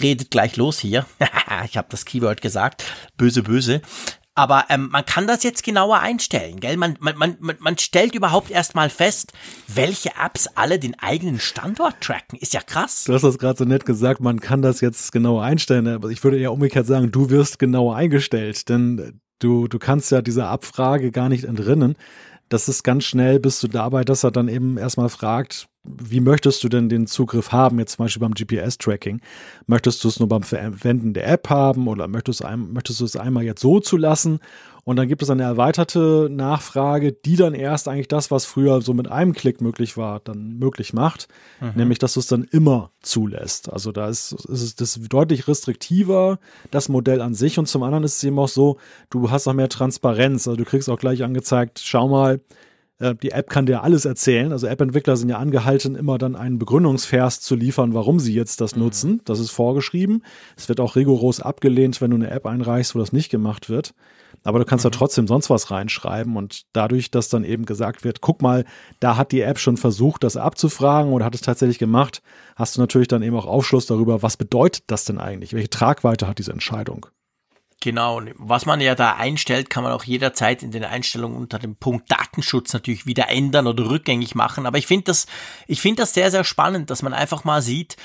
redet 0.00 0.30
gleich 0.30 0.54
los 0.54 0.78
hier. 0.78 1.06
ich 1.64 1.76
habe 1.76 1.88
das 1.90 2.04
Keyword 2.04 2.40
gesagt. 2.40 2.84
Böse, 3.16 3.42
böse. 3.42 3.82
Aber 4.36 4.64
ähm, 4.68 4.88
man 4.90 5.04
kann 5.04 5.28
das 5.28 5.44
jetzt 5.44 5.62
genauer 5.62 6.00
einstellen, 6.00 6.58
gell? 6.58 6.76
Man, 6.76 6.96
man, 6.98 7.16
man, 7.16 7.38
man 7.60 7.78
stellt 7.78 8.16
überhaupt 8.16 8.50
erstmal 8.50 8.90
fest, 8.90 9.32
welche 9.68 10.10
Apps 10.20 10.48
alle 10.56 10.80
den 10.80 10.98
eigenen 10.98 11.38
Standort 11.38 12.00
tracken. 12.00 12.38
Ist 12.38 12.52
ja 12.52 12.60
krass. 12.60 13.04
Du 13.04 13.14
hast 13.14 13.22
das 13.22 13.38
gerade 13.38 13.58
so 13.58 13.64
nett 13.64 13.86
gesagt, 13.86 14.20
man 14.20 14.40
kann 14.40 14.60
das 14.60 14.80
jetzt 14.80 15.12
genauer 15.12 15.44
einstellen. 15.44 15.86
Aber 15.86 16.08
ich 16.10 16.22
würde 16.24 16.38
ja 16.38 16.48
umgekehrt 16.48 16.86
sagen, 16.86 17.12
du 17.12 17.30
wirst 17.30 17.60
genauer 17.60 17.94
eingestellt, 17.94 18.68
denn 18.68 19.20
du, 19.38 19.68
du 19.68 19.78
kannst 19.78 20.10
ja 20.10 20.20
diese 20.20 20.46
Abfrage 20.46 21.12
gar 21.12 21.28
nicht 21.28 21.44
entrinnen. 21.44 21.96
Das 22.54 22.68
ist 22.68 22.84
ganz 22.84 23.02
schnell, 23.02 23.40
bist 23.40 23.64
du 23.64 23.66
dabei, 23.66 24.04
dass 24.04 24.22
er 24.22 24.30
dann 24.30 24.46
eben 24.46 24.78
erstmal 24.78 25.08
fragt, 25.08 25.66
wie 25.82 26.20
möchtest 26.20 26.62
du 26.62 26.68
denn 26.68 26.88
den 26.88 27.08
Zugriff 27.08 27.50
haben, 27.50 27.80
jetzt 27.80 27.96
zum 27.96 28.04
Beispiel 28.04 28.20
beim 28.20 28.32
GPS-Tracking? 28.32 29.20
Möchtest 29.66 30.04
du 30.04 30.08
es 30.08 30.20
nur 30.20 30.28
beim 30.28 30.44
Verwenden 30.44 31.14
der 31.14 31.26
App 31.26 31.50
haben 31.50 31.88
oder 31.88 32.06
möchtest 32.06 32.42
du, 32.42 33.04
es 33.04 33.16
einmal 33.16 33.42
jetzt 33.42 33.60
so 33.60 33.80
zulassen? 33.80 34.38
Und 34.84 34.96
dann 34.96 35.08
gibt 35.08 35.22
es 35.22 35.30
eine 35.30 35.42
erweiterte 35.42 36.28
Nachfrage, 36.30 37.12
die 37.12 37.36
dann 37.36 37.54
erst 37.54 37.88
eigentlich 37.88 38.08
das, 38.08 38.30
was 38.30 38.44
früher 38.44 38.82
so 38.82 38.92
mit 38.92 39.10
einem 39.10 39.32
Klick 39.32 39.60
möglich 39.60 39.96
war, 39.96 40.20
dann 40.20 40.58
möglich 40.58 40.92
macht. 40.92 41.28
Mhm. 41.60 41.72
Nämlich, 41.74 41.98
dass 41.98 42.14
du 42.14 42.20
es 42.20 42.26
dann 42.26 42.44
immer 42.44 42.90
zulässt. 43.00 43.72
Also 43.72 43.92
da 43.92 44.08
ist, 44.08 44.32
ist 44.32 44.80
das 44.80 45.00
deutlich 45.08 45.48
restriktiver, 45.48 46.38
das 46.70 46.88
Modell 46.88 47.22
an 47.22 47.34
sich. 47.34 47.58
Und 47.58 47.66
zum 47.66 47.82
anderen 47.82 48.04
ist 48.04 48.18
es 48.18 48.24
eben 48.24 48.38
auch 48.38 48.48
so, 48.48 48.76
du 49.08 49.30
hast 49.30 49.48
auch 49.48 49.54
mehr 49.54 49.70
Transparenz. 49.70 50.46
Also 50.46 50.56
du 50.56 50.64
kriegst 50.64 50.90
auch 50.90 50.98
gleich 50.98 51.22
angezeigt, 51.22 51.80
schau 51.82 52.08
mal, 52.08 52.40
die 53.00 53.32
App 53.32 53.50
kann 53.50 53.66
dir 53.66 53.82
alles 53.82 54.04
erzählen. 54.04 54.52
Also 54.52 54.66
App-Entwickler 54.68 55.16
sind 55.16 55.28
ja 55.28 55.38
angehalten, 55.38 55.96
immer 55.96 56.16
dann 56.16 56.36
einen 56.36 56.58
Begründungsvers 56.58 57.40
zu 57.40 57.56
liefern, 57.56 57.92
warum 57.92 58.20
sie 58.20 58.32
jetzt 58.32 58.60
das 58.60 58.76
mhm. 58.76 58.82
nutzen. 58.82 59.20
Das 59.24 59.40
ist 59.40 59.50
vorgeschrieben. 59.50 60.22
Es 60.56 60.68
wird 60.68 60.78
auch 60.78 60.94
rigoros 60.94 61.40
abgelehnt, 61.40 62.00
wenn 62.00 62.10
du 62.10 62.16
eine 62.16 62.30
App 62.30 62.46
einreichst, 62.46 62.94
wo 62.94 63.00
das 63.00 63.12
nicht 63.12 63.30
gemacht 63.30 63.68
wird. 63.68 63.94
Aber 64.44 64.58
du 64.60 64.64
kannst 64.64 64.84
mhm. 64.84 64.90
da 64.90 64.98
trotzdem 64.98 65.26
sonst 65.26 65.50
was 65.50 65.70
reinschreiben 65.70 66.36
und 66.36 66.62
dadurch, 66.72 67.10
dass 67.10 67.28
dann 67.28 67.44
eben 67.44 67.66
gesagt 67.66 68.04
wird, 68.04 68.20
guck 68.20 68.42
mal, 68.42 68.64
da 69.00 69.16
hat 69.16 69.32
die 69.32 69.40
App 69.40 69.58
schon 69.58 69.76
versucht, 69.76 70.22
das 70.22 70.36
abzufragen 70.36 71.12
oder 71.12 71.24
hat 71.24 71.34
es 71.34 71.40
tatsächlich 71.40 71.78
gemacht, 71.78 72.22
hast 72.54 72.76
du 72.76 72.80
natürlich 72.80 73.08
dann 73.08 73.22
eben 73.22 73.36
auch 73.36 73.46
Aufschluss 73.46 73.86
darüber, 73.86 74.22
was 74.22 74.36
bedeutet 74.36 74.84
das 74.86 75.04
denn 75.04 75.18
eigentlich? 75.18 75.52
Welche 75.52 75.70
Tragweite 75.70 76.28
hat 76.28 76.38
diese 76.38 76.52
Entscheidung? 76.52 77.06
Genau, 77.80 78.16
und 78.16 78.32
was 78.36 78.66
man 78.66 78.80
ja 78.80 78.94
da 78.94 79.14
einstellt, 79.14 79.68
kann 79.68 79.84
man 79.84 79.92
auch 79.92 80.04
jederzeit 80.04 80.62
in 80.62 80.70
den 80.70 80.84
Einstellungen 80.84 81.36
unter 81.36 81.58
dem 81.58 81.76
Punkt 81.76 82.10
Datenschutz 82.10 82.72
natürlich 82.72 83.06
wieder 83.06 83.28
ändern 83.28 83.66
oder 83.66 83.90
rückgängig 83.90 84.34
machen. 84.34 84.66
Aber 84.66 84.78
ich 84.78 84.86
finde 84.86 85.04
das, 85.04 85.26
ich 85.66 85.80
finde 85.80 86.02
das 86.02 86.14
sehr, 86.14 86.30
sehr 86.30 86.44
spannend, 86.44 86.90
dass 86.90 87.02
man 87.02 87.12
einfach 87.12 87.44
mal 87.44 87.60
sieht, 87.60 87.96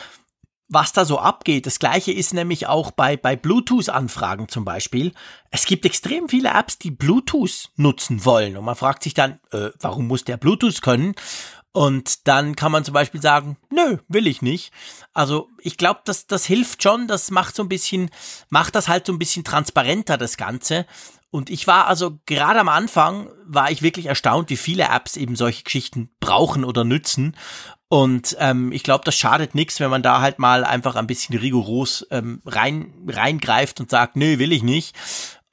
was 0.70 0.94
da 0.94 1.04
so 1.04 1.18
abgeht. 1.18 1.66
Das 1.66 1.80
gleiche 1.80 2.12
ist 2.12 2.34
nämlich 2.34 2.68
auch 2.68 2.92
bei, 2.92 3.18
bei 3.18 3.36
Bluetooth-Anfragen 3.36 4.50
zum 4.50 4.66
Beispiel. 4.66 5.14
Es 5.50 5.66
gibt 5.66 5.86
extrem 5.86 6.30
viele 6.30 6.50
Apps, 6.50 6.78
die 6.78 6.92
Bluetooth 6.92 7.72
nutzen 7.76 8.24
wollen. 8.24 8.56
Und 8.56 8.66
man 8.66 8.76
fragt 8.76 9.04
sich 9.04 9.16
dann, 9.16 9.40
äh, 9.52 9.72
warum 9.80 10.08
muss 10.08 10.26
der 10.26 10.38
Bluetooth 10.38 10.82
können? 10.82 11.16
Und 11.72 12.28
dann 12.28 12.56
kann 12.56 12.72
man 12.72 12.84
zum 12.84 12.94
Beispiel 12.94 13.22
sagen, 13.22 13.58
nö, 13.70 13.98
will 14.08 14.26
ich 14.26 14.42
nicht. 14.42 14.74
Also 15.14 15.50
ich 15.60 15.78
glaube, 15.78 16.02
das, 16.06 16.26
das 16.26 16.46
hilft 16.46 16.82
schon, 16.82 17.08
das 17.08 17.30
macht 17.30 17.56
so 17.56 17.64
ein 17.64 17.70
bisschen, 17.70 18.10
macht 18.50 18.76
das 18.76 18.88
halt 18.88 19.06
so 19.06 19.14
ein 19.14 19.20
bisschen 19.20 19.44
transparenter, 19.44 20.18
das 20.18 20.36
Ganze. 20.36 20.86
Und 21.32 21.52
ich 21.52 21.68
war 21.68 21.86
also 21.86 22.20
gerade 22.26 22.60
am 22.60 22.70
Anfang, 22.70 23.30
war 23.46 23.70
ich 23.70 23.84
wirklich 23.84 24.08
erstaunt, 24.08 24.50
wie 24.50 24.58
viele 24.58 24.86
Apps 24.86 25.16
eben 25.16 25.36
solche 25.36 25.64
Geschichten 25.64 26.10
brauchen 26.20 26.64
oder 26.64 26.84
nützen. 26.84 27.36
Und 27.88 28.36
ähm, 28.40 28.72
ich 28.72 28.84
glaube, 28.84 29.04
das 29.06 29.16
schadet 29.16 29.54
nichts, 29.54 29.80
wenn 29.80 29.90
man 29.92 30.04
da 30.04 30.22
halt 30.22 30.40
mal 30.40 30.64
einfach 30.64 30.96
ein 30.96 31.08
bisschen 31.08 31.38
rigoros 31.38 32.06
ähm, 32.12 32.42
rein 32.46 32.94
reingreift 33.08 33.80
und 33.80 33.92
sagt, 33.92 34.16
nö, 34.16 34.40
will 34.40 34.52
ich 34.52 34.64
nicht. 34.64 34.96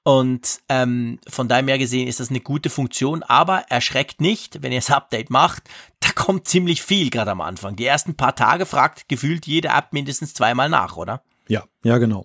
Und 0.07 0.61
ähm, 0.69 1.19
von 1.27 1.49
daher 1.49 1.65
mehr 1.65 1.79
gesehen 1.79 2.07
ist 2.07 2.21
das 2.21 2.31
eine 2.31 2.39
gute 2.39 2.71
Funktion, 2.71 3.25
aber 3.25 3.65
erschreckt 3.71 4.21
nicht, 4.21 4.63
wenn 4.63 4.71
ihr 4.71 4.79
das 4.79 4.93
Update 4.93 5.31
macht, 5.31 5.65
da 5.99 6.11
kommt 6.15 6.47
ziemlich 6.47 6.81
viel 6.81 7.11
gerade 7.11 7.33
am 7.33 7.41
Anfang. 7.41 7.75
Die 7.75 7.87
ersten 7.87 8.15
paar 8.15 8.37
Tage 8.37 8.67
fragt 8.67 9.09
gefühlt 9.09 9.49
jede 9.49 9.67
App 9.67 9.93
mindestens 9.93 10.33
zweimal 10.33 10.69
nach, 10.69 10.97
oder? 10.97 11.25
Ja, 11.49 11.65
ja, 11.83 11.99
genau. 11.99 12.25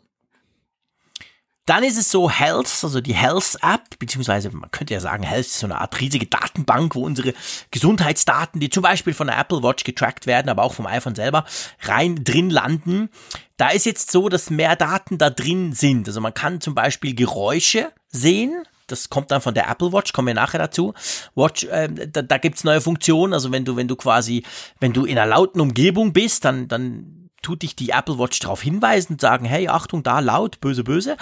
Dann 1.71 1.85
ist 1.85 1.97
es 1.97 2.11
so 2.11 2.29
Health, 2.29 2.67
also 2.83 2.99
die 2.99 3.13
Health 3.13 3.55
App, 3.61 3.97
beziehungsweise 3.97 4.51
man 4.51 4.69
könnte 4.71 4.93
ja 4.93 4.99
sagen, 4.99 5.23
Health 5.23 5.45
ist 5.45 5.59
so 5.59 5.67
eine 5.67 5.79
Art 5.79 6.01
riesige 6.01 6.25
Datenbank, 6.25 6.95
wo 6.95 7.05
unsere 7.05 7.33
Gesundheitsdaten, 7.71 8.59
die 8.59 8.69
zum 8.69 8.83
Beispiel 8.83 9.13
von 9.13 9.27
der 9.27 9.39
Apple 9.39 9.63
Watch 9.63 9.85
getrackt 9.85 10.27
werden, 10.27 10.49
aber 10.49 10.63
auch 10.63 10.73
vom 10.73 10.85
iPhone 10.85 11.15
selber, 11.15 11.45
rein 11.83 12.25
drin 12.25 12.49
landen. 12.49 13.09
Da 13.55 13.69
ist 13.69 13.85
jetzt 13.85 14.11
so, 14.11 14.27
dass 14.27 14.49
mehr 14.49 14.75
Daten 14.75 15.17
da 15.17 15.29
drin 15.29 15.71
sind. 15.71 16.09
Also 16.09 16.19
man 16.19 16.33
kann 16.33 16.59
zum 16.59 16.75
Beispiel 16.75 17.15
Geräusche 17.15 17.93
sehen. 18.09 18.65
Das 18.87 19.09
kommt 19.09 19.31
dann 19.31 19.39
von 19.39 19.53
der 19.53 19.69
Apple 19.69 19.93
Watch, 19.93 20.11
kommen 20.11 20.27
wir 20.27 20.33
nachher 20.33 20.59
dazu. 20.59 20.93
Watch, 21.35 21.63
äh, 21.63 21.87
da, 21.87 22.21
da 22.21 22.37
gibt's 22.37 22.65
neue 22.65 22.81
Funktionen. 22.81 23.33
Also 23.33 23.49
wenn 23.53 23.63
du, 23.63 23.77
wenn 23.77 23.87
du 23.87 23.95
quasi, 23.95 24.43
wenn 24.81 24.91
du 24.91 25.05
in 25.05 25.17
einer 25.17 25.37
lauten 25.37 25.61
Umgebung 25.61 26.11
bist, 26.11 26.43
dann, 26.43 26.67
dann 26.67 27.20
tut 27.41 27.61
dich 27.61 27.75
die 27.75 27.89
Apple 27.89 28.19
Watch 28.19 28.39
darauf 28.39 28.61
hinweisen 28.61 29.13
und 29.13 29.21
sagen, 29.21 29.45
hey, 29.45 29.67
Achtung, 29.67 30.03
da 30.03 30.19
laut, 30.19 30.59
böse, 30.61 30.83
böse. 30.83 31.17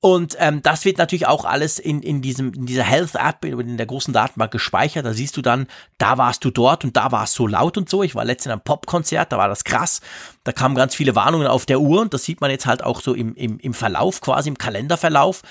Und 0.00 0.36
ähm, 0.38 0.62
das 0.62 0.84
wird 0.84 0.98
natürlich 0.98 1.26
auch 1.26 1.44
alles 1.44 1.78
in, 1.78 2.02
in, 2.02 2.22
diesem, 2.22 2.52
in 2.52 2.66
dieser 2.66 2.82
Health 2.82 3.14
App, 3.14 3.44
in 3.44 3.76
der 3.76 3.86
großen 3.86 4.12
Datenbank 4.12 4.50
gespeichert. 4.50 5.06
Da 5.06 5.12
siehst 5.12 5.36
du 5.36 5.42
dann, 5.42 5.66
da 5.98 6.18
warst 6.18 6.44
du 6.44 6.50
dort 6.50 6.84
und 6.84 6.96
da 6.96 7.12
war 7.12 7.24
es 7.24 7.34
so 7.34 7.46
laut 7.46 7.78
und 7.78 7.88
so. 7.88 8.02
Ich 8.02 8.14
war 8.14 8.24
letztens 8.24 8.52
einem 8.52 8.62
Popkonzert, 8.62 9.32
da 9.32 9.38
war 9.38 9.48
das 9.48 9.64
krass. 9.64 10.00
Da 10.44 10.52
kamen 10.52 10.74
ganz 10.74 10.94
viele 10.94 11.14
Warnungen 11.14 11.46
auf 11.46 11.66
der 11.66 11.80
Uhr 11.80 12.00
und 12.00 12.12
das 12.14 12.24
sieht 12.24 12.40
man 12.40 12.50
jetzt 12.50 12.66
halt 12.66 12.82
auch 12.82 13.00
so 13.00 13.14
im, 13.14 13.34
im, 13.34 13.58
im 13.58 13.74
Verlauf, 13.74 14.20
quasi 14.20 14.48
im 14.48 14.58
Kalenderverlauf. 14.58 15.42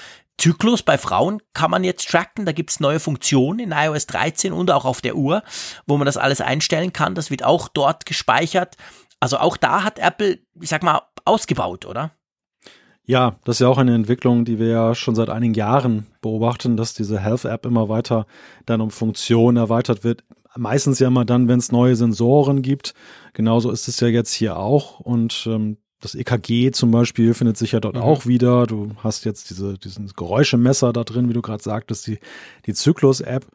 Zyklus 0.41 0.82
bei 0.82 0.97
Frauen 0.97 1.39
kann 1.53 1.69
man 1.69 1.84
jetzt 1.84 2.09
tracken. 2.09 2.47
Da 2.47 2.51
gibt's 2.51 2.80
neue 2.80 2.99
Funktionen 2.99 3.59
in 3.59 3.72
iOS 3.72 4.07
13 4.07 4.53
und 4.53 4.72
auch 4.72 4.86
auf 4.86 4.99
der 4.99 5.15
Uhr, 5.15 5.43
wo 5.86 5.97
man 5.97 6.07
das 6.07 6.17
alles 6.17 6.41
einstellen 6.41 6.93
kann. 6.93 7.13
Das 7.13 7.30
wird 7.30 7.43
auch 7.43 7.67
dort 7.67 8.07
gespeichert. 8.07 8.76
Also 9.22 9.38
auch 9.38 9.55
da 9.55 9.84
hat 9.84 9.99
Apple, 9.99 10.39
ich 10.59 10.69
sag 10.69 10.84
mal, 10.84 11.03
ausgebaut, 11.24 11.86
oder? 11.86 12.11
Ja, 13.05 13.36
das 13.45 13.57
ist 13.57 13.59
ja 13.61 13.67
auch 13.67 13.78
eine 13.78 13.95
Entwicklung, 13.95 14.45
die 14.45 14.59
wir 14.59 14.67
ja 14.67 14.95
schon 14.95 15.15
seit 15.15 15.30
einigen 15.30 15.53
Jahren 15.53 16.07
beobachten, 16.22 16.76
dass 16.76 16.93
diese 16.93 17.19
Health-App 17.19 17.65
immer 17.65 17.88
weiter 17.88 18.26
dann 18.65 18.82
um 18.82 18.89
Funktionen 18.89 19.57
erweitert 19.57 20.03
wird. 20.03 20.24
Meistens 20.55 20.99
ja 20.99 21.07
immer 21.07 21.24
dann, 21.24 21.47
wenn 21.47 21.59
es 21.59 21.72
neue 21.72 21.95
Sensoren 21.95 22.61
gibt. 22.61 22.93
Genauso 23.34 23.72
ist 23.72 23.88
es 23.88 23.99
ja 23.99 24.07
jetzt 24.07 24.34
hier 24.34 24.57
auch. 24.57 24.99
Und 24.99 25.47
ähm, 25.47 25.78
das 25.99 26.15
EKG 26.15 26.72
zum 26.72 26.89
Beispiel 26.91 27.34
findet 27.34 27.57
sich 27.57 27.74
ja 27.74 27.80
dort 27.80 27.95
mhm. 27.95 28.01
auch 28.01 28.26
wieder. 28.26 28.65
Du 28.65 28.91
hast 29.03 29.24
jetzt 29.24 29.51
diese, 29.51 29.78
diesen 29.78 30.07
Geräuschemesser 30.07 30.93
da 30.93 31.03
drin, 31.03 31.30
wie 31.30 31.34
du 31.34 31.43
gerade 31.43 31.63
sagtest, 31.63 32.07
die, 32.07 32.19
die 32.65 32.74
Zyklus-App. 32.74 33.45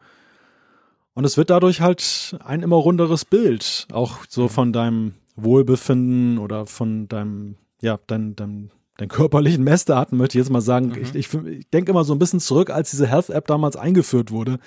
Und 1.14 1.25
es 1.25 1.37
wird 1.37 1.51
dadurch 1.51 1.81
halt 1.81 2.37
ein 2.45 2.62
immer 2.62 2.77
runderes 2.77 3.25
Bild, 3.25 3.89
auch 3.91 4.19
so 4.29 4.45
mhm. 4.45 4.49
von 4.49 4.73
deinem 4.73 5.14
Wohlbefinden 5.37 6.39
oder 6.39 6.66
von 6.66 7.09
deinem, 7.09 7.57
ja, 7.80 7.99
dein, 8.07 8.34
dein, 8.37 8.70
deinen 8.97 9.09
körperlichen 9.09 9.64
Messdaten, 9.64 10.16
möchte 10.18 10.39
ich 10.39 10.45
jetzt 10.45 10.53
mal 10.53 10.61
sagen. 10.61 10.89
Mhm. 10.89 11.03
Ich, 11.03 11.14
ich, 11.14 11.34
ich 11.34 11.70
denke 11.70 11.91
immer 11.91 12.05
so 12.05 12.14
ein 12.14 12.18
bisschen 12.18 12.41
zurück, 12.41 12.70
als 12.70 12.91
diese 12.91 13.07
Health-App 13.07 13.47
damals 13.47 13.76
eingeführt 13.76 14.30
wurde. 14.30 14.59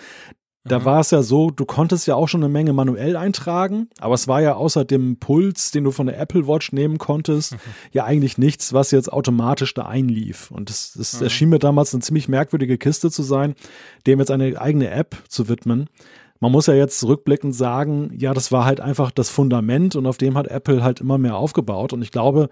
Da 0.65 0.79
mhm. 0.79 0.85
war 0.85 0.99
es 0.99 1.11
ja 1.11 1.23
so, 1.23 1.51
du 1.51 1.65
konntest 1.65 2.05
ja 2.05 2.15
auch 2.15 2.27
schon 2.27 2.43
eine 2.43 2.51
Menge 2.51 2.73
manuell 2.73 3.15
eintragen, 3.15 3.87
aber 3.99 4.13
es 4.13 4.27
war 4.27 4.41
ja 4.41 4.55
außer 4.55 4.83
dem 4.83 5.17
Puls, 5.17 5.71
den 5.71 5.85
du 5.85 5.91
von 5.91 6.05
der 6.05 6.19
Apple 6.19 6.47
Watch 6.47 6.73
nehmen 6.73 6.97
konntest, 6.97 7.53
mhm. 7.53 7.57
ja 7.91 8.03
eigentlich 8.03 8.37
nichts, 8.37 8.73
was 8.73 8.91
jetzt 8.91 9.11
automatisch 9.11 9.73
da 9.73 9.83
einlief. 9.83 10.51
Und 10.51 10.69
das, 10.69 10.93
das 10.95 11.19
mhm. 11.19 11.23
erschien 11.23 11.49
mir 11.49 11.59
damals 11.59 11.93
eine 11.93 12.03
ziemlich 12.03 12.27
merkwürdige 12.27 12.77
Kiste 12.77 13.09
zu 13.09 13.23
sein, 13.23 13.55
dem 14.05 14.19
jetzt 14.19 14.31
eine 14.31 14.59
eigene 14.61 14.89
App 14.89 15.15
zu 15.29 15.47
widmen 15.47 15.89
man 16.39 16.51
muss 16.51 16.67
ja 16.67 16.73
jetzt 16.73 17.03
rückblickend 17.03 17.53
sagen, 17.53 18.11
ja, 18.17 18.33
das 18.33 18.51
war 18.51 18.65
halt 18.65 18.79
einfach 18.79 19.11
das 19.11 19.29
Fundament 19.29 19.95
und 19.95 20.05
auf 20.05 20.17
dem 20.17 20.37
hat 20.37 20.47
Apple 20.47 20.83
halt 20.83 21.01
immer 21.01 21.17
mehr 21.17 21.35
aufgebaut. 21.35 21.93
Und 21.93 22.01
ich 22.01 22.11
glaube, 22.11 22.49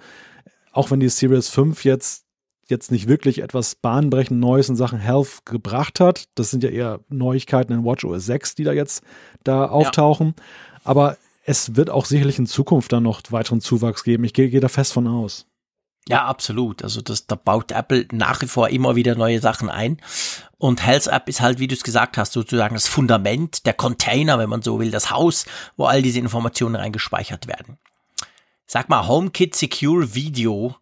auch 0.71 0.91
wenn 0.91 0.99
die 0.99 1.09
Series 1.09 1.49
5 1.49 1.83
jetzt 1.85 2.27
jetzt 2.69 2.91
nicht 2.91 3.07
wirklich 3.07 3.41
etwas 3.41 3.75
bahnbrechend 3.75 4.39
Neues 4.39 4.69
in 4.69 4.75
Sachen 4.75 4.99
Health 4.99 5.45
gebracht 5.45 5.99
hat, 5.99 6.25
das 6.35 6.51
sind 6.51 6.63
ja 6.63 6.69
eher 6.69 6.99
Neuigkeiten 7.09 7.71
in 7.71 7.85
WatchOS 7.85 8.25
6, 8.25 8.55
die 8.55 8.63
da 8.65 8.73
jetzt 8.73 9.03
da 9.43 9.65
auftauchen. 9.65 10.33
Ja. 10.35 10.43
Aber 10.83 11.17
es 11.45 11.75
wird 11.75 11.89
auch 11.89 12.05
sicherlich 12.05 12.39
in 12.39 12.45
Zukunft 12.45 12.91
dann 12.91 13.03
noch 13.03 13.21
weiteren 13.29 13.61
Zuwachs 13.61 14.03
geben. 14.03 14.25
Ich 14.25 14.33
gehe, 14.33 14.49
gehe 14.49 14.59
da 14.59 14.67
fest 14.67 14.93
von 14.93 15.07
aus. 15.07 15.45
Ja, 16.07 16.25
absolut. 16.25 16.83
Also 16.83 17.01
das, 17.01 17.27
da 17.27 17.35
baut 17.35 17.71
Apple 17.71 18.07
nach 18.11 18.41
wie 18.41 18.47
vor 18.47 18.69
immer 18.69 18.95
wieder 18.95 19.15
neue 19.15 19.41
Sachen 19.41 19.69
ein. 19.69 20.01
Und 20.57 20.85
Health 20.85 21.07
App 21.07 21.27
ist 21.27 21.41
halt, 21.41 21.59
wie 21.59 21.67
du 21.67 21.75
es 21.75 21.83
gesagt 21.83 22.17
hast, 22.17 22.33
sozusagen 22.33 22.75
das 22.75 22.87
Fundament, 22.87 23.65
der 23.65 23.73
Container, 23.73 24.39
wenn 24.39 24.49
man 24.49 24.61
so 24.61 24.79
will, 24.79 24.89
das 24.89 25.11
Haus, 25.11 25.45
wo 25.75 25.85
all 25.85 26.01
diese 26.01 26.19
Informationen 26.19 26.75
reingespeichert 26.75 27.47
werden. 27.47 27.77
Sag 28.65 28.89
mal, 28.89 29.07
HomeKit 29.07 29.55
Secure 29.55 30.13
Video, 30.13 30.75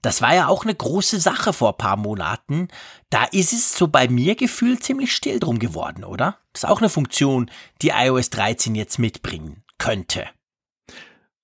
das 0.00 0.20
war 0.20 0.34
ja 0.34 0.48
auch 0.48 0.64
eine 0.64 0.74
große 0.74 1.20
Sache 1.20 1.52
vor 1.52 1.76
paar 1.76 1.96
Monaten. 1.96 2.68
Da 3.10 3.24
ist 3.24 3.52
es 3.52 3.76
so 3.76 3.88
bei 3.88 4.08
mir 4.08 4.34
gefühlt 4.34 4.82
ziemlich 4.82 5.12
still 5.14 5.40
drum 5.40 5.58
geworden, 5.58 6.04
oder? 6.04 6.38
Das 6.52 6.64
ist 6.64 6.68
auch 6.68 6.80
eine 6.80 6.88
Funktion, 6.88 7.50
die 7.82 7.90
iOS 7.90 8.30
13 8.30 8.74
jetzt 8.74 8.98
mitbringen 8.98 9.64
könnte. 9.78 10.26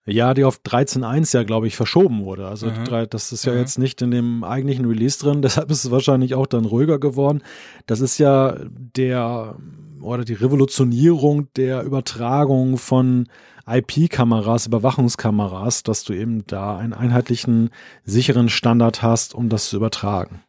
Ja, 0.09 0.33
die 0.33 0.45
auf 0.45 0.61
13.1 0.65 1.35
ja, 1.35 1.43
glaube 1.43 1.67
ich, 1.67 1.77
verschoben 1.77 2.25
wurde. 2.25 2.49
Also 2.49 2.67
mhm. 2.67 3.07
das 3.11 3.31
ist 3.33 3.45
ja 3.45 3.53
mhm. 3.53 3.59
jetzt 3.59 3.79
nicht 3.79 4.01
in 4.01 4.11
dem 4.11 4.43
eigentlichen 4.43 4.87
Release 4.87 5.19
drin, 5.19 5.43
deshalb 5.43 5.71
ist 5.71 5.85
es 5.85 5.91
wahrscheinlich 5.91 6.35
auch 6.35 6.47
dann 6.47 6.65
ruhiger 6.65 6.99
geworden. 6.99 7.43
Das 7.87 8.01
ist 8.01 8.19
ja 8.19 8.57
der 8.69 9.57
oder 10.01 10.25
die 10.25 10.35
Revolutionierung 10.35 11.53
der 11.55 11.83
Übertragung 11.83 12.79
von 12.79 13.29
IP-Kameras, 13.67 14.67
Überwachungskameras, 14.67 15.83
dass 15.83 16.05
du 16.05 16.15
eben 16.15 16.47
da 16.47 16.79
einen 16.79 16.95
einheitlichen, 16.95 17.71
sicheren 18.05 18.49
Standard 18.49 19.03
hast, 19.03 19.35
um 19.35 19.49
das 19.49 19.69
zu 19.69 19.77
übertragen. 19.77 20.41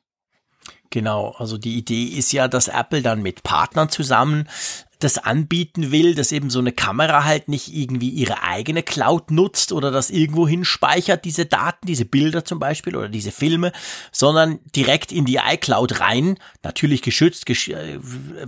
Genau, 0.91 1.36
also 1.38 1.57
die 1.57 1.78
Idee 1.78 2.05
ist 2.05 2.32
ja, 2.32 2.47
dass 2.47 2.68
Apple 2.68 3.01
dann 3.01 3.22
mit 3.22 3.43
Partnern 3.43 3.89
zusammen 3.89 4.47
das 5.00 5.18
anbieten 5.18 5.91
will, 5.91 6.14
dass 6.14 6.34
eben 6.34 6.50
so 6.50 6.60
eine 6.60 6.74
Kamera 6.74 7.24
halt 7.24 7.47
nicht 7.47 7.74
irgendwie 7.74 8.10
ihre 8.10 8.43
eigene 8.43 8.84
Cloud 8.84 9.32
nutzt 9.32 9.72
oder 9.72 9.91
das 9.91 10.10
irgendwo 10.10 10.47
hinspeichert, 10.47 11.24
diese 11.24 11.45
Daten, 11.45 11.88
diese 11.88 12.06
Bilder 12.06 12.43
zum 12.43 12.60
Beispiel 12.60 12.95
oder 12.95 13.08
diese 13.08 13.32
Filme, 13.32 13.72
sondern 14.12 14.60
direkt 14.76 15.12
in 15.14 15.24
die 15.26 15.38
iCloud 15.38 16.02
rein, 16.02 16.38
natürlich 16.64 17.02
geschützt, 17.02 17.45
gesch 17.45 17.70
äh, 17.70 18.00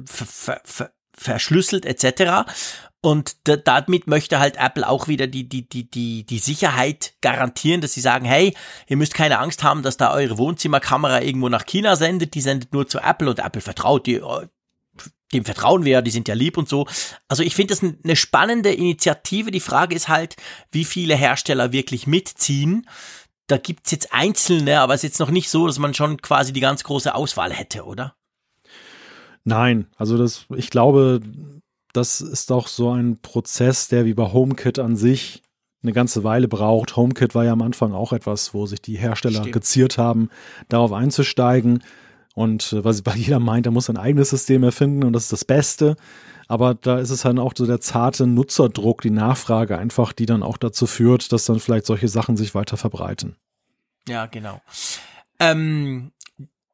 ver 0.05 0.61
ver 0.65 0.91
verschlüsselt 1.13 1.85
etc. 1.85 2.49
Und 3.01 3.35
damit 3.45 4.07
möchte 4.07 4.39
halt 4.39 4.57
Apple 4.57 4.87
auch 4.87 5.07
wieder 5.07 5.27
die, 5.27 5.47
die, 5.47 5.67
die, 5.67 5.89
die, 5.89 6.23
die 6.23 6.37
Sicherheit 6.39 7.13
garantieren, 7.21 7.81
dass 7.81 7.93
sie 7.93 8.01
sagen, 8.01 8.25
hey, 8.25 8.55
ihr 8.87 8.97
müsst 8.97 9.13
keine 9.13 9.39
Angst 9.39 9.63
haben, 9.63 9.81
dass 9.81 9.97
da 9.97 10.13
eure 10.13 10.37
Wohnzimmerkamera 10.37 11.21
irgendwo 11.21 11.49
nach 11.49 11.65
China 11.65 11.95
sendet, 11.95 12.35
die 12.35 12.41
sendet 12.41 12.73
nur 12.73 12.87
zu 12.87 12.99
Apple 12.99 13.29
und 13.29 13.39
Apple 13.39 13.61
vertraut 13.61 14.05
die, 14.05 14.21
dem 15.33 15.45
vertrauen 15.45 15.85
wir, 15.85 16.01
die 16.01 16.11
sind 16.11 16.27
ja 16.27 16.35
lieb 16.35 16.57
und 16.57 16.67
so. 16.67 16.87
Also 17.27 17.43
ich 17.43 17.55
finde 17.55 17.73
das 17.73 17.83
eine 17.83 18.15
spannende 18.15 18.73
Initiative. 18.73 19.51
Die 19.51 19.59
Frage 19.59 19.95
ist 19.95 20.07
halt, 20.07 20.35
wie 20.71 20.85
viele 20.85 21.15
Hersteller 21.15 21.71
wirklich 21.71 22.07
mitziehen. 22.07 22.87
Da 23.47 23.57
gibt's 23.57 23.91
jetzt 23.91 24.13
einzelne, 24.13 24.79
aber 24.79 24.93
es 24.93 25.03
ist 25.03 25.11
jetzt 25.11 25.19
noch 25.19 25.31
nicht 25.31 25.49
so, 25.49 25.67
dass 25.67 25.79
man 25.79 25.93
schon 25.93 26.21
quasi 26.21 26.53
die 26.53 26.59
ganz 26.59 26.83
große 26.83 27.13
Auswahl 27.13 27.51
hätte, 27.51 27.85
oder? 27.85 28.15
Nein, 29.43 29.87
also 29.97 30.17
das, 30.17 30.45
ich 30.55 30.69
glaube, 30.69 31.21
das 31.93 32.21
ist 32.21 32.51
auch 32.51 32.67
so 32.67 32.91
ein 32.91 33.19
Prozess, 33.21 33.87
der 33.87 34.05
wie 34.05 34.13
bei 34.13 34.31
HomeKit 34.31 34.79
an 34.79 34.95
sich 34.95 35.41
eine 35.83 35.93
ganze 35.93 36.23
Weile 36.23 36.47
braucht. 36.47 36.95
HomeKit 36.95 37.33
war 37.33 37.43
ja 37.43 37.53
am 37.53 37.61
Anfang 37.61 37.93
auch 37.93 38.13
etwas, 38.13 38.53
wo 38.53 38.65
sich 38.65 38.81
die 38.81 38.97
Hersteller 38.97 39.39
Stimmt. 39.39 39.53
geziert 39.53 39.97
haben, 39.97 40.29
darauf 40.69 40.91
einzusteigen. 40.91 41.83
Und 42.35 42.73
äh, 42.73 42.83
was 42.83 43.01
bei 43.01 43.15
jeder 43.15 43.39
meint, 43.39 43.65
er 43.65 43.71
muss 43.71 43.89
ein 43.89 43.97
eigenes 43.97 44.29
System 44.29 44.63
erfinden 44.63 45.03
und 45.03 45.13
das 45.13 45.23
ist 45.23 45.33
das 45.33 45.45
Beste. 45.45 45.95
Aber 46.47 46.73
da 46.73 46.99
ist 46.99 47.11
es 47.11 47.23
halt 47.23 47.39
auch 47.39 47.53
so 47.55 47.65
der 47.65 47.79
zarte 47.79 48.27
Nutzerdruck, 48.27 49.01
die 49.01 49.09
Nachfrage 49.09 49.77
einfach, 49.77 50.11
die 50.11 50.25
dann 50.25 50.43
auch 50.43 50.57
dazu 50.57 50.85
führt, 50.85 51.31
dass 51.31 51.45
dann 51.45 51.59
vielleicht 51.59 51.85
solche 51.85 52.07
Sachen 52.07 52.35
sich 52.35 52.53
weiter 52.55 52.77
verbreiten. 52.77 53.37
Ja, 54.07 54.25
genau. 54.25 54.61
Ähm, 55.39 56.11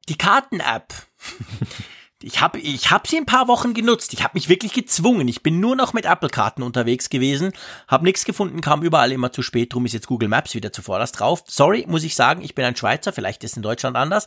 die 0.09 0.17
Karten-App. 0.17 0.93
ich 2.23 2.41
habe 2.41 2.59
ich 2.59 2.89
hab 2.89 3.07
sie 3.07 3.17
ein 3.17 3.25
paar 3.25 3.47
Wochen 3.47 3.73
genutzt. 3.73 4.13
Ich 4.13 4.23
habe 4.23 4.31
mich 4.33 4.49
wirklich 4.49 4.73
gezwungen. 4.73 5.27
Ich 5.27 5.43
bin 5.43 5.59
nur 5.59 5.75
noch 5.75 5.93
mit 5.93 6.05
Apple-Karten 6.05 6.63
unterwegs 6.63 7.09
gewesen, 7.09 7.51
habe 7.87 8.05
nichts 8.05 8.25
gefunden, 8.25 8.61
kam 8.61 8.81
überall 8.81 9.11
immer 9.11 9.31
zu 9.31 9.43
spät. 9.43 9.73
Drum 9.73 9.85
ist 9.85 9.93
jetzt 9.93 10.07
Google 10.07 10.29
Maps 10.29 10.55
wieder 10.55 10.73
zuvorderst 10.73 11.19
drauf. 11.19 11.43
Sorry, 11.47 11.85
muss 11.87 12.03
ich 12.03 12.15
sagen, 12.15 12.41
ich 12.41 12.55
bin 12.55 12.65
ein 12.65 12.75
Schweizer, 12.75 13.13
vielleicht 13.13 13.43
ist 13.43 13.57
in 13.57 13.63
Deutschland 13.63 13.95
anders. 13.95 14.25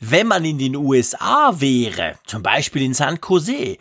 Wenn 0.00 0.26
man 0.26 0.44
in 0.44 0.58
den 0.58 0.76
USA 0.76 1.54
wäre, 1.58 2.18
zum 2.26 2.42
Beispiel 2.42 2.82
in 2.82 2.94
San 2.94 3.18
Jose, 3.26 3.78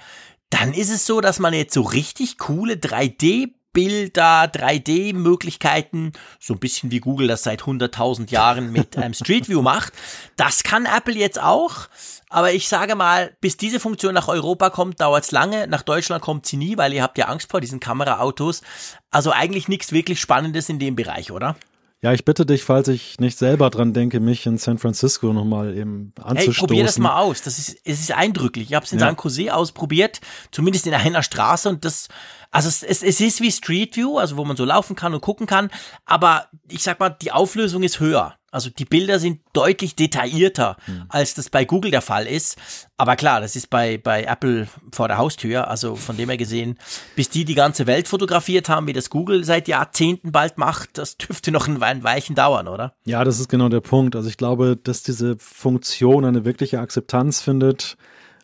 dann 0.50 0.74
ist 0.74 0.90
es 0.90 1.06
so, 1.06 1.20
dass 1.20 1.40
man 1.40 1.54
jetzt 1.54 1.74
so 1.74 1.82
richtig 1.82 2.38
coole 2.38 2.76
3D 2.76 3.50
Bilder, 3.72 4.46
3D-Möglichkeiten, 4.46 6.14
so 6.40 6.54
ein 6.54 6.60
bisschen 6.60 6.90
wie 6.92 7.00
Google 7.00 7.28
das 7.28 7.44
seit 7.44 7.62
100.000 7.62 8.32
Jahren 8.32 8.72
mit 8.72 8.98
ähm, 8.98 9.14
Street 9.14 9.48
View 9.48 9.62
macht. 9.62 9.94
Das 10.38 10.64
kann 10.64 10.86
Apple 10.86 11.16
jetzt 11.16 11.42
auch. 11.42 11.88
Aber 12.30 12.54
ich 12.54 12.70
sage 12.70 12.96
mal, 12.96 13.36
bis 13.42 13.58
diese 13.58 13.80
Funktion 13.80 14.14
nach 14.14 14.28
Europa 14.28 14.70
kommt, 14.70 15.02
dauert 15.02 15.24
es 15.24 15.32
lange. 15.32 15.68
Nach 15.68 15.82
Deutschland 15.82 16.22
kommt 16.22 16.46
sie 16.46 16.58
nie, 16.58 16.78
weil 16.78 16.94
ihr 16.94 17.02
habt 17.02 17.18
ja 17.18 17.26
Angst 17.26 17.50
vor 17.50 17.60
diesen 17.60 17.80
Kameraautos. 17.80 18.62
Also 19.10 19.32
eigentlich 19.32 19.68
nichts 19.68 19.92
wirklich 19.92 20.22
Spannendes 20.22 20.70
in 20.70 20.78
dem 20.78 20.96
Bereich, 20.96 21.32
oder? 21.32 21.56
Ja, 22.02 22.14
ich 22.14 22.24
bitte 22.24 22.46
dich, 22.46 22.64
falls 22.64 22.88
ich 22.88 23.20
nicht 23.20 23.38
selber 23.38 23.70
dran 23.70 23.94
denke, 23.94 24.22
mich 24.22 24.46
in 24.46 24.58
San 24.58 24.78
Francisco 24.78 25.34
nochmal 25.34 25.76
eben 25.76 26.14
anzustoßen. 26.16 26.54
Hey, 26.54 26.68
probier 26.68 26.84
das 26.86 26.98
mal 26.98 27.20
aus. 27.20 27.42
Das 27.42 27.60
ist, 27.60 27.78
es 27.84 28.00
ist 28.00 28.14
eindrücklich. 28.14 28.70
Ich 28.70 28.74
habe 28.74 28.86
es 28.86 28.94
in 28.94 29.00
ja. 29.00 29.08
San 29.08 29.18
Jose 29.22 29.54
ausprobiert, 29.54 30.22
zumindest 30.52 30.88
in 30.88 30.94
einer 30.94 31.24
Straße 31.24 31.68
und 31.68 31.84
das, 31.84 32.08
also 32.52 32.70
es, 32.70 32.84
es, 32.84 33.04
es 33.04 33.20
ist 33.20 33.42
wie 33.42 33.52
Street 33.52 33.98
View, 33.98 34.18
also 34.18 34.38
wo 34.38 34.46
man 34.46 34.56
so 34.56 34.64
laufen 34.64 34.96
kann 34.96 35.14
und 35.14 35.20
gucken 35.20 35.46
kann, 35.46 35.70
aber 36.06 36.48
ich 36.70 36.84
sag 36.84 37.02
mal, 37.02 37.10
die 37.10 37.34
Auflösung 37.34 37.84
ist 37.84 38.00
höher. 38.00 38.39
Also 38.52 38.70
die 38.70 38.86
Bilder 38.86 39.20
sind 39.20 39.42
deutlich 39.54 39.96
detaillierter, 39.96 40.78
mhm. 40.88 41.06
als 41.10 41.34
das 41.34 41.50
bei 41.50 41.66
Google 41.66 41.92
der 41.92 42.02
Fall 42.02 42.26
ist. 42.26 42.58
Aber 42.98 43.16
klar, 43.16 43.42
das 43.42 43.56
ist 43.56 43.70
bei, 43.70 43.98
bei 43.98 44.24
Apple 44.24 44.68
vor 44.92 45.08
der 45.08 45.18
Haustür. 45.18 45.68
Also 45.68 45.96
von 45.96 46.18
dem 46.18 46.30
her 46.30 46.38
gesehen, 46.38 46.78
bis 47.16 47.30
die 47.30 47.46
die 47.46 47.56
ganze 47.56 47.88
Welt 47.88 48.08
fotografiert 48.08 48.70
haben, 48.70 48.88
wie 48.88 48.94
das 48.94 49.10
Google 49.10 49.44
seit 49.44 49.68
Jahrzehnten 49.68 50.32
bald 50.32 50.58
macht, 50.58 50.98
das 50.98 51.18
dürfte 51.18 51.52
noch 51.52 51.68
ein, 51.68 51.82
ein 51.82 52.04
Weichen 52.04 52.36
dauern, 52.36 52.68
oder? 52.68 52.94
Ja, 53.06 53.24
das 53.24 53.40
ist 53.40 53.50
genau 53.50 53.70
der 53.70 53.82
Punkt. 53.82 54.16
Also 54.16 54.30
ich 54.30 54.38
glaube, 54.38 54.78
dass 54.78 55.04
diese 55.04 55.38
Funktion 55.38 56.26
eine 56.26 56.46
wirkliche 56.46 56.80
Akzeptanz 56.80 57.42
findet, 57.42 57.98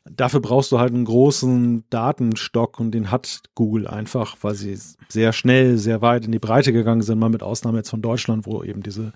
Dafür 0.08 0.40
brauchst 0.40 0.72
du 0.72 0.78
halt 0.78 0.94
einen 0.94 1.06
großen 1.06 1.84
Datenstock 1.90 2.80
und 2.80 2.92
den 2.92 3.10
hat 3.10 3.42
Google 3.56 3.88
einfach, 3.88 4.38
weil 4.42 4.54
sie 4.54 4.78
sehr 5.10 5.34
schnell, 5.34 5.80
sehr 5.80 6.04
weit 6.04 6.26
in 6.26 6.32
die 6.32 6.38
Breite 6.38 6.72
gegangen 6.72 7.02
sind, 7.02 7.18
mal 7.18 7.30
mit 7.30 7.42
Ausnahme 7.42 7.80
jetzt 7.80 7.90
von 7.90 8.04
Deutschland, 8.04 8.46
wo 8.46 8.64
eben 8.64 8.84
diese, 8.84 9.14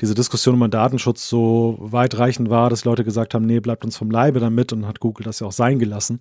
diese 0.00 0.14
Diskussion 0.14 0.56
über 0.56 0.68
Datenschutz 0.68 1.28
so 1.28 1.76
weitreichend 1.80 2.50
war, 2.50 2.70
dass 2.70 2.84
Leute 2.84 3.04
gesagt 3.04 3.34
haben, 3.34 3.46
nee, 3.46 3.60
bleibt 3.60 3.84
uns 3.84 3.96
vom 3.96 4.10
Leibe 4.10 4.40
damit 4.40 4.72
und 4.72 4.86
hat 4.86 5.00
Google 5.00 5.24
das 5.24 5.40
ja 5.40 5.46
auch 5.46 5.52
sein 5.52 5.78
gelassen. 5.78 6.20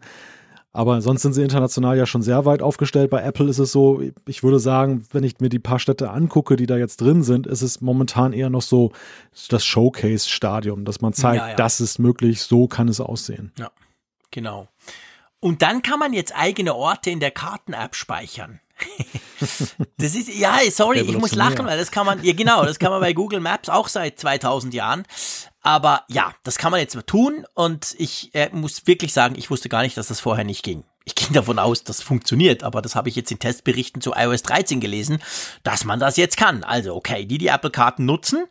Aber 0.75 1.01
sonst 1.01 1.21
sind 1.21 1.33
sie 1.33 1.43
international 1.43 1.95
ja 1.97 2.07
schon 2.07 2.23
sehr 2.23 2.45
weit 2.45 2.63
aufgestellt. 2.63 3.11
Bei 3.11 3.21
Apple 3.21 3.47
ist 3.47 3.59
es 3.59 3.71
so, 3.71 4.01
ich 4.25 4.41
würde 4.41 4.57
sagen, 4.57 5.05
wenn 5.11 5.23
ich 5.23 5.39
mir 5.39 5.49
die 5.49 5.59
paar 5.59 5.77
Städte 5.77 6.09
angucke, 6.09 6.55
die 6.55 6.65
da 6.65 6.77
jetzt 6.77 6.99
drin 6.99 7.21
sind, 7.21 7.45
ist 7.45 7.61
es 7.61 7.79
momentan 7.79 8.33
eher 8.33 8.49
noch 8.49 8.63
so 8.63 8.91
das 9.49 9.63
Showcase-Stadium, 9.63 10.83
dass 10.83 10.99
man 10.99 11.13
zeigt, 11.13 11.41
ja, 11.41 11.49
ja. 11.49 11.55
das 11.55 11.79
ist 11.79 11.99
möglich, 11.99 12.41
so 12.41 12.67
kann 12.67 12.87
es 12.87 12.99
aussehen. 12.99 13.51
Ja. 13.59 13.69
Genau. 14.31 14.67
Und 15.39 15.61
dann 15.61 15.83
kann 15.83 15.99
man 15.99 16.11
jetzt 16.11 16.35
eigene 16.35 16.73
Orte 16.73 17.11
in 17.11 17.19
der 17.19 17.29
Karten-App 17.29 17.95
speichern. 17.95 18.59
das 19.97 20.15
ist, 20.15 20.29
ja, 20.29 20.59
sorry, 20.71 21.01
ich 21.01 21.17
muss 21.17 21.35
lachen, 21.35 21.65
weil 21.65 21.77
das 21.77 21.91
kann 21.91 22.05
man, 22.05 22.23
ja 22.23 22.33
genau, 22.33 22.65
das 22.65 22.79
kann 22.79 22.91
man 22.91 23.01
bei 23.01 23.13
Google 23.13 23.39
Maps 23.39 23.69
auch 23.69 23.87
seit 23.87 24.19
2000 24.19 24.73
Jahren. 24.73 25.03
Aber 25.61 26.03
ja, 26.09 26.33
das 26.43 26.57
kann 26.57 26.71
man 26.71 26.81
jetzt 26.81 26.95
mal 26.95 27.03
tun 27.03 27.45
und 27.53 27.95
ich 27.97 28.31
äh, 28.33 28.49
muss 28.51 28.85
wirklich 28.85 29.13
sagen, 29.13 29.35
ich 29.37 29.49
wusste 29.49 29.69
gar 29.69 29.81
nicht, 29.81 29.95
dass 29.97 30.07
das 30.07 30.19
vorher 30.19 30.43
nicht 30.43 30.63
ging. 30.63 30.83
Ich 31.05 31.15
ging 31.15 31.33
davon 31.33 31.59
aus, 31.59 31.83
das 31.83 32.01
funktioniert, 32.01 32.63
aber 32.63 32.81
das 32.81 32.95
habe 32.95 33.09
ich 33.09 33.15
jetzt 33.15 33.31
in 33.31 33.39
Testberichten 33.39 34.01
zu 34.01 34.13
iOS 34.15 34.43
13 34.43 34.79
gelesen, 34.79 35.19
dass 35.63 35.83
man 35.83 35.99
das 35.99 36.17
jetzt 36.17 36.37
kann. 36.37 36.63
Also 36.63 36.95
okay, 36.95 37.25
die 37.25 37.37
die 37.37 37.47
Apple-Karten 37.47 38.05
nutzen, 38.05 38.45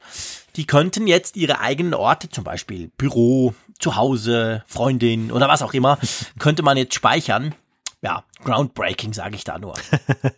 die 0.57 0.67
könnten 0.67 1.07
jetzt 1.07 1.37
ihre 1.37 1.61
eigenen 1.61 1.95
Orte, 1.95 2.29
zum 2.29 2.45
Beispiel 2.45 2.91
Büro, 2.97 3.55
zu 3.79 3.97
Hause, 3.97 4.65
Freundin 4.67 5.33
oder 5.33 5.49
was 5.49 5.63
auch 5.63 5.75
immer, 5.75 5.99
könnte 6.39 6.63
man 6.63 6.77
jetzt 6.77 6.95
speichern. 6.95 7.55
Ja, 8.03 8.25
groundbreaking, 8.45 9.13
sage 9.13 9.37
ich 9.37 9.45
da 9.45 9.59
nur. 9.59 9.75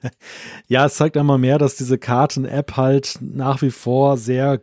ja, 0.69 0.85
es 0.85 0.95
zeigt 0.97 1.17
einmal 1.17 1.39
mehr, 1.39 1.59
dass 1.59 1.77
diese 1.77 1.97
Karten-App 1.97 2.77
halt 2.77 3.19
nach 3.21 3.63
wie 3.63 3.71
vor 3.71 4.19
sehr 4.19 4.61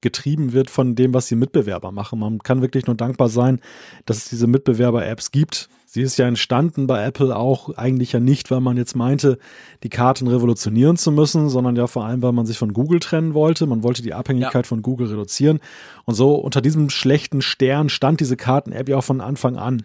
getrieben 0.00 0.52
wird 0.52 0.70
von 0.70 0.94
dem, 0.94 1.14
was 1.14 1.28
die 1.28 1.36
Mitbewerber 1.36 1.92
machen. 1.92 2.18
Man 2.18 2.38
kann 2.38 2.62
wirklich 2.62 2.86
nur 2.86 2.96
dankbar 2.96 3.28
sein, 3.28 3.60
dass 4.06 4.16
es 4.16 4.28
diese 4.30 4.46
Mitbewerber-Apps 4.46 5.30
gibt. 5.30 5.68
Sie 5.84 6.02
ist 6.02 6.18
ja 6.18 6.26
entstanden 6.26 6.86
bei 6.86 7.04
Apple 7.04 7.36
auch 7.36 7.76
eigentlich 7.76 8.12
ja 8.12 8.20
nicht, 8.20 8.50
weil 8.50 8.60
man 8.60 8.76
jetzt 8.76 8.96
meinte, 8.96 9.38
die 9.82 9.88
Karten 9.88 10.26
revolutionieren 10.26 10.96
zu 10.96 11.12
müssen, 11.12 11.48
sondern 11.48 11.76
ja 11.76 11.86
vor 11.86 12.04
allem, 12.04 12.22
weil 12.22 12.32
man 12.32 12.46
sich 12.46 12.58
von 12.58 12.72
Google 12.72 13.00
trennen 13.00 13.34
wollte. 13.34 13.66
Man 13.66 13.82
wollte 13.82 14.00
die 14.02 14.14
Abhängigkeit 14.14 14.64
ja. 14.64 14.68
von 14.68 14.82
Google 14.82 15.08
reduzieren. 15.08 15.60
Und 16.04 16.14
so 16.14 16.34
unter 16.34 16.60
diesem 16.60 16.90
schlechten 16.90 17.42
Stern 17.42 17.88
stand 17.88 18.20
diese 18.20 18.36
Karten-App 18.36 18.88
ja 18.88 18.98
auch 18.98 19.04
von 19.04 19.20
Anfang 19.20 19.56
an. 19.56 19.82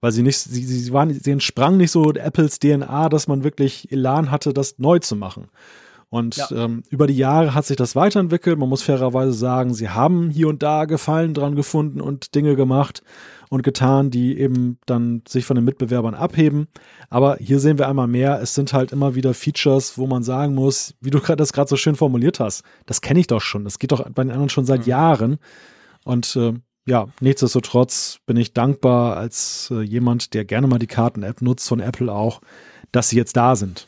Weil 0.00 0.12
sie 0.12 0.22
nicht, 0.22 0.38
sie, 0.38 0.64
sie 0.64 0.92
waren, 0.92 1.12
sie 1.12 1.32
entsprang 1.32 1.76
nicht 1.76 1.90
so 1.90 2.12
Apples 2.12 2.58
DNA, 2.60 3.08
dass 3.08 3.26
man 3.26 3.44
wirklich 3.44 3.90
Elan 3.90 4.30
hatte, 4.30 4.52
das 4.52 4.78
neu 4.78 5.00
zu 5.00 5.16
machen. 5.16 5.48
Und 6.10 6.36
ja. 6.36 6.50
ähm, 6.52 6.82
über 6.88 7.06
die 7.06 7.16
Jahre 7.16 7.52
hat 7.52 7.66
sich 7.66 7.76
das 7.76 7.94
weiterentwickelt. 7.94 8.58
Man 8.58 8.68
muss 8.68 8.82
fairerweise 8.82 9.32
sagen, 9.32 9.74
sie 9.74 9.90
haben 9.90 10.30
hier 10.30 10.48
und 10.48 10.62
da 10.62 10.86
Gefallen 10.86 11.34
dran 11.34 11.54
gefunden 11.54 12.00
und 12.00 12.34
Dinge 12.34 12.56
gemacht 12.56 13.02
und 13.50 13.62
getan, 13.62 14.10
die 14.10 14.38
eben 14.38 14.78
dann 14.86 15.22
sich 15.28 15.44
von 15.44 15.56
den 15.56 15.64
Mitbewerbern 15.64 16.14
abheben. 16.14 16.68
Aber 17.10 17.36
hier 17.36 17.60
sehen 17.60 17.78
wir 17.78 17.88
einmal 17.88 18.06
mehr, 18.06 18.40
es 18.40 18.54
sind 18.54 18.72
halt 18.72 18.92
immer 18.92 19.14
wieder 19.14 19.34
Features, 19.34 19.98
wo 19.98 20.06
man 20.06 20.22
sagen 20.22 20.54
muss, 20.54 20.94
wie 21.00 21.10
du 21.10 21.18
das 21.18 21.52
gerade 21.52 21.68
so 21.68 21.76
schön 21.76 21.96
formuliert 21.96 22.40
hast, 22.40 22.62
das 22.86 23.02
kenne 23.02 23.20
ich 23.20 23.26
doch 23.26 23.40
schon, 23.40 23.64
das 23.64 23.78
geht 23.78 23.92
doch 23.92 24.08
bei 24.10 24.22
den 24.22 24.30
anderen 24.30 24.48
schon 24.48 24.64
seit 24.64 24.80
mhm. 24.80 24.90
Jahren. 24.90 25.38
Und 26.04 26.36
äh, 26.36 26.54
ja, 26.88 27.06
nichtsdestotrotz 27.20 28.18
bin 28.24 28.38
ich 28.38 28.54
dankbar 28.54 29.18
als 29.18 29.70
äh, 29.70 29.82
jemand, 29.82 30.32
der 30.32 30.46
gerne 30.46 30.66
mal 30.66 30.78
die 30.78 30.86
Karten-App 30.86 31.42
nutzt 31.42 31.68
von 31.68 31.80
Apple 31.80 32.10
auch, 32.10 32.40
dass 32.92 33.10
sie 33.10 33.16
jetzt 33.16 33.36
da 33.36 33.56
sind. 33.56 33.86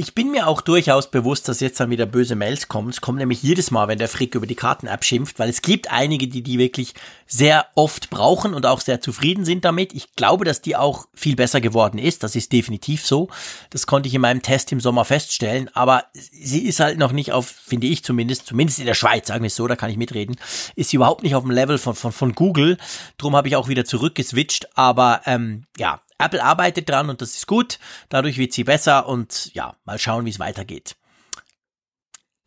Ich 0.00 0.14
bin 0.14 0.30
mir 0.30 0.46
auch 0.46 0.62
durchaus 0.62 1.10
bewusst, 1.10 1.46
dass 1.46 1.60
jetzt 1.60 1.78
dann 1.78 1.90
wieder 1.90 2.06
böse 2.06 2.34
Mails 2.34 2.68
kommen. 2.68 2.88
Es 2.88 3.02
kommt 3.02 3.18
nämlich 3.18 3.42
jedes 3.42 3.70
Mal, 3.70 3.86
wenn 3.86 3.98
der 3.98 4.08
Frick 4.08 4.34
über 4.34 4.46
die 4.46 4.54
Karten-App 4.54 5.04
schimpft, 5.04 5.38
weil 5.38 5.50
es 5.50 5.60
gibt 5.60 5.92
einige, 5.92 6.26
die 6.26 6.42
die 6.42 6.58
wirklich 6.58 6.94
sehr 7.26 7.66
oft 7.74 8.08
brauchen 8.08 8.54
und 8.54 8.64
auch 8.64 8.80
sehr 8.80 9.02
zufrieden 9.02 9.44
sind 9.44 9.62
damit. 9.62 9.92
Ich 9.92 10.16
glaube, 10.16 10.46
dass 10.46 10.62
die 10.62 10.74
auch 10.74 11.06
viel 11.12 11.36
besser 11.36 11.60
geworden 11.60 11.98
ist. 11.98 12.22
Das 12.22 12.34
ist 12.34 12.50
definitiv 12.50 13.04
so. 13.04 13.28
Das 13.68 13.86
konnte 13.86 14.08
ich 14.08 14.14
in 14.14 14.22
meinem 14.22 14.40
Test 14.40 14.72
im 14.72 14.80
Sommer 14.80 15.04
feststellen. 15.04 15.68
Aber 15.74 16.04
sie 16.14 16.64
ist 16.64 16.80
halt 16.80 16.96
noch 16.96 17.12
nicht 17.12 17.32
auf, 17.32 17.48
finde 17.48 17.86
ich 17.86 18.02
zumindest, 18.02 18.46
zumindest 18.46 18.78
in 18.78 18.86
der 18.86 18.94
Schweiz, 18.94 19.28
sagen 19.28 19.42
wir 19.42 19.48
es 19.48 19.56
so, 19.56 19.66
da 19.66 19.76
kann 19.76 19.90
ich 19.90 19.98
mitreden, 19.98 20.36
ist 20.76 20.88
sie 20.88 20.96
überhaupt 20.96 21.22
nicht 21.22 21.34
auf 21.34 21.42
dem 21.42 21.50
Level 21.50 21.76
von, 21.76 21.94
von, 21.94 22.12
von 22.12 22.34
Google. 22.34 22.78
Drum 23.18 23.36
habe 23.36 23.48
ich 23.48 23.56
auch 23.56 23.68
wieder 23.68 23.84
zurückgeswitcht. 23.84 24.78
Aber 24.78 25.20
ähm, 25.26 25.66
ja, 25.76 26.00
Apple 26.24 26.42
arbeitet 26.42 26.88
dran 26.88 27.10
und 27.10 27.22
das 27.22 27.34
ist 27.34 27.46
gut. 27.46 27.78
Dadurch 28.08 28.38
wird 28.38 28.52
sie 28.52 28.64
besser 28.64 29.06
und 29.06 29.52
ja, 29.54 29.76
mal 29.84 29.98
schauen, 29.98 30.24
wie 30.24 30.30
es 30.30 30.38
weitergeht. 30.38 30.96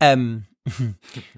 Ähm, 0.00 0.46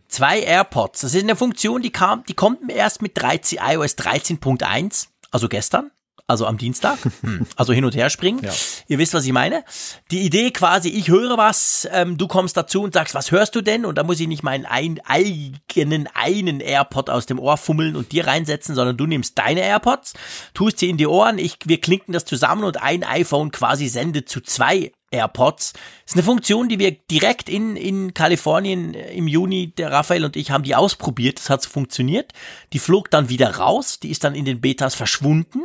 zwei 0.08 0.40
AirPods. 0.40 1.00
Das 1.00 1.14
ist 1.14 1.22
eine 1.22 1.36
Funktion, 1.36 1.82
die 1.82 1.90
kam, 1.90 2.24
die 2.24 2.34
kommt 2.34 2.70
erst 2.70 3.02
mit 3.02 3.16
13, 3.20 3.58
iOS 3.62 3.96
13.1, 3.96 5.08
also 5.30 5.48
gestern. 5.48 5.90
Also 6.26 6.46
am 6.46 6.58
Dienstag, 6.58 6.98
hm. 7.22 7.46
also 7.56 7.72
hin 7.72 7.84
und 7.84 7.94
her 7.94 8.10
springen. 8.10 8.40
Ja. 8.42 8.52
Ihr 8.88 8.98
wisst, 8.98 9.14
was 9.14 9.24
ich 9.24 9.32
meine. 9.32 9.64
Die 10.10 10.22
Idee 10.22 10.50
quasi, 10.50 10.88
ich 10.88 11.08
höre 11.08 11.36
was, 11.36 11.88
ähm, 11.92 12.18
du 12.18 12.26
kommst 12.26 12.56
dazu 12.56 12.82
und 12.82 12.94
sagst, 12.94 13.14
was 13.14 13.30
hörst 13.30 13.54
du 13.54 13.62
denn? 13.62 13.84
Und 13.84 13.96
da 13.96 14.02
muss 14.02 14.20
ich 14.20 14.28
nicht 14.28 14.42
meinen 14.42 14.66
ein, 14.66 15.00
eigenen 15.04 16.08
einen 16.14 16.60
AirPod 16.60 17.10
aus 17.10 17.26
dem 17.26 17.38
Ohr 17.38 17.56
fummeln 17.56 17.96
und 17.96 18.12
dir 18.12 18.26
reinsetzen, 18.26 18.74
sondern 18.74 18.96
du 18.96 19.06
nimmst 19.06 19.38
deine 19.38 19.60
AirPods, 19.60 20.14
tust 20.54 20.78
sie 20.78 20.90
in 20.90 20.96
die 20.96 21.06
Ohren, 21.06 21.38
ich, 21.38 21.58
wir 21.64 21.80
klinken 21.80 22.12
das 22.12 22.24
zusammen 22.24 22.64
und 22.64 22.82
ein 22.82 23.04
iPhone 23.04 23.50
quasi 23.50 23.88
sendet 23.88 24.28
zu 24.28 24.40
zwei 24.40 24.92
AirPods. 25.10 25.72
Das 25.72 25.82
ist 26.06 26.14
eine 26.14 26.22
Funktion, 26.22 26.68
die 26.68 26.78
wir 26.78 26.90
direkt 26.90 27.48
in, 27.48 27.76
in 27.76 28.14
Kalifornien 28.14 28.94
äh, 28.94 29.12
im 29.12 29.28
Juni, 29.28 29.72
der 29.76 29.92
Raphael 29.92 30.24
und 30.24 30.36
ich 30.36 30.50
haben 30.50 30.64
die 30.64 30.74
ausprobiert. 30.74 31.38
Das 31.38 31.50
hat 31.50 31.62
so 31.62 31.70
funktioniert. 31.70 32.32
Die 32.72 32.78
flog 32.78 33.10
dann 33.10 33.28
wieder 33.28 33.56
raus. 33.56 34.00
Die 34.00 34.10
ist 34.10 34.24
dann 34.24 34.34
in 34.34 34.44
den 34.44 34.60
Betas 34.60 34.94
verschwunden 34.94 35.62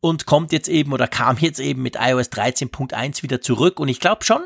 und 0.00 0.26
kommt 0.26 0.52
jetzt 0.52 0.68
eben 0.68 0.92
oder 0.92 1.08
kam 1.08 1.36
jetzt 1.38 1.60
eben 1.60 1.82
mit 1.82 1.96
iOS 2.00 2.30
13.1 2.30 3.22
wieder 3.22 3.40
zurück. 3.40 3.80
Und 3.80 3.88
ich 3.88 4.00
glaube 4.00 4.24
schon, 4.24 4.42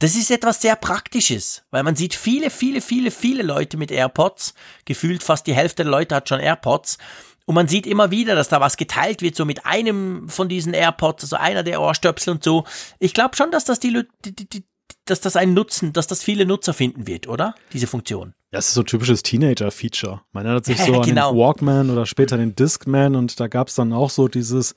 das 0.00 0.16
ist 0.16 0.30
etwas 0.30 0.62
sehr 0.62 0.76
Praktisches, 0.76 1.62
weil 1.70 1.82
man 1.82 1.94
sieht 1.94 2.14
viele, 2.14 2.48
viele, 2.48 2.80
viele, 2.80 3.10
viele 3.10 3.42
Leute 3.42 3.76
mit 3.76 3.90
AirPods. 3.90 4.54
Gefühlt 4.86 5.22
fast 5.22 5.46
die 5.46 5.54
Hälfte 5.54 5.82
der 5.82 5.90
Leute 5.90 6.14
hat 6.14 6.28
schon 6.28 6.40
AirPods. 6.40 6.96
Und 7.50 7.54
man 7.54 7.66
sieht 7.66 7.84
immer 7.84 8.12
wieder, 8.12 8.36
dass 8.36 8.48
da 8.48 8.60
was 8.60 8.76
geteilt 8.76 9.22
wird, 9.22 9.34
so 9.34 9.44
mit 9.44 9.66
einem 9.66 10.28
von 10.28 10.48
diesen 10.48 10.72
AirPods, 10.72 11.24
also 11.24 11.34
einer 11.34 11.64
der 11.64 11.80
Ohrstöpsel 11.80 12.34
und 12.34 12.44
so. 12.44 12.62
Ich 13.00 13.12
glaube 13.12 13.34
schon, 13.34 13.50
dass 13.50 13.64
das 13.64 13.80
die, 13.80 14.04
die, 14.24 14.48
die, 14.48 14.62
dass 15.04 15.20
das 15.20 15.34
einen 15.34 15.52
Nutzen, 15.52 15.92
dass 15.92 16.06
das 16.06 16.22
viele 16.22 16.46
Nutzer 16.46 16.72
finden 16.72 17.08
wird, 17.08 17.26
oder? 17.26 17.56
Diese 17.72 17.88
Funktion. 17.88 18.34
Ja, 18.52 18.60
es 18.60 18.68
ist 18.68 18.74
so 18.74 18.82
ein 18.82 18.86
typisches 18.86 19.24
Teenager-Feature. 19.24 20.20
Man 20.30 20.46
erinnert 20.46 20.64
sich 20.64 20.78
so 20.86 21.00
genau. 21.00 21.30
an 21.30 21.34
den 21.34 21.40
Walkman 21.40 21.90
oder 21.90 22.06
später 22.06 22.36
den 22.36 22.54
Discman 22.54 23.16
und 23.16 23.40
da 23.40 23.48
gab 23.48 23.66
es 23.66 23.74
dann 23.74 23.92
auch 23.92 24.10
so 24.10 24.28
dieses, 24.28 24.76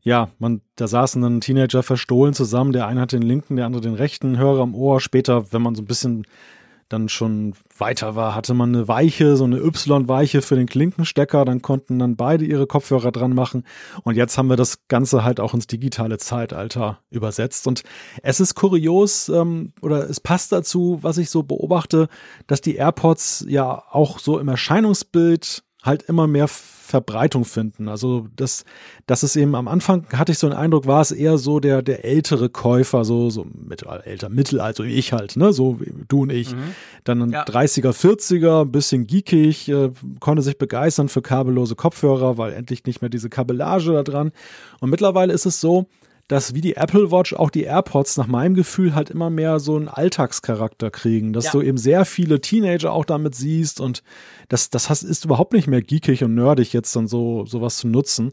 ja, 0.00 0.30
man, 0.38 0.62
da 0.76 0.88
saßen 0.88 1.20
dann 1.20 1.42
Teenager 1.42 1.82
verstohlen 1.82 2.32
zusammen. 2.32 2.72
Der 2.72 2.86
eine 2.86 3.02
hatte 3.02 3.20
den 3.20 3.28
linken, 3.28 3.56
der 3.56 3.66
andere 3.66 3.82
den 3.82 3.92
rechten 3.92 4.38
Hörer 4.38 4.62
am 4.62 4.74
Ohr. 4.74 5.02
Später, 5.02 5.52
wenn 5.52 5.60
man 5.60 5.74
so 5.74 5.82
ein 5.82 5.86
bisschen 5.86 6.26
dann 6.88 7.08
schon 7.08 7.54
weiter 7.78 8.16
war, 8.16 8.34
hatte 8.34 8.54
man 8.54 8.74
eine 8.74 8.88
Weiche, 8.88 9.36
so 9.36 9.44
eine 9.44 9.58
Y-Weiche 9.58 10.40
für 10.40 10.54
den 10.54 10.66
Klinkenstecker, 10.66 11.44
dann 11.44 11.60
konnten 11.60 11.98
dann 11.98 12.16
beide 12.16 12.44
ihre 12.44 12.66
Kopfhörer 12.66 13.12
dran 13.12 13.34
machen. 13.34 13.64
Und 14.04 14.16
jetzt 14.16 14.38
haben 14.38 14.48
wir 14.48 14.56
das 14.56 14.86
Ganze 14.88 15.24
halt 15.24 15.40
auch 15.40 15.52
ins 15.52 15.66
digitale 15.66 16.18
Zeitalter 16.18 17.00
übersetzt. 17.10 17.66
Und 17.66 17.82
es 18.22 18.40
ist 18.40 18.54
kurios 18.54 19.28
ähm, 19.28 19.72
oder 19.82 20.08
es 20.08 20.20
passt 20.20 20.52
dazu, 20.52 20.98
was 21.02 21.18
ich 21.18 21.28
so 21.30 21.42
beobachte, 21.42 22.08
dass 22.46 22.60
die 22.60 22.76
AirPods 22.76 23.46
ja 23.48 23.82
auch 23.90 24.18
so 24.18 24.38
im 24.38 24.48
Erscheinungsbild 24.48 25.64
halt 25.86 26.02
immer 26.02 26.26
mehr 26.26 26.48
Verbreitung 26.48 27.44
finden. 27.44 27.88
Also 27.88 28.28
das, 28.36 28.64
das 29.06 29.24
ist 29.24 29.34
eben 29.34 29.56
am 29.56 29.66
Anfang 29.66 30.06
hatte 30.12 30.30
ich 30.30 30.38
so 30.38 30.46
einen 30.46 30.56
Eindruck, 30.56 30.86
war 30.86 31.00
es 31.00 31.10
eher 31.10 31.36
so 31.36 31.58
der, 31.58 31.82
der 31.82 32.04
ältere 32.04 32.48
Käufer, 32.48 33.04
so, 33.04 33.28
so 33.28 33.44
mittelalter, 33.52 34.06
älter, 34.06 34.28
mittelalter, 34.28 34.84
wie 34.84 34.94
ich 34.94 35.12
halt, 35.12 35.36
ne, 35.36 35.52
so 35.52 35.80
wie 35.80 35.92
du 36.06 36.22
und 36.22 36.30
ich. 36.30 36.54
Mhm. 36.54 36.74
Dann 37.02 37.22
ein 37.22 37.30
ja. 37.30 37.44
30er, 37.44 37.90
40er, 37.90 38.64
bisschen 38.64 39.08
geekig, 39.08 39.68
äh, 39.68 39.90
konnte 40.20 40.42
sich 40.42 40.58
begeistern 40.58 41.08
für 41.08 41.22
kabellose 41.22 41.74
Kopfhörer, 41.74 42.38
weil 42.38 42.52
endlich 42.52 42.84
nicht 42.84 43.00
mehr 43.00 43.10
diese 43.10 43.30
Kabellage 43.30 43.92
da 43.92 44.04
dran. 44.04 44.30
Und 44.78 44.90
mittlerweile 44.90 45.32
ist 45.32 45.44
es 45.44 45.60
so, 45.60 45.86
dass 46.28 46.54
wie 46.54 46.60
die 46.60 46.76
Apple 46.76 47.10
Watch 47.10 47.34
auch 47.34 47.50
die 47.50 47.62
AirPods 47.62 48.16
nach 48.16 48.26
meinem 48.26 48.54
Gefühl 48.54 48.94
halt 48.94 49.10
immer 49.10 49.30
mehr 49.30 49.60
so 49.60 49.76
einen 49.76 49.88
Alltagscharakter 49.88 50.90
kriegen, 50.90 51.32
dass 51.32 51.46
ja. 51.46 51.52
du 51.52 51.62
eben 51.62 51.78
sehr 51.78 52.04
viele 52.04 52.40
Teenager 52.40 52.92
auch 52.92 53.04
damit 53.04 53.34
siehst 53.34 53.80
und 53.80 54.02
das, 54.48 54.70
das 54.70 55.02
ist 55.02 55.24
überhaupt 55.24 55.52
nicht 55.52 55.68
mehr 55.68 55.82
geekig 55.82 56.24
und 56.24 56.34
nerdig 56.34 56.72
jetzt 56.72 56.94
dann 56.96 57.06
so 57.06 57.46
sowas 57.46 57.78
zu 57.78 57.88
nutzen 57.88 58.32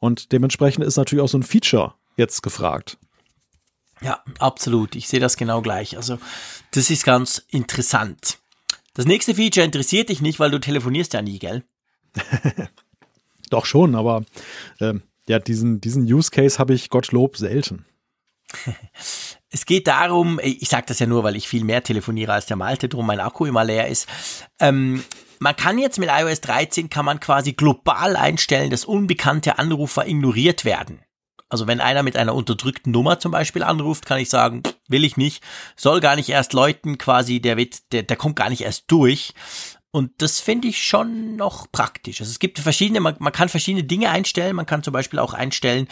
und 0.00 0.32
dementsprechend 0.32 0.84
ist 0.84 0.96
natürlich 0.96 1.22
auch 1.22 1.28
so 1.28 1.38
ein 1.38 1.42
Feature 1.42 1.94
jetzt 2.16 2.42
gefragt. 2.42 2.98
Ja, 4.02 4.22
absolut. 4.38 4.96
Ich 4.96 5.08
sehe 5.08 5.20
das 5.20 5.36
genau 5.36 5.60
gleich. 5.60 5.96
Also, 5.96 6.18
das 6.70 6.90
ist 6.90 7.04
ganz 7.04 7.44
interessant. 7.48 8.38
Das 8.94 9.04
nächste 9.04 9.34
Feature 9.34 9.64
interessiert 9.64 10.08
dich 10.08 10.20
nicht, 10.20 10.40
weil 10.40 10.50
du 10.50 10.58
telefonierst 10.58 11.12
ja 11.12 11.22
nie, 11.22 11.38
gell? 11.38 11.64
Doch 13.50 13.66
schon, 13.66 13.94
aber 13.94 14.24
äh, 14.78 14.94
ja, 15.30 15.38
diesen, 15.38 15.80
diesen 15.80 16.02
Use 16.12 16.30
Case 16.32 16.58
habe 16.58 16.74
ich 16.74 16.90
Gottlob 16.90 17.36
selten. 17.36 17.86
Es 19.52 19.66
geht 19.66 19.88
darum, 19.88 20.38
ich 20.40 20.68
sage 20.68 20.86
das 20.86 21.00
ja 21.00 21.06
nur, 21.06 21.24
weil 21.24 21.34
ich 21.34 21.48
viel 21.48 21.64
mehr 21.64 21.82
telefoniere 21.82 22.32
als 22.32 22.46
der 22.46 22.56
Malte, 22.56 22.88
drum 22.88 23.04
mein 23.04 23.18
Akku 23.18 23.46
immer 23.46 23.64
leer 23.64 23.88
ist. 23.88 24.08
Ähm, 24.60 25.02
man 25.40 25.56
kann 25.56 25.76
jetzt 25.76 25.98
mit 25.98 26.08
iOS 26.08 26.40
13 26.42 26.88
kann 26.88 27.04
man 27.04 27.18
quasi 27.18 27.54
global 27.54 28.14
einstellen, 28.14 28.70
dass 28.70 28.84
unbekannte 28.84 29.58
Anrufer 29.58 30.06
ignoriert 30.06 30.64
werden. 30.64 31.00
Also 31.48 31.66
wenn 31.66 31.80
einer 31.80 32.04
mit 32.04 32.16
einer 32.16 32.36
unterdrückten 32.36 32.92
Nummer 32.92 33.18
zum 33.18 33.32
Beispiel 33.32 33.64
anruft, 33.64 34.06
kann 34.06 34.20
ich 34.20 34.30
sagen, 34.30 34.62
will 34.86 35.02
ich 35.02 35.16
nicht, 35.16 35.42
soll 35.74 35.98
gar 35.98 36.14
nicht 36.14 36.28
erst 36.28 36.52
läuten, 36.52 36.96
quasi, 36.96 37.40
der 37.40 37.56
wird, 37.56 37.90
der, 37.90 38.04
der 38.04 38.16
kommt 38.16 38.36
gar 38.36 38.50
nicht 38.50 38.60
erst 38.60 38.84
durch. 38.86 39.34
Und 39.92 40.12
das 40.18 40.38
finde 40.38 40.68
ich 40.68 40.82
schon 40.84 41.34
noch 41.34 41.66
praktisch. 41.72 42.20
Also 42.20 42.30
es 42.30 42.38
gibt 42.38 42.60
verschiedene, 42.60 43.00
man, 43.00 43.16
man, 43.18 43.32
kann 43.32 43.48
verschiedene 43.48 43.82
Dinge 43.82 44.10
einstellen. 44.10 44.54
Man 44.54 44.66
kann 44.66 44.84
zum 44.84 44.92
Beispiel 44.92 45.18
auch 45.18 45.34
einstellen, 45.34 45.88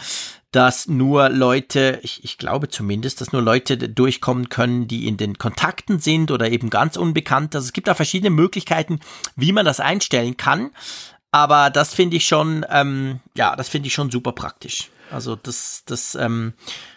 dass 0.52 0.86
nur 0.86 1.28
Leute, 1.30 1.98
ich, 2.02 2.22
ich 2.22 2.38
glaube 2.38 2.68
zumindest, 2.68 3.20
dass 3.20 3.32
nur 3.32 3.42
Leute 3.42 3.76
durchkommen 3.76 4.50
können, 4.50 4.86
die 4.86 5.08
in 5.08 5.16
den 5.16 5.36
Kontakten 5.36 5.98
sind 5.98 6.30
oder 6.30 6.48
eben 6.50 6.70
ganz 6.70 6.96
unbekannt. 6.96 7.56
Also 7.56 7.66
es 7.66 7.72
gibt 7.72 7.88
da 7.88 7.94
verschiedene 7.94 8.30
Möglichkeiten, 8.30 9.00
wie 9.34 9.52
man 9.52 9.64
das 9.64 9.80
einstellen 9.80 10.36
kann. 10.36 10.70
Aber 11.32 11.70
das 11.70 11.92
finde 11.92 12.16
ich 12.16 12.26
schon, 12.26 12.64
ähm, 12.70 13.18
ja, 13.34 13.56
das 13.56 13.68
finde 13.68 13.88
ich 13.88 13.94
schon 13.94 14.10
super 14.10 14.32
praktisch. 14.32 14.90
Also 15.10 15.36
das, 15.36 15.82
das 15.86 16.14
ähm, 16.14 16.52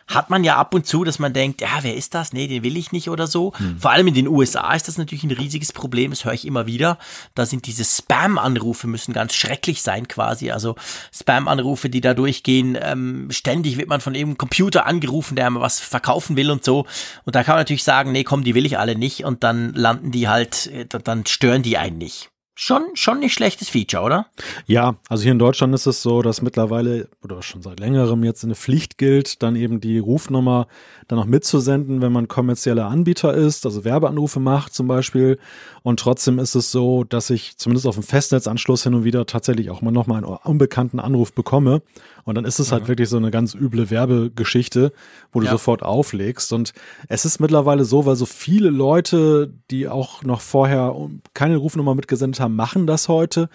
hat 0.08 0.30
man 0.30 0.44
ja 0.44 0.58
ab 0.58 0.74
und 0.74 0.86
zu, 0.86 1.04
dass 1.04 1.20
man 1.20 1.34
denkt, 1.34 1.62
ja, 1.62 1.80
wer 1.82 1.96
ist 1.96 2.14
das? 2.14 2.34
Nee, 2.34 2.48
den 2.48 2.64
will 2.64 2.78
ich 2.78 2.92
nicht 2.92 3.10
oder 3.10 3.28
so. 3.28 3.54
Hm. 3.58 3.80
Vor 3.80 3.92
allem 3.92 4.08
in 4.08 4.14
den 4.14 4.28
USA 4.28 4.74
ist 4.74 4.88
das 4.88 4.98
natürlich 4.98 5.24
ein 5.24 5.32
riesiges 5.32 5.72
Problem, 5.72 6.12
das 6.12 6.26
höre 6.26 6.34
ich 6.34 6.46
immer 6.46 6.66
wieder. 6.66 6.98
Da 7.36 7.46
sind 7.46 7.68
diese 7.68 7.86
Spam-Anrufe 7.86 8.88
müssen 8.88 9.14
ganz 9.14 9.34
schrecklich 9.34 9.82
sein 9.82 10.08
quasi. 10.08 10.52
Also 10.52 10.76
Spam-Anrufe, 11.14 11.90
die 11.90 12.02
da 12.02 12.14
durchgehen, 12.14 12.78
ähm, 12.82 13.28
ständig 13.32 13.78
wird 13.78 13.90
man 13.90 14.02
von 14.02 14.16
irgendeinem 14.16 14.38
Computer 14.38 14.86
angerufen, 14.86 15.36
der 15.36 15.48
einem 15.48 15.60
was 15.60 15.80
verkaufen 15.80 16.36
will 16.36 16.52
und 16.52 16.64
so. 16.64 16.86
Und 17.26 17.36
da 17.36 17.44
kann 17.44 17.54
man 17.54 17.62
natürlich 17.62 17.84
sagen, 17.84 18.12
nee, 18.12 18.24
komm, 18.24 18.44
die 18.44 18.56
will 18.56 18.66
ich 18.66 18.78
alle 18.78 18.96
nicht. 18.96 19.24
Und 19.24 19.44
dann 19.44 19.74
landen 19.74 20.12
die 20.12 20.28
halt, 20.28 20.68
äh, 20.68 20.86
dann 20.86 21.26
stören 21.26 21.64
die 21.64 21.78
einen 21.78 21.98
nicht 21.98 22.31
schon, 22.62 22.84
schon 22.94 23.20
nicht 23.20 23.34
schlechtes 23.34 23.70
Feature, 23.70 24.04
oder? 24.04 24.28
Ja, 24.68 24.96
also 25.10 25.24
hier 25.24 25.32
in 25.32 25.40
Deutschland 25.40 25.74
ist 25.74 25.88
es 25.88 26.02
so, 26.04 26.22
dass 26.22 26.44
mittlerweile 26.44 27.10
oder 27.24 27.42
schon 27.42 27.64
seit 27.64 27.80
längerem 27.80 28.24
jetzt 28.24 28.44
eine 28.44 28.56
Pflicht 28.56 29.00
gilt, 29.00 29.42
dann 29.42 29.56
eben 29.56 29.82
die 29.82 29.98
Rufnummer 29.98 30.68
dann 31.12 31.20
noch 31.20 31.26
mitzusenden, 31.26 32.02
wenn 32.02 32.14
man 32.14 32.30
kommerzieller 32.30 32.88
Anbieter 32.88 33.34
ist, 33.34 33.66
also 33.66 33.84
Werbeanrufe 33.84 34.40
macht 34.40 34.74
zum 34.74 34.88
Beispiel. 34.88 35.40
Und 35.84 36.00
trotzdem 36.00 36.40
ist 36.40 36.56
es 36.56 36.72
so, 36.72 37.04
dass 37.04 37.30
ich 37.30 37.58
zumindest 37.58 37.86
auf 37.86 37.96
dem 37.96 38.04
Festnetzanschluss 38.04 38.84
hin 38.84 38.94
und 38.94 39.04
wieder 39.04 39.26
tatsächlich 39.26 39.72
auch 39.72 39.82
mal 39.82 39.92
nochmal 39.92 40.24
einen 40.24 40.38
unbekannten 40.44 41.02
Anruf 41.02 41.34
bekomme. 41.34 41.82
Und 42.24 42.36
dann 42.36 42.46
ist 42.46 42.60
es 42.60 42.72
halt 42.72 42.84
mhm. 42.84 42.88
wirklich 42.88 43.10
so 43.10 43.18
eine 43.18 43.30
ganz 43.30 43.54
üble 43.54 43.90
Werbegeschichte, 43.90 44.94
wo 45.34 45.42
du 45.42 45.48
ja. 45.48 45.52
sofort 45.52 45.84
auflegst. 45.84 46.54
Und 46.54 46.72
es 47.10 47.26
ist 47.26 47.42
mittlerweile 47.42 47.84
so, 47.84 48.06
weil 48.06 48.16
so 48.16 48.26
viele 48.26 48.70
Leute, 48.70 49.54
die 49.70 49.90
auch 49.90 50.24
noch 50.24 50.40
vorher 50.40 50.96
keine 51.34 51.58
Rufnummer 51.58 51.94
mitgesendet 51.94 52.40
haben, 52.40 52.56
machen 52.56 52.88
das 52.88 53.10
heute. 53.10 53.50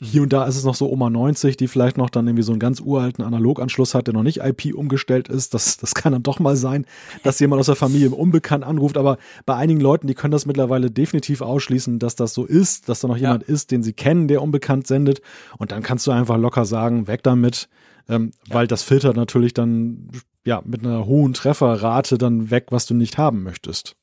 Hier 0.00 0.22
und 0.22 0.32
da 0.32 0.46
ist 0.46 0.56
es 0.56 0.64
noch 0.64 0.76
so 0.76 0.88
Oma 0.88 1.10
90, 1.10 1.56
die 1.56 1.66
vielleicht 1.66 1.98
noch 1.98 2.08
dann 2.08 2.26
irgendwie 2.26 2.44
so 2.44 2.52
einen 2.52 2.60
ganz 2.60 2.80
uralten 2.80 3.24
Analoganschluss 3.24 3.94
hat, 3.94 4.06
der 4.06 4.14
noch 4.14 4.22
nicht 4.22 4.38
IP 4.38 4.74
umgestellt 4.74 5.28
ist. 5.28 5.54
Das, 5.54 5.76
das 5.76 5.94
kann 5.94 6.12
dann 6.12 6.22
doch 6.22 6.38
mal 6.38 6.56
sein, 6.56 6.86
dass 7.24 7.40
jemand 7.40 7.60
aus 7.60 7.66
der 7.66 7.74
Familie 7.74 8.10
unbekannt 8.10 8.64
anruft. 8.64 8.96
Aber 8.96 9.18
bei 9.44 9.56
einigen 9.56 9.80
Leuten, 9.80 10.06
die 10.06 10.14
können 10.14 10.30
das 10.30 10.46
mittlerweile 10.46 10.90
definitiv 10.90 11.40
ausschließen, 11.40 11.98
dass 11.98 12.14
das 12.14 12.32
so 12.32 12.44
ist, 12.44 12.88
dass 12.88 13.00
da 13.00 13.08
noch 13.08 13.16
jemand 13.16 13.48
ja. 13.48 13.54
ist, 13.54 13.72
den 13.72 13.82
sie 13.82 13.92
kennen, 13.92 14.28
der 14.28 14.40
unbekannt 14.40 14.86
sendet. 14.86 15.20
Und 15.58 15.72
dann 15.72 15.82
kannst 15.82 16.06
du 16.06 16.12
einfach 16.12 16.38
locker 16.38 16.64
sagen, 16.64 17.08
weg 17.08 17.24
damit, 17.24 17.68
ähm, 18.08 18.32
ja. 18.46 18.54
weil 18.54 18.66
das 18.68 18.84
filtert 18.84 19.16
natürlich 19.16 19.52
dann 19.52 20.10
ja 20.44 20.62
mit 20.64 20.84
einer 20.84 21.06
hohen 21.06 21.34
Trefferrate 21.34 22.18
dann 22.18 22.50
weg, 22.50 22.66
was 22.70 22.86
du 22.86 22.94
nicht 22.94 23.18
haben 23.18 23.42
möchtest. 23.42 23.96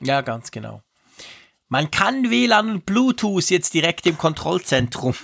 Ja, 0.00 0.22
ganz 0.22 0.50
genau. 0.50 0.82
Man 1.72 1.90
kann 1.90 2.28
WLAN 2.28 2.68
und 2.68 2.84
Bluetooth 2.84 3.48
jetzt 3.48 3.72
direkt 3.72 4.06
im 4.06 4.18
Kontrollzentrum 4.18 5.14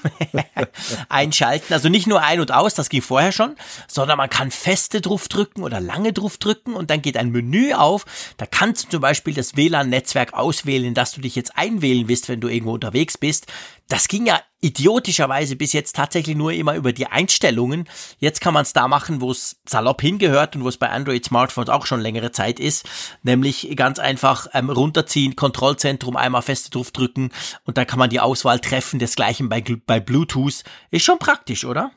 einschalten. 1.10 1.74
Also 1.74 1.90
nicht 1.90 2.06
nur 2.06 2.22
ein 2.22 2.40
und 2.40 2.52
aus, 2.52 2.72
das 2.72 2.88
ging 2.88 3.02
vorher 3.02 3.32
schon, 3.32 3.54
sondern 3.86 4.16
man 4.16 4.30
kann 4.30 4.50
feste 4.50 5.02
drauf 5.02 5.28
drücken 5.28 5.62
oder 5.62 5.78
lange 5.78 6.14
drauf 6.14 6.38
drücken 6.38 6.72
und 6.72 6.88
dann 6.88 7.02
geht 7.02 7.18
ein 7.18 7.32
Menü 7.32 7.74
auf. 7.74 8.06
Da 8.38 8.46
kannst 8.46 8.86
du 8.86 8.88
zum 8.92 9.02
Beispiel 9.02 9.34
das 9.34 9.56
WLAN-Netzwerk 9.56 10.32
auswählen, 10.32 10.94
dass 10.94 11.12
du 11.12 11.20
dich 11.20 11.36
jetzt 11.36 11.58
einwählen 11.58 12.08
willst, 12.08 12.30
wenn 12.30 12.40
du 12.40 12.48
irgendwo 12.48 12.72
unterwegs 12.72 13.18
bist. 13.18 13.46
Das 13.88 14.06
ging 14.06 14.26
ja 14.26 14.38
idiotischerweise 14.60 15.56
bis 15.56 15.72
jetzt 15.72 15.96
tatsächlich 15.96 16.36
nur 16.36 16.52
immer 16.52 16.74
über 16.74 16.92
die 16.92 17.06
Einstellungen. 17.06 17.88
Jetzt 18.18 18.42
kann 18.42 18.52
man 18.52 18.62
es 18.62 18.74
da 18.74 18.86
machen, 18.86 19.22
wo 19.22 19.30
es 19.30 19.60
salopp 19.66 20.02
hingehört 20.02 20.56
und 20.56 20.64
wo 20.64 20.68
es 20.68 20.76
bei 20.76 20.90
Android-Smartphones 20.90 21.70
auch 21.70 21.86
schon 21.86 22.00
längere 22.00 22.30
Zeit 22.30 22.60
ist. 22.60 22.86
Nämlich 23.22 23.74
ganz 23.76 23.98
einfach 23.98 24.46
ähm, 24.52 24.68
runterziehen, 24.68 25.36
Kontrollzentrum 25.36 26.16
einmal 26.16 26.42
fest 26.42 26.74
drauf 26.74 26.90
drücken 26.90 27.30
und 27.64 27.78
dann 27.78 27.86
kann 27.86 27.98
man 27.98 28.10
die 28.10 28.20
Auswahl 28.20 28.60
treffen. 28.60 28.98
Desgleichen 28.98 29.48
bei, 29.48 29.64
bei 29.86 30.00
Bluetooth. 30.00 30.64
Ist 30.90 31.04
schon 31.04 31.18
praktisch, 31.18 31.64
oder? 31.64 31.90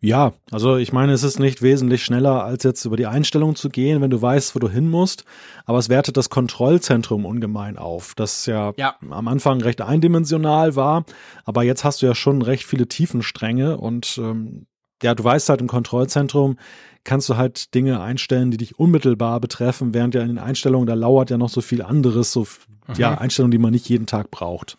Ja, 0.00 0.34
also 0.50 0.76
ich 0.76 0.92
meine, 0.92 1.12
es 1.12 1.22
ist 1.22 1.38
nicht 1.38 1.62
wesentlich 1.62 2.04
schneller, 2.04 2.44
als 2.44 2.62
jetzt 2.64 2.84
über 2.84 2.96
die 2.96 3.06
Einstellung 3.06 3.56
zu 3.56 3.70
gehen, 3.70 4.02
wenn 4.02 4.10
du 4.10 4.20
weißt, 4.20 4.54
wo 4.54 4.58
du 4.58 4.68
hin 4.68 4.90
musst. 4.90 5.24
Aber 5.64 5.78
es 5.78 5.88
wertet 5.88 6.16
das 6.16 6.28
Kontrollzentrum 6.28 7.24
ungemein 7.24 7.78
auf, 7.78 8.14
das 8.14 8.46
ja, 8.46 8.72
ja. 8.76 8.96
am 9.10 9.28
Anfang 9.28 9.60
recht 9.62 9.80
eindimensional 9.80 10.76
war. 10.76 11.04
Aber 11.44 11.62
jetzt 11.62 11.84
hast 11.84 12.02
du 12.02 12.06
ja 12.06 12.14
schon 12.14 12.42
recht 12.42 12.64
viele 12.64 12.86
Tiefenstränge 12.86 13.78
und 13.78 14.18
ähm, 14.18 14.66
ja, 15.02 15.14
du 15.14 15.24
weißt 15.24 15.48
halt 15.48 15.60
im 15.60 15.68
Kontrollzentrum, 15.68 16.58
kannst 17.04 17.28
du 17.28 17.36
halt 17.36 17.74
Dinge 17.74 18.00
einstellen, 18.00 18.50
die 18.50 18.56
dich 18.56 18.78
unmittelbar 18.78 19.40
betreffen, 19.40 19.94
während 19.94 20.14
ja 20.14 20.22
in 20.22 20.28
den 20.28 20.38
Einstellungen, 20.38 20.86
da 20.86 20.94
lauert 20.94 21.30
ja 21.30 21.38
noch 21.38 21.50
so 21.50 21.60
viel 21.60 21.82
anderes, 21.82 22.32
so 22.32 22.46
mhm. 22.86 22.94
ja, 22.96 23.16
Einstellungen, 23.18 23.52
die 23.52 23.58
man 23.58 23.72
nicht 23.72 23.88
jeden 23.88 24.06
Tag 24.06 24.30
braucht. 24.30 24.76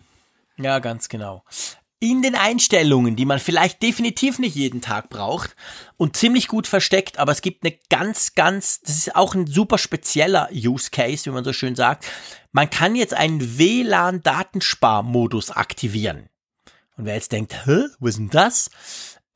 Ja, 0.57 0.79
ganz 0.79 1.07
genau 1.09 1.43
in 1.99 2.21
den 2.21 2.35
Einstellungen, 2.35 3.15
die 3.15 3.25
man 3.25 3.39
vielleicht 3.39 3.81
definitiv 3.81 4.37
nicht 4.37 4.55
jeden 4.55 4.81
Tag 4.81 5.09
braucht 5.09 5.55
und 5.97 6.15
ziemlich 6.15 6.47
gut 6.47 6.67
versteckt, 6.67 7.17
aber 7.17 7.31
es 7.31 7.41
gibt 7.41 7.63
eine 7.63 7.75
ganz, 7.89 8.35
ganz, 8.35 8.81
das 8.81 8.97
ist 8.97 9.15
auch 9.15 9.33
ein 9.33 9.47
super 9.47 9.79
spezieller 9.79 10.49
Use 10.53 10.91
Case, 10.91 11.25
wie 11.25 11.31
man 11.33 11.43
so 11.43 11.53
schön 11.53 11.75
sagt. 11.75 12.05
Man 12.51 12.69
kann 12.69 12.95
jetzt 12.95 13.15
einen 13.15 13.57
WLAN-Datensparmodus 13.57 15.49
aktivieren. 15.51 16.29
Und 16.97 17.05
wer 17.05 17.15
jetzt 17.15 17.31
denkt, 17.31 17.65
hä, 17.65 17.85
was 17.99 18.11
ist 18.11 18.19
denn 18.19 18.29
das? 18.29 18.69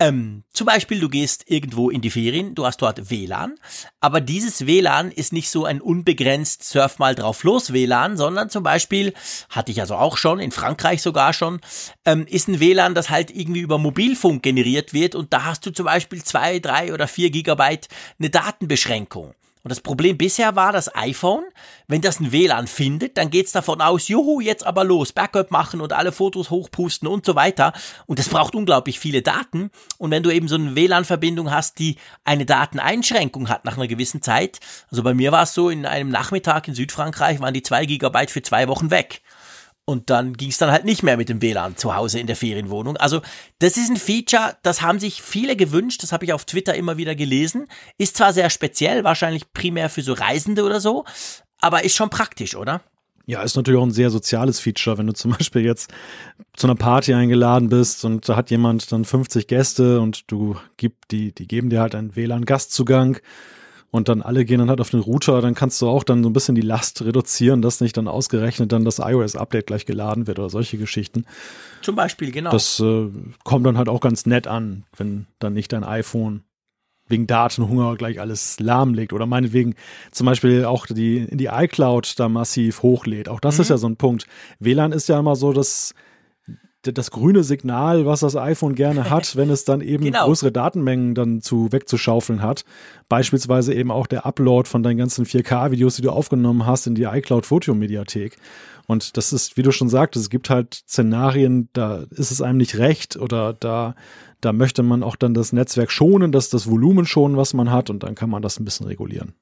Ähm, 0.02 0.44
zum 0.52 0.66
Beispiel, 0.66 1.00
du 1.00 1.10
gehst 1.10 1.44
irgendwo 1.46 1.92
in 1.92 2.02
die 2.02 2.10
Ferien, 2.10 2.56
du 2.56 2.66
hast 2.66 2.82
dort 2.82 3.12
WLAN, 3.12 3.54
aber 4.00 4.20
dieses 4.20 4.66
WLAN 4.66 5.12
ist 5.12 5.32
nicht 5.32 5.52
so 5.52 5.66
ein 5.66 5.80
unbegrenzt 5.80 6.64
Surf 6.64 6.98
mal 6.98 7.14
drauf 7.14 7.44
los 7.44 7.72
WLAN, 7.72 8.18
sondern 8.18 8.50
zum 8.50 8.64
Beispiel, 8.64 9.14
hatte 9.52 9.72
ich 9.72 9.80
also 9.80 9.94
auch 9.94 10.18
schon, 10.18 10.40
in 10.40 10.52
Frankreich 10.52 11.04
sogar 11.04 11.34
schon, 11.34 11.62
ähm, 12.04 12.26
ist 12.28 12.48
ein 12.48 12.60
WLAN, 12.60 12.96
das 12.96 13.12
halt 13.12 13.30
irgendwie 13.30 13.60
über 13.60 13.78
Mobilfunk 13.78 14.42
generiert 14.42 14.92
wird 14.92 15.14
und 15.14 15.34
da 15.34 15.46
hast 15.46 15.68
du 15.68 15.72
zum 15.72 15.86
Beispiel 15.86 16.24
zwei, 16.24 16.58
drei 16.58 16.96
oder 16.96 17.08
vier 17.08 17.30
Gigabyte 17.30 17.88
eine 18.18 18.32
Datenbeschränkung. 18.32 19.36
Und 19.64 19.70
das 19.70 19.82
Problem 19.82 20.18
bisher 20.18 20.56
war, 20.56 20.72
das 20.72 20.96
iPhone, 20.96 21.44
wenn 21.88 22.02
das 22.02 22.20
ein 22.20 22.32
WLAN 22.32 22.68
findet, 22.68 23.18
dann 23.18 23.30
geht's 23.30 23.52
davon 23.52 23.82
aus, 23.82 24.08
juhu, 24.08 24.42
jetzt 24.42 24.66
aber 24.66 24.84
los, 24.84 25.12
Backup 25.12 25.52
machen 25.52 25.82
und 25.82 25.94
alle 25.94 26.12
Fotos 26.12 26.50
hochpusten 26.50 27.08
und 27.08 27.26
so 27.26 27.36
weiter. 27.36 27.74
Und 28.08 28.18
das 28.18 28.30
braucht 28.30 28.56
unglaublich 28.56 29.00
viele 29.00 29.22
Daten. 29.22 29.70
Und 29.98 30.12
wenn 30.12 30.24
du 30.24 30.32
eben 30.32 30.48
so 30.48 30.56
eine 30.56 30.76
WLAN-Verbindung 30.76 31.52
hast, 31.52 31.80
die 31.80 31.98
eine 32.24 32.46
Dateneinschränkung 32.46 33.50
hat 33.50 33.66
nach 33.66 33.78
einer 33.78 33.88
gewissen 33.88 34.22
Zeit, 34.22 34.60
also 34.90 35.04
bei 35.04 35.14
mir 35.14 35.32
war 35.32 35.44
es 35.44 35.54
so, 35.54 35.70
in 35.70 35.86
einem 35.86 36.10
Nachmittag 36.10 36.68
in 36.68 36.74
Südfrankreich 36.74 37.40
waren 37.40 37.54
die 37.54 37.64
zwei 37.64 37.86
Gigabyte 37.86 38.32
für 38.32 38.42
zwei 38.42 38.68
Wochen 38.68 38.90
weg. 38.90 39.22
Und 39.86 40.10
dann 40.10 40.34
ging 40.34 40.50
es 40.50 40.58
dann 40.58 40.72
halt 40.72 40.86
nicht 40.86 41.04
mehr 41.04 41.18
mit 41.18 41.28
dem 41.28 41.42
WLAN 41.42 41.76
zu 41.76 41.96
Hause 41.96 42.20
in 42.20 42.28
der 42.28 42.36
Ferienwohnung. 42.36 42.98
Also 42.98 43.22
das 43.60 43.78
ist 43.78 43.90
ein 43.90 43.98
Feature, 43.98 44.58
das 44.64 44.82
haben 44.82 45.00
sich 45.00 45.22
viele 45.22 45.56
gewünscht, 45.56 46.04
das 46.04 46.12
habe 46.12 46.24
ich 46.24 46.34
auf 46.34 46.46
Twitter 46.46 46.76
immer 46.76 46.98
wieder 46.98 47.16
gelesen. 47.16 47.68
Ist 47.98 48.18
zwar 48.18 48.32
sehr 48.32 48.50
speziell, 48.50 49.04
wahrscheinlich 49.04 49.52
primär 49.54 49.90
für 49.90 50.04
so 50.04 50.14
Reisende 50.14 50.64
oder 50.64 50.80
so, 50.80 51.06
aber 51.60 51.84
ist 51.84 51.96
schon 51.96 52.10
praktisch, 52.10 52.56
oder? 52.56 52.82
Ja, 53.26 53.44
ist 53.44 53.56
natürlich 53.56 53.80
auch 53.80 53.86
ein 53.86 53.92
sehr 53.92 54.10
soziales 54.10 54.60
Feature, 54.60 54.98
wenn 54.98 55.08
du 55.08 55.14
zum 55.14 55.32
Beispiel 55.38 55.64
jetzt 55.64 55.92
zu 56.54 56.68
einer 56.68 56.76
Party 56.76 57.14
eingeladen 57.14 57.70
bist 57.70 58.06
und 58.06 58.28
da 58.28 58.36
hat 58.36 58.52
jemand 58.52 58.92
dann 58.92 59.04
50 59.04 59.48
Gäste 59.48 60.00
und 60.00 60.30
du 60.32 60.58
gib 60.78 61.08
die, 61.10 61.34
die 61.34 61.48
geben 61.48 61.70
dir 61.70 61.82
halt 61.82 61.96
einen 61.96 62.16
WLAN-Gastzugang 62.16 63.20
und 63.92 64.08
dann 64.08 64.22
alle 64.22 64.46
gehen 64.46 64.60
dann 64.60 64.70
halt 64.70 64.82
auf 64.82 64.90
den 64.90 65.02
Router, 65.02 65.42
dann 65.42 65.54
kannst 65.54 65.82
du 65.82 65.90
auch 65.90 66.04
dann 66.04 66.24
so 66.24 66.30
ein 66.30 66.34
bisschen 66.34 66.56
die 66.56 66.62
Last 66.62 67.04
reduzieren, 67.04 67.62
dass 67.62 67.82
nicht 67.82 67.98
dann 67.98 68.08
ausgerechnet 68.08 68.72
dann 68.72 68.86
das 68.86 69.00
iOS-Update 69.00 69.68
gleich 69.68 69.86
geladen 69.86 70.28
wird 70.28 70.40
oder 70.40 70.50
solche 70.50 70.78
Geschichten. 70.78 71.26
Zum 71.82 71.96
Beispiel, 71.96 72.32
genau. 72.32 72.52
Das 72.52 72.80
äh, 72.80 73.10
kommt 73.44 73.66
dann 73.66 73.78
halt 73.78 73.90
auch 73.90 74.00
ganz 74.00 74.26
nett 74.26 74.48
an, 74.48 74.86
wenn 74.96 75.28
dann 75.40 75.54
nicht 75.54 75.74
dein 75.74 75.84
iPhone 75.84 76.44
wegen 77.12 77.28
Datenhunger 77.28 77.98
gleich 77.98 78.22
alles 78.22 78.60
lahmlegt 78.62 79.12
oder 79.12 79.26
meinetwegen 79.26 79.76
zum 80.12 80.26
Beispiel 80.26 80.64
auch 80.64 80.86
die 80.86 81.18
in 81.18 81.38
die 81.38 81.50
iCloud 81.52 82.18
da 82.18 82.30
massiv 82.30 82.84
hochlädt. 82.84 83.28
Auch 83.28 83.42
das 83.42 83.58
mhm. 83.58 83.62
ist 83.62 83.70
ja 83.70 83.78
so 83.78 83.88
ein 83.88 83.98
Punkt. 83.98 84.26
WLAN 84.60 84.94
ist 84.94 85.10
ja 85.10 85.20
immer 85.20 85.36
so, 85.36 85.52
dass 85.52 85.94
das 86.84 87.12
grüne 87.12 87.44
Signal, 87.44 88.06
was 88.06 88.22
das 88.22 88.36
iPhone 88.36 88.76
gerne 88.76 89.10
hat, 89.10 89.36
wenn 89.36 89.50
es 89.50 89.66
dann 89.66 89.82
eben 89.82 90.06
genau. 90.06 90.26
größere 90.26 90.52
Datenmengen 90.52 91.16
dann 91.16 91.42
zu 91.42 91.72
wegzuschaufeln 91.72 92.42
hat. 92.42 92.66
Beispielsweise 93.10 93.74
eben 93.74 93.92
auch 93.92 94.08
der 94.08 94.26
Upload 94.26 94.68
von 94.68 94.84
deinen 94.84 94.98
ganzen 94.98 95.26
4K-Videos, 95.26 95.96
die 95.96 96.02
du 96.02 96.12
aufgenommen 96.12 96.66
hast 96.66 96.88
in 96.88 96.96
die 96.96 97.04
iCloud 97.04 97.46
Fotomediathek. 97.46 98.38
Und 98.88 99.16
das 99.16 99.32
ist, 99.32 99.58
wie 99.58 99.62
du 99.62 99.72
schon 99.72 99.90
sagtest, 99.90 100.26
es 100.26 100.30
gibt 100.30 100.50
halt 100.50 100.74
Szenarien, 100.74 101.70
da 101.74 102.04
ist 102.10 102.32
es 102.32 102.42
einem 102.42 102.58
nicht 102.58 102.78
recht 102.78 103.16
oder 103.16 103.54
da, 103.54 103.96
da 104.42 104.54
möchte 104.54 104.84
man 104.84 105.04
auch 105.04 105.16
dann 105.16 105.34
das 105.34 105.54
Netzwerk 105.54 105.92
schonen, 105.92 106.32
das 106.32 106.50
das 106.50 106.70
Volumen 106.70 107.06
schonen, 107.06 107.38
was 107.38 107.54
man 107.54 107.72
hat 107.72 107.90
und 107.90 108.04
dann 108.04 108.16
kann 108.16 108.30
man 108.30 108.42
das 108.42 108.60
ein 108.60 108.66
bisschen 108.66 108.88
regulieren. 108.88 109.34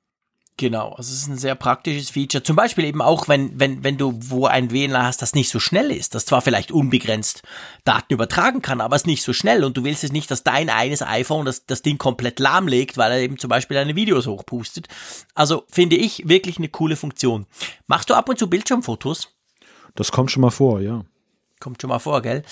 Genau, 0.60 0.89
also 0.89 1.14
es 1.14 1.22
ist 1.22 1.28
ein 1.30 1.38
sehr 1.38 1.55
praktisches 1.55 2.10
Feature. 2.10 2.43
Zum 2.43 2.57
Beispiel 2.57 2.84
eben 2.84 3.01
auch, 3.01 3.30
wenn, 3.30 3.57
wenn, 3.57 3.82
wenn 3.82 3.97
du 3.97 4.20
wo 4.24 4.45
ein 4.45 4.72
WLAN 4.72 5.03
hast, 5.05 5.22
das 5.22 5.34
nicht 5.34 5.49
so 5.49 5.57
schnell 5.57 5.89
ist, 5.89 6.16
das 6.16 6.26
zwar 6.26 6.41
vielleicht 6.41 6.74
unbegrenzt 6.74 7.43
Daten 7.86 8.12
übertragen 8.12 8.62
kann, 8.62 8.82
aber 8.82 8.97
es 8.97 9.05
nicht 9.05 9.24
so 9.24 9.32
schnell 9.32 9.64
und 9.64 9.78
du 9.78 9.86
willst 9.86 10.03
es 10.03 10.12
nicht, 10.12 10.30
dass 10.30 10.43
dein 10.43 10.70
eines 10.70 11.01
iPhone 11.01 11.45
das, 11.45 11.66
das 11.66 11.82
Ding 11.82 11.97
komplett 11.97 12.39
lahmlegt, 12.39 12.97
weil 12.97 13.10
er 13.10 13.20
eben 13.20 13.39
zum 13.39 13.47
Beispiel 13.47 13.76
deine 13.76 13.95
Videos 13.95 14.28
hochpustet. 14.28 14.89
Also 15.34 15.64
finde 15.72 15.95
ich 15.95 16.28
wirklich 16.28 16.57
eine 16.57 16.68
coole 16.68 16.97
Funktion. 16.97 17.45
Machst 17.88 18.10
du 18.10 18.14
ab 18.14 18.28
und 18.28 18.38
zu 18.38 18.49
Bildschirmfotos? 18.49 19.30
Das 19.95 20.12
kommt 20.12 20.30
schon 20.30 20.41
mal 20.41 20.51
vor, 20.51 20.82
ja. 20.82 21.05
Kommt 21.60 21.82
schon 21.82 21.89
mal 21.89 21.99
vor, 21.99 22.22
gell? 22.22 22.43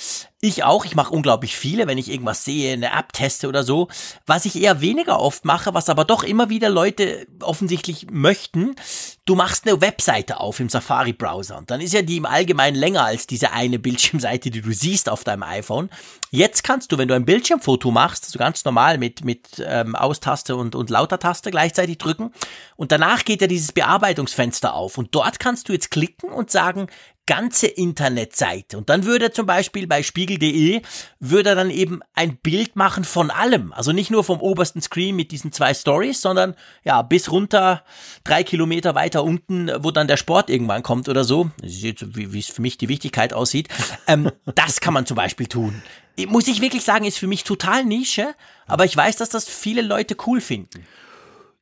Ich 0.41 0.65
auch. 0.65 0.83
Ich 0.83 0.93
mache 0.93 1.13
unglaublich 1.13 1.55
viele, 1.55 1.87
wenn 1.87 1.97
ich 1.97 2.11
irgendwas 2.11 2.43
sehe, 2.43 2.73
eine 2.73 2.91
App 2.91 3.13
teste 3.13 3.47
oder 3.47 3.63
so. 3.63 3.87
Was 4.25 4.43
ich 4.43 4.61
eher 4.61 4.81
weniger 4.81 5.21
oft 5.21 5.45
mache, 5.45 5.73
was 5.73 5.87
aber 5.87 6.03
doch 6.03 6.23
immer 6.23 6.49
wieder 6.49 6.69
Leute 6.69 7.25
offensichtlich 7.41 8.07
möchten, 8.11 8.75
du 9.23 9.35
machst 9.35 9.65
eine 9.65 9.79
Webseite 9.79 10.41
auf 10.41 10.59
im 10.59 10.67
Safari-Browser. 10.67 11.57
Und 11.57 11.71
dann 11.71 11.79
ist 11.79 11.93
ja 11.93 12.01
die 12.01 12.17
im 12.17 12.25
Allgemeinen 12.25 12.75
länger 12.75 13.05
als 13.05 13.27
diese 13.27 13.51
eine 13.51 13.79
Bildschirmseite, 13.87 14.51
die 14.51 14.61
du 14.61 14.73
siehst 14.73 15.07
auf 15.07 15.23
deinem 15.23 15.43
iPhone. 15.43 15.89
Jetzt 16.29 16.65
kannst 16.65 16.91
du, 16.91 16.97
wenn 16.97 17.07
du 17.07 17.15
ein 17.15 17.25
Bildschirmfoto 17.25 17.89
machst, 17.89 18.25
so 18.29 18.37
ganz 18.37 18.65
normal 18.65 18.97
mit, 18.97 19.23
mit 19.23 19.63
ähm, 19.65 19.95
Austaste 19.95 20.57
und, 20.57 20.75
und 20.75 20.89
Lauter-Taste 20.89 21.49
gleichzeitig 21.49 21.97
drücken. 21.97 22.33
Und 22.75 22.91
danach 22.91 23.23
geht 23.23 23.39
ja 23.39 23.47
dieses 23.47 23.71
Bearbeitungsfenster 23.71 24.73
auf. 24.73 24.97
Und 24.97 25.15
dort 25.15 25.39
kannst 25.39 25.69
du 25.69 25.73
jetzt 25.73 25.91
klicken 25.91 26.29
und 26.29 26.51
sagen, 26.51 26.87
ganze 27.27 27.67
Internetseite. 27.67 28.77
Und 28.77 28.89
dann 28.89 29.05
würde 29.05 29.31
zum 29.31 29.45
Beispiel 29.45 29.85
bei 29.85 30.01
spiegel.de 30.01 30.81
würde 31.19 31.49
er 31.49 31.55
dann 31.55 31.69
eben 31.69 31.99
ein 32.15 32.37
Bild 32.37 32.75
machen 32.75 33.03
von 33.03 33.29
allem. 33.29 33.71
Also 33.73 33.91
nicht 33.91 34.09
nur 34.09 34.23
vom 34.23 34.41
obersten 34.41 34.81
Screen 34.81 35.15
mit 35.15 35.31
diesen 35.31 35.51
zwei 35.51 35.75
Stories, 35.75 36.21
sondern 36.21 36.55
ja, 36.83 37.03
bis 37.03 37.31
runter 37.31 37.83
drei 38.23 38.43
Kilometer 38.43 38.95
weiter 38.95 39.23
unten, 39.23 39.69
wo 39.83 39.91
dann 39.91 40.07
der 40.07 40.17
Sport 40.17 40.49
irgendwann 40.49 40.81
kommt 40.81 41.09
oder 41.09 41.23
so. 41.23 41.51
Wie 41.61 42.39
es 42.39 42.47
für 42.47 42.63
mich 42.63 42.79
die 42.79 42.89
Wichtigkeit 42.89 43.33
aussieht. 43.33 43.67
Ähm, 44.07 44.31
das 44.55 44.79
kann 44.79 44.93
man 44.93 45.05
zum 45.05 45.17
Beispiel 45.17 45.47
tun. 45.47 45.83
Muss 46.27 46.47
ich 46.47 46.61
wirklich 46.61 46.83
sagen, 46.83 47.05
ist 47.05 47.19
für 47.19 47.27
mich 47.27 47.43
total 47.43 47.85
Nische, 47.85 48.33
aber 48.65 48.85
ich 48.85 48.97
weiß, 48.97 49.17
dass 49.17 49.29
das 49.29 49.47
viele 49.47 49.81
Leute 49.81 50.15
cool 50.25 50.41
finden. 50.41 50.87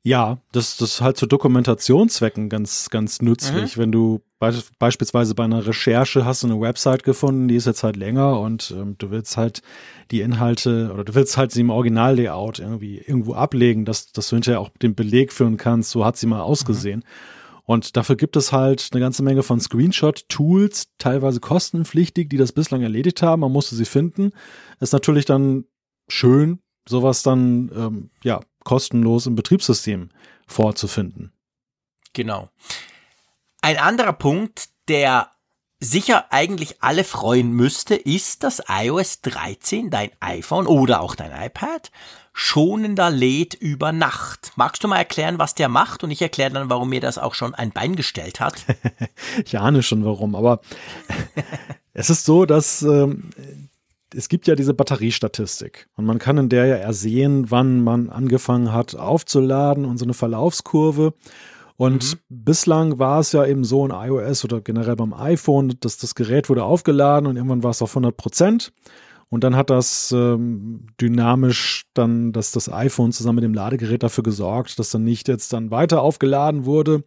Ja, 0.06 0.38
das, 0.51 0.78
das 0.78 0.91
ist 0.91 1.01
halt 1.01 1.18
zu 1.18 1.26
Dokumentationszwecken 1.26 2.47
ganz, 2.47 2.91
ganz 2.91 3.24
nützlich. 3.24 3.76
Mhm. 3.76 3.82
Wenn 3.82 3.91
du 3.91 4.22
be 4.38 4.53
beispielsweise 4.78 5.34
bei 5.34 5.45
einer 5.45 5.66
Recherche 5.66 6.26
hast 6.26 6.43
du 6.43 6.47
eine 6.47 6.62
Website 6.62 7.01
gefunden, 7.01 7.47
die 7.47 7.56
ist 7.56 7.66
jetzt 7.66 7.82
halt 7.82 7.95
länger 7.95 8.39
und 8.39 8.72
ähm, 8.78 8.95
du 8.99 9.10
willst 9.10 9.36
halt 9.36 9.64
die 10.12 10.22
Inhalte 10.22 10.91
oder 10.93 11.06
du 11.06 11.16
willst 11.16 11.38
halt 11.38 11.51
sie 11.51 11.62
im 11.62 11.72
Original-Layout 11.72 12.60
irgendwie 12.60 12.99
irgendwo 12.99 13.34
ablegen, 13.34 13.84
dass, 13.84 14.12
dass 14.12 14.30
du 14.30 14.36
hinterher 14.36 14.60
auch 14.60 14.70
den 14.70 14.93
Beleg 14.93 15.34
führen 15.34 15.58
kannst, 15.58 15.89
so 15.89 16.06
hat 16.06 16.18
sie 16.18 16.28
mal 16.28 16.41
ausgesehen. 16.41 16.99
Mhm. 16.99 17.62
Und 17.64 17.97
dafür 17.97 18.16
gibt 18.16 18.36
es 18.36 18.51
halt 18.51 18.89
eine 18.91 19.01
ganze 19.01 19.24
Menge 19.24 19.41
von 19.41 19.60
Screenshot-Tools, 19.60 20.89
teilweise 20.99 21.39
kostenpflichtig, 21.39 22.30
die 22.30 22.38
das 22.38 22.51
bislang 22.51 22.84
erledigt 22.84 23.24
haben. 23.24 23.39
Man 23.39 23.51
musste 23.51 23.74
sie 23.74 23.86
finden. 23.86 24.34
Ist 24.80 24.93
natürlich 24.93 25.26
dann 25.26 25.66
schön, 26.08 26.60
sowas 26.88 27.24
dann 27.24 27.72
ähm, 27.76 28.10
ja 28.24 28.41
kostenlos 28.66 29.26
im 29.26 29.36
Betriebssystem 29.36 30.09
vorzufinden. 30.45 31.32
Genau. 32.11 32.49
Ein 33.61 33.78
anderer 33.78 34.13
Punkt, 34.13 34.70
der 34.89 35.32
sicher 35.80 36.32
eigentlich 36.32 36.82
alle 36.84 37.03
freuen 37.03 37.51
müsste, 37.51 37.95
ist, 37.95 38.43
dass 38.43 38.63
iOS 38.68 39.22
13 39.22 39.89
dein 39.89 40.11
iPhone 40.20 40.68
oder 40.68 41.01
auch 41.01 41.16
dein 41.16 41.32
iPad 41.32 41.91
schonender 42.33 43.09
lädt 43.09 43.54
über 43.54 43.92
Nacht. 43.93 44.51
Magst 44.55 44.83
du 44.83 44.87
mal 44.87 44.97
erklären, 44.97 45.39
was 45.39 45.55
der 45.55 45.70
macht? 45.70 46.04
Und 46.04 46.12
ich 46.12 46.21
erkläre 46.21 46.51
dann, 46.51 46.70
warum 46.70 46.89
mir 46.89 47.00
das 47.00 47.17
auch 47.17 47.33
schon 47.33 47.55
ein 47.55 47.71
Bein 47.71 47.96
gestellt 47.96 48.39
hat. 48.39 48.66
ich 49.46 49.58
ahne 49.58 49.83
schon 49.83 50.04
warum, 50.04 50.36
aber 50.36 50.59
es 51.93 52.09
ist 52.09 52.25
so, 52.25 52.46
dass 52.46 52.82
ähm, 52.82 53.29
es 54.16 54.29
gibt 54.29 54.47
ja 54.47 54.55
diese 54.55 54.74
Batteriestatistik 54.74 55.87
und 55.96 56.05
man 56.05 56.20
kann 56.20 56.37
in 56.37 56.50
der 56.50 56.66
ja 56.66 56.75
ersehen, 56.75 57.51
wann 57.51 57.83
man 57.83 58.09
angefangen 58.09 58.71
hat 58.71 58.96
aufzuladen 58.96 59.86
und 59.86 59.97
so 59.97 60.05
eine 60.05 60.13
Verlaufskurve. 60.13 61.13
Und 61.78 62.13
mhm. 62.13 62.20
bislang 62.29 63.00
war 63.00 63.20
es 63.20 63.33
ja 63.33 63.46
eben 63.46 63.66
so 63.66 63.86
in 63.86 63.92
iOS 63.92 64.46
oder 64.46 64.62
generell 64.62 64.96
beim 64.96 65.13
iPhone, 65.13 65.74
dass 65.82 65.97
das 65.97 66.16
Gerät 66.16 66.50
wurde 66.50 66.63
aufgeladen 66.63 67.28
und 67.28 67.36
irgendwann 67.36 67.63
war 67.63 67.71
es 67.71 67.82
auf 67.82 67.92
100 67.92 68.16
Prozent. 68.16 68.71
Und 69.29 69.43
dann 69.43 69.55
hat 69.55 69.70
das 69.70 70.13
ähm, 70.16 70.87
dynamisch 71.01 71.86
dann, 71.93 72.32
dass 72.32 72.51
das 72.51 72.71
iPhone 72.71 73.12
zusammen 73.12 73.37
mit 73.37 73.43
dem 73.43 73.54
Ladegerät 73.54 74.04
dafür 74.04 74.24
gesorgt, 74.24 74.79
dass 74.79 74.92
dann 74.92 75.04
nicht 75.04 75.28
jetzt 75.28 75.51
dann 75.51 75.71
weiter 75.71 76.01
aufgeladen 76.01 76.66
wurde. 76.66 77.04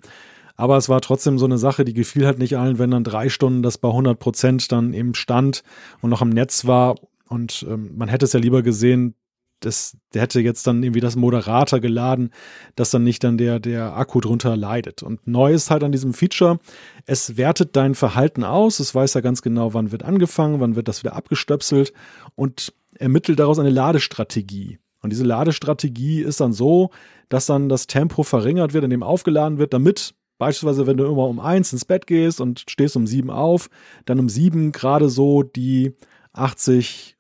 Aber 0.58 0.76
es 0.76 0.88
war 0.88 1.00
trotzdem 1.00 1.38
so 1.38 1.44
eine 1.44 1.56
Sache, 1.56 1.84
die 1.84 1.94
gefiel 1.94 2.26
halt 2.26 2.40
nicht 2.40 2.58
allen, 2.58 2.80
wenn 2.80 2.90
dann 2.90 3.04
drei 3.04 3.28
Stunden 3.28 3.62
das 3.62 3.78
bei 3.78 3.88
100 3.88 4.18
Prozent 4.18 4.72
dann 4.72 4.92
eben 4.92 5.14
stand 5.14 5.62
und 6.02 6.10
noch 6.10 6.20
am 6.20 6.30
Netz 6.30 6.66
war. 6.66 6.96
Und 7.28 7.64
ähm, 7.68 7.92
man 7.96 8.08
hätte 8.08 8.24
es 8.24 8.32
ja 8.32 8.40
lieber 8.40 8.62
gesehen, 8.62 9.14
das, 9.60 9.96
der 10.14 10.22
hätte 10.22 10.40
jetzt 10.40 10.66
dann 10.66 10.82
irgendwie 10.82 11.00
das 11.00 11.14
Moderator 11.14 11.78
geladen, 11.78 12.30
dass 12.74 12.90
dann 12.90 13.04
nicht 13.04 13.22
dann 13.22 13.38
der, 13.38 13.60
der 13.60 13.96
Akku 13.96 14.20
drunter 14.20 14.56
leidet. 14.56 15.04
Und 15.04 15.26
neu 15.28 15.52
ist 15.52 15.70
halt 15.70 15.84
an 15.84 15.92
diesem 15.92 16.12
Feature, 16.12 16.58
es 17.06 17.36
wertet 17.36 17.76
dein 17.76 17.94
Verhalten 17.94 18.42
aus, 18.42 18.80
es 18.80 18.92
weiß 18.92 19.14
ja 19.14 19.20
ganz 19.20 19.42
genau, 19.42 19.74
wann 19.74 19.92
wird 19.92 20.02
angefangen, 20.02 20.60
wann 20.60 20.74
wird 20.74 20.88
das 20.88 21.04
wieder 21.04 21.14
abgestöpselt 21.14 21.92
und 22.34 22.72
ermittelt 22.98 23.38
daraus 23.38 23.60
eine 23.60 23.70
Ladestrategie. 23.70 24.80
Und 25.02 25.10
diese 25.10 25.24
Ladestrategie 25.24 26.20
ist 26.22 26.40
dann 26.40 26.52
so, 26.52 26.90
dass 27.28 27.46
dann 27.46 27.68
das 27.68 27.86
Tempo 27.86 28.24
verringert 28.24 28.72
wird, 28.72 28.82
in 28.82 28.90
dem 28.90 29.04
aufgeladen 29.04 29.58
wird, 29.58 29.72
damit 29.72 30.14
beispielsweise, 30.38 30.86
wenn 30.86 30.96
du 30.96 31.04
immer 31.04 31.28
um 31.28 31.40
eins 31.40 31.72
ins 31.72 31.84
Bett 31.84 32.06
gehst 32.06 32.40
und 32.40 32.64
stehst 32.68 32.96
um 32.96 33.06
sieben 33.06 33.30
auf, 33.30 33.68
dann 34.06 34.18
um 34.18 34.28
sieben 34.28 34.72
gerade 34.72 35.08
so 35.10 35.42
die 35.42 35.94
80 36.32 37.16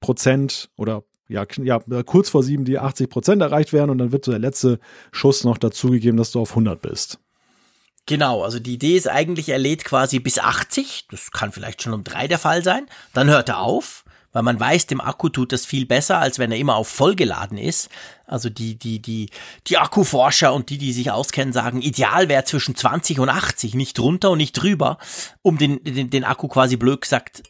Prozent 0.00 0.70
oder 0.76 1.04
ja, 1.28 1.46
ja, 1.62 1.78
kurz 2.04 2.28
vor 2.28 2.42
sieben 2.42 2.64
die 2.64 2.78
80 2.78 3.08
Prozent 3.08 3.40
erreicht 3.40 3.72
werden 3.72 3.90
und 3.90 3.98
dann 3.98 4.12
wird 4.12 4.24
so 4.24 4.32
der 4.32 4.40
letzte 4.40 4.78
Schuss 5.12 5.44
noch 5.44 5.56
dazugegeben, 5.56 6.16
dass 6.16 6.32
du 6.32 6.40
auf 6.40 6.50
100 6.50 6.82
bist. 6.82 7.18
Genau, 8.06 8.42
also 8.42 8.58
die 8.58 8.74
Idee 8.74 8.96
ist 8.96 9.08
eigentlich, 9.08 9.48
er 9.48 9.58
lädt 9.58 9.84
quasi 9.84 10.18
bis 10.18 10.38
80, 10.38 11.06
das 11.10 11.30
kann 11.30 11.52
vielleicht 11.52 11.82
schon 11.82 11.92
um 11.94 12.02
drei 12.02 12.26
der 12.26 12.38
Fall 12.38 12.64
sein, 12.64 12.86
dann 13.14 13.30
hört 13.30 13.48
er 13.48 13.60
auf, 13.60 14.01
weil 14.32 14.42
man 14.42 14.58
weiß, 14.58 14.86
dem 14.86 15.00
Akku 15.00 15.28
tut 15.28 15.52
das 15.52 15.66
viel 15.66 15.86
besser, 15.86 16.18
als 16.18 16.38
wenn 16.38 16.52
er 16.52 16.58
immer 16.58 16.76
auf 16.76 16.88
voll 16.88 17.14
geladen 17.14 17.58
ist. 17.58 17.90
Also 18.26 18.48
die, 18.48 18.78
die, 18.78 19.00
die, 19.00 19.28
die 19.66 19.78
Akkuforscher 19.78 20.52
und 20.52 20.70
die, 20.70 20.78
die 20.78 20.92
sich 20.92 21.10
auskennen, 21.10 21.52
sagen, 21.52 21.82
ideal 21.82 22.28
wäre 22.28 22.44
zwischen 22.44 22.74
20 22.74 23.20
und 23.20 23.28
80, 23.28 23.74
nicht 23.74 23.98
drunter 23.98 24.30
und 24.30 24.38
nicht 24.38 24.52
drüber, 24.52 24.98
um 25.42 25.58
den, 25.58 25.82
den, 25.84 26.10
den 26.10 26.24
Akku 26.24 26.48
quasi 26.48 26.76
blöd 26.76 27.02
gesagt 27.02 27.42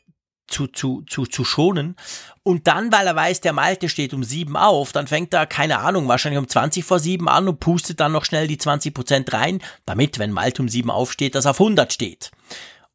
zu, 0.48 0.66
zu, 0.66 1.02
zu, 1.08 1.24
zu 1.26 1.44
schonen. 1.44 1.96
Und 2.42 2.66
dann, 2.66 2.92
weil 2.92 3.06
er 3.06 3.16
weiß, 3.16 3.40
der 3.40 3.52
Malte 3.52 3.88
steht 3.88 4.12
um 4.12 4.22
sieben 4.22 4.56
auf, 4.56 4.92
dann 4.92 5.06
fängt 5.06 5.32
er, 5.34 5.46
keine 5.46 5.78
Ahnung, 5.78 6.08
wahrscheinlich 6.08 6.38
um 6.38 6.48
20 6.48 6.84
vor 6.84 6.98
sieben 6.98 7.28
an 7.28 7.48
und 7.48 7.60
pustet 7.60 8.00
dann 8.00 8.12
noch 8.12 8.24
schnell 8.24 8.46
die 8.46 8.58
20 8.58 8.92
Prozent 8.92 9.32
rein, 9.32 9.60
damit, 9.86 10.18
wenn 10.18 10.30
Malte 10.30 10.62
um 10.62 10.68
sieben 10.68 10.90
aufsteht, 10.90 11.34
das 11.34 11.46
auf 11.46 11.60
100 11.60 11.92
steht. 11.92 12.30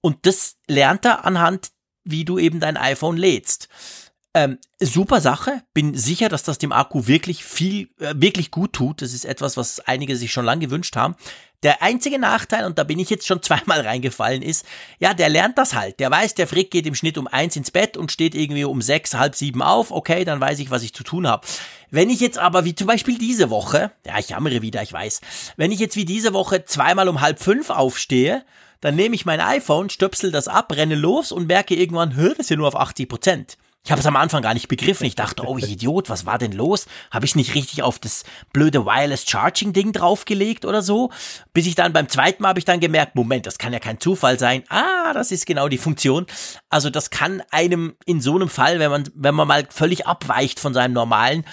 Und 0.01 0.25
das 0.25 0.57
lernt 0.67 1.05
er 1.05 1.25
anhand, 1.25 1.69
wie 2.07 2.25
du 2.25 2.39
eben 2.39 2.59
dein 2.59 2.77
iPhone 2.77 3.17
lädst. 3.17 3.69
Ähm, 4.37 4.59
super 4.79 5.19
Sache. 5.19 5.63
Bin 5.73 5.95
sicher, 5.95 6.29
dass 6.29 6.43
das 6.43 6.59
dem 6.59 6.71
Akku 6.71 7.07
wirklich 7.07 7.43
viel, 7.43 7.89
äh, 7.99 8.13
wirklich 8.15 8.51
gut 8.51 8.73
tut. 8.73 9.01
Das 9.01 9.13
ist 9.13 9.25
etwas, 9.25 9.57
was 9.57 9.79
einige 9.79 10.15
sich 10.15 10.31
schon 10.31 10.45
lange 10.45 10.61
gewünscht 10.61 10.95
haben. 10.95 11.15
Der 11.63 11.81
einzige 11.81 12.19
Nachteil, 12.19 12.65
und 12.65 12.77
da 12.77 12.83
bin 12.83 12.99
ich 12.99 13.09
jetzt 13.09 13.25
schon 13.25 13.41
zweimal 13.41 13.81
reingefallen, 13.81 14.43
ist, 14.43 14.63
ja, 14.99 15.15
der 15.15 15.29
lernt 15.29 15.57
das 15.57 15.73
halt. 15.73 15.99
Der 15.99 16.11
weiß, 16.11 16.35
der 16.35 16.47
Frick 16.47 16.69
geht 16.69 16.85
im 16.85 16.93
Schnitt 16.93 17.17
um 17.17 17.25
eins 17.25 17.55
ins 17.55 17.71
Bett 17.71 17.97
und 17.97 18.11
steht 18.11 18.35
irgendwie 18.35 18.65
um 18.65 18.81
sechs, 18.83 19.15
halb 19.15 19.33
sieben 19.33 19.63
auf. 19.63 19.89
Okay, 19.89 20.23
dann 20.23 20.39
weiß 20.39 20.59
ich, 20.59 20.69
was 20.69 20.83
ich 20.83 20.93
zu 20.93 21.03
tun 21.03 21.25
habe. 21.25 21.47
Wenn 21.89 22.11
ich 22.11 22.19
jetzt 22.19 22.37
aber, 22.37 22.63
wie 22.63 22.75
zum 22.75 22.85
Beispiel 22.85 23.17
diese 23.17 23.49
Woche, 23.49 23.91
ja, 24.05 24.19
ich 24.19 24.29
jammere 24.29 24.61
wieder, 24.61 24.83
ich 24.83 24.93
weiß, 24.93 25.21
wenn 25.55 25.71
ich 25.71 25.79
jetzt 25.79 25.95
wie 25.95 26.05
diese 26.05 26.33
Woche 26.33 26.63
zweimal 26.65 27.09
um 27.09 27.21
halb 27.21 27.39
fünf 27.39 27.71
aufstehe, 27.71 28.43
dann 28.87 28.95
nehme 28.95 29.15
ich 29.15 29.25
mein 29.25 29.41
iPhone, 29.41 29.89
stöpsel 29.89 30.31
das 30.31 30.47
ab, 30.47 30.71
renne 30.71 30.95
los 30.95 31.33
und 31.33 31.47
merke 31.47 31.75
irgendwann, 31.75 32.15
hör, 32.15 32.29
das 32.29 32.39
ist 32.39 32.51
ja 32.51 32.55
nur 32.55 32.69
auf 32.69 32.77
80 32.77 33.09
Prozent. 33.09 33.57
Ich 33.83 33.91
habe 33.91 33.99
es 33.99 34.05
am 34.05 34.15
Anfang 34.15 34.41
gar 34.41 34.53
nicht 34.53 34.69
begriffen. 34.69 35.05
Ich 35.05 35.15
dachte, 35.15 35.43
oh 35.45 35.57
Idiot, 35.57 36.09
was 36.09 36.25
war 36.25 36.37
denn 36.37 36.53
los? 36.53 36.85
Habe 37.11 37.25
ich 37.25 37.35
nicht 37.35 37.53
richtig 37.53 37.83
auf 37.83 37.99
das 37.99 38.23
blöde 38.53 38.85
Wireless 38.85 39.29
Charging 39.29 39.73
Ding 39.73 39.91
draufgelegt 39.91 40.63
oder 40.63 40.81
so? 40.81 41.11
Bis 41.51 41.67
ich 41.67 41.75
dann 41.75 41.91
beim 41.91 42.07
zweiten 42.07 42.41
Mal 42.41 42.49
habe 42.49 42.59
ich 42.59 42.65
dann 42.65 42.79
gemerkt, 42.79 43.15
Moment, 43.15 43.45
das 43.45 43.57
kann 43.57 43.73
ja 43.73 43.79
kein 43.79 43.99
Zufall 43.99 44.39
sein. 44.39 44.63
Ah, 44.69 45.11
das 45.13 45.33
ist 45.33 45.45
genau 45.45 45.67
die 45.67 45.77
Funktion. 45.77 46.25
Also 46.69 46.89
das 46.89 47.09
kann 47.09 47.43
einem 47.51 47.97
in 48.05 48.21
so 48.21 48.35
einem 48.35 48.47
Fall, 48.47 48.79
wenn 48.79 48.91
man 48.91 49.09
wenn 49.15 49.35
man 49.35 49.49
mal 49.49 49.67
völlig 49.69 50.07
abweicht 50.07 50.61
von 50.61 50.73
seinem 50.73 50.93
normalen, 50.93 51.43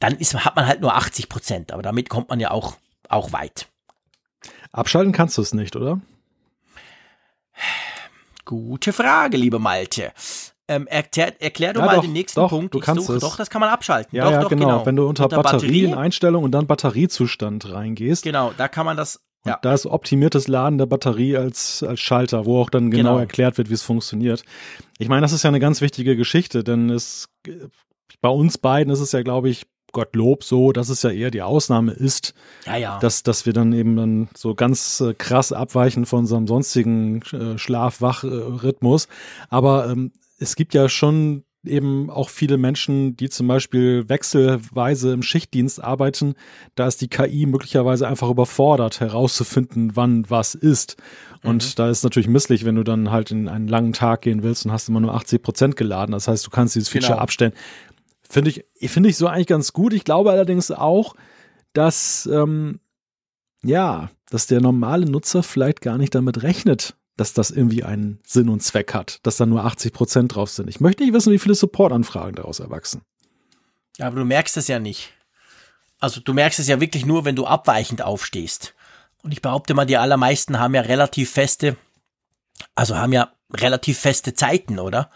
dann 0.00 0.16
ist, 0.16 0.34
hat 0.34 0.56
man 0.56 0.66
halt 0.66 0.80
nur 0.80 0.96
80 0.96 1.28
Prozent. 1.28 1.70
Aber 1.70 1.82
damit 1.82 2.08
kommt 2.08 2.28
man 2.28 2.40
ja 2.40 2.50
auch 2.50 2.74
auch 3.08 3.32
weit. 3.32 3.68
Abschalten 4.72 5.12
kannst 5.12 5.38
du 5.38 5.42
es 5.42 5.54
nicht, 5.54 5.76
oder? 5.76 6.00
Gute 8.44 8.92
Frage, 8.92 9.36
liebe 9.36 9.58
Malte. 9.58 10.12
Ähm, 10.68 10.86
erklär, 10.86 11.40
erklär 11.40 11.72
du 11.72 11.80
ja, 11.80 11.86
mal 11.86 11.96
doch, 11.96 12.02
den 12.02 12.12
nächsten 12.12 12.40
doch, 12.40 12.50
Punkt. 12.50 12.74
Du 12.74 12.80
kannst 12.80 13.06
suche, 13.06 13.16
es. 13.16 13.22
Doch, 13.22 13.36
das 13.36 13.50
kann 13.50 13.60
man 13.60 13.70
abschalten. 13.70 14.16
Ja, 14.16 14.24
doch, 14.24 14.30
ja 14.30 14.40
doch, 14.42 14.48
genau. 14.48 14.66
genau. 14.66 14.86
Wenn 14.86 14.96
du 14.96 15.06
unter, 15.06 15.24
unter 15.24 15.42
Batterieneinstellung 15.42 16.44
und 16.44 16.52
dann 16.52 16.66
Batteriezustand 16.66 17.70
reingehst. 17.70 18.24
Genau, 18.24 18.52
da 18.56 18.68
kann 18.68 18.86
man 18.86 18.96
das. 18.96 19.20
Ja. 19.44 19.58
Da 19.60 19.74
ist 19.74 19.86
optimiertes 19.86 20.46
Laden 20.46 20.78
der 20.78 20.86
Batterie 20.86 21.36
als, 21.36 21.82
als 21.82 21.98
Schalter, 21.98 22.46
wo 22.46 22.60
auch 22.60 22.70
dann 22.70 22.92
genau, 22.92 23.10
genau 23.10 23.18
erklärt 23.18 23.58
wird, 23.58 23.70
wie 23.70 23.74
es 23.74 23.82
funktioniert. 23.82 24.44
Ich 24.98 25.08
meine, 25.08 25.22
das 25.22 25.32
ist 25.32 25.42
ja 25.42 25.48
eine 25.48 25.58
ganz 25.58 25.80
wichtige 25.80 26.16
Geschichte, 26.16 26.62
denn 26.62 26.90
es 26.90 27.28
bei 28.20 28.28
uns 28.28 28.56
beiden 28.58 28.92
ist 28.92 29.00
es 29.00 29.10
ja, 29.10 29.22
glaube 29.22 29.48
ich, 29.48 29.66
Gottlob 29.92 30.44
so, 30.44 30.72
dass 30.72 30.88
es 30.88 31.02
ja 31.02 31.10
eher 31.10 31.30
die 31.30 31.42
Ausnahme 31.42 31.92
ist, 31.92 32.34
ja, 32.66 32.76
ja. 32.76 32.98
Dass, 32.98 33.22
dass 33.22 33.46
wir 33.46 33.52
dann 33.52 33.72
eben 33.72 33.96
dann 33.96 34.28
so 34.36 34.54
ganz 34.54 35.00
äh, 35.00 35.14
krass 35.14 35.52
abweichen 35.52 36.06
von 36.06 36.20
unserem 36.20 36.46
sonstigen 36.46 37.22
äh, 37.32 37.58
Schlaf-Wach-Rhythmus. 37.58 39.08
Aber 39.48 39.88
ähm, 39.90 40.12
es 40.38 40.56
gibt 40.56 40.74
ja 40.74 40.88
schon 40.88 41.44
eben 41.64 42.10
auch 42.10 42.28
viele 42.28 42.58
Menschen, 42.58 43.16
die 43.16 43.28
zum 43.28 43.46
Beispiel 43.46 44.08
wechselweise 44.08 45.12
im 45.12 45.22
Schichtdienst 45.22 45.82
arbeiten, 45.82 46.34
da 46.74 46.86
ist 46.86 47.00
die 47.00 47.08
KI 47.08 47.46
möglicherweise 47.46 48.08
einfach 48.08 48.28
überfordert, 48.28 49.00
herauszufinden, 49.00 49.92
wann 49.94 50.28
was 50.28 50.54
ist. 50.54 50.96
Und 51.44 51.64
mhm. 51.64 51.72
da 51.76 51.90
ist 51.90 52.02
natürlich 52.02 52.28
misslich, 52.28 52.64
wenn 52.64 52.74
du 52.74 52.82
dann 52.82 53.10
halt 53.10 53.30
in 53.30 53.48
einen 53.48 53.68
langen 53.68 53.92
Tag 53.92 54.22
gehen 54.22 54.42
willst 54.42 54.66
und 54.66 54.72
hast 54.72 54.88
immer 54.88 55.00
nur 55.00 55.14
80 55.14 55.42
Prozent 55.42 55.76
geladen. 55.76 56.12
Das 56.12 56.28
heißt, 56.28 56.44
du 56.44 56.50
kannst 56.50 56.74
dieses 56.74 56.88
Feature 56.88 57.12
genau. 57.12 57.22
abstellen. 57.22 57.52
Finde 58.32 58.50
ich, 58.50 58.90
finde 58.90 59.10
ich 59.10 59.18
so 59.18 59.26
eigentlich 59.26 59.46
ganz 59.46 59.74
gut. 59.74 59.92
Ich 59.92 60.04
glaube 60.04 60.30
allerdings 60.30 60.70
auch, 60.70 61.16
dass, 61.74 62.26
ähm, 62.32 62.80
ja, 63.62 64.08
dass 64.30 64.46
der 64.46 64.62
normale 64.62 65.04
Nutzer 65.04 65.42
vielleicht 65.42 65.82
gar 65.82 65.98
nicht 65.98 66.14
damit 66.14 66.42
rechnet, 66.42 66.96
dass 67.18 67.34
das 67.34 67.50
irgendwie 67.50 67.84
einen 67.84 68.20
Sinn 68.26 68.48
und 68.48 68.62
Zweck 68.62 68.94
hat, 68.94 69.20
dass 69.24 69.36
da 69.36 69.44
nur 69.44 69.66
80 69.66 69.92
Prozent 69.92 70.34
drauf 70.34 70.48
sind. 70.48 70.70
Ich 70.70 70.80
möchte 70.80 71.02
nicht 71.02 71.12
wissen, 71.12 71.30
wie 71.30 71.38
viele 71.38 71.54
Supportanfragen 71.54 72.36
daraus 72.36 72.60
erwachsen. 72.60 73.02
Ja, 73.98 74.06
aber 74.06 74.20
du 74.20 74.24
merkst 74.24 74.56
es 74.56 74.66
ja 74.66 74.78
nicht. 74.78 75.12
Also 76.00 76.22
du 76.22 76.32
merkst 76.32 76.58
es 76.58 76.68
ja 76.68 76.80
wirklich 76.80 77.04
nur, 77.04 77.26
wenn 77.26 77.36
du 77.36 77.44
abweichend 77.44 78.00
aufstehst. 78.00 78.72
Und 79.22 79.32
ich 79.32 79.42
behaupte 79.42 79.74
mal, 79.74 79.84
die 79.84 79.98
allermeisten 79.98 80.58
haben 80.58 80.74
ja 80.74 80.80
relativ 80.80 81.32
feste, 81.32 81.76
also 82.74 82.96
haben 82.96 83.12
ja 83.12 83.30
relativ 83.52 83.98
feste 83.98 84.32
Zeiten, 84.32 84.78
oder? 84.78 85.10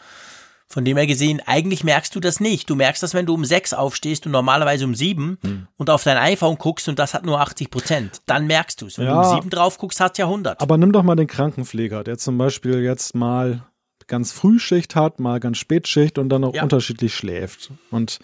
Von 0.68 0.84
dem 0.84 0.96
her 0.96 1.06
gesehen, 1.06 1.40
eigentlich 1.46 1.84
merkst 1.84 2.14
du 2.14 2.20
das 2.20 2.40
nicht. 2.40 2.68
Du 2.68 2.74
merkst 2.74 3.02
das, 3.02 3.14
wenn 3.14 3.26
du 3.26 3.34
um 3.34 3.44
sechs 3.44 3.72
aufstehst 3.72 4.26
und 4.26 4.32
normalerweise 4.32 4.84
um 4.84 4.94
sieben 4.94 5.38
hm. 5.44 5.68
und 5.76 5.90
auf 5.90 6.02
dein 6.02 6.16
iPhone 6.16 6.56
guckst 6.56 6.88
und 6.88 6.98
das 6.98 7.14
hat 7.14 7.24
nur 7.24 7.40
80 7.40 7.70
Prozent. 7.70 8.22
Dann 8.26 8.46
merkst 8.46 8.82
du 8.82 8.86
es. 8.86 8.98
Wenn 8.98 9.06
ja, 9.06 9.22
du 9.22 9.28
um 9.28 9.34
sieben 9.36 9.50
drauf 9.50 9.78
guckst, 9.78 10.00
hat 10.00 10.12
es 10.12 10.18
ja 10.18 10.26
100. 10.26 10.60
Aber 10.60 10.76
nimm 10.76 10.90
doch 10.90 11.04
mal 11.04 11.14
den 11.14 11.28
Krankenpfleger, 11.28 12.02
der 12.02 12.18
zum 12.18 12.36
Beispiel 12.36 12.82
jetzt 12.82 13.14
mal 13.14 13.64
ganz 14.08 14.32
Frühschicht 14.32 14.96
hat, 14.96 15.20
mal 15.20 15.40
ganz 15.40 15.58
Spätschicht 15.58 16.18
und 16.18 16.28
dann 16.28 16.44
auch 16.44 16.54
ja. 16.54 16.62
unterschiedlich 16.62 17.14
schläft. 17.14 17.70
Und 17.90 18.18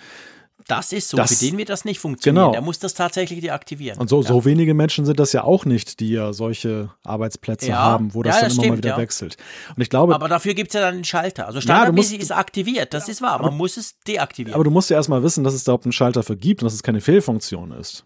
das 0.69 0.93
ist 0.93 1.09
so, 1.09 1.17
das, 1.17 1.39
für 1.39 1.45
den 1.45 1.59
wird 1.59 1.69
das 1.69 1.85
nicht 1.85 1.99
funktionieren. 1.99 2.45
Genau. 2.45 2.53
Der 2.53 2.61
muss 2.61 2.79
das 2.79 2.95
tatsächlich 2.95 3.41
deaktivieren. 3.41 3.99
Und 3.99 4.09
so, 4.09 4.23
ja. 4.23 4.29
so 4.29 4.45
wenige 4.45 4.75
Menschen 4.75 5.05
sind 5.05 5.19
das 5.19 5.33
ja 5.33 5.45
auch 5.45 5.65
nicht, 5.65 6.01
die 6.01 6.11
ja 6.11 6.33
solche 6.33 6.91
Arbeitsplätze 7.05 7.69
ja. 7.69 7.77
haben, 7.77 8.15
wo 8.15 8.23
das 8.23 8.37
ja, 8.37 8.41
dann 8.41 8.49
das 8.49 8.55
immer 8.55 8.63
stimmt, 8.63 8.73
mal 8.73 8.79
wieder 8.79 8.97
wechselt. 8.97 9.37
Und 9.75 9.83
ich 9.83 9.91
glaube. 9.91 10.15
Aber 10.15 10.29
dafür 10.29 10.55
gibt 10.55 10.71
es 10.71 10.75
ja 10.75 10.81
dann 10.81 10.95
den 10.95 11.05
Schalter. 11.05 11.47
Also 11.47 11.61
standardmäßig 11.61 12.21
ist 12.21 12.33
aktiviert, 12.33 12.95
das 12.95 13.09
ist 13.09 13.23
wahr. 13.23 13.39
Man 13.39 13.49
aber, 13.49 13.57
muss 13.57 13.77
es 13.77 13.99
deaktivieren. 14.01 14.55
Aber 14.55 14.65
du 14.65 14.71
musst 14.71 14.91
ja 14.91 14.97
erstmal 14.97 15.23
wissen, 15.23 15.45
dass 15.45 15.55
es 15.55 15.65
da 15.65 15.73
überhaupt 15.73 15.87
einen 15.87 15.93
Schalter 15.93 16.23
für 16.23 16.37
gibt 16.37 16.63
und 16.63 16.67
dass 16.67 16.75
es 16.75 16.83
keine 16.83 17.01
Fehlfunktion 17.01 17.73
ist. 17.73 18.05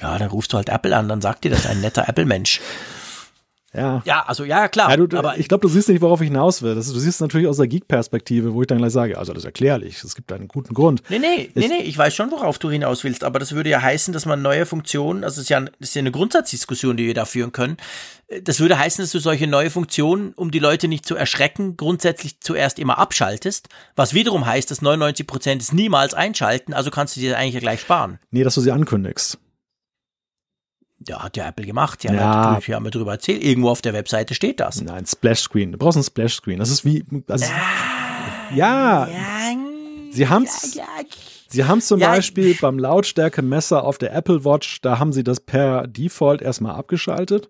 Ja, 0.00 0.18
dann 0.18 0.28
rufst 0.28 0.52
du 0.52 0.56
halt 0.56 0.68
Apple 0.68 0.96
an, 0.96 1.08
dann 1.08 1.20
sagt 1.20 1.44
dir 1.44 1.50
das 1.50 1.66
ein 1.66 1.80
netter 1.80 2.08
Apple-Mensch. 2.08 2.60
Ja. 3.78 4.02
Ja, 4.04 4.24
also 4.26 4.44
ja, 4.44 4.68
klar. 4.68 4.90
Ja, 4.90 4.96
du, 4.96 5.16
aber 5.16 5.38
ich 5.38 5.48
glaube, 5.48 5.62
du 5.62 5.68
siehst 5.68 5.88
nicht, 5.88 6.00
worauf 6.00 6.20
ich 6.20 6.28
hinaus 6.28 6.62
will. 6.62 6.74
Das, 6.74 6.92
du 6.92 6.98
siehst 6.98 7.20
natürlich 7.20 7.46
aus 7.46 7.58
der 7.58 7.68
Geek-Perspektive, 7.68 8.52
wo 8.52 8.62
ich 8.62 8.66
dann 8.66 8.78
gleich 8.78 8.92
sage, 8.92 9.16
also 9.16 9.32
das 9.32 9.42
ist 9.42 9.46
erklärlich, 9.46 10.02
es 10.02 10.14
gibt 10.14 10.32
einen 10.32 10.48
guten 10.48 10.74
Grund. 10.74 11.02
Nee, 11.08 11.18
nee, 11.18 11.50
ich, 11.54 11.54
nee, 11.54 11.68
nee, 11.68 11.82
ich 11.84 11.96
weiß 11.96 12.14
schon, 12.14 12.30
worauf 12.30 12.58
du 12.58 12.70
hinaus 12.70 13.04
willst, 13.04 13.24
aber 13.24 13.38
das 13.38 13.52
würde 13.52 13.70
ja 13.70 13.80
heißen, 13.80 14.12
dass 14.12 14.26
man 14.26 14.42
neue 14.42 14.66
Funktionen, 14.66 15.24
also 15.24 15.40
es 15.40 15.44
ist 15.44 15.48
ja, 15.50 15.60
das 15.60 15.72
ist 15.80 15.94
ja 15.94 16.00
eine 16.00 16.10
Grundsatzdiskussion, 16.10 16.96
die 16.96 17.06
wir 17.06 17.14
da 17.14 17.24
führen 17.24 17.52
können. 17.52 17.76
Das 18.42 18.60
würde 18.60 18.78
heißen, 18.78 19.02
dass 19.02 19.12
du 19.12 19.20
solche 19.20 19.46
neue 19.46 19.70
Funktionen, 19.70 20.32
um 20.34 20.50
die 20.50 20.58
Leute 20.58 20.86
nicht 20.86 21.06
zu 21.06 21.16
erschrecken, 21.16 21.76
grundsätzlich 21.76 22.40
zuerst 22.40 22.78
immer 22.78 22.98
abschaltest, 22.98 23.68
was 23.96 24.12
wiederum 24.12 24.44
heißt, 24.44 24.70
dass 24.70 24.82
99 24.82 25.26
Prozent 25.26 25.62
es 25.62 25.72
niemals 25.72 26.12
einschalten, 26.12 26.74
also 26.74 26.90
kannst 26.90 27.16
du 27.16 27.20
dir 27.20 27.38
eigentlich 27.38 27.54
ja 27.54 27.60
gleich 27.60 27.80
sparen. 27.80 28.18
Nee, 28.30 28.44
dass 28.44 28.54
du 28.54 28.60
sie 28.60 28.70
ankündigst. 28.70 29.38
Ja, 31.06 31.22
hat 31.22 31.36
ja 31.36 31.46
Apple 31.48 31.64
gemacht. 31.64 32.02
Ja, 32.04 32.12
ja. 32.12 32.58
Wir 32.66 32.74
haben 32.74 32.84
ja 32.84 32.90
drüber 32.90 33.12
erzählt. 33.12 33.42
Irgendwo 33.42 33.70
auf 33.70 33.82
der 33.82 33.92
Webseite 33.92 34.34
steht 34.34 34.58
das. 34.60 34.80
Nein, 34.80 35.06
Splash 35.06 35.40
Screen. 35.40 35.72
Du 35.72 35.78
brauchst 35.78 35.96
einen 35.96 36.04
Splash 36.04 36.34
Screen. 36.34 36.58
Das 36.58 36.70
ist 36.70 36.84
wie. 36.84 37.04
Also 37.28 37.44
ja, 38.54 39.06
Ja. 39.06 39.08
Sie 40.10 40.28
haben's. 40.28 40.74
Ja, 40.74 40.82
ja. 40.82 41.04
Sie 41.50 41.64
haben 41.64 41.80
zum 41.80 41.98
Ja, 42.00 42.08
Beispiel 42.10 42.54
beim 42.60 42.78
Lautstärkemesser 42.78 43.82
auf 43.82 43.96
der 43.96 44.14
Apple 44.14 44.44
Watch, 44.44 44.82
da 44.82 44.98
haben 44.98 45.14
sie 45.14 45.24
das 45.24 45.40
per 45.40 45.86
Default 45.86 46.42
erstmal 46.42 46.74
abgeschaltet. 46.74 47.48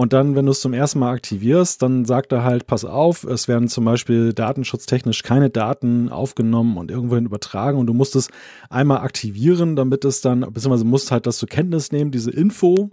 Und 0.00 0.14
dann, 0.14 0.34
wenn 0.34 0.46
du 0.46 0.52
es 0.52 0.62
zum 0.62 0.72
ersten 0.72 1.00
Mal 1.00 1.12
aktivierst, 1.12 1.82
dann 1.82 2.06
sagt 2.06 2.32
er 2.32 2.42
halt, 2.42 2.66
pass 2.66 2.86
auf, 2.86 3.22
es 3.24 3.48
werden 3.48 3.68
zum 3.68 3.84
Beispiel 3.84 4.32
datenschutztechnisch 4.32 5.22
keine 5.22 5.50
Daten 5.50 6.08
aufgenommen 6.08 6.78
und 6.78 6.90
irgendwohin 6.90 7.26
übertragen 7.26 7.76
und 7.76 7.86
du 7.86 7.92
musst 7.92 8.16
es 8.16 8.30
einmal 8.70 9.00
aktivieren, 9.02 9.76
damit 9.76 10.06
es 10.06 10.22
dann, 10.22 10.40
beziehungsweise 10.40 10.86
musst 10.86 11.10
halt 11.10 11.26
das 11.26 11.36
zur 11.36 11.50
Kenntnis 11.50 11.92
nehmen, 11.92 12.12
diese 12.12 12.30
Info, 12.30 12.88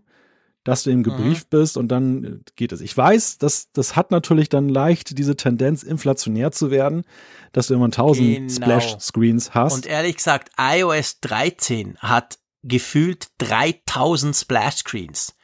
dass 0.65 0.83
du 0.83 0.89
ihm 0.89 1.01
gebrieft 1.01 1.49
bist 1.49 1.77
und 1.77 1.87
dann 1.87 2.23
äh, 2.25 2.29
geht 2.57 2.73
es. 2.73 2.81
Ich 2.81 2.97
weiß, 2.97 3.37
das, 3.37 3.71
das 3.71 3.95
hat 3.95 4.11
natürlich 4.11 4.49
dann 4.49 4.67
leicht 4.67 5.17
diese 5.17 5.37
Tendenz, 5.37 5.83
inflationär 5.83 6.51
zu 6.51 6.71
werden, 6.71 7.03
dass 7.53 7.67
du 7.67 7.75
immer 7.75 7.85
1000 7.85 8.35
Genau. 8.35 8.49
Splash-Screens 8.49 9.53
hast. 9.53 9.75
Und 9.75 9.85
ehrlich 9.85 10.17
gesagt, 10.17 10.49
iOS 10.59 11.21
13 11.21 11.99
hat 11.99 12.39
gefühlt 12.63 13.27
3000 13.37 14.35
Splash 14.35 14.75
Screens. 14.79 15.36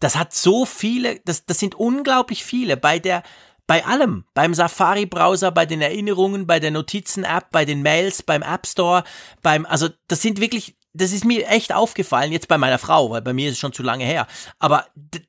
Das 0.00 0.16
hat 0.16 0.34
so 0.34 0.64
viele, 0.64 1.20
das, 1.24 1.44
das 1.46 1.58
sind 1.58 1.74
unglaublich 1.74 2.44
viele 2.44 2.76
bei 2.76 2.98
der, 2.98 3.22
bei 3.66 3.84
allem, 3.84 4.24
beim 4.32 4.54
Safari-Browser, 4.54 5.50
bei 5.50 5.66
den 5.66 5.82
Erinnerungen, 5.82 6.46
bei 6.46 6.58
der 6.58 6.70
Notizen-App, 6.70 7.50
bei 7.50 7.64
den 7.64 7.82
Mails, 7.82 8.22
beim 8.22 8.42
App 8.42 8.66
Store, 8.66 9.04
beim, 9.42 9.66
also 9.66 9.88
das 10.08 10.22
sind 10.22 10.40
wirklich, 10.40 10.76
das 10.94 11.12
ist 11.12 11.24
mir 11.24 11.46
echt 11.48 11.72
aufgefallen, 11.72 12.32
jetzt 12.32 12.48
bei 12.48 12.58
meiner 12.58 12.78
Frau, 12.78 13.10
weil 13.10 13.20
bei 13.22 13.34
mir 13.34 13.48
ist 13.48 13.54
es 13.54 13.58
schon 13.58 13.74
zu 13.74 13.82
lange 13.82 14.04
her. 14.04 14.26
Aber 14.58 14.86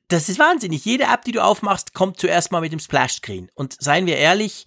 das 0.08 0.28
ist 0.28 0.38
wahnsinnig. 0.38 0.84
Jede 0.84 1.04
App, 1.04 1.22
die 1.24 1.32
du 1.32 1.44
aufmachst, 1.44 1.92
kommt 1.92 2.18
zuerst 2.18 2.50
mal 2.50 2.62
mit 2.62 2.72
dem 2.72 2.80
Splash-Screen. 2.80 3.50
Und 3.54 3.76
seien 3.78 4.06
wir 4.06 4.16
ehrlich, 4.16 4.64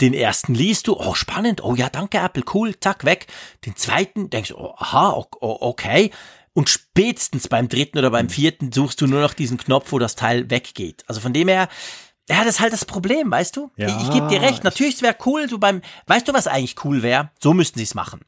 den 0.00 0.12
ersten 0.12 0.54
liest 0.54 0.88
du, 0.88 0.96
oh 0.98 1.14
spannend, 1.14 1.64
oh 1.64 1.74
ja, 1.74 1.88
danke 1.88 2.18
Apple, 2.18 2.42
cool, 2.52 2.78
zack, 2.78 3.04
weg. 3.04 3.28
Den 3.64 3.76
zweiten 3.76 4.30
denkst 4.30 4.50
du, 4.50 4.58
oh, 4.58 4.74
aha, 4.76 5.24
okay. 5.40 6.10
Und 6.56 6.70
spätestens 6.70 7.48
beim 7.48 7.68
dritten 7.68 7.98
oder 7.98 8.10
beim 8.10 8.30
vierten 8.30 8.72
suchst 8.72 8.98
du 9.02 9.06
nur 9.06 9.20
noch 9.20 9.34
diesen 9.34 9.58
Knopf, 9.58 9.92
wo 9.92 9.98
das 9.98 10.14
Teil 10.16 10.48
weggeht. 10.48 11.04
Also 11.06 11.20
von 11.20 11.34
dem 11.34 11.48
her, 11.48 11.68
ja, 12.30 12.38
das 12.44 12.54
ist 12.54 12.60
halt 12.60 12.72
das 12.72 12.86
Problem, 12.86 13.30
weißt 13.30 13.54
du? 13.58 13.70
Ja, 13.76 13.88
ich 13.88 14.04
ich 14.04 14.10
gebe 14.10 14.28
dir 14.28 14.40
recht, 14.40 14.64
natürlich, 14.64 14.94
es 14.94 15.02
wäre 15.02 15.16
cool, 15.26 15.48
du 15.48 15.58
beim, 15.58 15.82
weißt 16.06 16.26
du, 16.26 16.32
was 16.32 16.46
eigentlich 16.46 16.82
cool 16.82 17.02
wäre? 17.02 17.30
So 17.42 17.52
müssten 17.52 17.78
sie 17.78 17.84
es 17.84 17.94
machen. 17.94 18.22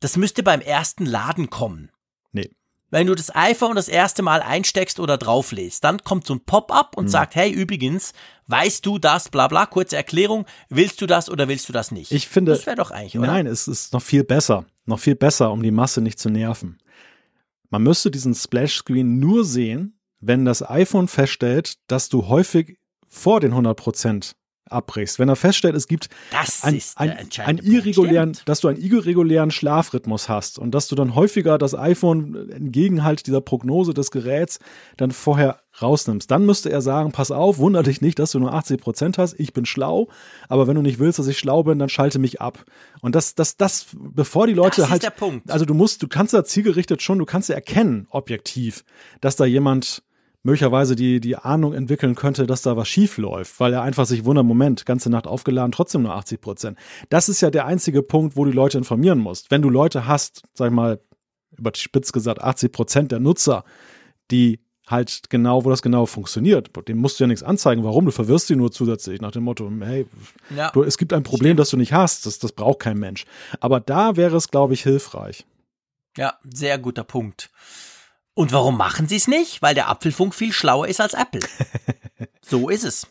Das 0.00 0.18
müsste 0.18 0.42
beim 0.42 0.60
ersten 0.60 1.06
Laden 1.06 1.48
kommen. 1.48 1.90
nee. 2.32 2.50
Wenn 2.90 3.06
du 3.06 3.14
das 3.14 3.34
iPhone 3.34 3.74
das 3.74 3.88
erste 3.88 4.20
Mal 4.20 4.42
einsteckst 4.42 5.00
oder 5.00 5.16
drauflädst, 5.16 5.82
dann 5.82 6.04
kommt 6.04 6.26
so 6.26 6.34
ein 6.34 6.44
Pop-up 6.44 6.94
und 6.94 7.08
sagt, 7.08 7.34
hey, 7.36 7.50
übrigens, 7.50 8.12
weißt 8.48 8.84
du 8.84 8.98
das, 8.98 9.30
bla 9.30 9.48
bla, 9.48 9.64
kurze 9.64 9.96
Erklärung, 9.96 10.44
willst 10.68 11.00
du 11.00 11.06
das 11.06 11.30
oder 11.30 11.48
willst 11.48 11.70
du 11.70 11.72
das 11.72 11.90
nicht? 11.90 12.12
Ich 12.12 12.28
finde, 12.28 12.52
das 12.52 12.66
wäre 12.66 12.76
doch 12.76 12.90
eigentlich, 12.90 13.16
oder? 13.16 13.28
Nein, 13.28 13.46
es 13.46 13.66
ist 13.66 13.94
noch 13.94 14.02
viel 14.02 14.24
besser. 14.24 14.66
Noch 14.84 14.98
viel 14.98 15.14
besser, 15.14 15.52
um 15.52 15.62
die 15.62 15.70
Masse 15.70 16.02
nicht 16.02 16.18
zu 16.18 16.28
nerven. 16.28 16.81
Man 17.72 17.84
müsste 17.84 18.10
diesen 18.10 18.34
Splash-Screen 18.34 19.18
nur 19.18 19.46
sehen, 19.46 19.98
wenn 20.20 20.44
das 20.44 20.62
iPhone 20.68 21.08
feststellt, 21.08 21.78
dass 21.86 22.10
du 22.10 22.28
häufig 22.28 22.78
vor 23.06 23.40
den 23.40 23.54
100% 23.54 24.34
abbrichst. 24.72 25.18
Wenn 25.18 25.28
er 25.28 25.36
feststellt, 25.36 25.76
es 25.76 25.86
gibt 25.86 26.08
Das 26.30 26.64
ein, 26.64 26.80
ein, 26.96 27.28
einen 27.44 27.58
irregulären, 27.58 28.32
Punkt. 28.32 28.48
dass 28.48 28.60
du 28.60 28.68
einen 28.68 28.80
irregulären 28.80 29.50
Schlafrhythmus 29.50 30.28
hast 30.28 30.58
und 30.58 30.72
dass 30.72 30.88
du 30.88 30.94
dann 30.94 31.14
häufiger 31.14 31.58
das 31.58 31.74
iPhone 31.74 32.50
entgegen 32.50 33.04
halt 33.04 33.26
dieser 33.26 33.40
Prognose 33.40 33.94
des 33.94 34.10
Geräts 34.10 34.58
dann 34.96 35.10
vorher 35.10 35.60
rausnimmst. 35.80 36.30
Dann 36.30 36.44
müsste 36.44 36.70
er 36.70 36.82
sagen, 36.82 37.12
pass 37.12 37.30
auf, 37.30 37.58
wunder 37.58 37.82
dich 37.82 38.00
nicht, 38.00 38.18
dass 38.18 38.32
du 38.32 38.38
nur 38.38 38.52
80 38.52 38.80
Prozent 38.80 39.18
hast, 39.18 39.38
ich 39.38 39.52
bin 39.52 39.64
schlau, 39.64 40.08
aber 40.48 40.66
wenn 40.66 40.74
du 40.74 40.82
nicht 40.82 40.98
willst, 40.98 41.18
dass 41.18 41.26
ich 41.26 41.38
schlau 41.38 41.62
bin, 41.62 41.78
dann 41.78 41.88
schalte 41.88 42.18
mich 42.18 42.40
ab. 42.40 42.64
Und 43.00 43.14
das, 43.14 43.34
das, 43.34 43.56
das, 43.56 43.86
bevor 43.94 44.46
die 44.46 44.52
Leute 44.52 44.76
Das 44.82 44.86
ist 44.86 44.90
halt, 44.90 45.02
der 45.02 45.10
Punkt. 45.10 45.50
also 45.50 45.64
du 45.64 45.74
musst, 45.74 46.02
du 46.02 46.08
kannst 46.08 46.34
da 46.34 46.44
zielgerichtet 46.44 47.02
schon, 47.02 47.18
du 47.18 47.24
kannst 47.24 47.48
ja 47.48 47.54
erkennen, 47.54 48.06
objektiv, 48.10 48.84
dass 49.20 49.36
da 49.36 49.44
jemand 49.44 50.02
möglicherweise 50.42 50.96
die, 50.96 51.20
die 51.20 51.36
Ahnung 51.36 51.72
entwickeln 51.72 52.14
könnte, 52.14 52.46
dass 52.46 52.62
da 52.62 52.76
was 52.76 52.88
schief 52.88 53.16
läuft, 53.18 53.60
weil 53.60 53.72
er 53.72 53.82
einfach 53.82 54.06
sich 54.06 54.24
wundert, 54.24 54.44
Moment, 54.44 54.86
ganze 54.86 55.10
Nacht 55.10 55.26
aufgeladen, 55.26 55.72
trotzdem 55.72 56.02
nur 56.02 56.14
80 56.14 56.40
Prozent. 56.40 56.78
Das 57.10 57.28
ist 57.28 57.40
ja 57.40 57.50
der 57.50 57.66
einzige 57.66 58.02
Punkt, 58.02 58.36
wo 58.36 58.44
du 58.44 58.50
die 58.50 58.56
Leute 58.56 58.78
informieren 58.78 59.18
musst. 59.18 59.50
Wenn 59.50 59.62
du 59.62 59.70
Leute 59.70 60.06
hast, 60.06 60.42
sag 60.54 60.68
ich 60.68 60.74
mal, 60.74 61.00
überspitzt 61.56 62.12
gesagt, 62.12 62.40
80 62.42 62.72
Prozent 62.72 63.12
der 63.12 63.20
Nutzer, 63.20 63.64
die 64.30 64.60
halt 64.88 65.30
genau, 65.30 65.64
wo 65.64 65.70
das 65.70 65.80
genau 65.80 66.06
funktioniert, 66.06 66.70
dem 66.88 66.98
musst 66.98 67.20
du 67.20 67.24
ja 67.24 67.28
nichts 67.28 67.42
anzeigen. 67.44 67.84
Warum? 67.84 68.04
Du 68.04 68.10
verwirrst 68.10 68.48
sie 68.48 68.56
nur 68.56 68.72
zusätzlich 68.72 69.20
nach 69.20 69.30
dem 69.30 69.44
Motto, 69.44 69.70
hey, 69.80 70.06
Ja. 70.54 70.70
du, 70.70 70.82
es 70.82 70.98
gibt 70.98 71.12
ein 71.12 71.22
Problem, 71.22 71.56
das 71.56 71.70
du 71.70 71.76
nicht 71.76 71.92
hast, 71.92 72.26
das, 72.26 72.38
das 72.40 72.52
braucht 72.52 72.80
kein 72.80 72.98
Mensch. 72.98 73.24
Aber 73.60 73.78
da 73.80 74.16
wäre 74.16 74.36
es, 74.36 74.48
glaube 74.50 74.74
ich, 74.74 74.82
hilfreich. 74.82 75.46
Ja, 76.16 76.34
sehr 76.42 76.78
guter 76.78 77.04
Punkt. 77.04 77.50
Und 78.34 78.52
warum 78.52 78.76
machen 78.76 79.08
sie 79.08 79.16
es 79.16 79.28
nicht? 79.28 79.60
Weil 79.62 79.74
der 79.74 79.88
Apfelfunk 79.88 80.34
viel 80.34 80.52
schlauer 80.52 80.88
ist 80.88 81.00
als 81.00 81.14
Apple. 81.14 81.40
so 82.40 82.68
ist 82.68 82.84
es. 82.84 83.06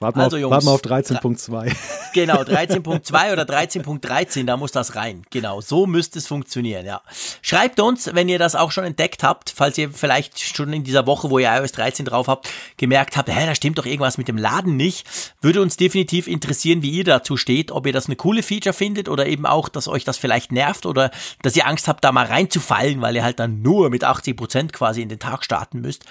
Warten 0.00 0.18
wir 0.18 0.24
Also, 0.24 0.36
auf, 0.36 0.40
Jungs, 0.40 0.52
warten 0.52 0.66
wir 0.66 0.72
auf 0.72 0.82
13.2. 0.82 1.74
Genau, 2.16 2.40
13.2 2.40 3.32
oder 3.34 3.42
13.13, 3.42 4.46
da 4.46 4.56
muss 4.56 4.72
das 4.72 4.96
rein. 4.96 5.24
Genau, 5.28 5.60
so 5.60 5.86
müsste 5.86 6.18
es 6.18 6.26
funktionieren, 6.26 6.86
ja. 6.86 7.02
Schreibt 7.42 7.78
uns, 7.78 8.14
wenn 8.14 8.30
ihr 8.30 8.38
das 8.38 8.54
auch 8.54 8.70
schon 8.70 8.84
entdeckt 8.84 9.22
habt, 9.22 9.52
falls 9.54 9.76
ihr 9.76 9.90
vielleicht 9.90 10.40
schon 10.40 10.72
in 10.72 10.82
dieser 10.82 11.06
Woche, 11.06 11.28
wo 11.28 11.38
ihr 11.38 11.54
iOS 11.54 11.72
13 11.72 12.06
drauf 12.06 12.26
habt, 12.28 12.48
gemerkt 12.78 13.18
habt, 13.18 13.28
hä, 13.28 13.44
da 13.44 13.54
stimmt 13.54 13.76
doch 13.76 13.84
irgendwas 13.84 14.16
mit 14.16 14.28
dem 14.28 14.38
Laden 14.38 14.76
nicht. 14.76 15.06
Würde 15.42 15.60
uns 15.60 15.76
definitiv 15.76 16.26
interessieren, 16.26 16.80
wie 16.80 16.90
ihr 16.90 17.04
dazu 17.04 17.36
steht, 17.36 17.70
ob 17.70 17.86
ihr 17.86 17.92
das 17.92 18.06
eine 18.06 18.16
coole 18.16 18.42
Feature 18.42 18.72
findet 18.72 19.10
oder 19.10 19.26
eben 19.26 19.44
auch, 19.44 19.68
dass 19.68 19.86
euch 19.86 20.04
das 20.04 20.16
vielleicht 20.16 20.52
nervt 20.52 20.86
oder 20.86 21.10
dass 21.42 21.54
ihr 21.54 21.66
Angst 21.66 21.86
habt, 21.86 22.02
da 22.02 22.12
mal 22.12 22.24
reinzufallen, 22.24 23.02
weil 23.02 23.14
ihr 23.16 23.24
halt 23.24 23.40
dann 23.40 23.60
nur 23.60 23.90
mit 23.90 24.04
80% 24.04 24.72
quasi 24.72 25.02
in 25.02 25.10
den 25.10 25.18
Tag 25.18 25.44
starten 25.44 25.82
müsst. 25.82 26.04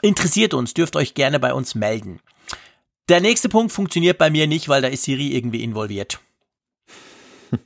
Interessiert 0.00 0.54
uns, 0.54 0.72
dürft 0.72 0.96
euch 0.96 1.12
gerne 1.12 1.38
bei 1.38 1.52
uns 1.52 1.74
melden. 1.74 2.20
Der 3.10 3.20
nächste 3.20 3.48
Punkt 3.50 3.72
funktioniert 3.72 4.16
bei 4.18 4.30
mir 4.30 4.46
nicht, 4.46 4.68
weil 4.70 4.80
da 4.82 4.88
ist 4.88 5.02
Siri 5.02 5.36
irgendwie 5.36 5.62
involviert. 5.62 6.20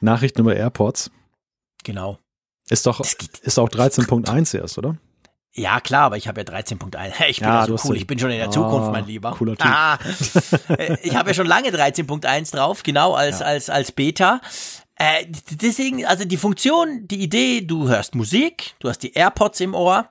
Nachrichten 0.00 0.40
über 0.40 0.56
AirPods. 0.56 1.10
Genau. 1.84 2.18
Ist 2.68 2.86
doch, 2.86 3.00
ist 3.00 3.58
auch 3.58 3.68
13.1 3.68 4.56
erst, 4.58 4.78
oder? 4.78 4.96
Ja, 5.54 5.80
klar, 5.80 6.04
aber 6.04 6.16
ich 6.16 6.28
habe 6.28 6.40
ja 6.40 6.46
13.1. 6.46 7.26
Ich 7.28 7.38
bin 7.40 7.48
Ja, 7.48 7.54
ja, 7.60 7.66
du 7.66 7.72
so 7.72 7.74
hast 7.74 7.84
cool, 7.84 7.96
ja- 7.96 8.00
ich 8.00 8.06
bin 8.06 8.18
schon 8.18 8.30
in 8.30 8.38
der 8.38 8.48
Ah, 8.48 8.52
Zukunft, 8.52 8.90
mein 8.92 9.06
Lieber. 9.06 9.32
cooler 9.32 9.56
Typ. 9.56 9.66
Ah, 9.66 9.98
Äh, 10.78 10.96
ich 11.02 11.14
habe 11.14 11.30
ja 11.30 11.34
schon 11.34 11.46
lange 11.46 11.68
13.1 11.68 12.52
drauf, 12.56 12.82
genau 12.82 13.12
als, 13.14 13.42
als, 13.42 13.68
als 13.68 13.92
Beta. 13.92 14.40
Äh, 14.94 15.26
deswegen, 15.50 16.06
also 16.06 16.24
die 16.24 16.36
Funktion, 16.38 17.06
die 17.06 17.20
Idee, 17.20 17.60
du 17.60 17.88
hörst 17.88 18.14
Musik, 18.14 18.74
du 18.78 18.88
hast 18.88 19.00
die 19.00 19.12
AirPods 19.12 19.60
im 19.60 19.74
Ohr 19.74 20.08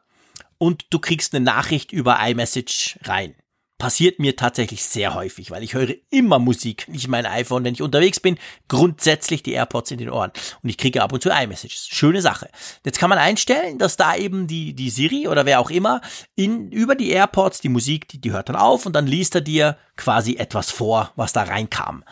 und 0.59 0.85
du 0.91 0.99
kriegst 0.99 1.33
eine 1.33 1.43
Nachricht 1.43 1.91
über 1.91 2.19
iMessage 2.19 2.99
rein. 3.05 3.33
Passiert 3.81 4.19
mir 4.19 4.35
tatsächlich 4.35 4.83
sehr 4.83 5.15
häufig, 5.15 5.49
weil 5.49 5.63
ich 5.63 5.73
höre 5.73 5.95
immer 6.11 6.37
Musik, 6.37 6.87
nicht 6.87 7.07
mein 7.07 7.25
iPhone, 7.25 7.63
wenn 7.63 7.73
ich 7.73 7.81
unterwegs 7.81 8.19
bin, 8.19 8.37
grundsätzlich 8.67 9.41
die 9.41 9.53
AirPods 9.53 9.89
in 9.89 9.97
den 9.97 10.11
Ohren. 10.11 10.31
Und 10.61 10.69
ich 10.69 10.77
kriege 10.77 11.01
ab 11.01 11.11
und 11.13 11.23
zu 11.23 11.31
iMessages. 11.31 11.87
Schöne 11.87 12.21
Sache. 12.21 12.51
Jetzt 12.85 12.99
kann 12.99 13.09
man 13.09 13.17
einstellen, 13.17 13.79
dass 13.79 13.97
da 13.97 14.15
eben 14.15 14.45
die, 14.45 14.75
die 14.75 14.91
Siri 14.91 15.27
oder 15.27 15.47
wer 15.47 15.59
auch 15.59 15.71
immer 15.71 16.01
in, 16.35 16.71
über 16.71 16.93
die 16.93 17.09
AirPods 17.09 17.61
die 17.61 17.69
Musik, 17.69 18.07
die, 18.07 18.21
die 18.21 18.31
hört 18.31 18.49
dann 18.49 18.55
auf 18.55 18.85
und 18.85 18.93
dann 18.93 19.07
liest 19.07 19.33
er 19.33 19.41
dir 19.41 19.79
quasi 19.97 20.35
etwas 20.35 20.69
vor, 20.69 21.11
was 21.15 21.33
da 21.33 21.41
reinkam. 21.41 22.03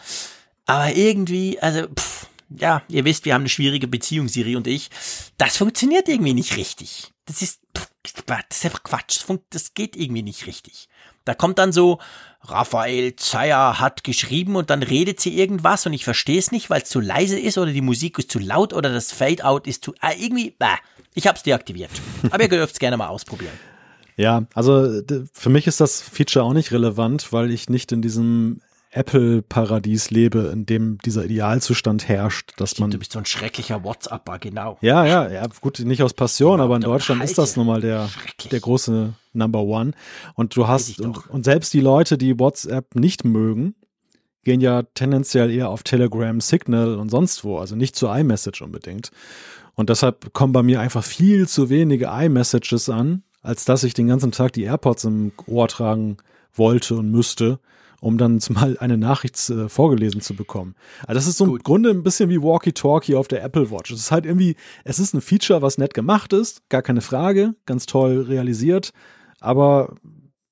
Aber 0.65 0.95
irgendwie, 0.95 1.59
also, 1.59 1.85
pff, 1.85 2.25
ja, 2.49 2.81
ihr 2.87 3.05
wisst, 3.05 3.25
wir 3.25 3.35
haben 3.35 3.43
eine 3.43 3.49
schwierige 3.49 3.87
Beziehung, 3.87 4.27
Siri 4.27 4.55
und 4.55 4.65
ich. 4.65 4.89
Das 5.37 5.57
funktioniert 5.57 6.09
irgendwie 6.09 6.33
nicht 6.33 6.57
richtig. 6.57 7.13
Das 7.25 7.43
ist, 7.43 7.61
pff, 7.77 7.91
das 8.25 8.57
ist 8.57 8.65
einfach 8.65 8.81
Quatsch. 8.81 9.19
Das 9.51 9.75
geht 9.75 9.95
irgendwie 9.95 10.23
nicht 10.23 10.47
richtig. 10.47 10.88
Da 11.25 11.33
kommt 11.33 11.59
dann 11.59 11.71
so, 11.71 11.99
Raphael 12.43 13.15
Zeyer 13.15 13.79
hat 13.79 14.03
geschrieben 14.03 14.55
und 14.55 14.69
dann 14.69 14.81
redet 14.81 15.19
sie 15.19 15.37
irgendwas 15.37 15.85
und 15.85 15.93
ich 15.93 16.03
verstehe 16.03 16.39
es 16.39 16.51
nicht, 16.51 16.69
weil 16.69 16.81
es 16.81 16.89
zu 16.89 16.99
leise 16.99 17.37
ist 17.37 17.57
oder 17.57 17.71
die 17.71 17.81
Musik 17.81 18.17
ist 18.17 18.31
zu 18.31 18.39
laut 18.39 18.73
oder 18.73 18.91
das 18.91 19.11
Fade-out 19.11 19.67
ist 19.67 19.83
zu, 19.83 19.93
ah, 19.99 20.11
irgendwie, 20.17 20.55
bah, 20.57 20.77
ich 21.13 21.27
hab's 21.27 21.43
deaktiviert. 21.43 21.91
Aber 22.31 22.43
ihr 22.43 22.49
dürft 22.49 22.73
es 22.73 22.79
gerne 22.79 22.97
mal 22.97 23.07
ausprobieren. 23.07 23.53
Ja, 24.15 24.45
also 24.53 25.01
für 25.31 25.49
mich 25.49 25.67
ist 25.67 25.79
das 25.79 26.01
Feature 26.01 26.43
auch 26.43 26.53
nicht 26.53 26.71
relevant, 26.71 27.31
weil 27.31 27.51
ich 27.51 27.69
nicht 27.69 27.91
in 27.91 28.01
diesem 28.01 28.61
Apple-Paradies 28.91 30.09
lebe, 30.09 30.49
in 30.51 30.65
dem 30.65 30.97
dieser 30.99 31.25
Idealzustand 31.25 32.07
herrscht, 32.07 32.53
dass 32.57 32.79
man 32.79 32.89
Du 32.89 32.97
bist 32.97 33.11
so 33.11 33.19
ein 33.19 33.25
schrecklicher 33.25 33.83
WhatsApper, 33.83 34.39
genau. 34.39 34.77
Ja, 34.81 35.05
ja, 35.05 35.29
ja, 35.29 35.45
gut, 35.61 35.79
nicht 35.79 36.01
aus 36.01 36.13
Passion, 36.13 36.59
aber 36.59 36.75
in 36.75 36.81
Deutschland 36.81 37.23
ist 37.23 37.37
das 37.37 37.49
Halte. 37.49 37.59
nun 37.59 37.67
mal 37.67 37.81
der, 37.81 38.09
der 38.51 38.59
große 38.59 39.13
Number 39.33 39.61
One. 39.61 39.91
Und 40.33 40.55
du 40.55 40.67
hast, 40.67 40.99
und, 40.99 41.29
und 41.29 41.45
selbst 41.45 41.73
die 41.73 41.81
Leute, 41.81 42.17
die 42.17 42.39
WhatsApp 42.39 42.95
nicht 42.95 43.25
mögen, 43.25 43.75
gehen 44.43 44.61
ja 44.61 44.81
tendenziell 44.81 45.51
eher 45.51 45.69
auf 45.69 45.83
Telegram, 45.83 46.41
Signal 46.41 46.95
und 46.95 47.09
sonst 47.09 47.43
wo, 47.43 47.59
also 47.59 47.75
nicht 47.75 47.95
zu 47.95 48.07
iMessage 48.07 48.63
unbedingt. 48.63 49.11
Und 49.75 49.89
deshalb 49.89 50.33
kommen 50.33 50.53
bei 50.53 50.63
mir 50.63 50.81
einfach 50.81 51.03
viel 51.03 51.47
zu 51.47 51.69
wenige 51.69 52.07
iMessages 52.07 52.89
an, 52.89 53.23
als 53.41 53.65
dass 53.65 53.83
ich 53.83 53.93
den 53.93 54.07
ganzen 54.07 54.31
Tag 54.31 54.53
die 54.53 54.63
AirPods 54.63 55.03
im 55.03 55.31
Ohr 55.45 55.67
tragen 55.67 56.17
wollte 56.53 56.95
und 56.95 57.11
müsste, 57.11 57.59
um 58.01 58.17
dann 58.17 58.39
mal 58.49 58.77
eine 58.79 58.97
Nachricht 58.97 59.49
äh, 59.49 59.69
vorgelesen 59.69 60.21
zu 60.21 60.35
bekommen. 60.35 60.75
Also 61.01 61.13
das 61.15 61.27
ist 61.27 61.37
so 61.37 61.45
im 61.45 61.57
Grunde 61.59 61.89
ein 61.89 62.03
bisschen 62.03 62.29
wie 62.29 62.41
Walkie-Talkie 62.41 63.15
auf 63.15 63.27
der 63.27 63.43
Apple 63.43 63.71
Watch. 63.71 63.91
Es 63.91 63.99
ist 63.99 64.11
halt 64.11 64.25
irgendwie, 64.25 64.55
es 64.83 64.99
ist 64.99 65.13
ein 65.13 65.21
Feature, 65.21 65.61
was 65.61 65.77
nett 65.77 65.93
gemacht 65.93 66.33
ist, 66.33 66.67
gar 66.69 66.81
keine 66.81 67.01
Frage, 67.01 67.55
ganz 67.65 67.85
toll 67.85 68.21
realisiert, 68.21 68.91
aber 69.39 69.95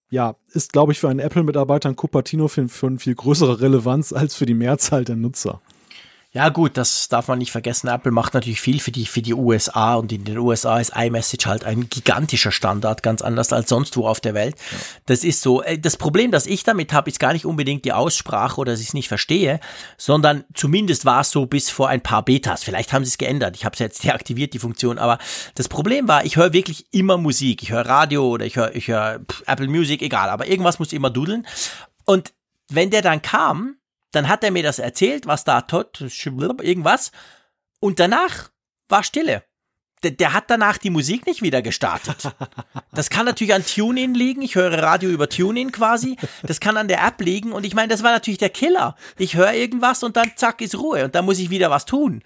ja, 0.09 0.35
ist, 0.53 0.71
glaube 0.71 0.93
ich, 0.93 0.99
für 0.99 1.09
einen 1.09 1.19
Apple-Mitarbeiter 1.19 1.89
ein 1.89 1.95
Cupertino 1.95 2.47
eine 2.47 2.99
viel 2.99 3.15
größere 3.15 3.59
Relevanz 3.59 4.13
als 4.13 4.35
für 4.35 4.45
die 4.45 4.53
Mehrzahl 4.53 5.03
der 5.03 5.17
Nutzer. 5.17 5.61
Ja, 6.33 6.49
gut, 6.49 6.75
das 6.75 7.07
darf 7.07 7.29
man 7.29 7.39
nicht 7.39 7.51
vergessen. 7.51 7.87
Apple 7.87 8.11
macht 8.11 8.33
natürlich 8.33 8.59
viel 8.59 8.81
für 8.81 8.91
die, 8.91 9.05
für 9.05 9.21
die 9.21 9.33
USA 9.33 9.95
und 9.95 10.11
in 10.11 10.25
den 10.25 10.37
USA 10.37 10.77
ist 10.77 10.91
iMessage 10.93 11.45
halt 11.45 11.63
ein 11.63 11.87
gigantischer 11.89 12.51
Standard, 12.51 13.01
ganz 13.01 13.21
anders 13.21 13.53
als 13.53 13.69
sonst 13.69 13.95
wo 13.95 14.05
auf 14.05 14.19
der 14.19 14.33
Welt. 14.33 14.55
Ja. 14.59 14.77
Das 15.05 15.23
ist 15.23 15.41
so. 15.41 15.63
Äh, 15.63 15.79
das 15.79 15.95
Problem, 15.95 16.31
das 16.31 16.45
ich 16.45 16.63
damit 16.63 16.91
habe, 16.91 17.09
ist 17.09 17.21
gar 17.21 17.31
nicht 17.31 17.45
unbedingt 17.45 17.85
die 17.85 17.93
Aussprache 17.93 18.59
oder 18.59 18.73
dass 18.73 18.81
ich 18.81 18.89
es 18.89 18.93
nicht 18.93 19.07
verstehe, 19.07 19.61
sondern 19.97 20.43
zumindest 20.53 21.05
war 21.05 21.21
es 21.21 21.31
so 21.31 21.45
bis 21.45 21.69
vor 21.69 21.87
ein 21.87 22.01
paar 22.01 22.23
Betas. 22.23 22.61
Vielleicht 22.61 22.91
haben 22.91 23.05
sie 23.05 23.09
es 23.09 23.17
geändert. 23.17 23.55
Ich 23.55 23.63
habe 23.63 23.73
es 23.73 23.79
jetzt 23.79 24.03
deaktiviert, 24.03 24.53
die 24.53 24.59
Funktion. 24.59 24.99
Aber 24.99 25.19
das 25.55 25.69
Problem 25.69 26.09
war, 26.09 26.25
ich 26.25 26.35
höre 26.35 26.51
wirklich 26.51 26.87
immer 26.91 27.17
Musik. 27.17 27.63
Ich 27.63 27.71
höre 27.71 27.85
Radio 27.85 28.27
oder 28.27 28.45
ich 28.45 28.57
höre 28.57 28.75
ich 28.75 28.89
hör 28.89 29.21
Apple 29.45 29.69
Music, 29.69 30.01
egal. 30.01 30.29
Aber 30.29 30.45
irgendwas 30.45 30.77
muss 30.77 30.91
immer 30.91 31.09
dudeln. 31.09 31.47
Und 32.03 32.33
wenn 32.69 32.89
der 32.89 33.01
dann 33.01 33.21
kam, 33.21 33.77
dann 34.17 34.27
hat 34.27 34.43
er 34.43 34.49
mir 34.49 34.63
das 34.63 34.79
erzählt, 34.79 35.27
was 35.27 35.43
da 35.43 35.61
tot, 35.61 36.01
irgendwas. 36.01 37.11
Und 37.79 37.99
danach 37.99 38.49
war 38.89 39.03
Stille. 39.03 39.43
Der, 40.01 40.11
der, 40.11 40.33
hat 40.33 40.49
danach 40.49 40.77
die 40.79 40.89
Musik 40.89 41.27
nicht 41.27 41.41
wieder 41.41 41.61
gestartet. 41.61 42.31
Das 42.93 43.09
kann 43.11 43.25
natürlich 43.25 43.53
an 43.53 43.63
TuneIn 43.63 44.15
liegen. 44.15 44.41
Ich 44.41 44.55
höre 44.55 44.71
Radio 44.81 45.09
über 45.09 45.29
TuneIn 45.29 45.71
quasi. 45.71 46.17
Das 46.41 46.59
kann 46.59 46.77
an 46.77 46.87
der 46.87 47.05
App 47.05 47.21
liegen. 47.21 47.51
Und 47.51 47.63
ich 47.63 47.75
meine, 47.75 47.89
das 47.89 48.01
war 48.01 48.11
natürlich 48.11 48.39
der 48.39 48.49
Killer. 48.49 48.95
Ich 49.19 49.35
höre 49.35 49.53
irgendwas 49.53 50.01
und 50.01 50.17
dann 50.17 50.31
zack 50.35 50.61
ist 50.61 50.75
Ruhe. 50.75 51.05
Und 51.05 51.13
dann 51.13 51.25
muss 51.25 51.39
ich 51.39 51.51
wieder 51.51 51.69
was 51.69 51.85
tun. 51.85 52.23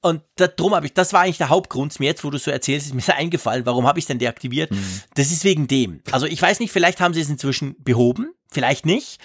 Und 0.00 0.22
darum 0.36 0.74
habe 0.74 0.86
ich, 0.86 0.94
das 0.94 1.12
war 1.12 1.22
eigentlich 1.22 1.38
der 1.38 1.48
Hauptgrund. 1.48 1.98
Mir 1.98 2.06
jetzt, 2.06 2.22
wo 2.22 2.30
du 2.30 2.38
so 2.38 2.50
erzählst, 2.52 2.86
ist 2.86 2.94
mir 2.94 3.14
eingefallen. 3.16 3.66
Warum 3.66 3.86
habe 3.86 3.98
ich 3.98 4.06
denn 4.06 4.18
deaktiviert? 4.18 4.70
Mhm. 4.70 5.00
Das 5.14 5.32
ist 5.32 5.44
wegen 5.44 5.66
dem. 5.66 6.02
Also 6.12 6.26
ich 6.26 6.40
weiß 6.40 6.60
nicht, 6.60 6.72
vielleicht 6.72 7.00
haben 7.00 7.14
sie 7.14 7.20
es 7.20 7.28
inzwischen 7.28 7.74
behoben. 7.82 8.32
Vielleicht 8.48 8.86
nicht 8.86 9.20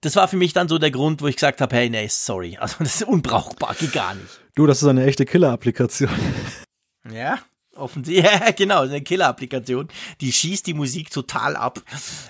das 0.00 0.16
war 0.16 0.28
für 0.28 0.36
mich 0.36 0.52
dann 0.52 0.68
so 0.68 0.78
der 0.78 0.90
Grund, 0.90 1.22
wo 1.22 1.26
ich 1.26 1.36
gesagt 1.36 1.60
habe, 1.60 1.74
hey, 1.74 1.90
nee, 1.90 2.06
sorry. 2.08 2.56
Also 2.58 2.76
das 2.78 2.96
ist 2.96 3.08
unbrauchbar, 3.08 3.74
geht 3.74 3.92
gar 3.92 4.14
nicht. 4.14 4.40
Du, 4.54 4.66
das 4.66 4.82
ist 4.82 4.88
eine 4.88 5.04
echte 5.04 5.24
Killer-Applikation. 5.24 6.10
Ja, 7.12 7.38
offensichtlich. 7.74 8.24
Ja, 8.40 8.50
genau, 8.52 8.82
eine 8.82 9.02
Killer-Applikation. 9.02 9.88
Die 10.20 10.32
schießt 10.32 10.66
die 10.66 10.74
Musik 10.74 11.10
total 11.10 11.56
ab. 11.56 11.80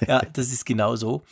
Ja, 0.06 0.20
das 0.32 0.52
ist 0.52 0.64
genau 0.64 0.96
so. 0.96 1.22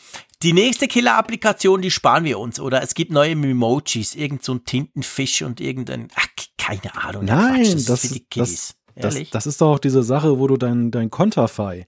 Die 0.43 0.53
nächste 0.53 0.89
Killer-Applikation, 0.89 1.81
die 1.81 1.91
sparen 1.91 2.25
wir 2.25 2.39
uns, 2.39 2.61
oder? 2.61 2.83
Es 2.83 2.95
gibt 2.95 3.11
neue 3.13 3.37
Memojis, 3.37 4.15
irgend 4.15 4.43
so 4.45 4.55
ein 4.55 4.65
Tintenfisch 4.65 5.43
und 5.43 5.61
irgendein, 5.61 6.09
ach, 6.15 6.27
keine 6.59 6.95
Ahnung. 7.03 7.25
Nein, 7.25 7.63
Quatsch, 7.63 7.75
das, 7.75 7.85
das, 7.85 8.05
ist 8.05 8.09
für 8.09 8.15
die 8.15 8.27
das, 8.41 8.75
das, 8.95 9.31
das, 9.31 9.47
ist 9.47 9.61
doch 9.61 9.79
diese 9.79 10.03
Sache, 10.03 10.39
wo 10.39 10.47
du 10.47 10.57
dein, 10.57 10.91
dein 10.91 11.11
Konterfei 11.11 11.87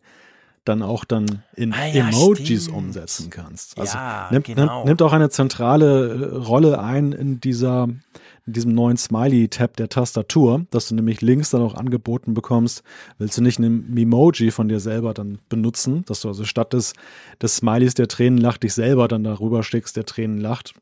dann 0.65 0.83
auch 0.83 1.05
dann 1.05 1.43
in 1.55 1.73
ah, 1.73 1.87
ja, 1.87 2.09
Emojis 2.09 2.65
stimmt. 2.65 2.77
umsetzen 2.77 3.31
kannst. 3.31 3.79
Also 3.79 3.97
ja, 3.97 4.29
nimmt, 4.31 4.47
genau. 4.47 4.85
nimmt, 4.85 5.03
auch 5.03 5.13
eine 5.13 5.31
zentrale 5.31 6.09
äh, 6.09 6.37
Rolle 6.37 6.81
ein 6.81 7.13
in 7.13 7.41
dieser 7.41 7.89
in 8.47 8.55
diesem 8.55 8.75
neuen 8.75 8.97
Smiley-Tab 8.97 9.77
der 9.77 9.91
Tastatur, 9.91 10.65
dass 10.71 10.89
du 10.89 10.95
nämlich 10.95 11.21
links 11.21 11.51
dann 11.51 11.61
auch 11.61 11.75
angeboten 11.75 12.33
bekommst, 12.33 12.83
willst 13.19 13.37
du 13.37 13.43
nicht 13.43 13.59
ein 13.59 13.93
Memoji 13.93 14.51
von 14.51 14.69
dir 14.69 14.81
selber 14.81 15.13
dann 15.13 15.39
benutzen, 15.51 16.03
dass 16.07 16.23
du 16.23 16.29
also 16.29 16.45
statt 16.45 16.73
des, 16.73 16.95
des 17.43 17.57
Smileys, 17.57 17.93
der 17.93 18.09
Tränen 18.09 18.39
lacht, 18.39 18.63
dich 18.63 18.73
selber 18.73 19.07
dann 19.07 19.23
darüber 19.23 19.63
schickst, 19.63 19.99
der 19.99 20.07
Tränen 20.07 20.39
lacht. 20.39 20.73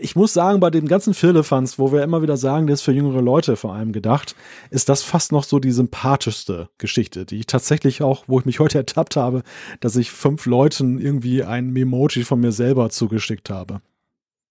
Ich 0.00 0.16
muss 0.16 0.32
sagen, 0.32 0.60
bei 0.60 0.70
dem 0.70 0.86
ganzen 0.86 1.14
Firlefanz, 1.14 1.78
wo 1.78 1.92
wir 1.92 2.02
immer 2.02 2.22
wieder 2.22 2.36
sagen, 2.36 2.66
der 2.66 2.74
ist 2.74 2.82
für 2.82 2.92
jüngere 2.92 3.22
Leute 3.22 3.56
vor 3.56 3.74
allem 3.74 3.92
gedacht, 3.92 4.34
ist 4.70 4.88
das 4.88 5.02
fast 5.02 5.32
noch 5.32 5.44
so 5.44 5.58
die 5.58 5.72
sympathischste 5.72 6.68
Geschichte, 6.78 7.26
die 7.26 7.40
ich 7.40 7.46
tatsächlich 7.46 8.02
auch, 8.02 8.24
wo 8.26 8.38
ich 8.38 8.46
mich 8.46 8.60
heute 8.60 8.78
ertappt 8.78 9.16
habe, 9.16 9.42
dass 9.80 9.96
ich 9.96 10.10
fünf 10.10 10.46
Leuten 10.46 10.98
irgendwie 10.98 11.44
ein 11.44 11.70
Memoji 11.70 12.24
von 12.24 12.40
mir 12.40 12.52
selber 12.52 12.90
zugeschickt 12.90 13.50
habe. 13.50 13.80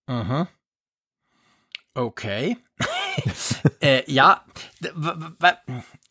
Aha. 0.08 0.48
Okay. 1.96 2.58
äh, 3.82 4.12
ja, 4.12 4.44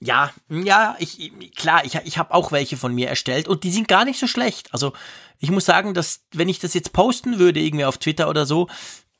ja, 0.00 0.30
ja, 0.48 0.96
ich, 0.98 1.32
klar, 1.56 1.84
ich, 1.84 1.94
ich 2.04 2.18
habe 2.18 2.32
auch 2.32 2.52
welche 2.52 2.76
von 2.76 2.94
mir 2.94 3.08
erstellt 3.08 3.48
und 3.48 3.64
die 3.64 3.72
sind 3.72 3.88
gar 3.88 4.04
nicht 4.04 4.20
so 4.20 4.26
schlecht. 4.26 4.72
Also 4.72 4.92
ich 5.42 5.50
muss 5.50 5.64
sagen, 5.64 5.92
dass 5.92 6.20
wenn 6.32 6.48
ich 6.48 6.60
das 6.60 6.72
jetzt 6.72 6.92
posten 6.92 7.40
würde, 7.40 7.60
irgendwie 7.60 7.84
auf 7.84 7.98
Twitter 7.98 8.28
oder 8.28 8.46
so, 8.46 8.68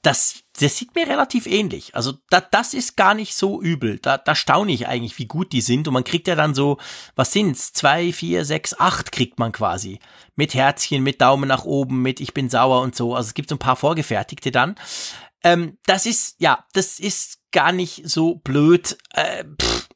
das, 0.03 0.44
das 0.59 0.77
sieht 0.77 0.94
mir 0.94 1.07
relativ 1.09 1.47
ähnlich. 1.47 1.97
Also 1.97 2.15
da, 2.31 2.40
das 2.40 2.74
ist 2.74 2.97
gar 2.97 3.15
nicht 3.15 3.35
so 3.35 3.61
übel. 3.61 3.99
Da, 3.99 4.19
da 4.19 4.36
staune 4.36 4.73
ich 4.73 4.86
eigentlich, 4.86 5.19
wie 5.19 5.27
gut 5.27 5.53
die 5.53 5.61
sind. 5.61 5.89
Und 5.89 5.94
man 5.94 6.05
kriegt 6.05 6.28
ja 6.28 6.36
dann 6.36 6.55
so, 6.55 6.78
was 7.16 7.32
sind's? 7.32 7.73
Zwei, 7.73 8.12
vier, 8.12 8.44
sechs, 8.44 8.78
acht 8.78 9.11
kriegt 9.11 9.40
man 9.40 9.51
quasi. 9.51 9.99
Mit 10.36 10.55
Herzchen, 10.55 11.03
mit 11.03 11.20
Daumen 11.20 11.49
nach 11.49 11.65
oben, 11.65 12.03
mit 12.03 12.20
Ich 12.20 12.35
bin 12.35 12.49
sauer 12.49 12.82
und 12.82 12.94
so. 12.94 13.15
Also 13.16 13.28
es 13.28 13.35
gibt 13.35 13.49
so 13.49 13.57
ein 13.57 13.61
paar 13.61 13.77
vorgefertigte 13.77 14.53
dann. 14.53 14.77
Ähm, 15.43 15.78
das 15.86 16.07
ist, 16.07 16.36
ja, 16.39 16.65
das 16.73 17.01
ist 17.01 17.39
gar 17.51 17.73
nicht 17.73 18.09
so 18.09 18.36
blöd. 18.36 18.97
Äh, 19.12 19.44
pff, 19.61 19.89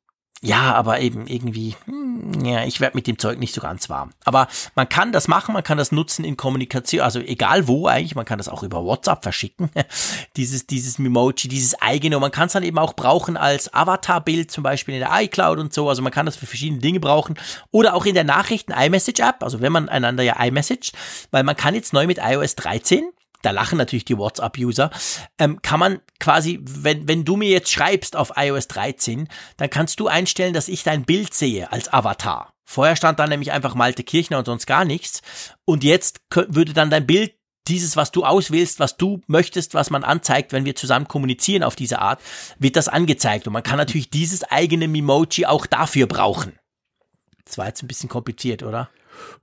ja, 0.47 0.75
aber 0.75 1.01
eben 1.01 1.27
irgendwie, 1.27 1.75
hm, 1.87 2.45
ja, 2.45 2.65
ich 2.65 2.81
werde 2.81 2.97
mit 2.97 3.07
dem 3.07 3.19
Zeug 3.19 3.39
nicht 3.39 3.53
so 3.53 3.61
ganz 3.61 3.91
warm. 3.91 4.11
Aber 4.25 4.47
man 4.77 4.89
kann 4.89 5.11
das 5.11 5.27
machen, 5.27 5.53
man 5.53 5.65
kann 5.65 5.77
das 5.77 5.91
nutzen 5.91 6.25
in 6.25 6.37
Kommunikation, 6.37 7.03
also 7.03 7.19
egal 7.19 7.67
wo 7.67 7.89
eigentlich, 7.89 8.15
man 8.15 8.25
kann 8.25 8.39
das 8.39 8.49
auch 8.49 8.63
über 8.63 8.85
WhatsApp 8.85 9.25
verschicken, 9.25 9.71
dieses, 10.37 10.67
dieses 10.67 10.99
Memoji, 10.99 11.49
dieses 11.49 11.81
eigene. 11.83 12.17
Und 12.17 12.21
man 12.21 12.31
kann 12.31 12.47
es 12.47 12.53
dann 12.53 12.63
eben 12.63 12.79
auch 12.79 12.95
brauchen 12.95 13.37
als 13.37 13.75
Avatar-Bild, 13.75 14.51
zum 14.51 14.63
Beispiel 14.63 14.95
in 14.95 15.01
der 15.01 15.11
iCloud 15.23 15.59
und 15.59 15.75
so. 15.75 15.89
Also 15.89 16.03
man 16.03 16.13
kann 16.13 16.27
das 16.27 16.37
für 16.37 16.47
verschiedene 16.47 16.81
Dinge 16.81 17.01
brauchen. 17.01 17.35
Oder 17.73 17.95
auch 17.95 18.07
in 18.07 18.15
der 18.15 18.25
Nachrichten-iMessage-App, 18.25 19.43
also 19.43 19.61
wenn 19.61 19.73
man 19.73 19.89
einander 19.89 20.23
ja 20.23 20.41
iMessage, 20.43 20.93
weil 21.33 21.43
man 21.43 21.57
kann 21.57 21.75
jetzt 21.75 21.93
neu 21.93 22.07
mit 22.07 22.19
iOS 22.23 22.55
13 22.55 23.11
da 23.47 23.53
lachen 23.53 23.79
natürlich 23.79 24.05
die 24.05 24.19
WhatsApp-User, 24.19 24.91
ähm, 25.39 25.63
kann 25.63 25.79
man 25.79 26.01
quasi, 26.19 26.59
wenn, 26.63 27.07
wenn 27.07 27.25
du 27.25 27.37
mir 27.37 27.49
jetzt 27.49 27.71
schreibst 27.71 28.17
auf 28.17 28.33
iOS 28.37 28.67
13, 28.69 29.29
dann 29.57 29.71
kannst 29.71 30.01
du 30.01 30.09
einstellen, 30.09 30.53
dass 30.53 30.67
ich 30.67 30.83
dein 30.83 31.05
Bild 31.05 31.33
sehe 31.33 31.71
als 31.71 31.93
Avatar. 31.93 32.53
Vorher 32.65 32.97
stand 32.97 33.21
da 33.21 33.27
nämlich 33.29 33.53
einfach 33.53 33.77
Malte 33.77 34.03
Kirchner 34.03 34.39
und 34.39 34.47
sonst 34.47 34.67
gar 34.67 34.85
nichts. 34.85 35.23
Und 35.65 35.85
jetzt 35.85 36.21
würde 36.35 36.73
dann 36.73 36.91
dein 36.91 37.07
Bild 37.07 37.35
dieses, 37.69 37.97
was 37.97 38.11
du 38.11 38.25
auswählst, 38.25 38.81
was 38.81 38.97
du 38.97 39.21
möchtest, 39.29 39.75
was 39.75 39.91
man 39.91 40.03
anzeigt, 40.03 40.53
wenn 40.53 40.65
wir 40.65 40.75
zusammen 40.75 41.07
kommunizieren 41.07 41.63
auf 41.63 41.77
diese 41.77 42.01
Art, 42.01 42.21
wird 42.59 42.75
das 42.75 42.89
angezeigt. 42.89 43.47
Und 43.47 43.53
man 43.53 43.63
kann 43.63 43.77
natürlich 43.77 44.11
dieses 44.11 44.43
eigene 44.43 44.89
Memoji 44.89 45.47
auch 45.47 45.67
dafür 45.67 46.07
brauchen. 46.09 46.59
Das 47.45 47.59
war 47.59 47.67
jetzt 47.67 47.83
ein 47.85 47.89
bisschen 47.89 48.09
kompliziert, 48.09 48.65
oder? 48.65 48.91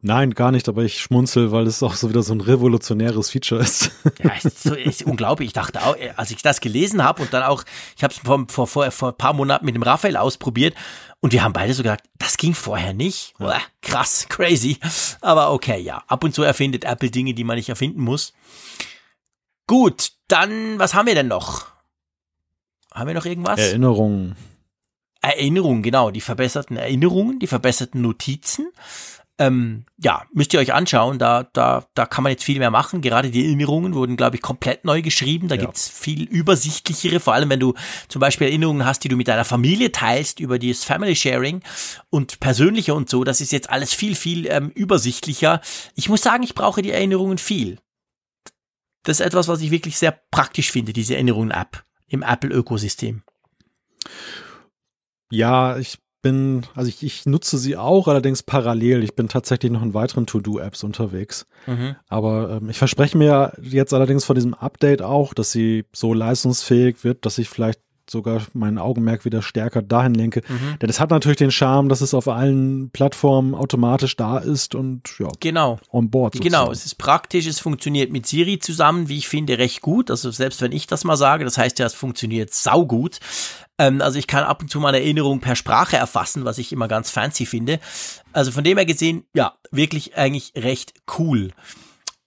Nein, 0.02 0.34
gar 0.34 0.52
nicht, 0.52 0.68
aber 0.68 0.84
ich 0.84 1.00
schmunzel, 1.00 1.52
weil 1.52 1.68
es 1.68 1.82
auch 1.82 1.94
so 1.94 2.10
wieder 2.10 2.24
so 2.24 2.34
ein 2.34 2.42
revolutionäres 2.42 3.30
Feature 3.30 3.62
ist. 3.62 3.92
Ja, 4.24 4.32
ist, 4.34 4.64
so, 4.64 4.76
ist 4.76 5.04
unglaublich. 5.04 5.48
Ich 5.48 5.54
dachte 5.54 5.82
auch, 5.82 5.96
als 6.16 6.32
ich 6.32 6.42
das 6.42 6.62
gelesen 6.62 7.04
habe 7.04 7.22
und 7.22 7.34
dann 7.34 7.44
auch, 7.44 7.64
ich 7.98 8.04
habe 8.04 8.14
es 8.14 8.20
vor, 8.20 8.46
vor, 8.48 8.68
vor, 8.68 8.92
vor 8.92 9.10
ein 9.10 9.18
paar 9.18 9.34
Monaten 9.34 9.66
mit 9.66 9.76
dem 9.76 9.84
Raphael 9.84 10.18
ausprobiert 10.18 10.76
und 11.24 11.32
wir 11.32 11.44
haben 11.44 11.54
beide 11.54 11.74
so 11.74 11.84
gesagt, 11.84 12.06
das 12.18 12.36
ging 12.36 12.54
vorher 12.54 12.94
nicht. 12.94 13.34
Ja. 13.40 13.62
krass, 13.82 14.28
crazy. 14.28 14.78
Aber 15.22 15.54
okay, 15.54 15.80
ja. 15.80 16.04
Ab 16.08 16.24
und 16.24 16.36
zu 16.36 16.44
erfindet 16.44 16.84
Apple 16.84 17.12
Dinge, 17.12 17.34
die 17.34 17.46
man 17.46 17.56
nicht 17.56 17.70
erfinden 17.70 18.02
muss. 18.02 18.34
Gut, 19.66 20.12
dann, 20.28 20.80
was 20.80 20.94
haben 20.94 21.08
wir 21.08 21.16
denn 21.16 21.30
noch? 21.30 21.68
Haben 22.94 23.08
wir 23.08 23.14
noch 23.14 23.26
irgendwas? 23.26 23.60
Erinnerungen. 23.60 24.36
Erinnerungen, 25.22 25.82
genau. 25.82 26.12
Die 26.12 26.22
verbesserten 26.22 26.76
Erinnerungen, 26.76 27.40
die 27.40 27.48
verbesserten 27.48 28.02
Notizen. 28.02 28.72
Ähm, 29.48 29.86
ja, 29.98 30.24
müsst 30.32 30.54
ihr 30.54 30.60
euch 30.60 30.74
anschauen, 30.74 31.20
da, 31.20 31.44
da, 31.44 31.86
da 31.96 32.06
kann 32.06 32.24
man 32.24 32.32
jetzt 32.32 32.44
viel 32.44 32.60
mehr 32.60 32.72
machen. 32.72 33.02
Gerade 33.02 33.30
die 33.30 33.46
Erinnerungen 33.46 33.94
wurden, 33.94 34.16
glaube 34.16 34.38
ich, 34.38 34.42
komplett 34.42 34.86
neu 34.86 35.02
geschrieben. 35.02 35.50
Da 35.50 35.56
ja. 35.56 35.62
gibt's 35.62 35.90
viel 35.90 36.24
übersichtlichere, 36.24 37.20
vor 37.20 37.34
allem 37.34 37.50
wenn 37.50 37.60
du 37.60 37.74
zum 38.08 38.20
Beispiel 38.20 38.48
Erinnerungen 38.48 38.86
hast, 38.86 39.04
die 39.04 39.10
du 39.10 39.18
mit 39.18 39.28
deiner 39.28 39.46
Familie 39.46 39.92
teilst 39.92 40.40
über 40.40 40.60
dieses 40.60 40.84
Family 40.84 41.16
Sharing 41.16 41.62
und 42.10 42.40
persönliche 42.40 42.94
und 42.94 43.10
so. 43.10 43.24
Das 43.24 43.42
ist 43.42 43.52
jetzt 43.52 43.70
alles 43.70 43.94
viel, 43.94 44.16
viel 44.16 44.48
ähm, 44.48 44.70
übersichtlicher. 44.70 45.62
Ich 45.96 46.08
muss 46.08 46.22
sagen, 46.22 46.44
ich 46.44 46.56
brauche 46.56 46.82
die 46.82 46.92
Erinnerungen 46.92 47.38
viel. 47.38 47.80
Das 49.04 49.20
ist 49.20 49.26
etwas, 49.26 49.50
was 49.50 49.62
ich 49.62 49.72
wirklich 49.72 49.98
sehr 49.98 50.18
praktisch 50.32 50.72
finde, 50.72 50.94
diese 50.94 51.16
Erinnerungen-App 51.16 51.84
im 52.08 52.24
Apple-Ökosystem. 52.24 53.24
Ja, 55.30 55.78
ich 55.78 55.98
bin, 56.24 56.66
also 56.74 56.90
ich, 56.90 57.04
ich, 57.04 57.28
nutze 57.28 57.60
sie 57.60 57.78
auch, 57.78 58.08
allerdings 58.08 58.42
parallel. 58.42 59.04
Ich 59.04 59.14
bin 59.14 59.28
tatsächlich 59.28 59.72
noch 59.72 59.84
in 59.84 59.94
weiteren 59.94 60.26
To-Do-Apps 60.26 60.84
unterwegs. 60.84 61.46
Mhm. 61.68 61.96
Aber 62.08 62.58
ähm, 62.62 62.70
ich 62.70 62.80
verspreche 62.80 63.16
mir 63.16 63.54
jetzt 63.62 63.94
allerdings 63.94 64.26
von 64.26 64.34
diesem 64.34 64.56
Update 64.56 65.04
auch, 65.04 65.36
dass 65.36 65.52
sie 65.52 65.86
so 65.94 66.16
leistungsfähig 66.16 67.04
wird, 67.04 67.28
dass 67.28 67.38
ich 67.38 67.50
vielleicht 67.50 67.80
sogar 68.10 68.42
mein 68.54 68.78
Augenmerk 68.78 69.26
wieder 69.26 69.42
stärker 69.42 69.82
dahin 69.82 70.14
lenke. 70.14 70.42
Mhm. 70.48 70.80
Denn 70.82 70.90
es 70.90 71.00
hat 71.00 71.10
natürlich 71.10 71.38
den 71.38 71.52
Charme, 71.52 71.90
dass 71.90 72.02
es 72.02 72.14
auf 72.14 72.28
allen 72.28 72.90
Plattformen 72.92 73.56
automatisch 73.56 74.16
da 74.16 74.38
ist 74.38 74.76
und 74.76 75.02
ja, 75.20 75.30
genau. 75.40 75.80
on 75.92 76.10
board. 76.10 76.36
Sozusagen. 76.36 76.64
Genau, 76.64 76.72
es 76.72 76.86
ist 76.86 76.96
praktisch, 76.96 77.46
es 77.48 77.60
funktioniert 77.60 78.12
mit 78.12 78.26
Siri 78.26 78.60
zusammen, 78.60 79.10
wie 79.10 79.18
ich 79.18 79.28
finde, 79.28 79.58
recht 79.58 79.82
gut. 79.82 80.12
Also 80.12 80.32
selbst 80.32 80.62
wenn 80.62 80.72
ich 80.72 80.88
das 80.88 81.04
mal 81.04 81.18
sage, 81.18 81.46
das 81.46 81.58
heißt 81.58 81.80
ja, 81.80 81.86
es 81.86 81.94
funktioniert 81.94 82.54
saugut. 82.54 83.20
Ähm, 83.78 84.02
also 84.02 84.20
ich 84.20 84.28
kann 84.28 84.44
ab 84.44 84.62
und 84.62 84.70
zu 84.70 84.80
mal 84.80 84.94
Erinnerungen 84.94 85.42
per 85.42 85.56
Sprache 85.56 85.98
erfassen, 85.98 86.46
was 86.46 86.58
ich 86.58 86.72
immer 86.72 86.88
ganz 86.88 87.10
fancy 87.10 87.46
finde. 87.46 87.80
Also 88.32 88.52
von 88.52 88.64
dem 88.64 88.78
her 88.78 88.86
gesehen, 88.86 89.26
ja, 89.34 89.54
wirklich 89.72 90.18
eigentlich 90.18 90.54
recht 90.56 90.94
cool. 91.18 91.52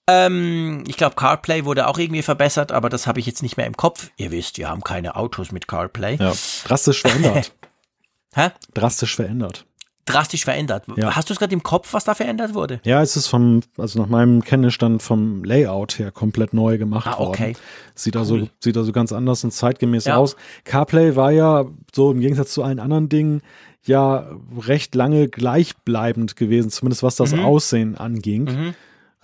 Ähm, 0.08 0.84
ich 0.86 0.96
glaube, 0.96 1.16
CarPlay 1.16 1.64
wurde 1.64 1.88
auch 1.88 1.98
irgendwie 1.98 2.22
verbessert, 2.22 2.70
aber 2.70 2.88
das 2.88 3.06
habe 3.06 3.18
ich 3.18 3.26
jetzt 3.26 3.42
nicht 3.42 3.56
mehr 3.56 3.66
im 3.66 3.76
Kopf. 3.76 4.10
Ihr 4.16 4.30
wisst, 4.30 4.58
wir 4.58 4.68
haben 4.68 4.82
keine 4.82 5.16
Autos 5.16 5.50
mit 5.50 5.66
CarPlay. 5.66 6.16
Ja, 6.16 6.32
drastisch 6.64 7.00
verändert. 7.00 7.52
Hä? 8.34 8.50
Drastisch 8.74 9.16
verändert. 9.16 9.66
Drastisch 10.04 10.44
verändert. 10.44 10.84
Ja. 10.94 11.16
Hast 11.16 11.28
du 11.28 11.32
es 11.32 11.40
gerade 11.40 11.52
im 11.52 11.64
Kopf, 11.64 11.92
was 11.92 12.04
da 12.04 12.14
verändert 12.14 12.54
wurde? 12.54 12.80
Ja, 12.84 13.02
es 13.02 13.16
ist 13.16 13.26
vom, 13.26 13.62
also 13.76 14.00
nach 14.00 14.08
meinem 14.08 14.44
Kenntnisstand 14.44 15.02
vom 15.02 15.42
Layout 15.42 15.98
her 15.98 16.12
komplett 16.12 16.54
neu 16.54 16.78
gemacht 16.78 17.08
ah, 17.08 17.18
okay. 17.18 17.46
worden. 17.46 17.56
Sieht 17.96 18.14
cool. 18.14 18.20
also, 18.20 18.48
sieht 18.60 18.76
also 18.76 18.92
ganz 18.92 19.10
anders 19.10 19.42
und 19.42 19.50
zeitgemäß 19.50 20.04
ja. 20.04 20.16
aus. 20.16 20.36
CarPlay 20.62 21.16
war 21.16 21.32
ja 21.32 21.64
so 21.92 22.12
im 22.12 22.20
Gegensatz 22.20 22.52
zu 22.52 22.62
allen 22.62 22.78
anderen 22.78 23.08
Dingen 23.08 23.42
ja 23.82 24.30
recht 24.56 24.94
lange 24.94 25.26
gleichbleibend 25.28 26.36
gewesen, 26.36 26.70
zumindest 26.70 27.02
was 27.02 27.16
das 27.16 27.32
mhm. 27.32 27.44
Aussehen 27.44 27.96
anging. 27.96 28.44
Mhm. 28.44 28.74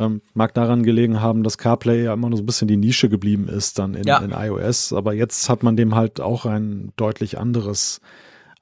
Ähm, 0.02 0.22
mag 0.34 0.54
daran 0.54 0.82
gelegen 0.82 1.20
haben, 1.20 1.42
dass 1.42 1.58
CarPlay 1.58 2.04
ja 2.04 2.14
immer 2.14 2.28
nur 2.28 2.36
so 2.36 2.42
ein 2.42 2.46
bisschen 2.46 2.68
die 2.68 2.76
Nische 2.76 3.08
geblieben 3.08 3.48
ist 3.48 3.78
dann 3.78 3.94
in, 3.94 4.04
ja. 4.04 4.18
in 4.18 4.32
iOS. 4.32 4.92
Aber 4.92 5.12
jetzt 5.12 5.48
hat 5.48 5.62
man 5.62 5.76
dem 5.76 5.94
halt 5.94 6.20
auch 6.20 6.46
ein 6.46 6.92
deutlich 6.96 7.38
anderes 7.38 8.00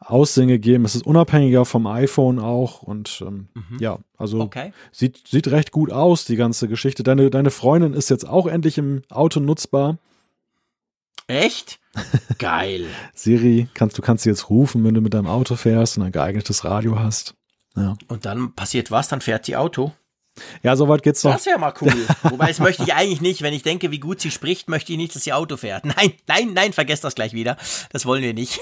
Aussehen 0.00 0.48
gegeben. 0.48 0.84
Es 0.84 0.94
ist 0.94 1.06
unabhängiger 1.06 1.64
vom 1.64 1.86
iPhone 1.86 2.38
auch 2.38 2.82
und 2.82 3.22
ähm, 3.26 3.48
mhm. 3.54 3.78
ja, 3.78 3.98
also 4.16 4.40
okay. 4.40 4.72
sieht, 4.92 5.28
sieht 5.28 5.48
recht 5.48 5.72
gut 5.72 5.92
aus, 5.92 6.24
die 6.24 6.36
ganze 6.36 6.68
Geschichte. 6.68 7.02
Deine, 7.02 7.28
deine 7.30 7.50
Freundin 7.50 7.92
ist 7.92 8.08
jetzt 8.08 8.26
auch 8.26 8.46
endlich 8.46 8.78
im 8.78 9.02
Auto 9.10 9.40
nutzbar. 9.40 9.98
Echt? 11.26 11.80
Geil. 12.38 12.86
Siri, 13.14 13.68
kannst, 13.74 13.98
du 13.98 14.02
kannst 14.02 14.24
sie 14.24 14.30
jetzt 14.30 14.48
rufen, 14.48 14.84
wenn 14.84 14.94
du 14.94 15.00
mit 15.00 15.12
deinem 15.12 15.26
Auto 15.26 15.54
fährst 15.54 15.98
und 15.98 16.04
ein 16.04 16.12
geeignetes 16.12 16.64
Radio 16.64 16.98
hast. 16.98 17.34
Ja. 17.76 17.96
Und 18.08 18.24
dann 18.24 18.54
passiert 18.54 18.90
was? 18.90 19.08
Dann 19.08 19.20
fährt 19.20 19.44
sie 19.44 19.56
Auto? 19.56 19.92
Ja, 20.62 20.76
soweit 20.76 21.02
geht's 21.02 21.24
noch. 21.24 21.32
Das 21.32 21.46
wäre 21.46 21.58
mal 21.58 21.74
cool. 21.80 21.92
Wobei, 22.22 22.48
das 22.48 22.60
möchte 22.60 22.82
ich 22.82 22.94
eigentlich 22.94 23.20
nicht. 23.20 23.42
Wenn 23.42 23.52
ich 23.52 23.62
denke, 23.62 23.90
wie 23.90 23.98
gut 23.98 24.20
sie 24.20 24.30
spricht, 24.30 24.68
möchte 24.68 24.92
ich 24.92 24.98
nicht, 24.98 25.14
dass 25.14 25.24
sie 25.24 25.32
Auto 25.32 25.56
fährt. 25.56 25.84
Nein, 25.84 26.12
nein, 26.26 26.52
nein, 26.52 26.72
vergesst 26.72 27.04
das 27.04 27.14
gleich 27.14 27.32
wieder. 27.32 27.56
Das 27.90 28.06
wollen 28.06 28.22
wir 28.22 28.34
nicht. 28.34 28.60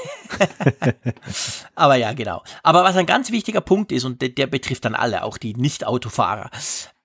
Aber 1.74 1.96
ja, 1.96 2.12
genau. 2.12 2.42
Aber 2.62 2.84
was 2.84 2.96
ein 2.96 3.06
ganz 3.06 3.30
wichtiger 3.30 3.60
Punkt 3.60 3.92
ist, 3.92 4.04
und 4.04 4.22
der, 4.22 4.30
der 4.30 4.46
betrifft 4.46 4.84
dann 4.84 4.94
alle, 4.94 5.22
auch 5.22 5.38
die 5.38 5.54
Nicht-Autofahrer, 5.54 6.50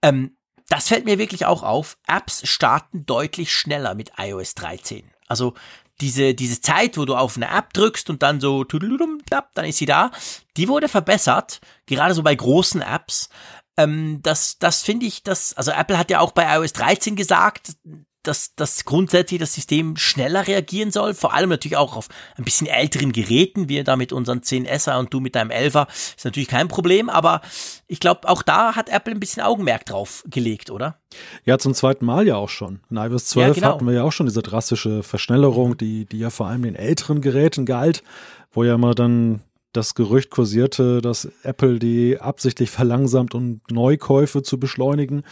ähm, 0.02 0.38
das 0.69 0.88
fällt 0.88 1.06
mir 1.06 1.19
wirklich 1.19 1.45
auch 1.45 1.61
auf. 1.64 1.98
Apps 2.07 2.48
starten 2.48 3.06
deutlich 3.06 3.53
schneller 3.53 3.95
mit 3.95 4.14
iOS 4.18 4.56
13. 4.56 5.03
Also 5.27 5.53
diese, 6.02 6.34
diese 6.34 6.61
Zeit, 6.61 6.98
wo 6.98 7.06
du 7.06 7.15
auf 7.15 7.38
eine 7.38 7.49
App 7.49 7.73
drückst 7.73 8.10
und 8.10 8.23
dann 8.23 8.41
so, 8.41 8.64
dann 8.64 9.65
ist 9.65 9.77
sie 9.77 9.85
da, 9.85 10.11
die 10.57 10.68
wurde 10.68 10.90
verbessert, 10.90 11.61
gerade 11.85 12.14
so 12.14 12.23
bei 12.23 12.34
großen 12.34 12.81
Apps. 12.81 13.30
Ähm, 13.77 14.19
das 14.21 14.59
das 14.59 14.83
finde 14.83 15.05
ich, 15.05 15.23
das, 15.23 15.53
also 15.55 15.71
Apple 15.71 15.97
hat 15.97 16.11
ja 16.11 16.19
auch 16.19 16.31
bei 16.31 16.45
iOS 16.55 16.73
13 16.73 17.15
gesagt, 17.15 17.75
dass, 18.23 18.55
dass 18.55 18.85
grundsätzlich 18.85 19.39
das 19.39 19.53
System 19.53 19.97
schneller 19.97 20.47
reagieren 20.47 20.91
soll, 20.91 21.13
vor 21.13 21.33
allem 21.33 21.49
natürlich 21.49 21.77
auch 21.77 21.95
auf 21.95 22.07
ein 22.37 22.45
bisschen 22.45 22.67
älteren 22.67 23.11
Geräten, 23.11 23.67
wir 23.69 23.83
da 23.83 23.95
mit 23.95 24.13
unseren 24.13 24.39
10S 24.39 24.97
und 24.97 25.13
du 25.13 25.19
mit 25.19 25.35
deinem 25.35 25.51
11er, 25.51 25.87
ist 25.89 26.23
natürlich 26.23 26.47
kein 26.47 26.69
Problem, 26.69 27.09
aber 27.09 27.41
ich 27.87 27.99
glaube, 27.99 28.27
auch 28.29 28.41
da 28.41 28.75
hat 28.75 28.89
Apple 28.89 29.13
ein 29.13 29.19
bisschen 29.19 29.43
Augenmerk 29.43 29.85
drauf 29.85 30.23
gelegt, 30.25 30.71
oder? 30.71 30.97
Ja, 31.43 31.59
zum 31.59 31.73
zweiten 31.73 32.05
Mal 32.05 32.25
ja 32.25 32.37
auch 32.37 32.49
schon. 32.49 32.79
In 32.89 32.97
iOS 32.97 33.27
12 33.27 33.47
ja, 33.47 33.53
genau. 33.53 33.67
hatten 33.73 33.85
wir 33.85 33.93
ja 33.93 34.03
auch 34.03 34.13
schon 34.13 34.25
diese 34.25 34.41
drastische 34.41 35.03
Verschnellerung, 35.03 35.77
die, 35.77 36.05
die 36.05 36.19
ja 36.19 36.29
vor 36.29 36.47
allem 36.47 36.63
den 36.63 36.75
älteren 36.75 37.21
Geräten 37.21 37.65
galt, 37.65 38.03
wo 38.51 38.63
ja 38.63 38.75
immer 38.75 38.95
dann 38.95 39.41
das 39.73 39.95
Gerücht 39.95 40.29
kursierte, 40.29 41.01
dass 41.01 41.27
Apple 41.43 41.79
die 41.79 42.19
absichtlich 42.19 42.69
verlangsamt, 42.69 43.35
um 43.35 43.61
Neukäufe 43.69 44.43
zu 44.43 44.59
beschleunigen. 44.59 45.23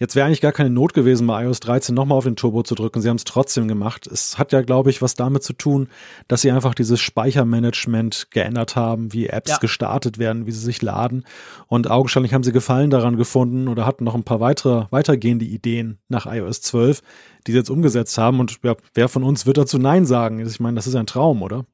Jetzt 0.00 0.14
wäre 0.14 0.26
eigentlich 0.26 0.40
gar 0.40 0.52
keine 0.52 0.70
Not 0.70 0.94
gewesen, 0.94 1.26
bei 1.26 1.42
iOS 1.42 1.58
13 1.58 1.92
nochmal 1.92 2.18
auf 2.18 2.24
den 2.24 2.36
Turbo 2.36 2.62
zu 2.62 2.76
drücken. 2.76 3.00
Sie 3.00 3.08
haben 3.08 3.16
es 3.16 3.24
trotzdem 3.24 3.66
gemacht. 3.66 4.06
Es 4.06 4.38
hat 4.38 4.52
ja, 4.52 4.62
glaube 4.62 4.90
ich, 4.90 5.02
was 5.02 5.16
damit 5.16 5.42
zu 5.42 5.54
tun, 5.54 5.88
dass 6.28 6.42
sie 6.42 6.52
einfach 6.52 6.74
dieses 6.74 7.00
Speichermanagement 7.00 8.28
geändert 8.30 8.76
haben, 8.76 9.12
wie 9.12 9.26
Apps 9.26 9.50
ja. 9.50 9.58
gestartet 9.58 10.18
werden, 10.18 10.46
wie 10.46 10.52
sie 10.52 10.60
sich 10.60 10.82
laden. 10.82 11.24
Und 11.66 11.90
augenscheinlich 11.90 12.32
haben 12.32 12.44
sie 12.44 12.52
Gefallen 12.52 12.90
daran 12.90 13.16
gefunden 13.16 13.66
oder 13.66 13.86
hatten 13.86 14.04
noch 14.04 14.14
ein 14.14 14.22
paar 14.22 14.38
weitere, 14.38 14.86
weitergehende 14.90 15.44
Ideen 15.44 15.98
nach 16.08 16.26
iOS 16.32 16.60
12, 16.60 17.02
die 17.48 17.50
sie 17.50 17.58
jetzt 17.58 17.70
umgesetzt 17.70 18.16
haben. 18.18 18.38
Und 18.38 18.60
ja, 18.62 18.76
wer 18.94 19.08
von 19.08 19.24
uns 19.24 19.46
wird 19.46 19.58
dazu 19.58 19.78
Nein 19.78 20.06
sagen? 20.06 20.38
Ich 20.38 20.60
meine, 20.60 20.76
das 20.76 20.86
ist 20.86 20.94
ein 20.94 21.06
Traum, 21.06 21.42
oder? 21.42 21.66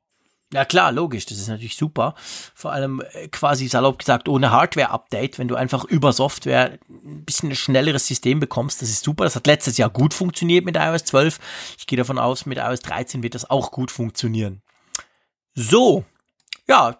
Ja 0.55 0.65
klar, 0.65 0.93
logisch, 0.93 1.27
das 1.27 1.39
ist 1.39 1.49
natürlich 1.49 1.77
super. 1.77 2.15
Vor 2.55 2.73
allem 2.73 3.03
äh, 3.13 3.27
quasi 3.27 3.67
salopp 3.67 3.99
gesagt 3.99 4.29
ohne 4.29 4.53
Hardware-Update, 4.53 5.41
wenn 5.41 5.49
du 5.49 5.57
einfach 5.57 5.85
über 5.85 6.13
Software 6.13 6.79
ein 6.89 7.25
bisschen 7.25 7.51
ein 7.51 7.57
schnelleres 7.57 8.07
System 8.07 8.39
bekommst, 8.39 8.81
das 8.81 8.89
ist 8.89 9.03
super. 9.03 9.25
Das 9.25 9.35
hat 9.35 9.49
letztes 9.49 9.79
Jahr 9.79 9.91
gut 9.91 10.15
funktioniert 10.15 10.65
mit 10.65 10.77
iOS 10.77 11.07
12. 11.07 11.41
Ich 11.77 11.89
gehe 11.89 11.97
davon 11.97 12.19
aus, 12.19 12.47
mit 12.47 12.59
iOS 12.59 12.81
13 12.81 13.25
wird 13.25 13.35
das 13.35 13.51
auch 13.51 13.73
gut 13.73 13.91
funktionieren. 13.91 14.63
So, 15.55 16.05
ja, 16.67 16.99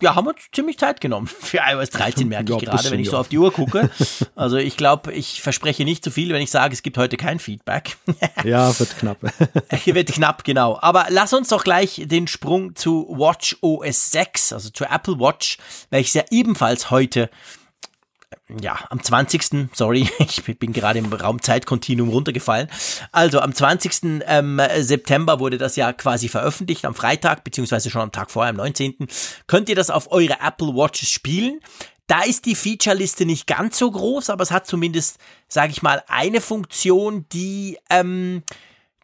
ja, 0.00 0.14
haben 0.14 0.26
wir 0.26 0.30
uns 0.30 0.42
ziemlich 0.52 0.78
Zeit 0.78 1.00
genommen 1.00 1.26
für 1.40 1.58
iOS 1.58 1.90
13, 1.90 2.28
merke 2.28 2.54
ich 2.54 2.64
gerade, 2.64 2.90
wenn 2.90 3.00
ich 3.00 3.10
so 3.10 3.16
auf 3.16 3.28
die 3.28 3.38
Uhr 3.38 3.52
gucke. 3.52 3.90
Also 4.34 4.56
ich 4.58 4.76
glaube, 4.76 5.12
ich 5.14 5.40
verspreche 5.40 5.84
nicht 5.84 6.04
zu 6.04 6.10
viel, 6.10 6.32
wenn 6.32 6.42
ich 6.42 6.50
sage, 6.50 6.74
es 6.74 6.82
gibt 6.82 6.98
heute 6.98 7.16
kein 7.16 7.38
Feedback. 7.38 7.96
ja, 8.44 8.78
wird 8.78 8.98
knapp. 8.98 9.18
wird 9.84 10.12
knapp, 10.12 10.44
genau. 10.44 10.78
Aber 10.80 11.06
lass 11.08 11.32
uns 11.32 11.48
doch 11.48 11.64
gleich 11.64 12.02
den 12.04 12.26
Sprung 12.26 12.74
zu 12.74 13.06
Watch 13.08 13.56
OS 13.62 14.10
6, 14.10 14.52
also 14.52 14.68
zu 14.70 14.84
Apple 14.84 15.18
Watch, 15.18 15.58
welches 15.90 16.14
ja 16.14 16.24
ebenfalls 16.30 16.90
heute 16.90 17.30
ja, 18.60 18.78
am 18.90 19.02
20. 19.02 19.68
Sorry, 19.72 20.08
ich 20.18 20.42
bin 20.58 20.72
gerade 20.72 20.98
im 20.98 21.12
Raum 21.12 21.42
Zeitkontinuum 21.42 22.08
runtergefallen. 22.08 22.68
Also 23.12 23.40
am 23.40 23.54
20. 23.54 24.22
Ähm, 24.26 24.60
September 24.78 25.40
wurde 25.40 25.58
das 25.58 25.76
ja 25.76 25.92
quasi 25.92 26.28
veröffentlicht, 26.28 26.84
am 26.84 26.94
Freitag, 26.94 27.44
beziehungsweise 27.44 27.90
schon 27.90 28.02
am 28.02 28.12
Tag 28.12 28.30
vorher, 28.30 28.50
am 28.50 28.56
19. 28.56 29.08
Könnt 29.46 29.68
ihr 29.68 29.76
das 29.76 29.90
auf 29.90 30.12
eure 30.12 30.38
Apple 30.40 30.68
Watches 30.68 31.10
spielen. 31.10 31.60
Da 32.06 32.22
ist 32.22 32.44
die 32.46 32.54
Featureliste 32.54 33.26
nicht 33.26 33.48
ganz 33.48 33.78
so 33.78 33.90
groß, 33.90 34.30
aber 34.30 34.44
es 34.44 34.52
hat 34.52 34.66
zumindest, 34.66 35.18
sage 35.48 35.72
ich 35.72 35.82
mal, 35.82 36.04
eine 36.06 36.40
Funktion, 36.40 37.26
die 37.32 37.78
ähm, 37.90 38.44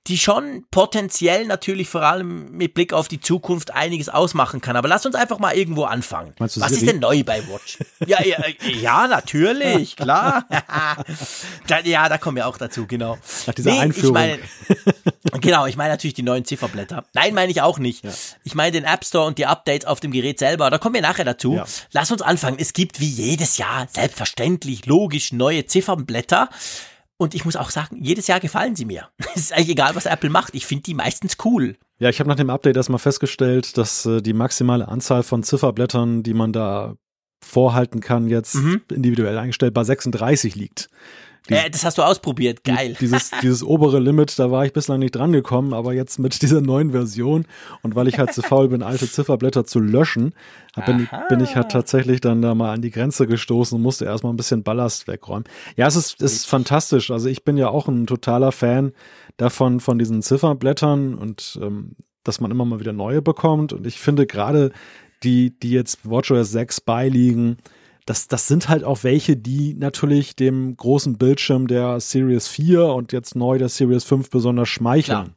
die 0.08 0.18
schon 0.18 0.64
potenziell 0.72 1.46
natürlich 1.46 1.88
vor 1.88 2.02
allem 2.02 2.50
mit 2.50 2.74
Blick 2.74 2.92
auf 2.92 3.06
die 3.06 3.20
Zukunft 3.20 3.72
einiges 3.72 4.08
ausmachen 4.08 4.60
kann. 4.60 4.74
Aber 4.74 4.88
lass 4.88 5.06
uns 5.06 5.14
einfach 5.14 5.38
mal 5.38 5.54
irgendwo 5.54 5.84
anfangen. 5.84 6.34
Was 6.38 6.54
Siri? 6.54 6.74
ist 6.74 6.86
denn 6.88 6.98
neu 6.98 7.22
bei 7.22 7.46
Watch? 7.48 7.78
ja, 8.06 8.20
ja, 8.24 8.38
ja, 8.80 9.06
natürlich, 9.06 9.94
klar. 9.94 10.44
da, 11.68 11.80
ja, 11.80 12.08
da 12.08 12.18
kommen 12.18 12.36
wir 12.36 12.48
auch 12.48 12.58
dazu, 12.58 12.88
genau. 12.88 13.16
Nach 13.46 13.54
dieser 13.54 13.70
nee, 13.70 13.78
Einführung. 13.78 14.16
Ich 14.16 14.22
meine, 14.22 14.38
genau, 15.40 15.66
ich 15.66 15.76
meine 15.76 15.90
natürlich 15.90 16.14
die 16.14 16.24
neuen 16.24 16.44
Zifferblätter. 16.44 17.04
Nein, 17.14 17.32
meine 17.34 17.52
ich 17.52 17.62
auch 17.62 17.78
nicht. 17.78 18.04
Ja. 18.04 18.10
Ich 18.42 18.56
meine 18.56 18.72
den 18.72 18.84
App 18.84 19.04
Store 19.04 19.26
und 19.26 19.38
die 19.38 19.46
Updates 19.46 19.86
auf 19.86 20.00
dem 20.00 20.10
Gerät 20.10 20.40
selber. 20.40 20.68
Da 20.70 20.78
kommen 20.78 20.96
wir 20.96 21.02
nachher 21.02 21.24
dazu. 21.24 21.54
Ja. 21.54 21.64
Lass 21.92 22.10
uns 22.10 22.22
anfangen. 22.22 22.56
Es 22.58 22.72
gibt 22.72 22.98
wie 22.98 23.08
jedes 23.08 23.56
Jahr 23.56 23.86
selbstverständlich, 23.88 24.84
logisch 24.86 25.32
neue 25.32 25.66
Ziffernblätter. 25.66 26.48
Und 27.22 27.36
ich 27.36 27.44
muss 27.44 27.54
auch 27.54 27.70
sagen, 27.70 28.02
jedes 28.02 28.26
Jahr 28.26 28.40
gefallen 28.40 28.74
sie 28.74 28.84
mir. 28.84 29.08
Es 29.34 29.42
ist 29.42 29.52
eigentlich 29.52 29.70
egal, 29.70 29.94
was 29.94 30.06
Apple 30.06 30.28
macht. 30.28 30.54
Ich 30.56 30.66
finde 30.66 30.82
die 30.82 30.94
meistens 30.94 31.36
cool. 31.44 31.76
Ja, 32.00 32.08
ich 32.08 32.18
habe 32.18 32.28
nach 32.28 32.36
dem 32.36 32.50
Update 32.50 32.76
erstmal 32.76 32.98
festgestellt, 32.98 33.78
dass 33.78 34.04
äh, 34.04 34.20
die 34.20 34.32
maximale 34.32 34.88
Anzahl 34.88 35.22
von 35.22 35.44
Zifferblättern, 35.44 36.24
die 36.24 36.34
man 36.34 36.52
da 36.52 36.96
vorhalten 37.44 38.00
kann, 38.00 38.26
jetzt 38.26 38.56
mhm. 38.56 38.82
individuell 38.90 39.38
eingestellt 39.38 39.72
bei 39.72 39.84
36 39.84 40.56
liegt. 40.56 40.90
Die, 41.48 41.54
äh, 41.54 41.70
das 41.70 41.84
hast 41.84 41.98
du 41.98 42.02
ausprobiert, 42.02 42.64
geil. 42.64 42.96
Dieses, 43.00 43.30
dieses 43.42 43.64
obere 43.64 43.98
Limit, 43.98 44.38
da 44.38 44.50
war 44.50 44.64
ich 44.64 44.72
bislang 44.72 45.00
nicht 45.00 45.16
dran 45.16 45.32
gekommen, 45.32 45.74
aber 45.74 45.92
jetzt 45.92 46.18
mit 46.18 46.40
dieser 46.42 46.60
neuen 46.60 46.92
Version 46.92 47.46
und 47.82 47.94
weil 47.94 48.08
ich 48.08 48.18
halt 48.18 48.32
zu 48.32 48.42
faul 48.42 48.68
bin, 48.68 48.82
alte 48.82 49.10
Zifferblätter 49.10 49.64
zu 49.64 49.80
löschen, 49.80 50.34
bin, 50.86 51.08
bin, 51.28 51.40
ich 51.40 51.56
halt 51.56 51.70
tatsächlich 51.70 52.20
dann 52.20 52.42
da 52.42 52.54
mal 52.54 52.72
an 52.72 52.82
die 52.82 52.90
Grenze 52.90 53.26
gestoßen 53.26 53.76
und 53.76 53.82
musste 53.82 54.04
erstmal 54.04 54.32
ein 54.32 54.36
bisschen 54.36 54.62
Ballast 54.62 55.08
wegräumen. 55.08 55.44
Ja, 55.76 55.86
es 55.86 55.96
ist, 55.96 56.22
es 56.22 56.32
ist 56.32 56.46
fantastisch. 56.46 57.10
Also 57.10 57.28
ich 57.28 57.44
bin 57.44 57.56
ja 57.56 57.68
auch 57.68 57.88
ein 57.88 58.06
totaler 58.06 58.52
Fan 58.52 58.92
davon, 59.36 59.80
von 59.80 59.98
diesen 59.98 60.22
Zifferblättern 60.22 61.14
und 61.14 61.58
ähm, 61.60 61.96
dass 62.24 62.40
man 62.40 62.50
immer 62.50 62.64
mal 62.64 62.80
wieder 62.80 62.92
neue 62.92 63.20
bekommt. 63.20 63.72
Und 63.72 63.86
ich 63.86 63.98
finde 63.98 64.26
gerade 64.26 64.72
die, 65.22 65.58
die 65.58 65.70
jetzt 65.70 66.08
WatchOS 66.08 66.52
6 66.52 66.82
beiliegen, 66.82 67.58
das, 68.06 68.28
das 68.28 68.48
sind 68.48 68.68
halt 68.68 68.84
auch 68.84 69.04
welche, 69.04 69.36
die 69.36 69.74
natürlich 69.74 70.34
dem 70.36 70.76
großen 70.76 71.18
Bildschirm 71.18 71.68
der 71.68 72.00
Series 72.00 72.48
4 72.48 72.86
und 72.86 73.12
jetzt 73.12 73.36
neu 73.36 73.58
der 73.58 73.68
Series 73.68 74.04
5 74.04 74.30
besonders 74.30 74.68
schmeicheln. 74.68 75.24
Klar. 75.24 75.36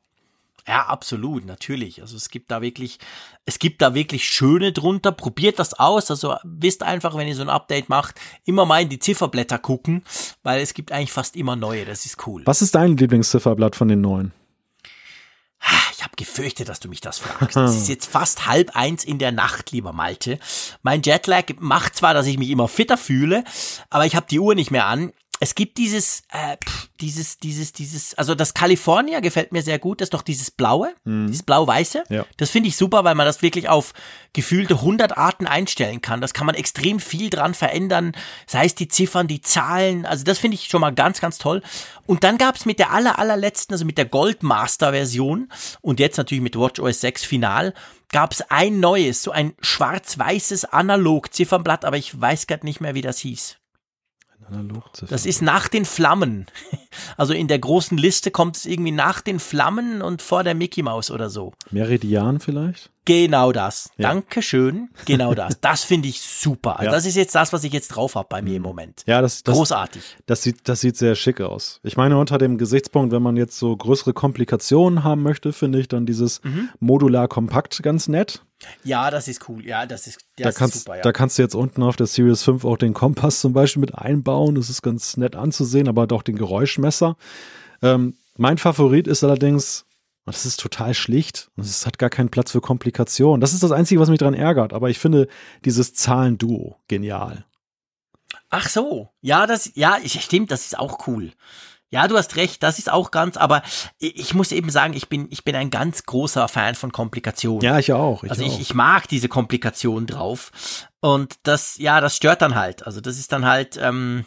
Ja, 0.68 0.88
absolut, 0.88 1.46
natürlich. 1.46 2.02
Also 2.02 2.18
es 2.18 2.30
gibt 2.30 2.50
da 2.50 2.60
wirklich, 2.62 2.98
es 3.46 3.60
gibt 3.60 3.84
da 3.84 3.94
wirklich 3.94 4.28
schöne 4.28 4.72
drunter. 4.72 5.12
Probiert 5.12 5.60
das 5.60 5.76
aus. 5.76 6.10
Also 6.10 6.36
wisst 6.44 6.82
einfach, 6.82 7.16
wenn 7.16 7.28
ihr 7.28 7.36
so 7.36 7.44
ein 7.44 7.50
Update 7.50 7.88
macht, 7.88 8.20
immer 8.46 8.66
mal 8.66 8.82
in 8.82 8.90
die 8.90 8.98
Zifferblätter 8.98 9.60
gucken, 9.60 10.04
weil 10.42 10.62
es 10.62 10.74
gibt 10.74 10.92
eigentlich 10.92 11.12
fast 11.12 11.36
immer 11.36 11.56
neue. 11.56 11.86
Das 11.86 12.08
ist 12.08 12.26
cool. 12.26 12.42
Was 12.46 12.64
ist 12.64 12.74
dein 12.74 12.98
Lieblingszifferblatt 12.98 13.76
von 13.76 13.90
den 13.90 14.02
neuen? 14.02 14.32
Habe 16.16 16.24
gefürchtet, 16.24 16.70
dass 16.70 16.80
du 16.80 16.88
mich 16.88 17.02
das 17.02 17.20
fragst. 17.20 17.58
Es 17.58 17.76
ist 17.76 17.90
jetzt 17.90 18.06
fast 18.06 18.48
halb 18.48 18.76
eins 18.76 19.04
in 19.04 19.20
der 19.20 19.32
Nacht, 19.32 19.72
lieber 19.72 19.92
Malte. 19.92 20.40
Mein 20.82 21.02
Jetlag 21.02 21.44
macht 21.60 21.96
zwar, 21.96 22.14
dass 22.14 22.26
ich 22.26 22.38
mich 22.38 22.50
immer 22.50 22.68
fitter 22.68 22.98
fühle, 22.98 23.44
aber 23.90 24.06
ich 24.06 24.16
habe 24.16 24.26
die 24.30 24.40
Uhr 24.40 24.56
nicht 24.56 24.72
mehr 24.72 24.86
an 24.86 25.12
es 25.40 25.56
gibt 25.56 25.78
dieses, 25.78 26.24
äh, 26.32 26.58
pff, 26.58 26.90
dieses, 27.02 27.40
dieses, 27.40 27.74
dieses, 27.74 28.14
also 28.16 28.36
das 28.36 28.54
California 28.54 29.20
gefällt 29.20 29.52
mir 29.52 29.62
sehr 29.62 29.80
gut, 29.80 30.00
das 30.00 30.08
ist 30.08 30.14
doch 30.14 30.22
dieses 30.22 30.50
blaue, 30.50 30.94
mhm. 31.04 31.28
dieses 31.28 31.44
blau-weiße. 31.44 32.04
Ja. 32.10 32.26
Das 32.38 32.50
finde 32.50 32.70
ich 32.70 32.78
super, 32.78 33.04
weil 33.04 33.16
man 33.16 33.26
das 33.26 33.42
wirklich 33.42 33.68
auf 33.68 33.94
gefühlte 34.34 34.76
100 34.76 35.18
Arten 35.18 35.46
einstellen 35.46 36.02
kann. 36.02 36.22
Das 36.22 36.34
kann 36.34 36.46
man 36.46 36.56
extrem 36.56 37.00
viel 37.00 37.30
dran 37.30 37.54
verändern, 37.54 38.14
sei 38.48 38.66
es 38.66 38.76
die 38.76 38.88
Ziffern, 38.88 39.28
die 39.28 39.42
Zahlen, 39.42 40.06
also 40.06 40.24
das 40.24 40.40
finde 40.40 40.56
ich 40.56 40.68
schon 40.68 40.82
mal 40.82 40.94
ganz, 40.94 41.20
ganz 41.20 41.38
toll. 41.38 41.62
Und 42.06 42.24
dann 42.24 42.38
gab 42.38 42.56
es 42.56 42.66
mit 42.66 42.80
der 42.80 42.92
aller, 42.92 43.20
allerletzten, 43.20 43.74
also 43.74 43.86
mit 43.86 43.98
der 43.98 44.06
Goldmaster-Version 44.06 45.50
und 45.82 46.00
jetzt 46.00 46.18
natürlich 46.18 46.44
mit 46.44 46.56
WatchOS 46.56 47.02
6 47.02 47.26
Final, 47.26 47.74
gab 48.12 48.32
es 48.32 48.42
ein 48.50 48.80
neues, 48.80 49.24
so 49.24 49.32
ein 49.32 49.54
schwarz-weißes 49.60 50.66
Analog-Ziffernblatt, 50.66 51.84
aber 51.84 51.98
ich 51.98 52.20
weiß 52.20 52.48
gerade 52.48 52.66
nicht 52.66 52.80
mehr, 52.80 52.96
wie 52.96 53.02
das 53.02 53.20
hieß. 53.20 53.58
Das 55.10 55.26
ist 55.26 55.42
nach 55.42 55.68
den 55.68 55.86
Flammen. 55.86 56.46
Also 57.18 57.34
in 57.34 57.50
der 57.50 57.60
großen 57.60 57.98
Liste 57.98 58.32
kommt 58.32 58.56
es 58.56 58.66
irgendwie 58.66 58.94
nach 58.94 59.20
den 59.20 59.40
Flammen 59.40 60.02
und 60.02 60.22
vor 60.22 60.46
der 60.46 60.56
Mickey 60.56 60.82
Maus 60.82 61.12
oder 61.12 61.30
so. 61.30 61.52
Meridian 61.70 62.40
vielleicht? 62.40 62.90
Genau 63.04 63.52
das. 63.52 63.92
Ja. 63.98 64.10
Dankeschön. 64.10 64.90
Genau 65.06 65.34
das. 65.34 65.60
Das 65.62 65.84
finde 65.84 66.08
ich 66.08 66.22
super. 66.22 66.80
Also 66.80 66.86
ja. 66.86 66.92
Das 66.92 67.06
ist 67.06 67.16
jetzt 67.16 67.36
das, 67.36 67.52
was 67.52 67.66
ich 67.66 67.74
jetzt 67.74 67.90
drauf 67.90 68.16
habe 68.16 68.28
bei 68.30 68.42
mir 68.42 68.56
im 68.56 68.62
mhm. 68.62 68.68
Moment. 68.68 69.04
Ja, 69.06 69.22
das, 69.22 69.44
das 69.44 69.56
großartig. 69.56 70.02
Das 70.26 70.42
sieht, 70.42 70.70
das 70.70 70.80
sieht 70.80 70.96
sehr 70.96 71.16
schick 71.16 71.42
aus. 71.42 71.82
Ich 71.84 71.98
meine, 71.98 72.18
unter 72.18 72.38
dem 72.38 72.58
Gesichtspunkt, 72.58 73.12
wenn 73.12 73.22
man 73.22 73.36
jetzt 73.36 73.60
so 73.60 73.76
größere 73.76 74.14
Komplikationen 74.14 75.04
haben 75.04 75.22
möchte, 75.22 75.52
finde 75.52 75.80
ich 75.80 75.90
dann 75.90 76.06
dieses 76.06 76.42
mhm. 76.44 76.70
modular 76.80 77.28
kompakt 77.28 77.84
ganz 77.84 78.08
nett. 78.08 78.45
Ja, 78.84 79.12
das 79.12 79.28
ist 79.28 79.48
cool. 79.50 79.66
Ja, 79.66 79.86
das 79.86 80.08
ist, 80.08 80.20
das 80.38 80.54
da 80.54 80.60
kannst, 80.60 80.76
ist 80.76 80.84
super. 80.84 80.98
Ja. 80.98 81.02
Da 81.04 81.12
kannst 81.12 81.38
du 81.38 81.42
jetzt 81.42 81.56
unten 81.56 81.84
auf 81.84 81.96
der 81.96 82.08
Series 82.08 82.44
5 82.44 82.66
auch 82.66 82.78
den 82.78 82.94
Kompass 82.94 83.42
zum 83.42 83.54
Beispiel 83.54 83.82
mit 83.82 83.96
einbauen. 83.96 84.56
Das 84.56 84.70
ist 84.70 84.82
ganz 84.82 85.18
nett 85.18 85.36
anzusehen, 85.36 85.88
aber 85.88 86.08
doch 86.08 86.24
den 86.24 86.38
Geräuschmesser. 86.38 87.18
Ähm, 87.82 88.18
mein 88.38 88.58
Favorit 88.58 89.08
ist 89.08 89.24
allerdings 89.24 89.86
das 90.26 90.46
ist 90.46 90.60
total 90.60 90.94
schlicht. 90.94 91.52
Und 91.56 91.66
es 91.66 91.86
hat 91.86 92.00
gar 92.00 92.10
keinen 92.10 92.30
Platz 92.30 92.52
für 92.52 92.62
Komplikationen. 92.62 93.42
Das 93.42 93.54
ist 93.54 93.64
das 93.64 93.72
Einzige, 93.72 94.02
was 94.02 94.10
mich 94.10 94.20
daran 94.20 94.34
ärgert. 94.34 94.74
Aber 94.74 94.90
ich 94.90 95.00
finde 95.00 95.28
dieses 95.64 95.94
Zahlenduo 95.94 96.78
genial. 96.88 97.46
Ach 98.50 98.68
so. 98.68 99.10
Ja, 99.22 99.46
das, 99.46 99.72
ja, 99.76 99.98
stimmt, 100.04 100.52
das 100.52 100.66
ist 100.66 100.80
auch 100.80 101.08
cool. 101.08 101.32
Ja, 101.92 102.08
du 102.08 102.18
hast 102.18 102.36
recht, 102.36 102.64
das 102.64 102.80
ist 102.80 102.92
auch 102.92 103.12
ganz, 103.12 103.38
aber 103.38 103.62
ich 104.00 104.34
muss 104.34 104.52
eben 104.52 104.70
sagen, 104.70 104.94
ich 104.94 105.08
bin, 105.08 105.28
ich 105.30 105.46
bin 105.46 105.56
ein 105.56 105.70
ganz 105.70 106.04
großer 106.04 106.48
Fan 106.48 106.76
von 106.76 106.92
Komplikationen. 106.92 107.62
Ja, 107.62 107.80
ich 107.80 107.94
auch. 107.94 108.24
Ich 108.24 108.32
also 108.32 108.44
ich, 108.44 108.60
ich 108.60 108.74
mag 108.74 109.08
diese 109.08 109.30
Komplikationen 109.30 110.08
drauf. 110.08 110.52
Und 111.00 111.36
das, 111.44 111.78
ja, 111.78 112.02
das 112.02 112.16
stört 112.16 112.42
dann 112.42 112.56
halt. 112.56 112.86
Also 112.86 113.02
das 113.02 113.18
ist 113.18 113.32
dann 113.32 113.46
halt, 113.46 113.78
ähm, 113.80 114.26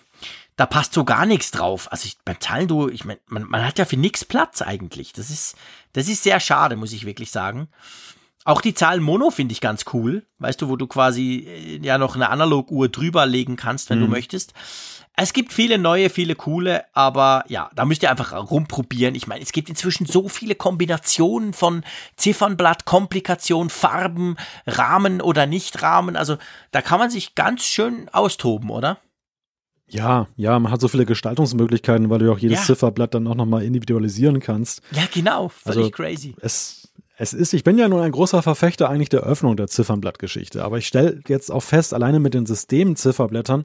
da 0.57 0.67
passt 0.67 0.93
so 0.93 1.05
gar 1.05 1.27
nichts 1.27 1.51
drauf. 1.51 1.91
Also 1.91 2.07
ich, 2.07 2.17
beim 2.25 2.41
Zahlenduo, 2.41 2.89
ich 2.89 3.05
meine, 3.05 3.21
man, 3.27 3.45
man 3.45 3.67
hat 3.67 3.79
ja 3.79 3.85
für 3.85 3.97
nichts 3.97 4.25
Platz 4.25 4.63
eigentlich. 4.63 5.13
Das 5.13 5.29
ist, 5.29 5.57
das 5.93 6.09
ist 6.09 6.23
sehr 6.23 6.41
schade, 6.41 6.77
muss 6.77 6.93
ich 6.93 7.07
wirklich 7.07 7.31
sagen. 7.31 7.69
Auch 8.45 8.61
die 8.61 8.75
Zahl 8.75 9.01
Mono 9.01 9.31
finde 9.31 9.53
ich 9.53 9.61
ganz 9.61 9.85
cool. 9.93 10.25
Weißt 10.39 10.63
du, 10.63 10.69
wo 10.69 10.77
du 10.77 10.87
quasi 10.87 11.47
äh, 11.47 11.85
ja 11.85 11.99
noch 11.99 12.15
eine 12.15 12.31
Analoguhr 12.31 12.89
drüber 12.89 13.27
legen 13.27 13.57
kannst, 13.57 13.91
wenn 13.91 13.99
mhm. 13.99 14.05
du 14.05 14.09
möchtest. 14.09 14.55
Es 15.21 15.33
gibt 15.33 15.53
viele 15.53 15.79
neue, 15.79 16.11
viele 16.11 16.37
coole, 16.37 16.85
aber 16.95 17.45
ja, 17.49 17.71
da 17.75 17.85
müsst 17.85 18.05
ihr 18.05 18.11
einfach 18.11 18.33
rumprobieren. 18.53 19.17
Ich 19.17 19.27
meine, 19.27 19.43
es 19.43 19.51
gibt 19.51 19.69
inzwischen 19.69 20.07
so 20.07 20.29
viele 20.29 20.55
Kombinationen 20.55 21.55
von 21.55 21.83
Ziffernblatt, 22.15 22.85
Komplikation, 22.85 23.69
Farben, 23.69 24.37
Rahmen 24.65 25.21
oder 25.21 25.47
Nicht-Rahmen. 25.47 26.15
Also 26.15 26.37
da 26.71 26.83
kann 26.83 27.01
man 27.01 27.11
sich 27.11 27.35
ganz 27.35 27.65
schön 27.65 28.09
austoben, 28.11 28.71
oder? 28.71 28.99
Ja, 29.89 30.29
ja, 30.37 30.57
man 30.61 30.71
hat 30.71 30.81
so 30.81 30.87
viele 30.87 31.05
Gestaltungsmöglichkeiten, 31.05 32.11
weil 32.11 32.21
du 32.21 32.31
auch 32.31 32.39
jedes 32.39 32.61
ja. 32.61 32.65
Zifferblatt 32.67 33.15
dann 33.15 33.27
auch 33.27 33.35
nochmal 33.35 33.65
individualisieren 33.65 34.39
kannst. 34.39 34.83
Ja, 34.93 35.03
genau, 35.13 35.49
völlig 35.49 35.79
also, 35.79 35.91
crazy. 35.91 36.37
Es, 36.41 36.93
es 37.17 37.33
ist, 37.33 37.55
ich 37.55 37.65
bin 37.65 37.77
ja 37.77 37.89
nun 37.89 38.03
ein 38.03 38.13
großer 38.13 38.41
Verfechter 38.41 38.89
eigentlich 38.89 39.09
der 39.09 39.23
Öffnung 39.23 39.57
der 39.57 39.67
Ziffernblattgeschichte, 39.67 40.63
aber 40.63 40.79
ich 40.79 40.87
stelle 40.87 41.21
jetzt 41.27 41.51
auch 41.51 41.65
fest, 41.65 41.93
alleine 41.93 42.21
mit 42.21 42.35
den 42.35 42.47
Systemzifferblättern, 42.47 43.65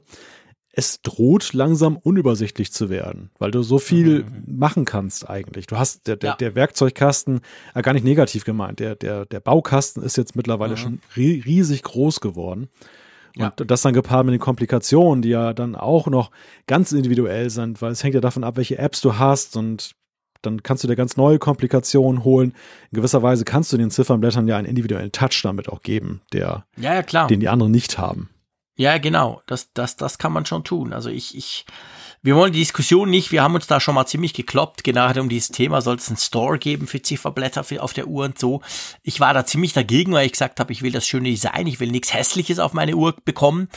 es 0.76 1.02
droht 1.02 1.52
langsam 1.52 1.96
unübersichtlich 1.96 2.72
zu 2.72 2.90
werden, 2.90 3.30
weil 3.38 3.50
du 3.50 3.62
so 3.62 3.78
viel 3.78 4.24
mhm. 4.24 4.58
machen 4.58 4.84
kannst 4.84 5.28
eigentlich. 5.28 5.66
Du 5.66 5.78
hast 5.78 6.06
der, 6.06 6.16
der, 6.16 6.30
ja. 6.30 6.36
der 6.36 6.54
Werkzeugkasten, 6.54 7.40
äh, 7.74 7.82
gar 7.82 7.92
nicht 7.92 8.04
negativ 8.04 8.44
gemeint, 8.44 8.80
der, 8.80 8.96
der, 8.96 9.24
der 9.26 9.40
Baukasten 9.40 10.02
ist 10.02 10.16
jetzt 10.16 10.36
mittlerweile 10.36 10.72
mhm. 10.72 10.78
schon 10.78 11.00
riesig 11.16 11.82
groß 11.82 12.20
geworden. 12.20 12.68
Ja. 13.36 13.48
Und 13.48 13.70
das 13.70 13.82
dann 13.82 13.94
gepaart 13.94 14.26
mit 14.26 14.32
den 14.32 14.40
Komplikationen, 14.40 15.22
die 15.22 15.30
ja 15.30 15.52
dann 15.52 15.74
auch 15.74 16.06
noch 16.06 16.30
ganz 16.66 16.92
individuell 16.92 17.50
sind, 17.50 17.82
weil 17.82 17.92
es 17.92 18.02
hängt 18.04 18.14
ja 18.14 18.20
davon 18.20 18.44
ab, 18.44 18.56
welche 18.56 18.78
Apps 18.78 19.00
du 19.00 19.18
hast 19.18 19.56
und 19.56 19.94
dann 20.42 20.62
kannst 20.62 20.84
du 20.84 20.88
dir 20.88 20.96
ganz 20.96 21.16
neue 21.16 21.38
Komplikationen 21.38 22.22
holen. 22.22 22.52
In 22.90 22.96
gewisser 22.96 23.22
Weise 23.22 23.44
kannst 23.44 23.72
du 23.72 23.76
den 23.76 23.90
Ziffernblättern 23.90 24.46
ja 24.46 24.56
einen 24.56 24.66
individuellen 24.66 25.10
Touch 25.10 25.40
damit 25.42 25.68
auch 25.68 25.82
geben, 25.82 26.20
der, 26.32 26.66
ja, 26.76 27.02
ja, 27.08 27.26
den 27.26 27.40
die 27.40 27.48
anderen 27.48 27.72
nicht 27.72 27.98
haben. 27.98 28.28
Ja, 28.76 28.98
genau. 28.98 29.42
Das, 29.46 29.72
das, 29.72 29.96
das 29.96 30.18
kann 30.18 30.32
man 30.32 30.46
schon 30.46 30.64
tun. 30.64 30.92
Also 30.92 31.08
ich, 31.08 31.36
ich, 31.36 31.64
wir 32.22 32.34
wollen 32.34 32.52
die 32.52 32.58
Diskussion 32.58 33.08
nicht, 33.08 33.30
wir 33.30 33.42
haben 33.42 33.54
uns 33.54 33.68
da 33.68 33.78
schon 33.78 33.94
mal 33.94 34.06
ziemlich 34.06 34.34
gekloppt, 34.34 34.82
gerade 34.82 35.20
um 35.20 35.28
dieses 35.28 35.50
Thema, 35.50 35.80
soll 35.80 35.96
es 35.96 36.08
einen 36.08 36.16
Store 36.16 36.58
geben 36.58 36.88
für 36.88 37.00
Zifferblätter 37.00 37.62
für, 37.62 37.82
auf 37.82 37.92
der 37.92 38.08
Uhr 38.08 38.24
und 38.24 38.38
so. 38.38 38.62
Ich 39.02 39.20
war 39.20 39.32
da 39.32 39.46
ziemlich 39.46 39.74
dagegen, 39.74 40.12
weil 40.12 40.26
ich 40.26 40.32
gesagt 40.32 40.58
habe, 40.58 40.72
ich 40.72 40.82
will 40.82 40.90
das 40.90 41.06
schöne 41.06 41.28
Design, 41.28 41.68
ich 41.68 41.78
will 41.78 41.90
nichts 41.90 42.12
Hässliches 42.12 42.58
auf 42.58 42.72
meine 42.72 42.96
Uhr 42.96 43.14
bekommen. 43.24 43.68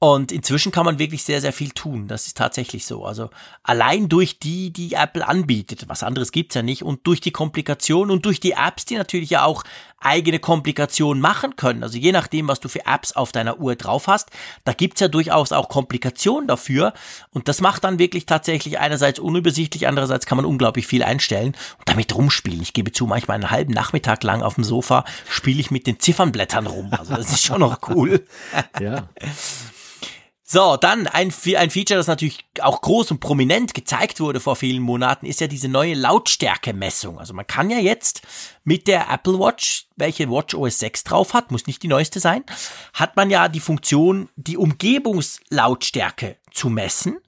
Und 0.00 0.32
inzwischen 0.32 0.70
kann 0.70 0.84
man 0.84 0.98
wirklich 0.98 1.24
sehr, 1.24 1.40
sehr 1.40 1.54
viel 1.54 1.70
tun. 1.70 2.08
Das 2.08 2.26
ist 2.26 2.36
tatsächlich 2.36 2.84
so. 2.84 3.06
Also 3.06 3.30
allein 3.62 4.10
durch 4.10 4.38
die, 4.38 4.70
die 4.70 4.92
Apple 4.92 5.26
anbietet, 5.26 5.88
was 5.88 6.02
anderes 6.02 6.30
gibt's 6.30 6.56
ja 6.56 6.62
nicht, 6.62 6.82
und 6.82 7.06
durch 7.06 7.22
die 7.22 7.30
Komplikation 7.30 8.10
und 8.10 8.26
durch 8.26 8.38
die 8.38 8.52
Apps, 8.52 8.84
die 8.84 8.96
natürlich 8.96 9.30
ja 9.30 9.46
auch 9.46 9.64
eigene 10.04 10.38
Komplikationen 10.38 11.20
machen 11.20 11.56
können. 11.56 11.82
Also 11.82 11.98
je 11.98 12.12
nachdem, 12.12 12.48
was 12.48 12.60
du 12.60 12.68
für 12.68 12.86
Apps 12.86 13.12
auf 13.12 13.32
deiner 13.32 13.58
Uhr 13.58 13.76
drauf 13.76 14.06
hast, 14.06 14.30
da 14.64 14.72
gibt's 14.72 15.00
ja 15.00 15.08
durchaus 15.08 15.52
auch 15.52 15.68
Komplikationen 15.68 16.46
dafür. 16.46 16.92
Und 17.32 17.48
das 17.48 17.60
macht 17.60 17.84
dann 17.84 17.98
wirklich 17.98 18.26
tatsächlich 18.26 18.78
einerseits 18.78 19.18
unübersichtlich, 19.18 19.88
andererseits 19.88 20.26
kann 20.26 20.36
man 20.36 20.44
unglaublich 20.44 20.86
viel 20.86 21.02
einstellen 21.02 21.56
und 21.78 21.88
damit 21.88 22.14
rumspielen. 22.14 22.62
Ich 22.62 22.72
gebe 22.72 22.92
zu, 22.92 23.06
manchmal 23.06 23.36
einen 23.36 23.50
halben 23.50 23.72
Nachmittag 23.72 24.22
lang 24.22 24.42
auf 24.42 24.54
dem 24.54 24.64
Sofa 24.64 25.04
spiele 25.28 25.60
ich 25.60 25.70
mit 25.70 25.86
den 25.86 25.98
Ziffernblättern 25.98 26.66
rum. 26.66 26.90
Also 26.92 27.14
das 27.14 27.30
ist 27.30 27.44
schon 27.44 27.60
noch 27.60 27.78
cool. 27.88 28.24
ja. 28.80 29.08
So, 30.54 30.76
dann 30.76 31.08
ein, 31.08 31.32
ein 31.56 31.70
Feature, 31.70 31.98
das 31.98 32.06
natürlich 32.06 32.44
auch 32.60 32.80
groß 32.80 33.10
und 33.10 33.18
prominent 33.18 33.74
gezeigt 33.74 34.20
wurde 34.20 34.38
vor 34.38 34.54
vielen 34.54 34.82
Monaten, 34.82 35.26
ist 35.26 35.40
ja 35.40 35.48
diese 35.48 35.66
neue 35.66 35.94
Lautstärkemessung. 35.94 37.18
Also 37.18 37.34
man 37.34 37.44
kann 37.44 37.70
ja 37.70 37.78
jetzt 37.78 38.22
mit 38.62 38.86
der 38.86 39.10
Apple 39.10 39.40
Watch, 39.40 39.88
welche 39.96 40.30
Watch 40.30 40.54
OS 40.54 40.78
6 40.78 41.02
drauf 41.02 41.34
hat, 41.34 41.50
muss 41.50 41.66
nicht 41.66 41.82
die 41.82 41.88
neueste 41.88 42.20
sein, 42.20 42.44
hat 42.92 43.16
man 43.16 43.30
ja 43.30 43.48
die 43.48 43.58
Funktion, 43.58 44.28
die 44.36 44.56
Umgebungslautstärke 44.56 46.36
zu 46.52 46.70
messen. 46.70 47.18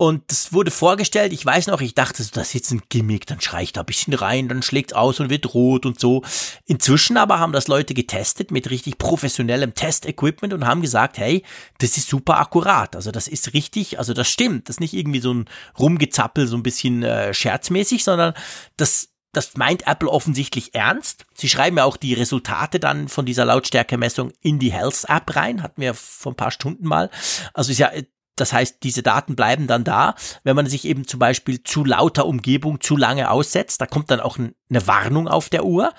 Und 0.00 0.22
das 0.28 0.54
wurde 0.54 0.70
vorgestellt, 0.70 1.30
ich 1.30 1.44
weiß 1.44 1.66
noch, 1.66 1.82
ich 1.82 1.94
dachte, 1.94 2.24
das 2.32 2.48
ist 2.48 2.54
jetzt 2.54 2.70
ein 2.70 2.80
Gimmick, 2.88 3.26
dann 3.26 3.42
schrei 3.42 3.64
ich 3.64 3.74
da 3.74 3.80
ein 3.80 3.86
bisschen 3.86 4.14
rein, 4.14 4.48
dann 4.48 4.62
schlägt 4.62 4.96
aus 4.96 5.20
und 5.20 5.28
wird 5.28 5.52
rot 5.52 5.84
und 5.84 6.00
so. 6.00 6.22
Inzwischen 6.64 7.18
aber 7.18 7.38
haben 7.38 7.52
das 7.52 7.68
Leute 7.68 7.92
getestet 7.92 8.50
mit 8.50 8.70
richtig 8.70 8.96
professionellem 8.96 9.74
Testequipment 9.74 10.54
und 10.54 10.66
haben 10.66 10.80
gesagt, 10.80 11.18
hey, 11.18 11.44
das 11.80 11.98
ist 11.98 12.08
super 12.08 12.38
akkurat. 12.38 12.96
Also 12.96 13.10
das 13.10 13.28
ist 13.28 13.52
richtig, 13.52 13.98
also 13.98 14.14
das 14.14 14.26
stimmt. 14.26 14.70
Das 14.70 14.76
ist 14.76 14.80
nicht 14.80 14.94
irgendwie 14.94 15.20
so 15.20 15.34
ein 15.34 15.44
Rumgezappel, 15.78 16.46
so 16.46 16.56
ein 16.56 16.62
bisschen 16.62 17.02
äh, 17.02 17.34
scherzmäßig, 17.34 18.02
sondern 18.02 18.32
das 18.78 19.10
das 19.32 19.56
meint 19.58 19.86
Apple 19.86 20.08
offensichtlich 20.08 20.74
ernst. 20.74 21.26
Sie 21.34 21.48
schreiben 21.48 21.76
ja 21.76 21.84
auch 21.84 21.98
die 21.98 22.14
Resultate 22.14 22.80
dann 22.80 23.06
von 23.08 23.26
dieser 23.26 23.44
Lautstärkemessung 23.44 24.32
in 24.40 24.58
die 24.58 24.72
Health 24.72 25.04
App 25.08 25.36
rein, 25.36 25.62
hatten 25.62 25.82
wir 25.82 25.92
vor 25.92 26.32
ein 26.32 26.36
paar 26.36 26.50
Stunden 26.50 26.88
mal. 26.88 27.10
Also 27.54 27.70
ist 27.70 27.78
ja 27.78 27.92
das 28.36 28.52
heißt, 28.52 28.78
diese 28.82 29.02
Daten 29.02 29.36
bleiben 29.36 29.66
dann 29.66 29.84
da. 29.84 30.14
Wenn 30.44 30.56
man 30.56 30.66
sich 30.66 30.84
eben 30.84 31.06
zum 31.06 31.20
Beispiel 31.20 31.62
zu 31.62 31.84
lauter 31.84 32.26
Umgebung 32.26 32.80
zu 32.80 32.96
lange 32.96 33.30
aussetzt, 33.30 33.80
da 33.80 33.86
kommt 33.86 34.10
dann 34.10 34.20
auch 34.20 34.38
eine 34.38 34.86
Warnung 34.86 35.28
auf 35.28 35.48
der 35.48 35.64
Uhr. 35.64 35.92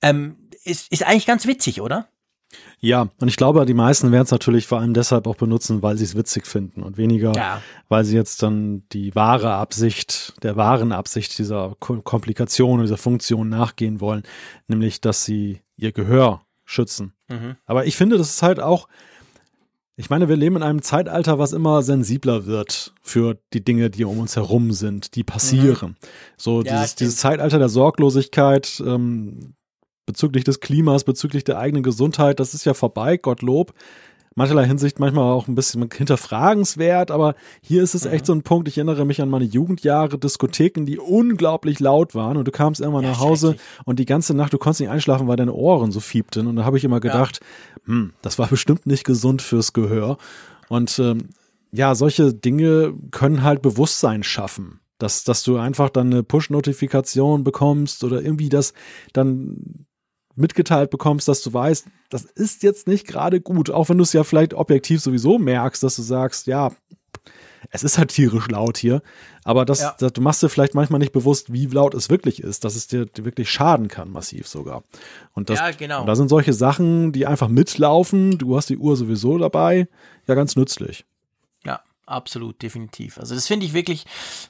Ähm, 0.00 0.36
ist, 0.64 0.90
ist 0.90 1.02
eigentlich 1.02 1.26
ganz 1.26 1.46
witzig, 1.46 1.80
oder? 1.80 2.08
Ja, 2.80 3.08
und 3.20 3.28
ich 3.28 3.36
glaube, 3.36 3.64
die 3.66 3.74
meisten 3.74 4.12
werden 4.12 4.24
es 4.24 4.30
natürlich 4.30 4.66
vor 4.66 4.78
allem 4.78 4.94
deshalb 4.94 5.26
auch 5.26 5.36
benutzen, 5.36 5.82
weil 5.82 5.96
sie 5.96 6.04
es 6.04 6.16
witzig 6.16 6.46
finden 6.46 6.82
und 6.82 6.96
weniger, 6.96 7.32
ja. 7.34 7.62
weil 7.88 8.04
sie 8.04 8.14
jetzt 8.14 8.42
dann 8.42 8.84
die 8.92 9.14
wahre 9.14 9.54
Absicht, 9.54 10.34
der 10.42 10.56
wahren 10.56 10.92
Absicht 10.92 11.38
dieser 11.38 11.74
Komplikation, 11.80 12.80
dieser 12.80 12.96
Funktion 12.96 13.48
nachgehen 13.48 14.00
wollen, 14.00 14.22
nämlich, 14.68 15.00
dass 15.00 15.24
sie 15.24 15.60
ihr 15.76 15.92
Gehör 15.92 16.42
schützen. 16.64 17.14
Mhm. 17.28 17.56
Aber 17.66 17.86
ich 17.86 17.96
finde, 17.96 18.18
das 18.18 18.30
ist 18.30 18.42
halt 18.42 18.60
auch, 18.60 18.88
ich 19.96 20.10
meine, 20.10 20.28
wir 20.28 20.36
leben 20.36 20.56
in 20.56 20.62
einem 20.62 20.82
Zeitalter, 20.82 21.38
was 21.38 21.52
immer 21.52 21.82
sensibler 21.82 22.46
wird 22.46 22.92
für 23.00 23.38
die 23.52 23.64
Dinge, 23.64 23.90
die 23.90 24.04
um 24.04 24.18
uns 24.18 24.34
herum 24.34 24.72
sind, 24.72 25.14
die 25.14 25.22
passieren. 25.22 25.90
Mhm. 25.90 26.08
So 26.36 26.62
ja, 26.62 26.80
dieses, 26.80 26.94
dieses 26.96 27.16
Zeitalter 27.16 27.58
der 27.58 27.68
Sorglosigkeit, 27.68 28.82
ähm, 28.84 29.54
bezüglich 30.06 30.44
des 30.44 30.60
Klimas, 30.60 31.04
bezüglich 31.04 31.44
der 31.44 31.58
eigenen 31.58 31.82
Gesundheit, 31.82 32.40
das 32.40 32.54
ist 32.54 32.64
ja 32.64 32.74
vorbei, 32.74 33.16
Gottlob. 33.16 33.72
Mancherlei 34.34 34.66
Hinsicht 34.66 34.98
manchmal 34.98 35.32
auch 35.32 35.46
ein 35.46 35.54
bisschen 35.54 35.88
hinterfragenswert, 35.92 37.10
aber 37.10 37.34
hier 37.60 37.82
ist 37.82 37.94
es 37.94 38.04
echt 38.04 38.24
mhm. 38.24 38.26
so 38.26 38.32
ein 38.34 38.42
Punkt. 38.42 38.68
Ich 38.68 38.78
erinnere 38.78 39.04
mich 39.04 39.22
an 39.22 39.28
meine 39.28 39.44
Jugendjahre, 39.44 40.18
Diskotheken, 40.18 40.84
die 40.84 40.98
unglaublich 40.98 41.78
laut 41.80 42.14
waren 42.14 42.36
und 42.36 42.46
du 42.46 42.50
kamst 42.50 42.80
irgendwann 42.80 43.04
ja, 43.04 43.10
nach 43.10 43.20
Hause 43.20 43.56
und 43.84 43.98
die 43.98 44.06
ganze 44.06 44.34
Nacht, 44.34 44.52
du 44.52 44.58
konntest 44.58 44.80
nicht 44.80 44.90
einschlafen, 44.90 45.28
weil 45.28 45.36
deine 45.36 45.52
Ohren 45.52 45.92
so 45.92 46.00
fiebten 46.00 46.46
und 46.46 46.56
da 46.56 46.64
habe 46.64 46.78
ich 46.78 46.84
immer 46.84 47.00
gedacht, 47.00 47.40
ja. 47.86 47.92
hm, 47.92 48.12
das 48.22 48.38
war 48.38 48.48
bestimmt 48.48 48.86
nicht 48.86 49.04
gesund 49.04 49.42
fürs 49.42 49.72
Gehör 49.72 50.18
und 50.68 50.98
ähm, 50.98 51.28
ja, 51.70 51.94
solche 51.94 52.32
Dinge 52.32 52.94
können 53.10 53.42
halt 53.42 53.62
Bewusstsein 53.62 54.22
schaffen. 54.22 54.80
Dass, 54.98 55.24
dass 55.24 55.42
du 55.42 55.58
einfach 55.58 55.90
dann 55.90 56.12
eine 56.12 56.22
Push-Notifikation 56.22 57.42
bekommst 57.42 58.04
oder 58.04 58.22
irgendwie 58.22 58.48
das 58.48 58.74
dann 59.12 59.86
mitgeteilt 60.36 60.90
bekommst, 60.90 61.28
dass 61.28 61.42
du 61.42 61.52
weißt, 61.52 61.86
das 62.10 62.24
ist 62.24 62.62
jetzt 62.62 62.86
nicht 62.86 63.06
gerade 63.06 63.40
gut, 63.40 63.70
auch 63.70 63.88
wenn 63.88 63.98
du 63.98 64.04
es 64.04 64.12
ja 64.12 64.24
vielleicht 64.24 64.54
objektiv 64.54 65.00
sowieso 65.00 65.38
merkst, 65.38 65.82
dass 65.82 65.96
du 65.96 66.02
sagst, 66.02 66.46
ja, 66.46 66.72
es 67.70 67.82
ist 67.82 67.98
halt 67.98 68.10
tierisch 68.10 68.48
laut 68.48 68.76
hier, 68.76 69.02
aber 69.42 69.64
das, 69.64 69.80
ja. 69.80 69.94
das, 69.98 70.12
du 70.12 70.20
machst 70.20 70.42
dir 70.42 70.48
vielleicht 70.48 70.74
manchmal 70.74 70.98
nicht 70.98 71.12
bewusst, 71.12 71.52
wie 71.52 71.66
laut 71.66 71.94
es 71.94 72.10
wirklich 72.10 72.42
ist, 72.42 72.64
dass 72.64 72.76
es 72.76 72.86
dir 72.86 73.06
wirklich 73.16 73.50
schaden 73.50 73.88
kann, 73.88 74.10
massiv 74.10 74.46
sogar. 74.46 74.82
Und 75.32 75.50
das, 75.50 75.58
ja, 75.58 75.70
genau. 75.70 76.00
Und 76.02 76.06
da 76.06 76.16
sind 76.16 76.28
solche 76.28 76.52
Sachen, 76.52 77.12
die 77.12 77.26
einfach 77.26 77.48
mitlaufen, 77.48 78.38
du 78.38 78.56
hast 78.56 78.68
die 78.68 78.76
Uhr 78.76 78.96
sowieso 78.96 79.38
dabei, 79.38 79.88
ja, 80.26 80.34
ganz 80.34 80.56
nützlich. 80.56 81.04
Absolut, 82.06 82.60
definitiv. 82.60 83.18
Also 83.18 83.34
das 83.34 83.46
finde 83.46 83.64
ich 83.64 83.72
wirklich, 83.72 84.04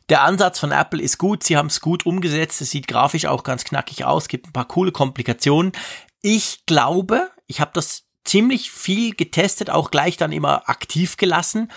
der 0.08 0.22
Ansatz 0.22 0.58
von 0.58 0.72
Apple 0.72 1.00
ist 1.00 1.18
gut. 1.18 1.44
Sie 1.44 1.56
haben 1.56 1.68
es 1.68 1.80
gut 1.80 2.04
umgesetzt. 2.04 2.60
Es 2.60 2.70
sieht 2.70 2.88
grafisch 2.88 3.26
auch 3.26 3.44
ganz 3.44 3.64
knackig 3.64 4.04
aus. 4.04 4.28
Gibt 4.28 4.48
ein 4.48 4.52
paar 4.52 4.66
coole 4.66 4.92
Komplikationen. 4.92 5.72
Ich 6.20 6.66
glaube, 6.66 7.30
ich 7.46 7.60
habe 7.60 7.70
das 7.74 8.04
ziemlich 8.24 8.70
viel 8.70 9.14
getestet, 9.14 9.70
auch 9.70 9.90
gleich 9.90 10.16
dann 10.16 10.32
immer 10.32 10.68
aktiv 10.68 11.16
gelassen. 11.16 11.70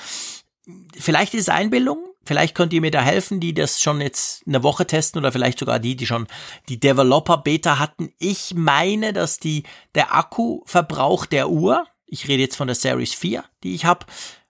Vielleicht 0.97 1.33
ist 1.33 1.41
es 1.41 1.49
Einbildung. 1.49 1.99
Vielleicht 2.25 2.55
könnt 2.55 2.73
ihr 2.73 2.81
mir 2.81 2.91
da 2.91 3.01
helfen, 3.01 3.39
die 3.39 3.53
das 3.53 3.81
schon 3.81 4.01
jetzt 4.01 4.45
eine 4.45 4.61
Woche 4.61 4.85
testen 4.85 5.19
oder 5.19 5.31
vielleicht 5.31 5.59
sogar 5.59 5.79
die, 5.79 5.95
die 5.95 6.05
schon 6.05 6.27
die 6.67 6.79
Developer 6.79 7.37
Beta 7.37 7.79
hatten. 7.79 8.11
Ich 8.19 8.53
meine, 8.53 9.13
dass 9.13 9.39
die, 9.39 9.63
der 9.95 10.13
Akkuverbrauch 10.13 11.25
der 11.25 11.49
Uhr, 11.49 11.87
ich 12.05 12.27
rede 12.27 12.43
jetzt 12.43 12.57
von 12.57 12.67
der 12.67 12.75
Series 12.75 13.13
4, 13.13 13.45
die 13.63 13.75
ich 13.75 13.85
habe, 13.85 14.05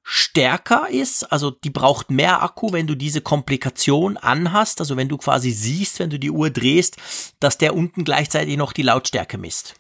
stärker 0.10 0.88
ist, 0.90 1.26
also 1.34 1.52
die 1.52 1.70
braucht 1.70 2.12
mehr 2.12 2.42
Akku, 2.42 2.72
wenn 2.72 2.88
du 2.88 2.96
diese 2.96 3.20
Komplikation 3.20 4.16
anhast, 4.16 4.80
also 4.80 4.96
wenn 4.96 5.10
du 5.10 5.18
quasi 5.18 5.52
siehst, 5.52 6.00
wenn 6.00 6.10
du 6.10 6.18
die 6.18 6.32
Uhr 6.32 6.50
drehst, 6.50 6.96
dass 7.42 7.58
der 7.58 7.76
unten 7.76 8.06
gleichzeitig 8.06 8.56
noch 8.56 8.72
die 8.72 8.84
Lautstärke 8.84 9.38
misst. 9.38 9.76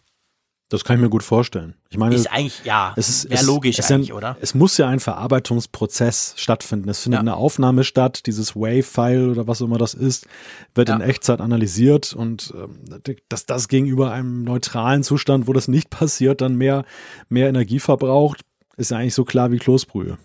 Das 0.70 0.84
kann 0.84 0.98
ich 0.98 1.02
mir 1.02 1.10
gut 1.10 1.24
vorstellen. 1.24 1.76
Ich 1.90 1.98
meine, 1.98 2.14
ist 2.14 2.30
eigentlich 2.30 2.66
ja, 2.66 2.92
es 2.98 3.08
ist 3.08 3.30
wäre 3.30 3.46
logisch 3.46 3.80
es, 3.80 3.90
eigentlich, 3.90 4.12
ein, 4.12 4.18
oder? 4.18 4.36
Es 4.42 4.54
muss 4.54 4.78
ja 4.78 4.90
ein 4.90 5.00
Verarbeitungsprozess 5.00 6.34
stattfinden. 6.36 6.90
Es 6.90 7.00
findet 7.00 7.20
ja. 7.20 7.22
eine 7.22 7.38
Aufnahme 7.38 7.86
statt, 7.86 8.26
dieses 8.26 8.54
Wave-File 8.54 9.30
oder 9.30 9.48
was 9.48 9.62
immer 9.62 9.78
das 9.78 9.94
ist, 9.94 10.28
wird 10.76 10.90
ja. 10.90 10.96
in 10.96 11.02
Echtzeit 11.02 11.40
analysiert 11.40 12.12
und 12.12 12.54
ähm, 12.54 13.02
dass 13.30 13.46
das 13.46 13.70
gegenüber 13.70 14.12
einem 14.12 14.44
neutralen 14.44 15.04
Zustand, 15.04 15.48
wo 15.48 15.54
das 15.54 15.70
nicht 15.70 15.90
passiert, 15.90 16.42
dann 16.42 16.56
mehr 16.56 16.84
mehr 17.30 17.48
Energie 17.48 17.80
verbraucht, 17.80 18.42
ist 18.78 18.92
ja 18.92 18.98
eigentlich 18.98 19.16
so 19.16 19.26
klar 19.26 19.52
wie 19.52 19.58
Kloßbrühe. 19.58 20.18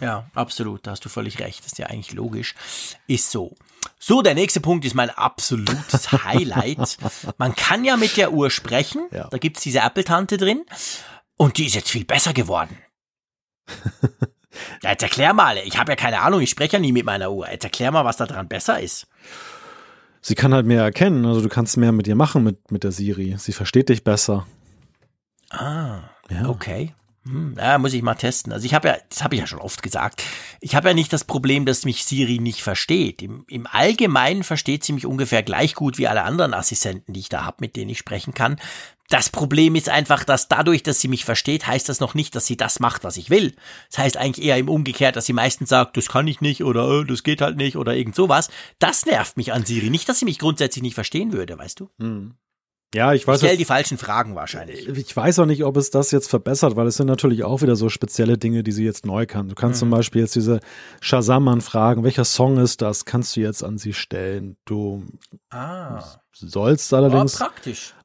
Ja, 0.00 0.28
absolut. 0.34 0.86
Da 0.86 0.92
hast 0.92 1.04
du 1.04 1.08
völlig 1.08 1.38
recht. 1.40 1.60
Das 1.60 1.72
ist 1.72 1.78
ja 1.78 1.86
eigentlich 1.86 2.12
logisch. 2.12 2.54
Ist 3.06 3.30
so. 3.30 3.54
So, 3.98 4.22
der 4.22 4.34
nächste 4.34 4.60
Punkt 4.60 4.84
ist 4.84 4.94
mein 4.94 5.10
absolutes 5.10 6.12
Highlight. 6.24 6.96
Man 7.38 7.54
kann 7.54 7.84
ja 7.84 7.96
mit 7.96 8.16
der 8.16 8.32
Uhr 8.32 8.50
sprechen. 8.50 9.06
Ja. 9.10 9.28
Da 9.28 9.38
gibt's 9.38 9.62
diese 9.62 9.80
Apple-Tante 9.80 10.36
drin. 10.38 10.64
Und 11.36 11.58
die 11.58 11.66
ist 11.66 11.74
jetzt 11.74 11.90
viel 11.90 12.04
besser 12.04 12.32
geworden. 12.32 12.78
ja, 14.82 14.90
jetzt 14.90 15.02
erklär 15.02 15.32
mal. 15.32 15.58
Ich 15.58 15.78
habe 15.78 15.92
ja 15.92 15.96
keine 15.96 16.20
Ahnung. 16.20 16.40
Ich 16.40 16.50
spreche 16.50 16.74
ja 16.74 16.80
nie 16.80 16.92
mit 16.92 17.04
meiner 17.04 17.30
Uhr. 17.30 17.50
Jetzt 17.50 17.64
erklär 17.64 17.92
mal, 17.92 18.04
was 18.04 18.16
da 18.16 18.26
dran 18.26 18.48
besser 18.48 18.80
ist. 18.80 19.06
Sie 20.22 20.34
kann 20.34 20.52
halt 20.52 20.66
mehr 20.66 20.82
erkennen. 20.82 21.24
Also 21.24 21.40
du 21.40 21.48
kannst 21.48 21.76
mehr 21.76 21.92
mit 21.92 22.06
ihr 22.06 22.16
machen 22.16 22.42
mit, 22.42 22.70
mit 22.70 22.84
der 22.84 22.92
Siri. 22.92 23.36
Sie 23.38 23.52
versteht 23.52 23.88
dich 23.88 24.04
besser. 24.04 24.46
Ah, 25.50 26.00
ja. 26.30 26.48
okay. 26.48 26.94
Hm, 27.30 27.56
muss 27.80 27.92
ich 27.92 28.02
mal 28.02 28.14
testen. 28.14 28.52
Also 28.52 28.66
ich 28.66 28.74
habe 28.74 28.88
ja, 28.88 28.96
das 29.08 29.22
habe 29.22 29.34
ich 29.34 29.40
ja 29.40 29.46
schon 29.46 29.60
oft 29.60 29.82
gesagt, 29.82 30.22
ich 30.60 30.74
habe 30.74 30.88
ja 30.88 30.94
nicht 30.94 31.12
das 31.12 31.24
Problem, 31.24 31.64
dass 31.64 31.84
mich 31.84 32.04
Siri 32.04 32.38
nicht 32.38 32.62
versteht. 32.62 33.22
Im, 33.22 33.44
Im 33.48 33.66
Allgemeinen 33.66 34.42
versteht 34.42 34.84
sie 34.84 34.92
mich 34.92 35.06
ungefähr 35.06 35.42
gleich 35.42 35.74
gut 35.74 35.98
wie 35.98 36.08
alle 36.08 36.22
anderen 36.22 36.54
Assistenten, 36.54 37.12
die 37.12 37.20
ich 37.20 37.28
da 37.28 37.44
habe, 37.44 37.58
mit 37.60 37.76
denen 37.76 37.90
ich 37.90 37.98
sprechen 37.98 38.34
kann. 38.34 38.56
Das 39.10 39.28
Problem 39.28 39.74
ist 39.74 39.88
einfach, 39.88 40.22
dass 40.22 40.46
dadurch, 40.46 40.84
dass 40.84 41.00
sie 41.00 41.08
mich 41.08 41.24
versteht, 41.24 41.66
heißt 41.66 41.88
das 41.88 41.98
noch 41.98 42.14
nicht, 42.14 42.36
dass 42.36 42.46
sie 42.46 42.56
das 42.56 42.78
macht, 42.78 43.02
was 43.02 43.16
ich 43.16 43.28
will. 43.28 43.54
Das 43.90 43.98
heißt 43.98 44.16
eigentlich 44.16 44.46
eher 44.46 44.56
im 44.56 44.68
Umgekehrt, 44.68 45.16
dass 45.16 45.26
sie 45.26 45.32
meistens 45.32 45.68
sagt, 45.68 45.96
das 45.96 46.08
kann 46.08 46.28
ich 46.28 46.40
nicht 46.40 46.62
oder 46.62 47.00
äh, 47.00 47.04
das 47.04 47.24
geht 47.24 47.40
halt 47.40 47.56
nicht 47.56 47.76
oder 47.76 47.94
irgend 47.96 48.14
sowas. 48.14 48.50
Das 48.78 49.06
nervt 49.06 49.36
mich 49.36 49.52
an 49.52 49.64
Siri. 49.64 49.90
Nicht, 49.90 50.08
dass 50.08 50.20
sie 50.20 50.24
mich 50.24 50.38
grundsätzlich 50.38 50.82
nicht 50.82 50.94
verstehen 50.94 51.32
würde, 51.32 51.58
weißt 51.58 51.80
du? 51.80 51.90
Hm. 51.98 52.34
Ja, 52.92 53.12
ich 53.12 53.26
weiß. 53.26 53.36
Ich 53.36 53.46
stelle 53.46 53.56
die 53.56 53.64
falschen 53.64 53.98
Fragen 53.98 54.34
wahrscheinlich. 54.34 54.88
Ich 54.88 55.16
weiß 55.16 55.38
auch 55.38 55.46
nicht, 55.46 55.64
ob 55.64 55.76
es 55.76 55.90
das 55.90 56.10
jetzt 56.10 56.28
verbessert, 56.28 56.74
weil 56.74 56.88
es 56.88 56.96
sind 56.96 57.06
natürlich 57.06 57.44
auch 57.44 57.62
wieder 57.62 57.76
so 57.76 57.88
spezielle 57.88 58.36
Dinge, 58.36 58.64
die 58.64 58.72
sie 58.72 58.84
jetzt 58.84 59.06
neu 59.06 59.26
kann. 59.26 59.48
Du 59.48 59.54
kannst 59.54 59.76
mhm. 59.78 59.80
zum 59.80 59.90
Beispiel 59.90 60.22
jetzt 60.22 60.34
diese 60.34 60.58
Shazam-Anfragen, 61.00 62.02
welcher 62.02 62.24
Song 62.24 62.58
ist 62.58 62.82
das, 62.82 63.04
kannst 63.04 63.36
du 63.36 63.40
jetzt 63.40 63.62
an 63.62 63.78
sie 63.78 63.92
stellen. 63.92 64.56
Du 64.64 65.04
ah. 65.50 66.02
sollst 66.32 66.92
allerdings 66.92 67.40
oh, 67.40 67.46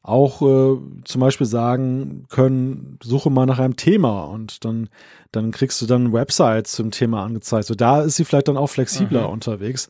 auch 0.04 0.42
äh, 0.44 0.78
zum 1.04 1.22
Beispiel 1.22 1.48
sagen 1.48 2.26
können, 2.30 3.00
suche 3.02 3.32
mal 3.32 3.48
nach 3.48 3.58
einem 3.58 3.78
Thema 3.78 4.26
und 4.26 4.66
dann, 4.66 4.90
dann 5.32 5.50
kriegst 5.50 5.82
du 5.82 5.88
dann 5.88 6.14
Websites 6.14 6.74
zum 6.74 6.92
Thema 6.92 7.24
angezeigt. 7.24 7.66
So 7.66 7.74
da 7.74 8.02
ist 8.02 8.18
sie 8.18 8.26
vielleicht 8.26 8.50
dann 8.50 8.58
auch 8.58 8.68
flexibler 8.68 9.24
mhm. 9.24 9.34
unterwegs 9.34 9.90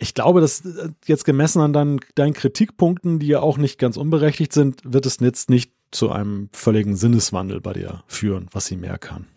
ich 0.00 0.14
glaube, 0.14 0.40
dass 0.40 0.64
äh, 0.64 0.88
jetzt 1.04 1.24
gemessen 1.24 1.60
an 1.60 1.72
deinen, 1.72 2.00
deinen 2.14 2.32
Kritikpunkten, 2.32 3.18
die 3.18 3.28
ja 3.28 3.40
auch 3.40 3.58
nicht 3.58 3.78
ganz 3.78 3.96
unberechtigt 3.96 4.52
sind, 4.52 4.80
wird 4.84 5.06
es 5.06 5.20
jetzt 5.20 5.50
nicht 5.50 5.72
zu 5.90 6.10
einem 6.10 6.48
völligen 6.52 6.96
Sinneswandel 6.96 7.60
bei 7.60 7.74
dir 7.74 8.02
führen, 8.06 8.48
was 8.52 8.66
sie 8.66 8.76
mehr 8.76 8.98
kann. 8.98 9.28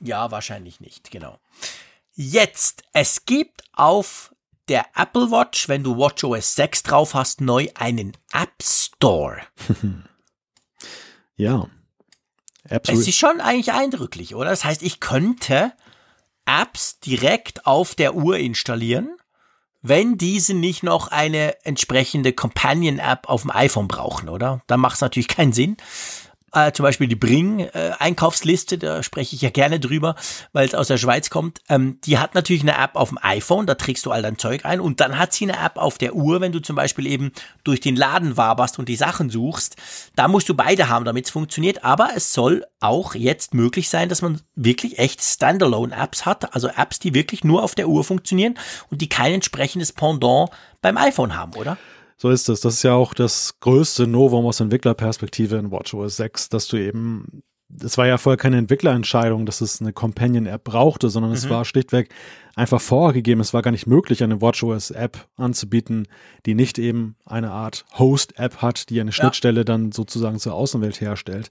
Ja, 0.00 0.30
wahrscheinlich 0.30 0.80
nicht, 0.80 1.10
genau. 1.10 1.38
Jetzt, 2.14 2.82
es 2.92 3.24
gibt 3.24 3.62
auf 3.72 4.34
der 4.68 4.86
Apple 4.94 5.30
Watch, 5.30 5.68
wenn 5.68 5.82
du 5.82 5.96
WatchOS 5.96 6.54
6 6.54 6.82
drauf 6.84 7.14
hast, 7.14 7.40
neu 7.40 7.68
einen 7.74 8.16
App 8.32 8.62
Store. 8.62 9.40
ja. 11.36 11.66
Absolut. 12.70 13.02
Es 13.02 13.08
ist 13.08 13.16
schon 13.16 13.40
eigentlich 13.40 13.72
eindrücklich, 13.72 14.34
oder? 14.34 14.50
Das 14.50 14.64
heißt, 14.64 14.82
ich 14.82 15.00
könnte 15.00 15.72
Apps 16.46 17.00
direkt 17.00 17.66
auf 17.66 17.94
der 17.94 18.14
Uhr 18.14 18.38
installieren 18.38 19.16
wenn 19.82 20.16
diese 20.16 20.54
nicht 20.54 20.82
noch 20.82 21.08
eine 21.08 21.64
entsprechende 21.64 22.32
Companion-App 22.32 23.28
auf 23.28 23.42
dem 23.42 23.50
iPhone 23.50 23.88
brauchen, 23.88 24.28
oder? 24.28 24.60
Dann 24.68 24.80
macht 24.80 24.94
es 24.94 25.00
natürlich 25.00 25.28
keinen 25.28 25.52
Sinn. 25.52 25.76
Äh, 26.54 26.72
zum 26.72 26.84
Beispiel 26.84 27.08
die 27.08 27.16
Bring-Einkaufsliste, 27.16 28.76
da 28.76 29.02
spreche 29.02 29.34
ich 29.34 29.42
ja 29.42 29.50
gerne 29.50 29.80
drüber, 29.80 30.14
weil 30.52 30.66
es 30.66 30.74
aus 30.74 30.88
der 30.88 30.98
Schweiz 30.98 31.30
kommt. 31.30 31.60
Ähm, 31.70 31.98
die 32.04 32.18
hat 32.18 32.34
natürlich 32.34 32.62
eine 32.62 32.76
App 32.76 32.94
auf 32.94 33.08
dem 33.08 33.18
iPhone, 33.22 33.66
da 33.66 33.74
trägst 33.74 34.04
du 34.04 34.10
all 34.10 34.20
dein 34.20 34.36
Zeug 34.36 34.66
ein. 34.66 34.80
Und 34.80 35.00
dann 35.00 35.18
hat 35.18 35.32
sie 35.32 35.44
eine 35.44 35.64
App 35.64 35.78
auf 35.78 35.96
der 35.96 36.14
Uhr, 36.14 36.42
wenn 36.42 36.52
du 36.52 36.60
zum 36.60 36.76
Beispiel 36.76 37.06
eben 37.06 37.32
durch 37.64 37.80
den 37.80 37.96
Laden 37.96 38.36
waberst 38.36 38.78
und 38.78 38.88
die 38.88 38.96
Sachen 38.96 39.30
suchst. 39.30 39.76
Da 40.14 40.28
musst 40.28 40.48
du 40.48 40.54
beide 40.54 40.90
haben, 40.90 41.06
damit 41.06 41.24
es 41.24 41.30
funktioniert. 41.30 41.84
Aber 41.84 42.10
es 42.14 42.34
soll 42.34 42.66
auch 42.80 43.14
jetzt 43.14 43.54
möglich 43.54 43.88
sein, 43.88 44.10
dass 44.10 44.20
man 44.20 44.40
wirklich 44.54 44.98
echt 44.98 45.22
Standalone-Apps 45.22 46.26
hat, 46.26 46.54
also 46.54 46.68
Apps, 46.68 46.98
die 46.98 47.14
wirklich 47.14 47.44
nur 47.44 47.62
auf 47.62 47.74
der 47.74 47.88
Uhr 47.88 48.04
funktionieren 48.04 48.58
und 48.90 49.00
die 49.00 49.08
kein 49.08 49.32
entsprechendes 49.32 49.92
Pendant 49.92 50.50
beim 50.82 50.98
iPhone 50.98 51.34
haben, 51.34 51.54
oder? 51.54 51.78
So 52.22 52.30
ist 52.30 52.48
es. 52.48 52.60
Das 52.60 52.74
ist 52.74 52.84
ja 52.84 52.94
auch 52.94 53.14
das 53.14 53.58
größte 53.58 54.06
Novum 54.06 54.46
aus 54.46 54.60
Entwicklerperspektive 54.60 55.56
in 55.56 55.72
WatchOS 55.72 56.18
6, 56.18 56.50
dass 56.50 56.68
du 56.68 56.76
eben 56.76 57.42
es 57.82 57.98
war 57.98 58.06
ja 58.06 58.16
vorher 58.16 58.36
keine 58.36 58.58
Entwicklerentscheidung, 58.58 59.44
dass 59.44 59.60
es 59.60 59.80
eine 59.80 59.92
Companion-App 59.92 60.62
brauchte, 60.62 61.08
sondern 61.08 61.32
mhm. 61.32 61.36
es 61.36 61.50
war 61.50 61.64
schlichtweg 61.64 62.14
einfach 62.54 62.80
vorgegeben. 62.80 63.40
Es 63.40 63.54
war 63.54 63.62
gar 63.62 63.72
nicht 63.72 63.88
möglich, 63.88 64.22
eine 64.22 64.40
WatchOS-App 64.40 65.26
anzubieten, 65.36 66.06
die 66.46 66.54
nicht 66.54 66.78
eben 66.78 67.16
eine 67.26 67.50
Art 67.50 67.86
Host-App 67.98 68.58
hat, 68.58 68.90
die 68.90 69.00
eine 69.00 69.10
Schnittstelle 69.10 69.60
ja. 69.60 69.64
dann 69.64 69.90
sozusagen 69.90 70.38
zur 70.38 70.54
Außenwelt 70.54 71.00
herstellt. 71.00 71.50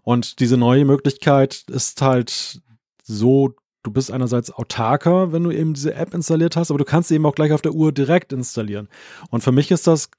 Und 0.00 0.40
diese 0.40 0.56
neue 0.56 0.86
Möglichkeit 0.86 1.64
ist 1.68 2.00
halt 2.00 2.62
so, 3.02 3.54
du 3.86 3.92
bist 3.92 4.10
einerseits 4.10 4.50
autarker, 4.50 5.32
wenn 5.32 5.44
du 5.44 5.52
eben 5.52 5.74
diese 5.74 5.94
App 5.94 6.12
installiert 6.12 6.56
hast, 6.56 6.70
aber 6.70 6.78
du 6.78 6.84
kannst 6.84 7.08
sie 7.08 7.14
eben 7.14 7.26
auch 7.26 7.34
gleich 7.34 7.52
auf 7.52 7.62
der 7.62 7.72
Uhr 7.72 7.92
direkt 7.92 8.32
installieren. 8.32 8.88
Und 9.30 9.42
für 9.42 9.52
mich 9.52 9.70
ist 9.70 9.86
das 9.86 10.10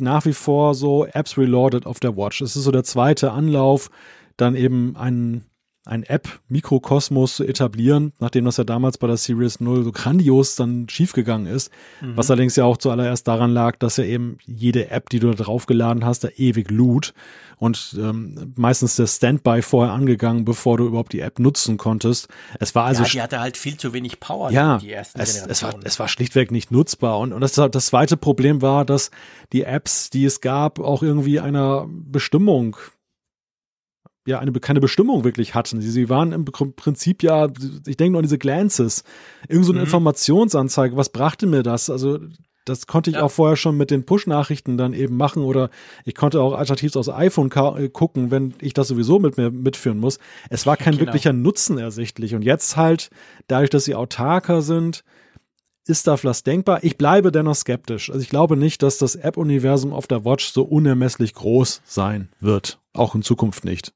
nach 0.00 0.24
wie 0.24 0.32
vor 0.32 0.74
so 0.74 1.04
Apps 1.04 1.36
Reloaded 1.36 1.86
auf 1.86 2.00
der 2.00 2.16
Watch. 2.16 2.40
Es 2.40 2.56
ist 2.56 2.64
so 2.64 2.70
der 2.70 2.84
zweite 2.84 3.32
Anlauf, 3.32 3.90
dann 4.36 4.56
eben 4.56 4.96
einen 4.96 5.44
ein 5.84 6.04
App-Mikrokosmos 6.04 7.34
zu 7.34 7.44
etablieren, 7.44 8.12
nachdem 8.20 8.44
das 8.44 8.56
ja 8.56 8.62
damals 8.62 8.98
bei 8.98 9.08
der 9.08 9.16
Series 9.16 9.58
0 9.58 9.82
so 9.82 9.90
grandios 9.90 10.54
dann 10.54 10.88
schiefgegangen 10.88 11.52
ist. 11.52 11.72
Mhm. 12.00 12.16
Was 12.16 12.30
allerdings 12.30 12.54
ja 12.54 12.64
auch 12.64 12.76
zuallererst 12.76 13.26
daran 13.26 13.50
lag, 13.50 13.76
dass 13.78 13.96
ja 13.96 14.04
eben 14.04 14.38
jede 14.46 14.90
App, 14.90 15.10
die 15.10 15.18
du 15.18 15.32
da 15.32 15.42
draufgeladen 15.42 16.04
hast, 16.04 16.22
da 16.22 16.28
ewig 16.36 16.70
lud 16.70 17.14
und 17.62 17.94
ähm, 17.96 18.54
meistens 18.56 18.96
der 18.96 19.06
Standby 19.06 19.62
vorher 19.62 19.94
angegangen, 19.94 20.44
bevor 20.44 20.78
du 20.78 20.86
überhaupt 20.88 21.12
die 21.12 21.20
App 21.20 21.38
nutzen 21.38 21.76
konntest. 21.76 22.26
Es 22.58 22.74
war 22.74 22.86
also. 22.86 23.04
Ja, 23.04 23.08
die 23.08 23.22
hatte 23.22 23.38
halt 23.38 23.56
viel 23.56 23.76
zu 23.76 23.92
wenig 23.92 24.18
Power. 24.18 24.50
Ja, 24.50 24.78
die 24.78 24.90
ersten 24.90 25.20
es, 25.20 25.46
es, 25.46 25.62
war, 25.62 25.76
es 25.84 26.00
war 26.00 26.08
schlichtweg 26.08 26.50
nicht 26.50 26.72
nutzbar. 26.72 27.20
Und, 27.20 27.32
und 27.32 27.40
das, 27.40 27.52
das 27.52 27.86
zweite 27.86 28.16
Problem 28.16 28.62
war, 28.62 28.84
dass 28.84 29.12
die 29.52 29.62
Apps, 29.62 30.10
die 30.10 30.24
es 30.24 30.40
gab, 30.40 30.80
auch 30.80 31.04
irgendwie 31.04 31.38
einer 31.38 31.86
Bestimmung 31.88 32.76
ja 34.26 34.40
eine 34.40 34.50
keine 34.54 34.80
Bestimmung 34.80 35.22
wirklich 35.22 35.54
hatten. 35.54 35.80
Sie, 35.80 35.90
sie 35.92 36.08
waren 36.08 36.32
im 36.32 36.44
Prinzip 36.44 37.22
ja, 37.22 37.46
ich 37.86 37.96
denke 37.96 38.10
nur 38.10 38.18
an 38.18 38.24
diese 38.24 38.38
Glances, 38.38 39.04
irgend 39.48 39.66
so 39.66 39.72
eine 39.72 39.82
mhm. 39.82 39.86
Informationsanzeige. 39.86 40.96
Was 40.96 41.10
brachte 41.10 41.46
mir 41.46 41.62
das? 41.62 41.90
Also 41.90 42.18
das 42.64 42.86
konnte 42.86 43.10
ich 43.10 43.16
ja. 43.16 43.22
auch 43.22 43.30
vorher 43.30 43.56
schon 43.56 43.76
mit 43.76 43.90
den 43.90 44.04
Push-Nachrichten 44.04 44.76
dann 44.76 44.92
eben 44.92 45.16
machen 45.16 45.42
oder 45.42 45.70
ich 46.04 46.14
konnte 46.14 46.40
auch 46.40 46.54
alternativ 46.54 46.94
aus 46.96 47.08
iPhone 47.08 47.50
äh, 47.50 47.88
gucken, 47.88 48.30
wenn 48.30 48.54
ich 48.60 48.74
das 48.74 48.88
sowieso 48.88 49.18
mit 49.18 49.36
mir 49.36 49.50
mitführen 49.50 49.98
muss. 49.98 50.18
Es 50.48 50.66
war 50.66 50.76
kein 50.76 50.92
genau. 50.96 51.06
wirklicher 51.06 51.32
Nutzen 51.32 51.78
ersichtlich. 51.78 52.34
Und 52.34 52.42
jetzt 52.42 52.76
halt, 52.76 53.10
dadurch, 53.48 53.70
dass 53.70 53.84
sie 53.84 53.94
autarker 53.94 54.62
sind, 54.62 55.04
ist 55.86 56.06
da 56.06 56.22
was 56.22 56.44
denkbar. 56.44 56.84
Ich 56.84 56.96
bleibe 56.96 57.32
dennoch 57.32 57.56
skeptisch. 57.56 58.10
Also 58.10 58.22
ich 58.22 58.28
glaube 58.28 58.56
nicht, 58.56 58.82
dass 58.82 58.98
das 58.98 59.16
App-Universum 59.16 59.92
auf 59.92 60.06
der 60.06 60.24
Watch 60.24 60.52
so 60.52 60.62
unermesslich 60.62 61.34
groß 61.34 61.82
sein 61.84 62.28
wird. 62.40 62.78
Auch 62.92 63.14
in 63.14 63.22
Zukunft 63.22 63.64
nicht. 63.64 63.92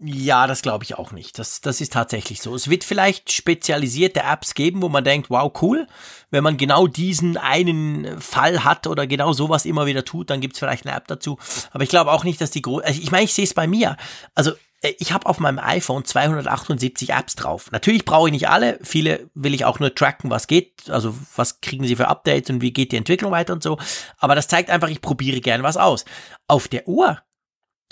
Ja, 0.00 0.46
das 0.46 0.62
glaube 0.62 0.84
ich 0.84 0.96
auch 0.96 1.10
nicht. 1.10 1.40
Das, 1.40 1.60
das 1.60 1.80
ist 1.80 1.92
tatsächlich 1.92 2.40
so. 2.40 2.54
Es 2.54 2.70
wird 2.70 2.84
vielleicht 2.84 3.32
spezialisierte 3.32 4.20
Apps 4.20 4.54
geben, 4.54 4.80
wo 4.80 4.88
man 4.88 5.02
denkt, 5.02 5.28
wow, 5.28 5.52
cool. 5.60 5.88
Wenn 6.30 6.44
man 6.44 6.56
genau 6.56 6.86
diesen 6.86 7.36
einen 7.36 8.20
Fall 8.20 8.62
hat 8.62 8.86
oder 8.86 9.08
genau 9.08 9.32
sowas 9.32 9.64
immer 9.64 9.86
wieder 9.86 10.04
tut, 10.04 10.30
dann 10.30 10.40
gibt's 10.40 10.60
vielleicht 10.60 10.86
eine 10.86 10.94
App 10.94 11.08
dazu. 11.08 11.36
Aber 11.72 11.82
ich 11.82 11.90
glaube 11.90 12.12
auch 12.12 12.22
nicht, 12.22 12.40
dass 12.40 12.52
die 12.52 12.62
groß. 12.62 12.84
Also 12.84 13.00
ich 13.02 13.10
meine, 13.10 13.24
ich 13.24 13.34
sehe 13.34 13.44
es 13.44 13.54
bei 13.54 13.66
mir. 13.66 13.96
Also 14.36 14.52
äh, 14.82 14.94
ich 15.00 15.10
habe 15.10 15.26
auf 15.26 15.40
meinem 15.40 15.58
iPhone 15.58 16.04
278 16.04 17.10
Apps 17.10 17.34
drauf. 17.34 17.72
Natürlich 17.72 18.04
brauche 18.04 18.28
ich 18.28 18.32
nicht 18.32 18.48
alle. 18.48 18.78
Viele 18.84 19.28
will 19.34 19.52
ich 19.52 19.64
auch 19.64 19.80
nur 19.80 19.96
tracken, 19.96 20.30
was 20.30 20.46
geht. 20.46 20.90
Also 20.90 21.12
was 21.34 21.60
kriegen 21.60 21.84
sie 21.88 21.96
für 21.96 22.06
Updates 22.06 22.50
und 22.50 22.60
wie 22.60 22.72
geht 22.72 22.92
die 22.92 22.96
Entwicklung 22.98 23.32
weiter 23.32 23.52
und 23.52 23.64
so. 23.64 23.78
Aber 24.18 24.36
das 24.36 24.46
zeigt 24.46 24.70
einfach, 24.70 24.90
ich 24.90 25.00
probiere 25.00 25.40
gerne 25.40 25.64
was 25.64 25.76
aus. 25.76 26.04
Auf 26.46 26.68
der 26.68 26.86
Uhr 26.86 27.20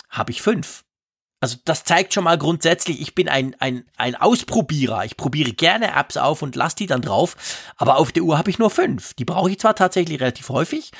habe 0.09 0.31
ich 0.31 0.41
fünf. 0.41 0.85
Also 1.39 1.57
das 1.65 1.83
zeigt 1.83 2.13
schon 2.13 2.23
mal 2.23 2.37
grundsätzlich, 2.37 2.99
ich 2.99 3.13
bin 3.13 3.29
ein, 3.29 3.55
ein, 3.59 3.85
ein 3.95 4.15
Ausprobierer. 4.15 5.05
Ich 5.05 5.17
probiere 5.17 5.51
gerne 5.51 5.95
Apps 5.95 6.17
auf 6.17 6.41
und 6.41 6.55
lasse 6.55 6.77
die 6.77 6.87
dann 6.87 7.01
drauf. 7.01 7.35
Aber 7.77 7.97
auf 7.97 8.11
der 8.11 8.23
Uhr 8.23 8.37
habe 8.37 8.49
ich 8.49 8.57
nur 8.57 8.71
fünf. 8.71 9.13
Die 9.13 9.25
brauche 9.25 9.51
ich 9.51 9.59
zwar 9.59 9.75
tatsächlich 9.75 10.19
relativ 10.19 10.49
häufig, 10.49 10.91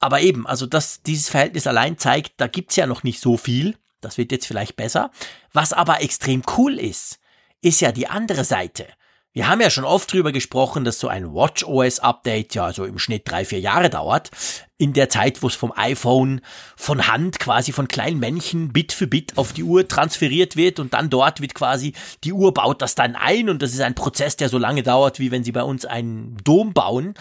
aber 0.00 0.20
eben, 0.20 0.46
also 0.46 0.66
das, 0.66 1.02
dieses 1.02 1.28
Verhältnis 1.28 1.66
allein 1.66 1.98
zeigt, 1.98 2.32
da 2.38 2.46
gibt's 2.46 2.76
ja 2.76 2.86
noch 2.86 3.02
nicht 3.02 3.20
so 3.20 3.36
viel. 3.36 3.76
Das 4.00 4.18
wird 4.18 4.32
jetzt 4.32 4.46
vielleicht 4.46 4.76
besser. 4.76 5.10
Was 5.52 5.72
aber 5.72 6.02
extrem 6.02 6.42
cool 6.56 6.78
ist, 6.78 7.20
ist 7.60 7.80
ja 7.80 7.92
die 7.92 8.08
andere 8.08 8.44
Seite. 8.44 8.86
Wir 9.34 9.48
haben 9.48 9.62
ja 9.62 9.70
schon 9.70 9.84
oft 9.84 10.12
drüber 10.12 10.30
gesprochen, 10.30 10.84
dass 10.84 10.98
so 10.98 11.08
ein 11.08 11.32
WatchOS-Update 11.32 12.54
ja 12.54 12.70
so 12.74 12.84
im 12.84 12.98
Schnitt 12.98 13.22
drei, 13.24 13.46
vier 13.46 13.60
Jahre 13.60 13.88
dauert. 13.88 14.30
In 14.76 14.92
der 14.92 15.08
Zeit, 15.08 15.42
wo 15.42 15.46
es 15.46 15.54
vom 15.54 15.72
iPhone 15.74 16.42
von 16.76 17.08
Hand 17.08 17.38
quasi 17.38 17.72
von 17.72 17.88
kleinen 17.88 18.20
Männchen 18.20 18.74
Bit 18.74 18.92
für 18.92 19.06
Bit 19.06 19.38
auf 19.38 19.54
die 19.54 19.62
Uhr 19.62 19.88
transferiert 19.88 20.56
wird 20.56 20.78
und 20.80 20.92
dann 20.92 21.08
dort 21.08 21.40
wird 21.40 21.54
quasi, 21.54 21.94
die 22.24 22.32
Uhr 22.34 22.52
baut 22.52 22.82
das 22.82 22.94
dann 22.94 23.16
ein 23.16 23.48
und 23.48 23.62
das 23.62 23.72
ist 23.72 23.80
ein 23.80 23.94
Prozess, 23.94 24.36
der 24.36 24.50
so 24.50 24.58
lange 24.58 24.82
dauert, 24.82 25.18
wie 25.18 25.30
wenn 25.30 25.44
sie 25.44 25.52
bei 25.52 25.62
uns 25.62 25.86
einen 25.86 26.36
Dom 26.44 26.74
bauen. 26.74 27.14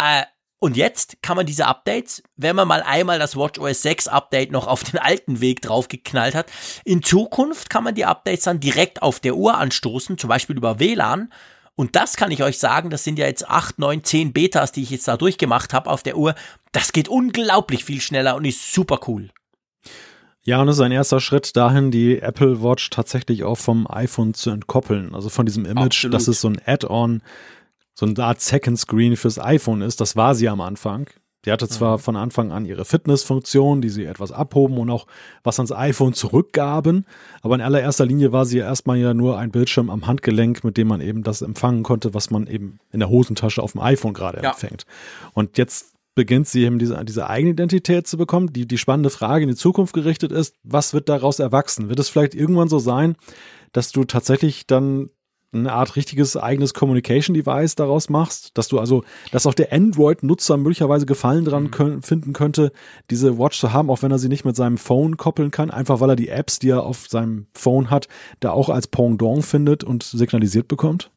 Äh, 0.00 0.22
und 0.64 0.78
jetzt 0.78 1.18
kann 1.20 1.36
man 1.36 1.44
diese 1.44 1.66
Updates, 1.66 2.22
wenn 2.38 2.56
man 2.56 2.66
mal 2.66 2.82
einmal 2.82 3.18
das 3.18 3.36
WatchOS 3.36 3.82
6 3.82 4.08
Update 4.08 4.50
noch 4.50 4.66
auf 4.66 4.82
den 4.82 4.98
alten 4.98 5.42
Weg 5.42 5.60
draufgeknallt 5.60 6.34
hat, 6.34 6.46
in 6.86 7.02
Zukunft 7.02 7.68
kann 7.68 7.84
man 7.84 7.94
die 7.94 8.06
Updates 8.06 8.44
dann 8.44 8.60
direkt 8.60 9.02
auf 9.02 9.20
der 9.20 9.36
Uhr 9.36 9.58
anstoßen, 9.58 10.16
zum 10.16 10.28
Beispiel 10.28 10.56
über 10.56 10.80
WLAN. 10.80 11.30
Und 11.74 11.96
das 11.96 12.16
kann 12.16 12.30
ich 12.30 12.42
euch 12.42 12.58
sagen, 12.58 12.88
das 12.88 13.04
sind 13.04 13.18
ja 13.18 13.26
jetzt 13.26 13.46
8, 13.46 13.78
9, 13.78 14.04
10 14.04 14.32
Betas, 14.32 14.72
die 14.72 14.82
ich 14.82 14.88
jetzt 14.88 15.06
da 15.06 15.18
durchgemacht 15.18 15.74
habe 15.74 15.90
auf 15.90 16.02
der 16.02 16.16
Uhr. 16.16 16.34
Das 16.72 16.94
geht 16.94 17.08
unglaublich 17.08 17.84
viel 17.84 18.00
schneller 18.00 18.34
und 18.34 18.46
ist 18.46 18.72
super 18.72 19.00
cool. 19.06 19.28
Ja, 20.44 20.62
und 20.62 20.68
es 20.68 20.76
ist 20.76 20.80
ein 20.80 20.92
erster 20.92 21.20
Schritt 21.20 21.54
dahin, 21.56 21.90
die 21.90 22.20
Apple 22.20 22.62
Watch 22.62 22.88
tatsächlich 22.88 23.44
auch 23.44 23.58
vom 23.58 23.86
iPhone 23.90 24.32
zu 24.32 24.48
entkoppeln. 24.48 25.14
Also 25.14 25.28
von 25.28 25.44
diesem 25.44 25.66
Image, 25.66 26.06
Absolut. 26.06 26.14
dass 26.14 26.26
es 26.26 26.40
so 26.40 26.48
ein 26.48 26.58
Add-on 26.64 27.20
so 27.94 28.06
eine 28.06 28.18
Art 28.18 28.40
Second 28.40 28.78
Screen 28.78 29.16
fürs 29.16 29.38
iPhone 29.38 29.82
ist. 29.82 30.00
Das 30.00 30.16
war 30.16 30.34
sie 30.34 30.48
am 30.48 30.60
Anfang. 30.60 31.08
Die 31.44 31.52
hatte 31.52 31.68
zwar 31.68 31.98
mhm. 31.98 32.02
von 32.02 32.16
Anfang 32.16 32.52
an 32.52 32.64
ihre 32.64 32.84
Fitnessfunktion, 32.84 33.82
die 33.82 33.90
sie 33.90 34.04
etwas 34.04 34.32
abhoben 34.32 34.78
und 34.78 34.90
auch 34.90 35.06
was 35.42 35.58
ans 35.58 35.72
iPhone 35.72 36.14
zurückgaben, 36.14 37.04
aber 37.42 37.54
in 37.54 37.60
allererster 37.60 38.06
Linie 38.06 38.32
war 38.32 38.46
sie 38.46 38.58
ja 38.58 38.64
erstmal 38.64 38.96
ja 38.96 39.12
nur 39.12 39.38
ein 39.38 39.50
Bildschirm 39.50 39.90
am 39.90 40.06
Handgelenk, 40.06 40.64
mit 40.64 40.76
dem 40.76 40.88
man 40.88 41.00
eben 41.00 41.22
das 41.22 41.42
empfangen 41.42 41.82
konnte, 41.82 42.14
was 42.14 42.30
man 42.30 42.46
eben 42.46 42.78
in 42.92 43.00
der 43.00 43.10
Hosentasche 43.10 43.62
auf 43.62 43.72
dem 43.72 43.82
iPhone 43.82 44.14
gerade 44.14 44.42
ja. 44.42 44.50
empfängt. 44.50 44.86
Und 45.34 45.58
jetzt 45.58 45.94
beginnt 46.14 46.48
sie 46.48 46.64
eben 46.64 46.78
diese, 46.78 47.04
diese 47.04 47.28
eigene 47.28 47.52
Identität 47.52 48.06
zu 48.06 48.16
bekommen. 48.16 48.52
Die, 48.52 48.66
die 48.66 48.78
spannende 48.78 49.10
Frage 49.10 49.42
in 49.42 49.50
die 49.50 49.56
Zukunft 49.56 49.92
gerichtet 49.94 50.32
ist, 50.32 50.54
was 50.62 50.94
wird 50.94 51.08
daraus 51.08 51.40
erwachsen? 51.40 51.88
Wird 51.88 51.98
es 51.98 52.08
vielleicht 52.08 52.34
irgendwann 52.34 52.68
so 52.68 52.78
sein, 52.78 53.16
dass 53.72 53.92
du 53.92 54.04
tatsächlich 54.04 54.66
dann 54.66 55.10
eine 55.54 55.72
Art 55.72 55.96
richtiges 55.96 56.36
eigenes 56.36 56.74
Communication 56.74 57.34
Device 57.34 57.74
daraus 57.74 58.08
machst, 58.08 58.56
dass 58.56 58.68
du 58.68 58.78
also, 58.78 59.04
dass 59.32 59.46
auch 59.46 59.54
der 59.54 59.72
Android-Nutzer 59.72 60.56
möglicherweise 60.56 61.06
Gefallen 61.06 61.44
dran 61.44 61.64
mhm. 61.64 61.70
können, 61.70 62.02
finden 62.02 62.32
könnte, 62.32 62.72
diese 63.10 63.38
Watch 63.38 63.58
zu 63.58 63.72
haben, 63.72 63.90
auch 63.90 64.02
wenn 64.02 64.10
er 64.10 64.18
sie 64.18 64.28
nicht 64.28 64.44
mit 64.44 64.56
seinem 64.56 64.78
Phone 64.78 65.16
koppeln 65.16 65.50
kann, 65.50 65.70
einfach 65.70 66.00
weil 66.00 66.10
er 66.10 66.16
die 66.16 66.28
Apps, 66.28 66.58
die 66.58 66.70
er 66.70 66.84
auf 66.84 67.08
seinem 67.08 67.46
Phone 67.54 67.90
hat, 67.90 68.08
da 68.40 68.50
auch 68.50 68.68
als 68.68 68.86
Pendant 68.86 69.44
findet 69.44 69.84
und 69.84 70.02
signalisiert 70.02 70.68
bekommt? 70.68 71.10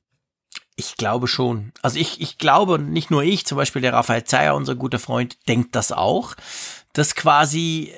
Ich 0.80 0.95
glaube 0.95 1.27
schon. 1.27 1.72
Also 1.81 1.97
ich, 1.97 2.22
ich 2.22 2.38
glaube, 2.38 2.77
nicht 2.77 3.09
nur 3.09 3.23
ich, 3.23 3.47
zum 3.47 3.57
Beispiel 3.57 3.81
der 3.81 3.93
Raphael 3.93 4.26
Zeyer, 4.26 4.55
unser 4.55 4.76
guter 4.76 4.99
Freund, 4.99 5.38
denkt 5.47 5.76
das 5.76 5.91
auch, 5.91 6.35
dass 6.93 7.15
quasi 7.15 7.93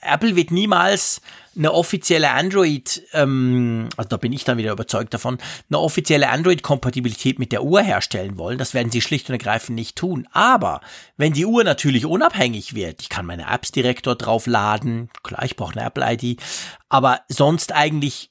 Apple 0.00 0.36
wird 0.36 0.50
niemals 0.50 1.20
eine 1.56 1.72
offizielle 1.72 2.30
Android, 2.30 3.02
ähm, 3.12 3.88
also 3.96 4.08
da 4.08 4.16
bin 4.16 4.32
ich 4.32 4.44
dann 4.44 4.58
wieder 4.58 4.72
überzeugt 4.72 5.12
davon, 5.12 5.38
eine 5.68 5.78
offizielle 5.80 6.30
Android-Kompatibilität 6.30 7.38
mit 7.38 7.52
der 7.52 7.64
Uhr 7.64 7.82
herstellen 7.82 8.38
wollen. 8.38 8.58
Das 8.58 8.74
werden 8.74 8.92
sie 8.92 9.00
schlicht 9.00 9.28
und 9.28 9.34
ergreifend 9.34 9.74
nicht 9.74 9.96
tun. 9.96 10.28
Aber 10.32 10.80
wenn 11.16 11.32
die 11.32 11.46
Uhr 11.46 11.64
natürlich 11.64 12.06
unabhängig 12.06 12.74
wird, 12.74 13.02
ich 13.02 13.08
kann 13.08 13.26
meine 13.26 13.50
Apps 13.50 13.72
direkt 13.72 14.06
dort 14.06 14.24
drauf 14.24 14.46
laden, 14.46 15.10
klar, 15.22 15.44
ich 15.44 15.56
brauche 15.56 15.72
eine 15.72 15.86
Apple-ID, 15.86 16.40
aber 16.88 17.20
sonst 17.28 17.72
eigentlich 17.72 18.30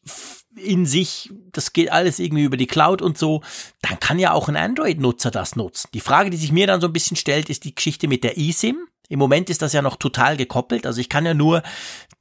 in 0.57 0.85
sich, 0.85 1.31
das 1.51 1.73
geht 1.73 1.91
alles 1.91 2.19
irgendwie 2.19 2.43
über 2.43 2.57
die 2.57 2.67
Cloud 2.67 3.01
und 3.01 3.17
so, 3.17 3.41
dann 3.81 3.99
kann 3.99 4.19
ja 4.19 4.33
auch 4.33 4.47
ein 4.47 4.55
Android-Nutzer 4.55 5.31
das 5.31 5.55
nutzen. 5.55 5.89
Die 5.93 6.01
Frage, 6.01 6.29
die 6.29 6.37
sich 6.37 6.51
mir 6.51 6.67
dann 6.67 6.81
so 6.81 6.87
ein 6.87 6.93
bisschen 6.93 7.17
stellt, 7.17 7.49
ist 7.49 7.63
die 7.63 7.75
Geschichte 7.75 8.07
mit 8.07 8.23
der 8.23 8.37
eSIM. 8.37 8.87
Im 9.09 9.19
Moment 9.19 9.49
ist 9.49 9.61
das 9.61 9.73
ja 9.73 9.81
noch 9.81 9.95
total 9.95 10.35
gekoppelt. 10.35 10.85
Also 10.85 10.99
ich 10.99 11.07
kann 11.07 11.25
ja 11.25 11.33
nur, 11.33 11.63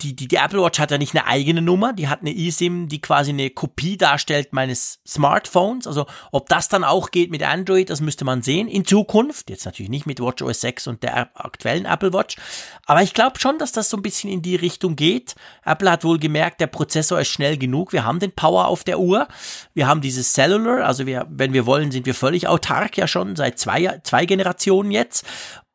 die, 0.02 0.14
die, 0.14 0.28
die 0.28 0.36
Apple 0.36 0.62
Watch 0.62 0.78
hat 0.78 0.90
ja 0.90 0.98
nicht 0.98 1.14
eine 1.14 1.26
eigene 1.26 1.62
Nummer, 1.62 1.92
die 1.92 2.08
hat 2.08 2.20
eine 2.20 2.34
eSIM, 2.34 2.88
die 2.88 3.00
quasi 3.00 3.30
eine 3.30 3.50
Kopie 3.50 3.96
darstellt 3.96 4.52
meines 4.52 5.00
Smartphones. 5.06 5.86
Also 5.86 6.06
ob 6.30 6.48
das 6.48 6.68
dann 6.68 6.84
auch 6.84 7.10
geht 7.10 7.30
mit 7.30 7.42
Android, 7.42 7.90
das 7.90 8.00
müsste 8.00 8.24
man 8.24 8.42
sehen. 8.42 8.68
In 8.68 8.84
Zukunft, 8.84 9.50
jetzt 9.50 9.64
natürlich 9.64 9.90
nicht 9.90 10.06
mit 10.06 10.20
WatchOS 10.20 10.60
6 10.60 10.86
und 10.86 11.02
der 11.02 11.30
aktuellen 11.34 11.86
Apple 11.86 12.12
Watch. 12.12 12.36
Aber 12.84 13.02
ich 13.02 13.14
glaube 13.14 13.40
schon, 13.40 13.58
dass 13.58 13.72
das 13.72 13.90
so 13.90 13.96
ein 13.96 14.02
bisschen 14.02 14.30
in 14.30 14.42
die 14.42 14.56
Richtung 14.56 14.94
geht. 14.94 15.34
Apple 15.64 15.90
hat 15.90 16.04
wohl 16.04 16.18
gemerkt, 16.18 16.60
der 16.60 16.68
Prozessor 16.68 17.20
ist 17.20 17.28
schnell 17.28 17.56
genug. 17.56 17.92
Wir 17.92 18.04
haben 18.04 18.20
den 18.20 18.32
Power 18.32 18.68
auf 18.68 18.84
der 18.84 19.00
Uhr. 19.00 19.26
Wir 19.74 19.88
haben 19.88 20.00
dieses 20.00 20.32
Cellular, 20.32 20.86
also 20.86 21.06
wir, 21.06 21.26
wenn 21.30 21.52
wir 21.52 21.66
wollen, 21.66 21.90
sind 21.90 22.06
wir 22.06 22.14
völlig 22.14 22.46
autark 22.46 22.96
ja 22.96 23.08
schon 23.08 23.34
seit 23.34 23.58
zwei, 23.58 24.00
zwei 24.04 24.26
Generationen 24.26 24.90
jetzt. 24.90 25.24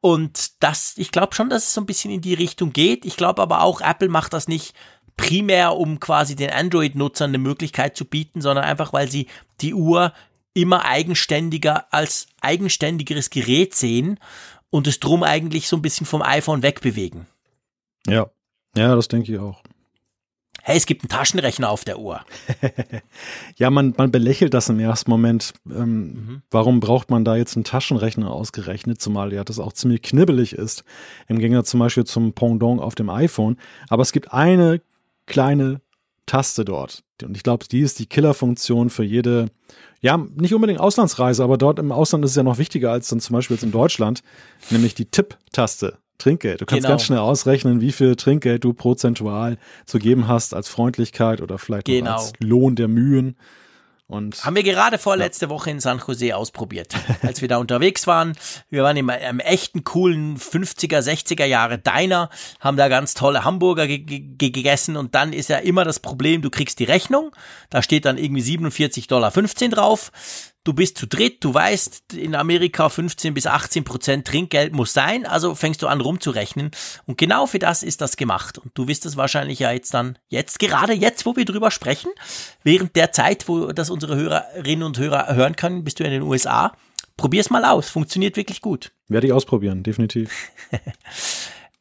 Und 0.02 0.64
das, 0.64 0.94
ich 0.98 1.12
glaube 1.12 1.36
schon, 1.36 1.50
dass 1.50 1.68
es 1.68 1.74
so 1.74 1.82
ein 1.82 1.86
bisschen 1.86 2.12
in 2.12 2.22
die 2.22 2.34
Richtung 2.34 2.74
geht. 2.74 3.06
Ich 3.06 3.18
glaube 3.18 3.42
aber 3.42 3.62
auch, 3.62 3.82
Apple 3.82 4.10
macht 4.10 4.34
das 4.34 4.48
nicht 4.48 4.74
primär, 5.16 5.78
um 5.78 6.00
quasi 6.00 6.36
den 6.36 6.50
Android-Nutzern 6.50 7.30
eine 7.30 7.38
Möglichkeit 7.38 7.96
zu 7.96 8.06
bieten, 8.06 8.42
sondern 8.42 8.66
einfach, 8.66 8.94
weil 8.94 9.10
sie 9.10 9.28
die 9.62 9.76
Uhr 9.76 10.14
immer 10.54 10.86
eigenständiger 10.86 11.94
als 11.94 12.28
eigenständigeres 12.42 13.30
Gerät 13.30 13.76
sehen 13.76 14.20
und 14.70 14.88
es 14.88 15.00
drum 15.00 15.24
eigentlich 15.24 15.68
so 15.68 15.78
ein 15.78 15.82
bisschen 15.82 16.08
vom 16.08 16.24
iPhone 16.24 16.64
wegbewegen. 16.64 17.28
Ja, 18.08 18.32
ja, 18.76 18.96
das 18.96 19.08
denke 19.08 19.32
ich 19.32 19.40
auch. 19.40 19.62
Hey, 20.64 20.78
es 20.78 20.86
gibt 20.86 21.04
einen 21.04 21.10
Taschenrechner 21.10 21.70
auf 21.70 21.84
der 21.84 22.00
Uhr. 22.00 22.22
ja, 23.56 23.70
man, 23.70 23.94
man 23.98 24.12
belächelt 24.12 24.54
das 24.54 24.70
im 24.70 24.80
ersten 24.80 25.10
Moment. 25.10 25.54
Ähm, 25.70 26.04
mhm. 26.04 26.42
Warum 26.52 26.80
braucht 26.80 27.10
man 27.10 27.26
da 27.26 27.36
jetzt 27.36 27.56
einen 27.56 27.64
Taschenrechner 27.64 28.32
ausgerechnet, 28.32 29.02
zumal 29.02 29.34
ja 29.34 29.44
das 29.44 29.60
auch 29.60 29.74
ziemlich 29.74 30.02
knibbelig 30.04 30.54
ist, 30.54 30.84
im 31.28 31.40
Gegensatz 31.40 31.72
zum 31.72 31.80
Beispiel 31.80 32.04
zum 32.04 32.34
Pendant 32.34 32.80
auf 32.80 32.96
dem 32.96 33.10
iPhone. 33.10 33.58
Aber 33.90 34.04
es 34.04 34.12
gibt 34.12 34.34
eine 34.34 34.82
kleine 35.26 35.82
Taste 36.26 36.64
dort. 36.64 37.04
Und 37.24 37.36
ich 37.36 37.44
glaube, 37.44 37.66
die 37.70 37.82
ist 37.82 38.00
die 38.00 38.06
Killerfunktion 38.06 38.90
für 38.90 39.04
jede, 39.04 39.48
ja, 40.02 40.18
nicht 40.18 40.54
unbedingt 40.54 40.80
Auslandsreise, 40.80 41.44
aber 41.44 41.58
dort 41.58 41.80
im 41.80 41.92
Ausland 41.92 42.24
ist 42.26 42.32
es 42.32 42.38
ja 42.38 42.44
noch 42.44 42.58
wichtiger 42.58 42.92
als 42.92 43.10
dann 43.10 43.20
zum 43.20 43.36
Beispiel 43.36 43.56
jetzt 43.56 43.64
in 43.64 43.72
Deutschland, 43.72 44.24
nämlich 44.70 44.96
die 44.96 45.06
Tipp-Taste. 45.06 45.98
Trinkgeld. 46.22 46.62
Du 46.62 46.66
kannst 46.66 46.84
genau. 46.84 46.90
ganz 46.90 47.04
schnell 47.04 47.20
ausrechnen, 47.20 47.82
wie 47.82 47.92
viel 47.92 48.16
Trinkgeld 48.16 48.64
du 48.64 48.74
prozentual 48.74 49.58
zu 49.86 50.00
geben 50.00 50.28
hast 50.28 50.54
als 50.54 50.70
Freundlichkeit 50.70 51.42
oder 51.42 51.58
vielleicht 51.58 51.86
genau. 51.86 52.14
als 52.14 52.34
Lohn 52.40 52.76
der 52.76 52.88
Mühen. 52.88 53.36
Und 54.12 54.44
Haben 54.44 54.58
wir 54.58 54.64
gerade 54.64 54.98
vorletzte 54.98 55.46
ja. 55.46 55.50
Woche 55.50 55.70
in 55.70 55.80
San 55.80 56.02
Jose 56.06 56.36
ausprobiert, 56.36 56.94
als 57.22 57.42
wir 57.42 57.48
da 57.48 57.58
unterwegs 57.58 58.08
waren. 58.08 58.34
Wir 58.70 58.84
waren 58.84 58.98
im, 58.98 59.08
im 59.08 59.40
echten 59.40 59.86
coolen 59.86 60.38
50er, 60.38 61.00
60er 61.00 61.46
Jahre 61.46 61.78
Diner, 61.78 62.30
haben 62.60 62.76
da 62.76 62.90
ganz 62.90 63.14
tolle 63.14 63.46
Hamburger 63.46 63.88
gegessen 63.88 64.98
und 64.98 65.16
dann 65.16 65.32
ist 65.32 65.48
ja 65.48 65.60
immer 65.60 65.86
das 65.86 66.02
Problem, 66.02 66.42
du 66.42 66.50
kriegst 66.50 66.80
die 66.80 66.84
Rechnung, 66.84 67.32
da 67.70 67.82
steht 67.82 68.04
dann 68.04 68.18
irgendwie 68.18 68.42
47,15 68.42 69.08
Dollar 69.08 69.32
drauf 69.32 70.12
du 70.64 70.74
bist 70.74 70.98
zu 70.98 71.08
dritt, 71.08 71.44
du 71.44 71.54
weißt, 71.54 72.14
in 72.14 72.36
Amerika 72.36 72.90
15 72.90 73.34
bis 73.34 73.48
18 73.48 73.84
Prozent 73.84 74.28
Trinkgeld 74.28 74.74
muss 74.74 74.94
sein, 74.94 75.26
also 75.26 75.56
fängst 75.56 75.82
du 75.82 75.88
an 75.88 76.02
rumzurechnen. 76.02 76.72
Und 77.06 77.18
genau 77.18 77.48
für 77.48 77.60
das 77.60 77.84
ist 77.84 78.02
das 78.02 78.18
gemacht. 78.18 78.58
Und 78.58 78.72
du 78.78 78.88
wirst 78.88 79.06
es 79.06 79.18
wahrscheinlich 79.18 79.60
ja 79.60 79.72
jetzt 79.72 79.94
dann, 79.94 80.18
jetzt, 80.28 80.60
gerade 80.60 80.94
jetzt, 80.94 81.26
wo 81.26 81.36
wir 81.36 81.46
drüber 81.46 81.72
sprechen, 81.72 82.12
während 82.64 82.96
der 82.96 83.12
Zeit, 83.12 83.48
wo 83.48 83.72
das 83.72 83.90
unsere 83.90 84.16
Hörerinnen 84.16 84.84
und 84.84 84.98
Hörer 84.98 85.34
hören 85.36 85.56
können, 85.56 85.84
bist 85.84 86.00
du 86.00 86.04
in 86.04 86.12
den 86.12 86.24
USA. 86.24 86.74
Probier's 87.18 87.50
mal 87.50 87.66
aus, 87.66 87.90
funktioniert 87.90 88.36
wirklich 88.36 88.62
gut. 88.62 88.92
Werde 89.08 89.28
ich 89.28 89.34
ausprobieren, 89.34 89.84
definitiv. 89.84 90.32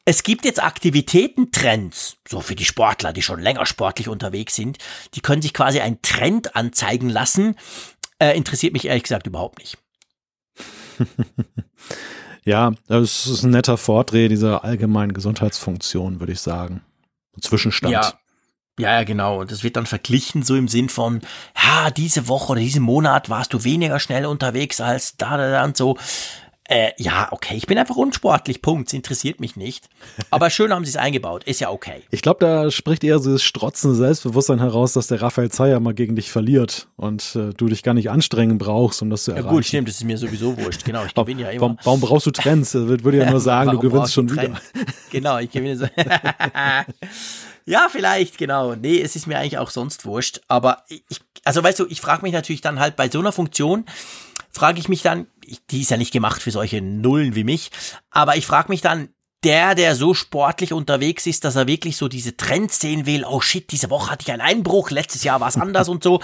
Es 0.03 0.23
gibt 0.23 0.45
jetzt 0.45 0.61
Aktivitätentrends, 0.61 2.17
so 2.27 2.41
für 2.41 2.55
die 2.55 2.65
Sportler, 2.65 3.13
die 3.13 3.21
schon 3.21 3.39
länger 3.39 3.67
sportlich 3.67 4.07
unterwegs 4.07 4.55
sind. 4.55 4.79
Die 5.13 5.21
können 5.21 5.43
sich 5.43 5.53
quasi 5.53 5.79
einen 5.79 6.01
Trend 6.01 6.55
anzeigen 6.55 7.07
lassen, 7.07 7.55
äh, 8.21 8.37
interessiert 8.37 8.73
mich 8.73 8.85
ehrlich 8.85 9.03
gesagt 9.03 9.27
überhaupt 9.27 9.59
nicht. 9.59 9.77
ja, 12.45 12.71
das 12.87 13.25
ist 13.25 13.43
ein 13.43 13.49
netter 13.49 13.77
Vordreh 13.77 14.27
dieser 14.27 14.63
allgemeinen 14.63 15.13
Gesundheitsfunktion, 15.13 16.19
würde 16.19 16.33
ich 16.33 16.39
sagen. 16.39 16.81
Zwischenstand. 17.39 17.93
Ja. 17.93 18.13
Ja, 18.79 19.03
genau. 19.03 19.41
Und 19.41 19.51
das 19.51 19.63
wird 19.63 19.75
dann 19.75 19.85
verglichen 19.85 20.43
so 20.43 20.55
im 20.55 20.67
Sinn 20.67 20.89
von, 20.89 21.21
ja, 21.61 21.91
diese 21.91 22.27
Woche 22.27 22.53
oder 22.53 22.61
diesen 22.61 22.81
Monat 22.81 23.29
warst 23.29 23.53
du 23.53 23.63
weniger 23.63 23.99
schnell 23.99 24.25
unterwegs 24.25 24.79
als 24.79 25.17
da, 25.17 25.37
da, 25.37 25.51
da 25.51 25.63
und 25.65 25.75
so. 25.75 25.97
Äh, 26.71 26.93
ja, 26.95 27.27
okay, 27.31 27.55
ich 27.57 27.67
bin 27.67 27.77
einfach 27.77 27.97
unsportlich, 27.97 28.61
Punkt. 28.61 28.87
Es 28.87 28.93
interessiert 28.93 29.41
mich 29.41 29.57
nicht. 29.57 29.89
Aber 30.29 30.49
schön 30.49 30.71
haben 30.71 30.85
sie 30.85 30.91
es 30.91 30.95
eingebaut, 30.95 31.43
ist 31.43 31.59
ja 31.59 31.69
okay. 31.69 32.03
Ich 32.11 32.21
glaube, 32.21 32.39
da 32.39 32.71
spricht 32.71 33.03
eher 33.03 33.19
so 33.19 33.33
das 33.33 33.43
strotzende 33.43 33.93
Selbstbewusstsein 33.93 34.59
heraus, 34.59 34.93
dass 34.93 35.07
der 35.07 35.21
Raphael 35.21 35.51
Zeyer 35.51 35.81
mal 35.81 35.93
gegen 35.93 36.15
dich 36.15 36.31
verliert 36.31 36.87
und 36.95 37.35
äh, 37.35 37.49
du 37.49 37.67
dich 37.67 37.83
gar 37.83 37.93
nicht 37.93 38.09
anstrengen 38.09 38.57
brauchst, 38.57 39.01
um 39.01 39.09
das 39.09 39.25
zu 39.25 39.31
erreichen. 39.31 39.47
Ja, 39.47 39.51
gut, 39.51 39.65
stimmt, 39.65 39.89
das 39.89 39.95
ist 39.95 40.05
mir 40.05 40.17
sowieso 40.17 40.57
wurscht. 40.57 40.85
Genau, 40.85 41.03
ich 41.03 41.13
gewinne 41.13 41.41
ja 41.41 41.49
immer. 41.49 41.61
Warum, 41.61 41.77
warum 41.83 41.99
brauchst 41.99 42.27
du 42.27 42.31
Trends? 42.31 42.73
Würde 42.73 43.17
ja 43.17 43.29
nur 43.29 43.41
sagen, 43.41 43.71
du 43.71 43.79
gewinnst 43.79 44.13
schon 44.13 44.31
wieder. 44.31 44.51
Genau, 45.11 45.39
ich 45.39 45.51
gewinne 45.51 45.75
so. 45.75 45.87
Ja, 47.65 47.89
vielleicht, 47.91 48.37
genau. 48.37 48.75
Nee, 48.75 48.99
es 49.01 49.15
ist 49.15 49.27
mir 49.27 49.37
eigentlich 49.37 49.57
auch 49.57 49.69
sonst 49.69 50.05
wurscht. 50.05 50.41
Aber 50.47 50.83
ich, 50.89 51.19
also 51.43 51.63
weißt 51.63 51.79
du, 51.79 51.85
ich 51.87 52.01
frage 52.01 52.23
mich 52.23 52.33
natürlich 52.33 52.61
dann 52.61 52.79
halt 52.79 52.95
bei 52.95 53.09
so 53.09 53.19
einer 53.19 53.31
Funktion, 53.31 53.85
frage 54.51 54.79
ich 54.79 54.89
mich 54.89 55.01
dann, 55.01 55.27
die 55.69 55.81
ist 55.81 55.91
ja 55.91 55.97
nicht 55.97 56.13
gemacht 56.13 56.41
für 56.41 56.51
solche 56.51 56.81
Nullen 56.81 57.35
wie 57.35 57.43
mich, 57.43 57.71
aber 58.09 58.35
ich 58.37 58.45
frage 58.45 58.69
mich 58.69 58.81
dann, 58.81 59.09
der, 59.43 59.73
der 59.73 59.95
so 59.95 60.13
sportlich 60.13 60.71
unterwegs 60.71 61.25
ist, 61.25 61.45
dass 61.45 61.55
er 61.55 61.67
wirklich 61.67 61.97
so 61.97 62.07
diese 62.07 62.37
Trends 62.37 62.79
sehen 62.79 63.05
will, 63.05 63.25
oh 63.25 63.41
shit, 63.41 63.71
diese 63.71 63.89
Woche 63.89 64.11
hatte 64.11 64.23
ich 64.23 64.31
einen 64.31 64.41
Einbruch, 64.41 64.91
letztes 64.91 65.23
Jahr 65.23 65.39
war 65.39 65.47
es 65.47 65.57
anders 65.57 65.89
und 65.89 66.03
so, 66.03 66.19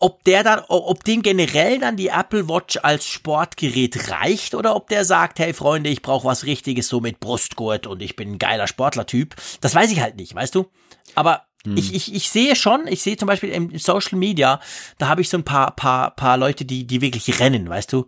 ob 0.00 0.24
der 0.24 0.42
dann, 0.42 0.60
ob 0.68 1.04
dem 1.04 1.22
generell 1.22 1.78
dann 1.78 1.96
die 1.96 2.08
Apple 2.08 2.48
Watch 2.48 2.78
als 2.82 3.06
Sportgerät 3.06 4.10
reicht 4.10 4.54
oder 4.54 4.74
ob 4.74 4.88
der 4.88 5.04
sagt, 5.04 5.38
hey 5.38 5.52
Freunde, 5.52 5.90
ich 5.90 6.02
brauche 6.02 6.26
was 6.26 6.44
Richtiges 6.44 6.88
so 6.88 7.00
mit 7.00 7.20
Brustgurt 7.20 7.86
und 7.86 8.00
ich 8.00 8.16
bin 8.16 8.32
ein 8.32 8.38
geiler 8.38 8.66
Sportlertyp. 8.66 9.36
Das 9.60 9.74
weiß 9.74 9.92
ich 9.92 10.00
halt 10.00 10.16
nicht, 10.16 10.34
weißt 10.34 10.54
du? 10.54 10.66
Aber 11.14 11.44
hm. 11.64 11.76
Ich, 11.76 11.94
ich, 11.94 12.14
ich 12.14 12.30
sehe 12.30 12.56
schon, 12.56 12.86
ich 12.86 13.02
sehe 13.02 13.16
zum 13.16 13.26
Beispiel 13.26 13.50
im 13.50 13.76
Social 13.78 14.18
Media, 14.18 14.60
da 14.98 15.08
habe 15.08 15.20
ich 15.20 15.28
so 15.28 15.36
ein 15.36 15.44
paar, 15.44 15.72
paar, 15.72 16.12
paar 16.12 16.36
Leute, 16.36 16.64
die, 16.64 16.86
die 16.86 17.00
wirklich 17.00 17.38
rennen, 17.38 17.68
weißt 17.68 17.92
du? 17.92 18.06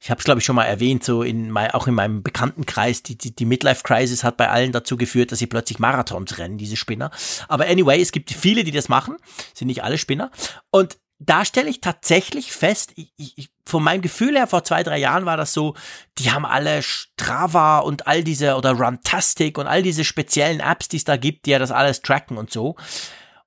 Ich 0.00 0.10
habe 0.10 0.18
es, 0.18 0.24
glaube 0.24 0.40
ich, 0.40 0.44
schon 0.44 0.56
mal 0.56 0.64
erwähnt, 0.64 1.04
so 1.04 1.22
in 1.22 1.50
mein, 1.50 1.70
auch 1.70 1.86
in 1.86 1.94
meinem 1.94 2.24
Bekanntenkreis, 2.24 3.04
die, 3.04 3.16
die, 3.16 3.34
die 3.34 3.44
Midlife-Crisis 3.44 4.24
hat 4.24 4.36
bei 4.36 4.48
allen 4.48 4.72
dazu 4.72 4.96
geführt, 4.96 5.30
dass 5.30 5.38
sie 5.38 5.46
plötzlich 5.46 5.78
Marathons 5.78 6.38
rennen, 6.38 6.58
diese 6.58 6.76
Spinner. 6.76 7.12
Aber 7.46 7.66
anyway, 7.66 8.00
es 8.00 8.10
gibt 8.10 8.32
viele, 8.32 8.64
die 8.64 8.72
das 8.72 8.88
machen, 8.88 9.16
sind 9.54 9.68
nicht 9.68 9.84
alle 9.84 9.98
Spinner. 9.98 10.32
Und 10.70 10.98
da 11.26 11.44
stelle 11.44 11.70
ich 11.70 11.80
tatsächlich 11.80 12.52
fest, 12.52 12.92
ich, 12.96 13.12
ich, 13.16 13.50
von 13.64 13.82
meinem 13.82 14.02
Gefühl 14.02 14.36
her 14.36 14.46
vor 14.46 14.64
zwei, 14.64 14.82
drei 14.82 14.98
Jahren 14.98 15.24
war 15.24 15.36
das 15.36 15.52
so, 15.52 15.74
die 16.18 16.32
haben 16.32 16.44
alle 16.44 16.82
Strava 16.82 17.78
und 17.78 18.06
all 18.06 18.24
diese 18.24 18.56
oder 18.56 18.72
Runtastic 18.72 19.58
und 19.58 19.66
all 19.66 19.82
diese 19.82 20.04
speziellen 20.04 20.60
Apps, 20.60 20.88
die 20.88 20.96
es 20.96 21.04
da 21.04 21.16
gibt, 21.16 21.46
die 21.46 21.50
ja 21.50 21.58
das 21.58 21.70
alles 21.70 22.02
tracken 22.02 22.36
und 22.36 22.50
so. 22.50 22.76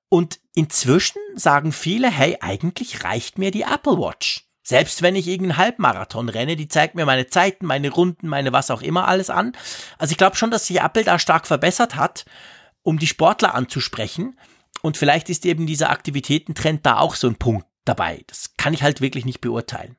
Und 0.08 0.40
inzwischen 0.54 1.20
sagen 1.34 1.72
viele, 1.72 2.10
hey, 2.10 2.38
eigentlich 2.40 3.04
reicht 3.04 3.38
mir 3.38 3.50
die 3.50 3.62
Apple 3.62 3.98
Watch. 3.98 4.46
Selbst 4.62 5.02
wenn 5.02 5.14
ich 5.14 5.28
irgendeinen 5.28 5.58
Halbmarathon 5.58 6.28
renne, 6.28 6.56
die 6.56 6.68
zeigt 6.68 6.96
mir 6.96 7.06
meine 7.06 7.28
Zeiten, 7.28 7.66
meine 7.66 7.90
Runden, 7.90 8.26
meine 8.26 8.52
was 8.52 8.70
auch 8.70 8.82
immer 8.82 9.06
alles 9.06 9.30
an. 9.30 9.52
Also 9.98 10.12
ich 10.12 10.18
glaube 10.18 10.36
schon, 10.36 10.50
dass 10.50 10.66
sich 10.66 10.80
Apple 10.80 11.04
da 11.04 11.18
stark 11.18 11.46
verbessert 11.46 11.94
hat, 11.94 12.24
um 12.82 12.98
die 12.98 13.06
Sportler 13.06 13.54
anzusprechen. 13.54 14.38
Und 14.82 14.96
vielleicht 14.96 15.30
ist 15.30 15.46
eben 15.46 15.66
dieser 15.66 15.90
Aktivitätentrend 15.90 16.84
da 16.84 16.98
auch 16.98 17.14
so 17.14 17.28
ein 17.28 17.36
Punkt 17.36 17.65
dabei. 17.88 18.24
Das 18.26 18.52
kann 18.56 18.74
ich 18.74 18.82
halt 18.82 19.00
wirklich 19.00 19.24
nicht 19.24 19.40
beurteilen. 19.40 19.96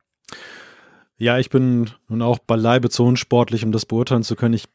Ja, 1.18 1.40
ich 1.40 1.50
bin 1.50 1.90
nun 2.08 2.22
auch 2.22 2.40
beileibe 2.40 2.90
zu 2.90 3.04
unsportlich, 3.04 3.64
um 3.66 3.72
das 3.72 3.86
beurteilen 3.86 4.22
zu 4.22 4.36
können. 4.36 4.54
Ich, 4.54 4.66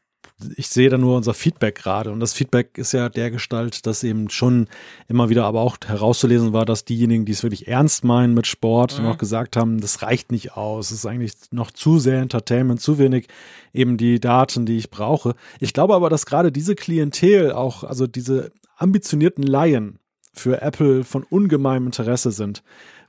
ich 0.57 0.67
sehe 0.67 0.89
da 0.89 0.97
nur 0.97 1.15
unser 1.15 1.33
Feedback 1.33 1.75
gerade. 1.75 2.11
Und 2.11 2.19
das 2.19 2.33
Feedback 2.33 2.77
ist 2.77 2.91
ja 2.91 3.07
der 3.07 3.31
Gestalt, 3.31 3.85
dass 3.85 4.03
eben 4.03 4.29
schon 4.29 4.67
immer 5.07 5.29
wieder 5.29 5.45
aber 5.45 5.61
auch 5.61 5.77
herauszulesen 5.85 6.51
war, 6.51 6.65
dass 6.65 6.83
diejenigen, 6.83 7.23
die 7.23 7.31
es 7.31 7.43
wirklich 7.43 7.69
ernst 7.69 8.03
meinen 8.03 8.33
mit 8.33 8.45
Sport, 8.45 8.99
mhm. 8.99 9.05
noch 9.05 9.17
gesagt 9.17 9.55
haben, 9.55 9.79
das 9.79 10.01
reicht 10.01 10.33
nicht 10.33 10.57
aus. 10.57 10.91
Es 10.91 10.99
ist 10.99 11.05
eigentlich 11.05 11.33
noch 11.51 11.71
zu 11.71 11.97
sehr 11.97 12.19
Entertainment, 12.19 12.81
zu 12.81 12.97
wenig 12.97 13.27
eben 13.71 13.95
die 13.95 14.19
Daten, 14.19 14.65
die 14.65 14.77
ich 14.77 14.89
brauche. 14.89 15.35
Ich 15.61 15.71
glaube 15.71 15.95
aber, 15.95 16.09
dass 16.09 16.25
gerade 16.25 16.51
diese 16.51 16.75
Klientel 16.75 17.53
auch, 17.53 17.85
also 17.85 18.05
diese 18.05 18.51
ambitionierten 18.75 19.43
Laien 19.43 19.99
für 20.33 20.61
Apple 20.61 21.05
von 21.05 21.23
ungemeinem 21.23 21.85
Interesse 21.85 22.31
sind 22.31 22.63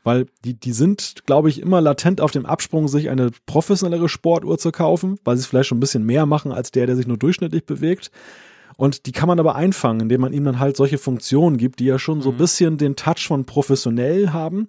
weil 0.05 0.27
die, 0.45 0.55
die 0.55 0.73
sind, 0.73 1.27
glaube 1.27 1.49
ich, 1.49 1.61
immer 1.61 1.81
latent 1.81 2.21
auf 2.21 2.31
dem 2.31 2.47
Absprung, 2.47 2.87
sich 2.87 3.11
eine 3.11 3.31
professionellere 3.47 4.09
Sportuhr 4.09 4.59
zu 4.59 4.71
kaufen, 4.71 5.19
weil 5.25 5.37
sie 5.37 5.41
es 5.41 5.47
vielleicht 5.47 5.69
schon 5.69 5.79
ein 5.79 5.81
bisschen 5.81 6.05
mehr 6.05 6.27
machen 6.27 6.53
als 6.53 6.71
der, 6.71 6.87
der 6.87 6.95
sich 6.95 7.07
nur 7.07 7.17
durchschnittlich 7.17 7.65
bewegt. 7.65 8.11
Und 8.77 9.07
die 9.07 9.13
kann 9.13 9.29
man 9.29 9.41
aber 9.41 9.55
einfangen, 9.57 10.03
indem 10.03 10.21
man 10.21 10.33
ihm 10.33 10.45
dann 10.45 10.59
halt 10.59 10.77
solche 10.77 10.99
Funktionen 10.99 11.57
gibt, 11.57 11.81
die 11.81 11.87
ja 11.87 11.99
schon 11.99 12.21
so 12.21 12.31
ein 12.31 12.35
mhm. 12.35 12.39
bisschen 12.39 12.79
den 12.79 12.97
Touch 12.97 13.27
von 13.27 13.45
professionell 13.45 14.31
haben 14.31 14.69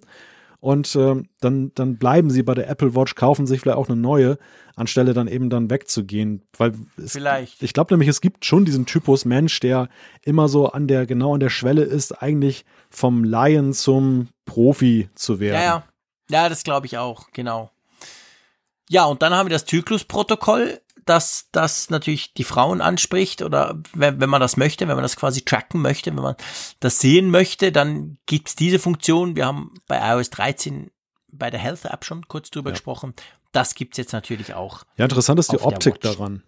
und 0.66 0.96
äh, 0.96 1.22
dann, 1.40 1.70
dann 1.76 1.96
bleiben 1.96 2.28
sie 2.28 2.42
bei 2.42 2.52
der 2.52 2.68
Apple 2.68 2.96
Watch, 2.96 3.14
kaufen 3.14 3.46
sich 3.46 3.60
vielleicht 3.60 3.78
auch 3.78 3.88
eine 3.88 3.96
neue, 3.96 4.36
anstelle 4.74 5.14
dann 5.14 5.28
eben 5.28 5.48
dann 5.48 5.70
wegzugehen. 5.70 6.42
Weil 6.58 6.72
es, 6.96 7.12
vielleicht. 7.12 7.62
Ich 7.62 7.72
glaube 7.72 7.94
nämlich, 7.94 8.08
es 8.08 8.20
gibt 8.20 8.44
schon 8.44 8.64
diesen 8.64 8.84
Typus 8.84 9.24
Mensch, 9.24 9.60
der 9.60 9.88
immer 10.22 10.48
so 10.48 10.66
an 10.66 10.88
der, 10.88 11.06
genau 11.06 11.34
an 11.34 11.38
der 11.38 11.50
Schwelle 11.50 11.82
ist, 11.84 12.20
eigentlich 12.20 12.64
vom 12.90 13.22
Laien 13.22 13.74
zum 13.74 14.26
Profi 14.44 15.08
zu 15.14 15.38
werden. 15.38 15.54
Ja, 15.54 15.62
ja. 15.62 15.84
Ja, 16.28 16.48
das 16.48 16.64
glaube 16.64 16.86
ich 16.86 16.98
auch, 16.98 17.30
genau. 17.30 17.70
Ja, 18.90 19.04
und 19.04 19.22
dann 19.22 19.34
haben 19.34 19.46
wir 19.46 19.52
das 19.52 19.66
Zyklusprotokoll 19.66 20.80
dass 21.06 21.48
das 21.52 21.88
natürlich 21.88 22.34
die 22.34 22.44
Frauen 22.44 22.80
anspricht 22.80 23.40
oder 23.40 23.80
wenn, 23.94 24.20
wenn 24.20 24.28
man 24.28 24.40
das 24.40 24.56
möchte, 24.56 24.86
wenn 24.88 24.96
man 24.96 25.02
das 25.02 25.16
quasi 25.16 25.42
tracken 25.42 25.80
möchte, 25.80 26.14
wenn 26.14 26.22
man 26.22 26.36
das 26.80 26.98
sehen 26.98 27.30
möchte, 27.30 27.72
dann 27.72 28.18
gibt's 28.26 28.56
diese 28.56 28.78
Funktion. 28.78 29.36
Wir 29.36 29.46
haben 29.46 29.74
bei 29.86 29.98
iOS 29.98 30.30
13 30.30 30.90
bei 31.28 31.50
der 31.50 31.60
Health 31.60 31.84
App 31.84 32.04
schon 32.04 32.26
kurz 32.28 32.50
drüber 32.50 32.70
ja. 32.70 32.74
gesprochen. 32.74 33.14
Das 33.52 33.74
gibt's 33.74 33.96
jetzt 33.98 34.12
natürlich 34.12 34.54
auch. 34.54 34.82
Ja, 34.96 35.04
interessant 35.04 35.38
ist 35.40 35.52
die 35.52 35.60
Optik 35.60 36.00
daran. 36.00 36.42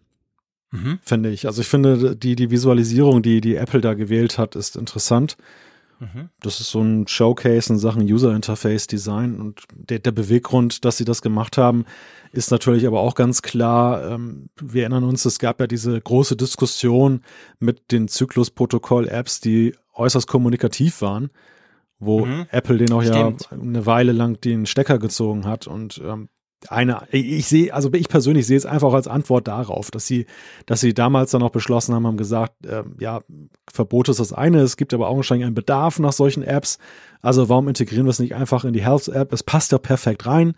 mhm. 0.72 0.98
finde 1.02 1.30
ich. 1.30 1.47
Also 1.47 1.62
ich 1.62 1.68
finde, 1.68 2.16
die, 2.16 2.36
die 2.36 2.51
Visualisierung, 2.51 3.22
die, 3.22 3.40
die 3.40 3.55
Apple 3.55 3.80
da 3.80 3.94
gewählt 3.94 4.39
hat, 4.39 4.56
ist 4.56 4.76
interessant. 4.76 5.36
Mhm. 6.00 6.28
Das 6.40 6.60
ist 6.60 6.70
so 6.70 6.80
ein 6.80 7.06
Showcase 7.08 7.72
in 7.72 7.78
Sachen 7.78 8.02
User 8.02 8.34
Interface 8.34 8.86
Design 8.86 9.40
und 9.40 9.62
der, 9.74 9.98
der 9.98 10.12
Beweggrund, 10.12 10.84
dass 10.84 10.96
sie 10.96 11.04
das 11.04 11.22
gemacht 11.22 11.58
haben, 11.58 11.84
ist 12.32 12.50
natürlich 12.50 12.86
aber 12.86 13.00
auch 13.00 13.14
ganz 13.14 13.42
klar, 13.42 14.12
ähm, 14.12 14.48
wir 14.60 14.82
erinnern 14.82 15.04
uns, 15.04 15.24
es 15.24 15.38
gab 15.38 15.60
ja 15.60 15.66
diese 15.66 16.00
große 16.00 16.36
Diskussion 16.36 17.22
mit 17.58 17.90
den 17.90 18.08
Zyklus-Protokoll-Apps, 18.08 19.40
die 19.40 19.74
äußerst 19.94 20.28
kommunikativ 20.28 21.02
waren, 21.02 21.30
wo 21.98 22.26
mhm. 22.26 22.46
Apple 22.50 22.78
den 22.78 22.92
auch 22.92 23.02
Stimmt. 23.02 23.48
ja 23.50 23.58
eine 23.58 23.86
Weile 23.86 24.12
lang 24.12 24.40
den 24.40 24.66
Stecker 24.66 24.98
gezogen 24.98 25.46
hat 25.46 25.66
und 25.66 26.00
ähm, 26.04 26.28
eine, 26.68 27.06
ich 27.12 27.47
sehe, 27.47 27.72
also 27.72 27.93
ich 27.93 28.09
persönlich 28.09 28.47
sehe 28.47 28.56
es 28.56 28.66
einfach 28.66 28.93
als 28.93 29.06
Antwort 29.06 29.47
darauf, 29.47 29.90
dass 29.90 30.06
sie, 30.06 30.26
dass 30.66 30.80
sie 30.80 30.93
damals 30.93 31.30
dann 31.30 31.43
auch 31.43 31.51
beschlossen 31.51 31.94
haben, 31.94 32.06
haben 32.06 32.16
gesagt, 32.16 32.66
äh, 32.66 32.82
ja, 32.98 33.22
Verbot 33.72 34.09
ist 34.09 34.18
das 34.18 34.32
eine, 34.32 34.60
es 34.60 34.76
gibt 34.76 34.93
aber 34.93 35.09
auch 35.09 35.16
wahrscheinlich 35.16 35.47
einen 35.47 35.55
Bedarf 35.55 35.98
nach 35.98 36.12
solchen 36.12 36.43
Apps. 36.43 36.78
Also 37.22 37.48
warum 37.48 37.68
integrieren 37.68 38.06
wir 38.06 38.10
es 38.10 38.18
nicht 38.18 38.35
einfach 38.35 38.64
in 38.64 38.72
die 38.72 38.82
Health-App? 38.82 39.32
Es 39.32 39.43
passt 39.43 39.72
ja 39.72 39.78
perfekt 39.78 40.26
rein. 40.26 40.55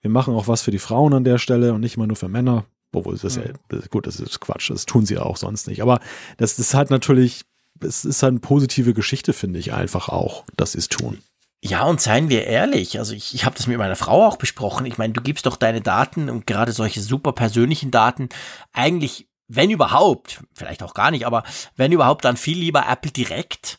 Wir 0.00 0.10
machen 0.10 0.34
auch 0.34 0.48
was 0.48 0.62
für 0.62 0.70
die 0.70 0.78
Frauen 0.78 1.12
an 1.12 1.24
der 1.24 1.38
Stelle 1.38 1.74
und 1.74 1.80
nicht 1.80 1.96
immer 1.96 2.06
nur 2.06 2.16
für 2.16 2.28
Männer. 2.28 2.64
Obwohl, 2.92 3.16
das 3.16 3.36
ja, 3.36 3.42
mhm. 3.42 3.82
gut, 3.90 4.06
das 4.06 4.18
ist 4.18 4.40
Quatsch, 4.40 4.70
das 4.70 4.86
tun 4.86 5.06
sie 5.06 5.18
auch 5.18 5.36
sonst 5.36 5.68
nicht. 5.68 5.82
Aber 5.82 6.00
das 6.38 6.58
ist 6.58 6.74
halt 6.74 6.90
natürlich, 6.90 7.42
es 7.80 8.04
ist 8.04 8.22
halt 8.22 8.32
eine 8.32 8.40
positive 8.40 8.94
Geschichte, 8.94 9.32
finde 9.32 9.58
ich 9.58 9.72
einfach 9.72 10.08
auch, 10.08 10.44
dass 10.56 10.72
sie 10.72 10.78
es 10.78 10.88
tun. 10.88 11.18
Ja, 11.62 11.84
und 11.84 12.00
seien 12.00 12.30
wir 12.30 12.46
ehrlich, 12.46 12.98
also 12.98 13.12
ich, 13.12 13.34
ich 13.34 13.44
habe 13.44 13.54
das 13.54 13.66
mit 13.66 13.76
meiner 13.76 13.96
Frau 13.96 14.26
auch 14.26 14.36
besprochen. 14.36 14.86
Ich 14.86 14.96
meine, 14.96 15.12
du 15.12 15.20
gibst 15.20 15.44
doch 15.44 15.56
deine 15.56 15.82
Daten 15.82 16.30
und 16.30 16.46
gerade 16.46 16.72
solche 16.72 17.02
super 17.02 17.32
persönlichen 17.32 17.90
Daten 17.90 18.30
eigentlich, 18.72 19.28
wenn 19.46 19.70
überhaupt, 19.70 20.42
vielleicht 20.54 20.82
auch 20.82 20.94
gar 20.94 21.10
nicht, 21.10 21.26
aber 21.26 21.42
wenn 21.76 21.92
überhaupt, 21.92 22.24
dann 22.24 22.38
viel 22.38 22.58
lieber 22.58 22.86
Apple 22.88 23.10
direkt, 23.10 23.78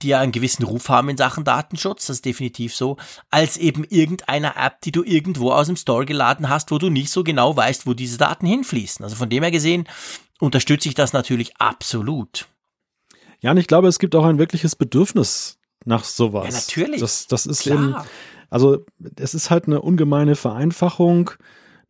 die 0.00 0.08
ja 0.08 0.20
einen 0.20 0.32
gewissen 0.32 0.62
Ruf 0.62 0.88
haben 0.88 1.10
in 1.10 1.16
Sachen 1.18 1.44
Datenschutz, 1.44 2.06
das 2.06 2.16
ist 2.16 2.24
definitiv 2.24 2.74
so, 2.74 2.96
als 3.30 3.58
eben 3.58 3.84
irgendeiner 3.84 4.56
App, 4.56 4.80
die 4.80 4.92
du 4.92 5.02
irgendwo 5.04 5.50
aus 5.50 5.66
dem 5.66 5.76
Store 5.76 6.06
geladen 6.06 6.48
hast, 6.48 6.70
wo 6.70 6.78
du 6.78 6.88
nicht 6.88 7.10
so 7.10 7.24
genau 7.24 7.54
weißt, 7.54 7.86
wo 7.86 7.92
diese 7.92 8.16
Daten 8.16 8.46
hinfließen. 8.46 9.04
Also 9.04 9.16
von 9.16 9.28
dem 9.28 9.42
her 9.42 9.52
gesehen 9.52 9.86
unterstütze 10.40 10.88
ich 10.88 10.94
das 10.94 11.12
natürlich 11.12 11.56
absolut. 11.58 12.46
Ja, 13.40 13.50
und 13.50 13.58
ich 13.58 13.66
glaube, 13.66 13.88
es 13.88 13.98
gibt 13.98 14.14
auch 14.14 14.24
ein 14.24 14.38
wirkliches 14.38 14.76
Bedürfnis 14.76 15.57
nach 15.84 16.04
sowas. 16.04 16.46
Ja, 16.46 16.52
natürlich. 16.52 17.00
Das, 17.00 17.26
das 17.26 17.46
ist 17.46 17.62
Klar. 17.62 17.76
eben, 17.76 17.94
also 18.50 18.84
es 19.16 19.34
ist 19.34 19.50
halt 19.50 19.66
eine 19.66 19.80
ungemeine 19.80 20.36
Vereinfachung, 20.36 21.30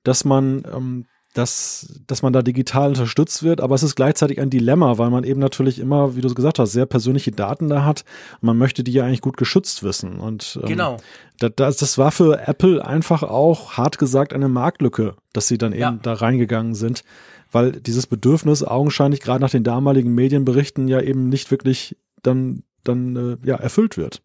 dass 0.02 0.24
man, 0.24 0.62
ähm, 0.74 1.06
dass, 1.35 2.01
dass 2.06 2.23
man 2.23 2.32
da 2.32 2.43
digital 2.43 2.89
unterstützt 2.90 3.43
wird, 3.43 3.60
aber 3.60 3.74
es 3.74 3.82
ist 3.82 3.94
gleichzeitig 3.94 4.40
ein 4.40 4.51
Dilemma, 4.51 4.98
weil 4.98 5.10
man 5.10 5.24
eben 5.24 5.40
natürlich 5.40 5.78
immer, 5.78 6.16
wie 6.16 6.20
du 6.20 6.32
gesagt 6.32 6.59
hast, 6.59 6.73
sehr 6.73 6.86
persönliche 6.86 7.32
Daten 7.32 7.69
da 7.69 7.85
hat 7.85 8.05
und 8.40 8.47
man 8.47 8.59
möchte 8.59 8.82
die 8.82 8.93
ja 8.93 9.05
eigentlich 9.05 9.20
gut 9.20 9.36
geschützt 9.36 9.82
wissen. 9.82 10.19
Und 10.19 10.59
ähm, 10.62 10.69
genau. 10.69 10.97
das, 11.39 11.77
das 11.77 11.98
war 11.98 12.10
für 12.10 12.47
Apple 12.47 12.85
einfach 12.85 13.23
auch, 13.23 13.73
hart 13.73 13.98
gesagt, 13.98 14.32
eine 14.32 14.48
Marktlücke, 14.48 15.16
dass 15.32 15.48
sie 15.48 15.59
dann 15.59 15.73
eben 15.73 15.81
ja. 15.81 15.98
da 16.02 16.15
reingegangen 16.15 16.74
sind 16.74 17.05
weil 17.51 17.73
dieses 17.73 18.06
Bedürfnis 18.06 18.62
augenscheinlich 18.62 19.20
gerade 19.20 19.40
nach 19.40 19.51
den 19.51 19.65
damaligen 19.65 20.15
Medienberichten 20.15 20.89
ja 20.89 21.01
eben 21.01 21.28
nicht 21.28 21.51
wirklich 21.51 21.97
dann 22.23 22.62
dann 22.85 23.39
äh, 23.43 23.47
ja 23.47 23.57
erfüllt 23.57 23.97
wird. 23.97 24.23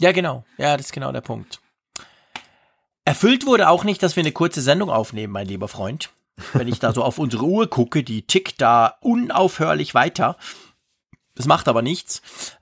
Ja, 0.00 0.12
genau. 0.12 0.44
Ja, 0.58 0.76
das 0.76 0.86
ist 0.86 0.92
genau 0.92 1.12
der 1.12 1.20
Punkt. 1.20 1.60
Erfüllt 3.04 3.46
wurde 3.46 3.68
auch 3.68 3.84
nicht, 3.84 4.02
dass 4.02 4.16
wir 4.16 4.22
eine 4.22 4.32
kurze 4.32 4.60
Sendung 4.60 4.90
aufnehmen, 4.90 5.32
mein 5.32 5.46
lieber 5.46 5.68
Freund. 5.68 6.10
Wenn 6.52 6.68
ich 6.68 6.80
da 6.80 6.92
so 6.92 7.02
auf 7.02 7.18
unsere 7.18 7.44
Uhr 7.44 7.70
gucke, 7.70 8.02
die 8.02 8.22
tickt 8.22 8.60
da 8.60 8.96
unaufhörlich 9.00 9.94
weiter. 9.94 10.36
Das 11.34 11.46
macht 11.46 11.68
aber 11.68 11.82
nichts. 11.82 12.20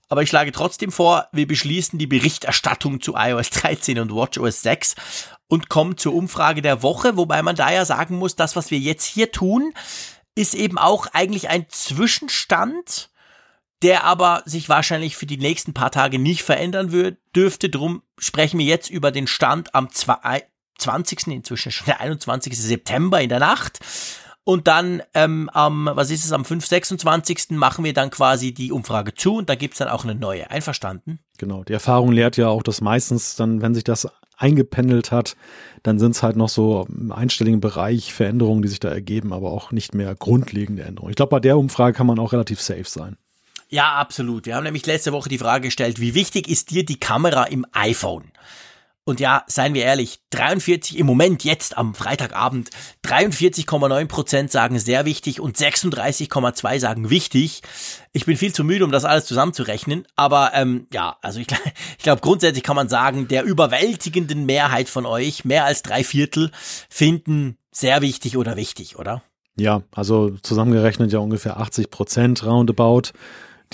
Aber 0.08 0.22
ich 0.22 0.28
schlage 0.28 0.52
trotzdem 0.52 0.92
vor, 0.92 1.28
wir 1.32 1.46
beschließen 1.46 1.98
die 1.98 2.06
Berichterstattung 2.06 3.00
zu 3.00 3.14
iOS 3.16 3.50
13 3.50 3.98
und 3.98 4.14
WatchOS 4.14 4.62
6 4.62 4.94
und 5.48 5.68
kommen 5.68 5.96
zur 5.96 6.14
Umfrage 6.14 6.62
der 6.62 6.82
Woche, 6.82 7.16
wobei 7.16 7.42
man 7.42 7.56
da 7.56 7.72
ja 7.72 7.84
sagen 7.84 8.16
muss, 8.16 8.36
das, 8.36 8.54
was 8.54 8.70
wir 8.70 8.78
jetzt 8.78 9.04
hier 9.04 9.32
tun, 9.32 9.72
ist 10.34 10.54
eben 10.54 10.78
auch 10.78 11.06
eigentlich 11.12 11.48
ein 11.48 11.66
Zwischenstand 11.68 13.10
der 13.84 14.04
aber 14.04 14.42
sich 14.46 14.68
wahrscheinlich 14.70 15.14
für 15.14 15.26
die 15.26 15.36
nächsten 15.36 15.74
paar 15.74 15.90
Tage 15.90 16.18
nicht 16.18 16.42
verändern 16.42 16.90
wird, 16.90 17.18
dürfte. 17.36 17.68
Drum 17.68 18.02
sprechen 18.18 18.58
wir 18.58 18.64
jetzt 18.64 18.88
über 18.88 19.12
den 19.12 19.26
Stand 19.26 19.74
am 19.74 19.90
20. 19.90 21.26
inzwischen 21.26 21.70
schon 21.70 21.84
der 21.84 22.00
21. 22.00 22.58
September 22.58 23.20
in 23.20 23.28
der 23.28 23.40
Nacht. 23.40 23.80
Und 24.42 24.68
dann 24.68 25.02
ähm, 25.14 25.50
am, 25.52 25.90
was 25.92 26.10
ist 26.10 26.24
es, 26.24 26.32
am 26.32 26.44
5. 26.44 26.66
26. 26.66 27.50
machen 27.50 27.84
wir 27.84 27.92
dann 27.92 28.10
quasi 28.10 28.52
die 28.52 28.72
Umfrage 28.72 29.14
zu 29.14 29.36
und 29.36 29.48
da 29.48 29.54
gibt's 29.54 29.78
dann 29.78 29.88
auch 29.88 30.04
eine 30.04 30.14
neue. 30.14 30.50
Einverstanden? 30.50 31.18
Genau, 31.38 31.62
die 31.64 31.72
Erfahrung 31.72 32.12
lehrt 32.12 32.36
ja 32.36 32.48
auch, 32.48 32.62
dass 32.62 32.80
meistens 32.80 33.36
dann, 33.36 33.60
wenn 33.60 33.74
sich 33.74 33.84
das 33.84 34.08
eingependelt 34.36 35.12
hat, 35.12 35.36
dann 35.82 35.98
sind 35.98 36.12
es 36.12 36.22
halt 36.22 36.36
noch 36.36 36.48
so 36.48 36.86
im 36.88 37.12
einstelligen 37.12 37.60
Bereich 37.60 38.12
Veränderungen, 38.12 38.62
die 38.62 38.68
sich 38.68 38.80
da 38.80 38.88
ergeben, 38.88 39.32
aber 39.32 39.50
auch 39.50 39.72
nicht 39.72 39.94
mehr 39.94 40.14
grundlegende 40.14 40.82
Änderungen. 40.82 41.10
Ich 41.10 41.16
glaube, 41.16 41.30
bei 41.30 41.40
der 41.40 41.58
Umfrage 41.58 41.96
kann 41.96 42.06
man 42.06 42.18
auch 42.18 42.32
relativ 42.32 42.60
safe 42.60 42.84
sein. 42.84 43.16
Ja, 43.68 43.94
absolut. 43.94 44.46
Wir 44.46 44.56
haben 44.56 44.64
nämlich 44.64 44.86
letzte 44.86 45.12
Woche 45.12 45.28
die 45.28 45.38
Frage 45.38 45.68
gestellt, 45.68 46.00
wie 46.00 46.14
wichtig 46.14 46.48
ist 46.48 46.70
dir 46.70 46.84
die 46.84 47.00
Kamera 47.00 47.44
im 47.44 47.66
iPhone? 47.72 48.30
Und 49.06 49.20
ja, 49.20 49.44
seien 49.46 49.74
wir 49.74 49.84
ehrlich, 49.84 50.20
43 50.30 50.98
im 50.98 51.04
Moment 51.04 51.44
jetzt 51.44 51.76
am 51.76 51.94
Freitagabend, 51.94 52.70
43,9 53.04 54.06
Prozent 54.06 54.50
sagen 54.50 54.78
sehr 54.78 55.04
wichtig 55.04 55.40
und 55.40 55.58
36,2 55.58 56.78
sagen 56.78 57.10
wichtig. 57.10 57.60
Ich 58.14 58.24
bin 58.24 58.38
viel 58.38 58.54
zu 58.54 58.64
müde, 58.64 58.82
um 58.82 58.90
das 58.90 59.04
alles 59.04 59.26
zusammenzurechnen, 59.26 60.06
aber 60.16 60.52
ähm, 60.54 60.86
ja, 60.90 61.18
also 61.20 61.38
ich, 61.38 61.48
ich 61.98 62.02
glaube 62.02 62.22
grundsätzlich 62.22 62.62
kann 62.64 62.76
man 62.76 62.88
sagen, 62.88 63.28
der 63.28 63.44
überwältigenden 63.44 64.46
Mehrheit 64.46 64.88
von 64.88 65.04
euch, 65.04 65.44
mehr 65.44 65.66
als 65.66 65.82
drei 65.82 66.02
Viertel, 66.02 66.50
finden 66.88 67.58
sehr 67.70 68.00
wichtig 68.00 68.38
oder 68.38 68.56
wichtig, 68.56 68.98
oder? 68.98 69.22
Ja, 69.56 69.82
also 69.94 70.30
zusammengerechnet 70.42 71.12
ja 71.12 71.18
ungefähr 71.18 71.58
80 71.58 71.90
Prozent 71.90 72.46
roundabout 72.46 73.12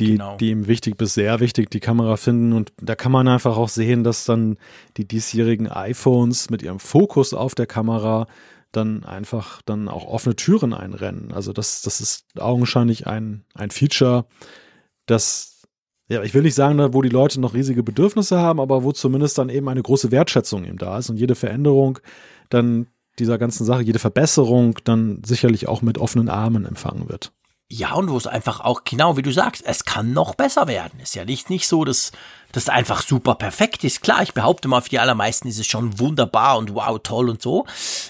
die, 0.01 0.13
genau. 0.13 0.37
die 0.37 0.51
ihm 0.51 0.67
wichtig 0.67 0.97
bis 0.97 1.15
sehr 1.15 1.41
wichtig 1.41 1.71
die 1.71 1.81
Kamera 1.81 2.17
finden. 2.17 2.53
Und 2.53 2.73
da 2.81 2.95
kann 2.95 3.13
man 3.13 3.29
einfach 3.29 3.57
auch 3.57 3.69
sehen, 3.69 4.03
dass 4.03 4.25
dann 4.25 4.57
die 4.97 5.07
diesjährigen 5.07 5.69
iPhones 5.69 6.51
mit 6.51 6.63
ihrem 6.63 6.81
Fokus 6.81 7.35
auf 7.35 7.55
der 7.55 7.67
Kamera 7.67 8.27
dann 8.73 9.05
einfach 9.05 9.63
dann 9.63 9.89
auch 9.89 10.07
offene 10.07 10.37
Türen 10.37 10.73
einrennen. 10.73 11.33
Also 11.33 11.53
das, 11.53 11.83
das 11.83 12.01
ist 12.01 12.25
augenscheinlich 12.39 13.07
ein, 13.07 13.45
ein 13.55 13.71
Feature, 13.71 14.27
das, 15.07 15.67
ja, 16.09 16.23
ich 16.23 16.35
will 16.35 16.43
nicht 16.43 16.55
sagen, 16.55 16.95
wo 16.95 17.03
die 17.03 17.09
Leute 17.09 17.41
noch 17.41 17.55
riesige 17.55 17.83
Bedürfnisse 17.83 18.39
haben, 18.39 18.61
aber 18.61 18.85
wo 18.85 18.93
zumindest 18.93 19.39
dann 19.39 19.49
eben 19.49 19.69
eine 19.69 19.83
große 19.83 20.11
Wertschätzung 20.11 20.65
eben 20.65 20.79
da 20.79 20.99
ist 20.99 21.11
und 21.11 21.17
jede 21.17 21.35
Veränderung 21.35 21.99
dann 22.49 22.87
dieser 23.19 23.39
ganzen 23.39 23.65
Sache, 23.65 23.83
jede 23.83 23.99
Verbesserung 23.99 24.79
dann 24.85 25.23
sicherlich 25.25 25.69
auch 25.69 25.83
mit 25.83 25.99
offenen 25.99 26.29
Armen 26.29 26.65
empfangen 26.65 27.09
wird. 27.09 27.33
Ja, 27.73 27.93
und 27.93 28.11
wo 28.11 28.17
es 28.17 28.27
einfach 28.27 28.59
auch, 28.59 28.83
genau 28.83 29.17
wie 29.17 29.23
du 29.23 29.31
sagst, 29.31 29.63
es 29.65 29.85
kann 29.85 30.13
noch 30.13 30.35
besser 30.35 30.67
werden. 30.67 30.99
Ist 30.99 31.15
ja 31.15 31.25
nicht, 31.25 31.51
nicht 31.51 31.69
so, 31.69 31.85
dass 31.85 32.11
das 32.51 32.69
einfach 32.69 33.01
super 33.01 33.37
perfekt 33.37 33.85
ist. 33.85 34.03
Klar, 34.03 34.25
ich 34.25 34.35
behaupte 34.35 34.67
mal, 34.67 34.81
für 34.81 34.89
die 34.89 34.99
allermeisten 34.99 35.47
ist 35.47 35.61
es 35.61 35.69
schon 35.69 36.01
wunderbar 36.01 36.59
und 36.59 36.75
wow, 36.75 36.99
toll 37.01 37.31
und 37.31 37.41
so. 37.41 37.67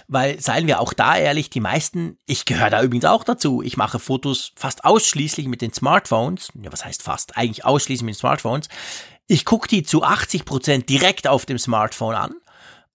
Weil, 0.09 0.41
seien 0.41 0.67
wir 0.67 0.81
auch 0.81 0.95
da 0.95 1.15
ehrlich, 1.15 1.51
die 1.51 1.61
meisten, 1.61 2.17
ich 2.25 2.47
gehöre 2.47 2.71
da 2.71 2.83
übrigens 2.83 3.05
auch 3.05 3.23
dazu. 3.23 3.61
Ich 3.61 3.77
mache 3.77 3.99
Fotos 3.99 4.53
fast 4.57 4.87
ausschließlich 4.87 5.47
mit 5.47 5.61
den 5.61 5.75
Smartphones. 5.75 6.49
Ja, 6.55 6.73
was 6.73 6.87
heißt 6.87 7.03
fast? 7.03 7.37
Eigentlich 7.37 7.67
ausschließlich 7.67 8.07
mit 8.07 8.15
den 8.15 8.21
Smartphones. 8.21 8.71
Ich 9.27 9.45
gucke 9.45 9.69
die 9.69 9.83
zu 9.83 10.03
80 10.03 10.47
Prozent 10.47 10.89
direkt 10.89 11.29
auf 11.29 11.45
dem 11.45 11.59
Smartphone 11.59 12.15
an 12.15 12.35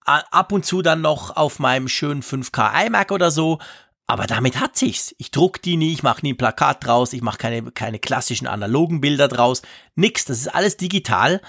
ab 0.05 0.51
und 0.51 0.65
zu 0.65 0.81
dann 0.81 1.01
noch 1.01 1.35
auf 1.35 1.59
meinem 1.59 1.87
schönen 1.87 2.21
5K 2.21 2.85
iMac 2.85 3.11
oder 3.11 3.31
so 3.31 3.59
aber 4.07 4.27
damit 4.27 4.60
hat 4.60 4.77
sich's. 4.77 5.15
Ich 5.18 5.32
druck 5.32 5.61
die 5.61 5.77
nie, 5.77 5.94
ich 5.94 6.03
mache 6.03 6.22
nie 6.22 6.34
ein 6.34 6.38
Plakat 6.38 6.86
draus, 6.86 7.14
ich 7.14 7.22
mache 7.22 7.38
keine, 7.38 7.72
keine 7.72 7.99
klassischen 7.99 8.48
analogen 8.48 9.02
Bilder 9.02 9.27
draus. 9.27 9.61
Nix, 9.95 10.26
das 10.26 10.40
ist 10.40 10.48
alles 10.48 10.77
digital. 10.77 11.41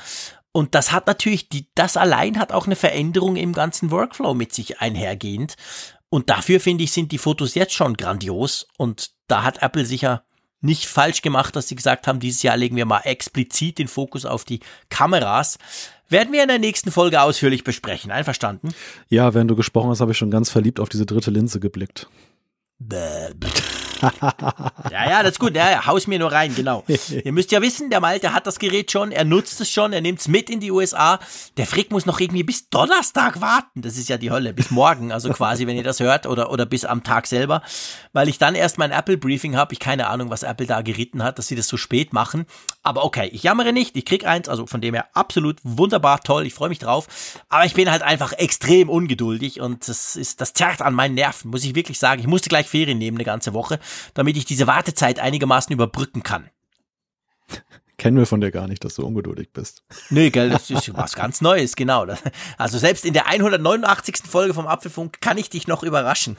Und 0.52 0.74
das 0.74 0.90
hat 0.90 1.06
natürlich, 1.06 1.50
die, 1.50 1.68
das 1.74 1.98
allein 1.98 2.38
hat 2.38 2.52
auch 2.52 2.64
eine 2.64 2.76
Veränderung 2.76 3.36
im 3.36 3.52
ganzen 3.52 3.90
Workflow 3.90 4.32
mit 4.32 4.54
sich 4.54 4.80
einhergehend. 4.80 5.56
Und 6.08 6.30
dafür 6.30 6.60
finde 6.60 6.84
ich, 6.84 6.92
sind 6.92 7.12
die 7.12 7.18
Fotos 7.18 7.54
jetzt 7.54 7.74
schon 7.74 7.94
grandios. 7.94 8.66
Und 8.78 9.10
da 9.26 9.42
hat 9.42 9.62
Apple 9.62 9.84
sicher 9.84 10.24
nicht 10.62 10.86
falsch 10.86 11.20
gemacht, 11.20 11.54
dass 11.56 11.68
sie 11.68 11.76
gesagt 11.76 12.06
haben, 12.06 12.20
dieses 12.20 12.42
Jahr 12.42 12.56
legen 12.56 12.76
wir 12.76 12.86
mal 12.86 13.00
explizit 13.00 13.78
den 13.78 13.88
Fokus 13.88 14.24
auf 14.24 14.46
die 14.46 14.60
Kameras. 14.88 15.58
Werden 16.08 16.32
wir 16.32 16.40
in 16.40 16.48
der 16.48 16.58
nächsten 16.58 16.90
Folge 16.90 17.20
ausführlich 17.20 17.62
besprechen. 17.62 18.10
Einverstanden? 18.10 18.74
Ja, 19.08 19.34
während 19.34 19.50
du 19.50 19.56
gesprochen 19.56 19.90
hast, 19.90 20.00
habe 20.00 20.12
ich 20.12 20.18
schon 20.18 20.30
ganz 20.30 20.48
verliebt 20.48 20.80
auf 20.80 20.88
diese 20.88 21.04
dritte 21.04 21.30
Linse 21.30 21.60
geblickt. 21.60 22.08
bad. 22.80 23.44
ja, 24.90 25.10
ja, 25.10 25.22
das 25.22 25.32
ist 25.32 25.38
gut. 25.38 25.54
Ja, 25.56 25.70
ja, 25.70 25.86
haus 25.86 26.06
mir 26.06 26.18
nur 26.18 26.32
rein, 26.32 26.54
genau. 26.54 26.84
Ihr 27.24 27.32
müsst 27.32 27.52
ja 27.52 27.62
wissen, 27.62 27.90
der 27.90 28.00
Malte 28.00 28.32
hat 28.32 28.46
das 28.46 28.58
Gerät 28.58 28.90
schon, 28.90 29.12
er 29.12 29.24
nutzt 29.24 29.60
es 29.60 29.70
schon, 29.70 29.92
er 29.92 30.00
nimmt 30.00 30.20
es 30.20 30.28
mit 30.28 30.50
in 30.50 30.60
die 30.60 30.70
USA. 30.70 31.18
Der 31.56 31.66
Frick 31.66 31.90
muss 31.90 32.06
noch 32.06 32.20
irgendwie 32.20 32.42
bis 32.42 32.68
Donnerstag 32.68 33.40
warten. 33.40 33.82
Das 33.82 33.96
ist 33.96 34.08
ja 34.08 34.18
die 34.18 34.30
Hölle. 34.30 34.52
Bis 34.52 34.70
morgen, 34.70 35.12
also 35.12 35.30
quasi, 35.30 35.66
wenn 35.66 35.76
ihr 35.76 35.84
das 35.84 36.00
hört, 36.00 36.26
oder, 36.26 36.50
oder 36.50 36.66
bis 36.66 36.84
am 36.84 37.02
Tag 37.02 37.26
selber. 37.26 37.62
Weil 38.12 38.28
ich 38.28 38.38
dann 38.38 38.54
erst 38.54 38.78
mein 38.78 38.90
Apple-Briefing 38.90 39.56
habe. 39.56 39.72
Ich 39.72 39.80
keine 39.80 40.08
Ahnung, 40.08 40.30
was 40.30 40.42
Apple 40.42 40.66
da 40.66 40.82
geritten 40.82 41.22
hat, 41.22 41.38
dass 41.38 41.46
sie 41.46 41.56
das 41.56 41.68
so 41.68 41.76
spät 41.76 42.12
machen. 42.12 42.46
Aber 42.82 43.04
okay, 43.04 43.28
ich 43.32 43.42
jammere 43.42 43.72
nicht, 43.72 43.96
ich 43.96 44.04
krieg 44.04 44.26
eins, 44.26 44.48
also 44.48 44.66
von 44.66 44.80
dem 44.80 44.94
her 44.94 45.06
absolut 45.12 45.58
wunderbar, 45.64 46.20
toll, 46.20 46.46
ich 46.46 46.54
freue 46.54 46.68
mich 46.68 46.78
drauf. 46.78 47.08
Aber 47.48 47.64
ich 47.64 47.74
bin 47.74 47.90
halt 47.90 48.02
einfach 48.02 48.32
extrem 48.32 48.88
ungeduldig 48.88 49.60
und 49.60 49.88
das 49.88 50.16
ist, 50.16 50.40
das 50.40 50.52
zerrt 50.52 50.82
an 50.82 50.94
meinen 50.94 51.14
Nerven, 51.14 51.50
muss 51.50 51.64
ich 51.64 51.74
wirklich 51.74 51.98
sagen. 51.98 52.20
Ich 52.20 52.26
musste 52.26 52.48
gleich 52.48 52.68
Ferien 52.68 52.98
nehmen 52.98 53.16
eine 53.16 53.24
ganze 53.24 53.54
Woche, 53.54 53.80
damit 54.14 54.36
ich 54.36 54.44
diese 54.44 54.66
Wartezeit 54.66 55.18
einigermaßen 55.18 55.72
überbrücken 55.72 56.22
kann 56.22 56.50
kennen 57.98 58.18
wir 58.18 58.26
von 58.26 58.40
dir 58.40 58.50
gar 58.50 58.68
nicht, 58.68 58.84
dass 58.84 58.94
du 58.94 59.06
ungeduldig 59.06 59.52
bist. 59.52 59.82
Nö, 60.10 60.30
gell, 60.30 60.50
das 60.50 60.70
ist 60.70 60.94
was 60.94 61.14
ganz 61.14 61.40
Neues, 61.40 61.76
genau. 61.76 62.06
Also 62.58 62.78
selbst 62.78 63.04
in 63.04 63.14
der 63.14 63.26
189. 63.26 64.16
Folge 64.28 64.54
vom 64.54 64.66
Apfelfunk 64.66 65.20
kann 65.20 65.38
ich 65.38 65.50
dich 65.50 65.66
noch 65.66 65.82
überraschen. 65.82 66.36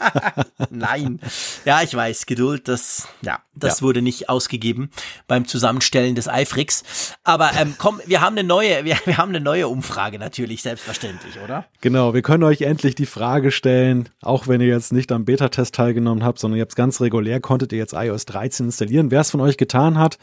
Nein. 0.70 1.20
Ja, 1.64 1.82
ich 1.82 1.94
weiß, 1.94 2.26
Geduld, 2.26 2.68
das, 2.68 3.08
ja, 3.22 3.40
das 3.54 3.80
ja. 3.80 3.86
wurde 3.86 4.02
nicht 4.02 4.28
ausgegeben 4.28 4.90
beim 5.26 5.46
Zusammenstellen 5.46 6.14
des 6.14 6.28
Eifrix. 6.28 6.84
Aber 7.24 7.50
ähm, 7.58 7.74
komm, 7.78 8.00
wir 8.06 8.20
haben 8.20 8.38
eine 8.38 8.46
neue, 8.46 8.84
wir, 8.84 8.96
wir 9.04 9.18
haben 9.18 9.30
eine 9.30 9.40
neue 9.40 9.68
Umfrage 9.68 10.18
natürlich, 10.18 10.62
selbstverständlich, 10.62 11.38
oder? 11.44 11.66
Genau, 11.82 12.14
wir 12.14 12.22
können 12.22 12.44
euch 12.44 12.62
endlich 12.62 12.94
die 12.94 13.06
Frage 13.06 13.50
stellen, 13.50 14.08
auch 14.22 14.48
wenn 14.48 14.60
ihr 14.60 14.68
jetzt 14.68 14.92
nicht 14.92 15.12
am 15.12 15.24
Beta-Test 15.24 15.74
teilgenommen 15.74 16.24
habt, 16.24 16.38
sondern 16.38 16.58
ihr 16.58 16.62
habt 16.62 16.76
ganz 16.76 17.00
regulär, 17.00 17.40
konntet 17.40 17.72
ihr 17.72 17.78
jetzt 17.78 17.92
iOS 17.92 18.24
13 18.26 18.66
installieren. 18.66 19.10
Wer 19.10 19.20
es 19.20 19.30
von 19.30 19.40
euch 19.40 19.56
getan 19.56 19.98
hat, 19.98 20.18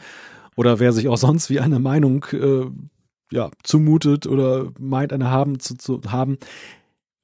oder 0.56 0.78
wer 0.78 0.92
sich 0.92 1.08
auch 1.08 1.16
sonst 1.16 1.50
wie 1.50 1.60
eine 1.60 1.78
Meinung 1.78 2.24
äh, 2.32 2.66
ja, 3.30 3.50
zumutet 3.62 4.26
oder 4.26 4.72
meint, 4.78 5.12
eine 5.12 5.30
haben 5.30 5.58
zu, 5.58 5.74
zu 5.76 6.00
haben. 6.08 6.38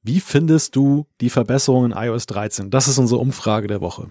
Wie 0.03 0.19
findest 0.19 0.75
du 0.75 1.05
die 1.21 1.29
Verbesserungen 1.29 1.91
in 1.91 1.97
iOS 1.97 2.25
13? 2.25 2.71
Das 2.71 2.87
ist 2.87 2.97
unsere 2.97 3.19
Umfrage 3.19 3.67
der 3.67 3.81
Woche. 3.81 4.09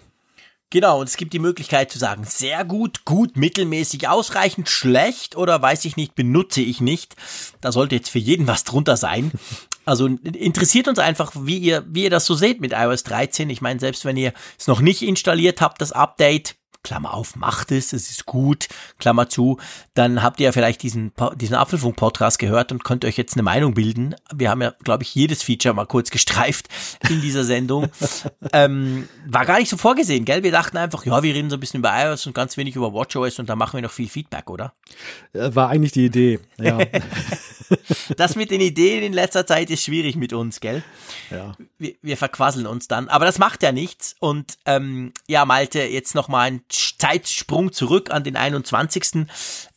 Genau, 0.73 1.01
und 1.01 1.09
es 1.09 1.17
gibt 1.17 1.33
die 1.33 1.41
Möglichkeit 1.41 1.91
zu 1.91 1.99
sagen, 1.99 2.23
sehr 2.25 2.65
gut, 2.65 3.05
gut, 3.05 3.37
mittelmäßig, 3.37 4.09
ausreichend, 4.09 4.69
schlecht 4.69 5.37
oder 5.37 5.61
weiß 5.61 5.85
ich 5.85 5.97
nicht, 5.97 6.15
benutze 6.15 6.61
ich 6.61 6.81
nicht. 6.81 7.17
Da 7.61 7.73
sollte 7.73 7.97
jetzt 7.97 8.09
für 8.09 8.21
jeden 8.21 8.47
was 8.47 8.65
drunter 8.65 8.97
sein. 8.97 9.33
Also 9.87 10.07
interessiert 10.07 10.87
uns 10.87 10.99
einfach, 10.99 11.33
wie 11.35 11.57
ihr, 11.57 11.85
wie 11.89 12.05
ihr 12.05 12.11
das 12.11 12.27
so 12.27 12.35
seht 12.35 12.61
mit 12.61 12.73
iOS 12.73 13.03
13. 13.03 13.49
Ich 13.49 13.63
meine, 13.63 13.81
selbst 13.81 14.05
wenn 14.05 14.17
ihr 14.17 14.35
es 14.57 14.69
noch 14.69 14.81
nicht 14.83 15.03
installiert 15.03 15.61
habt, 15.63 15.81
das 15.81 15.91
Update, 15.91 16.55
Klammer 16.83 17.15
auf, 17.15 17.37
macht 17.37 17.73
es, 17.73 17.93
es 17.93 18.11
ist 18.11 18.27
gut, 18.27 18.69
Klammer 18.99 19.29
zu, 19.29 19.59
dann 19.95 20.23
habt 20.23 20.41
ihr 20.41 20.47
ja 20.47 20.53
vielleicht 20.53 20.83
diesen, 20.83 21.13
diesen 21.37 21.55
Apfelfunk-Podcast 21.57 22.39
gehört 22.39 22.73
und 22.73 22.85
könnt 22.85 23.05
euch 23.05 23.17
jetzt 23.17 23.35
eine 23.35 23.43
Meinung 23.43 23.75
bilden. 23.75 24.15
Wir 24.35 24.51
haben 24.51 24.63
ja, 24.63 24.73
glaube 24.83 25.03
ich, 25.03 25.15
jedes 25.15 25.43
Feature 25.43 25.75
mal 25.75 25.87
kurz 25.87 26.11
gestreift 26.11 26.69
in 27.09 27.21
dieser 27.21 27.45
Sendung. 27.45 27.89
ähm, 28.53 29.09
war 29.27 29.45
gar 29.45 29.59
nicht 29.59 29.69
so 29.69 29.77
vorgesehen, 29.77 30.25
gell? 30.25 30.43
Wir 30.43 30.53
dachten 30.53 30.77
einfach, 30.77 31.05
ja, 31.05 31.23
wir 31.23 31.35
reden 31.35 31.51
so 31.51 31.57
ein 31.57 31.61
bisschen 31.61 31.81
über 31.81 31.93
iOS 31.93 32.27
und 32.27 32.35
ganz 32.35 32.57
wenig 32.57 32.77
über 32.77 32.93
WatchOS 32.93 33.39
und 33.39 33.49
da 33.49 33.57
machen 33.57 33.75
wir 33.75 33.83
noch 33.83 33.93
viel 33.93 34.09
Feedback, 34.09 34.49
oder? 34.49 34.73
War 35.33 35.69
eigentlich 35.69 35.93
die 35.93 36.07
Idee, 36.07 36.41
ja. 36.59 36.79
das 38.17 38.37
mit 38.37 38.51
den 38.51 38.61
Ideen 38.61 39.03
in 39.03 39.13
letzter 39.13 39.47
Zeit 39.47 39.71
ist 39.71 39.85
schwierig 39.85 40.17
mit 40.17 40.33
uns, 40.33 40.61
gell? 40.61 40.83
Ja. 41.31 41.55
Wir, 41.79 41.95
wir 42.03 42.17
verquasseln 42.17 42.67
uns 42.67 42.89
dann. 42.89 43.09
Aber 43.09 43.25
das 43.25 43.39
macht 43.39 43.63
ja 43.63 43.73
nichts. 43.73 44.17
Und 44.19 44.59
ähm, 44.67 45.13
ja, 45.29 45.45
Malte, 45.45 45.83
jetzt 45.83 46.15
nochmal 46.15 46.49
ein 46.49 46.63
Zeitsprung 46.71 47.73
zurück 47.73 48.11
an 48.11 48.25
den 48.25 48.37
21. 48.37 49.27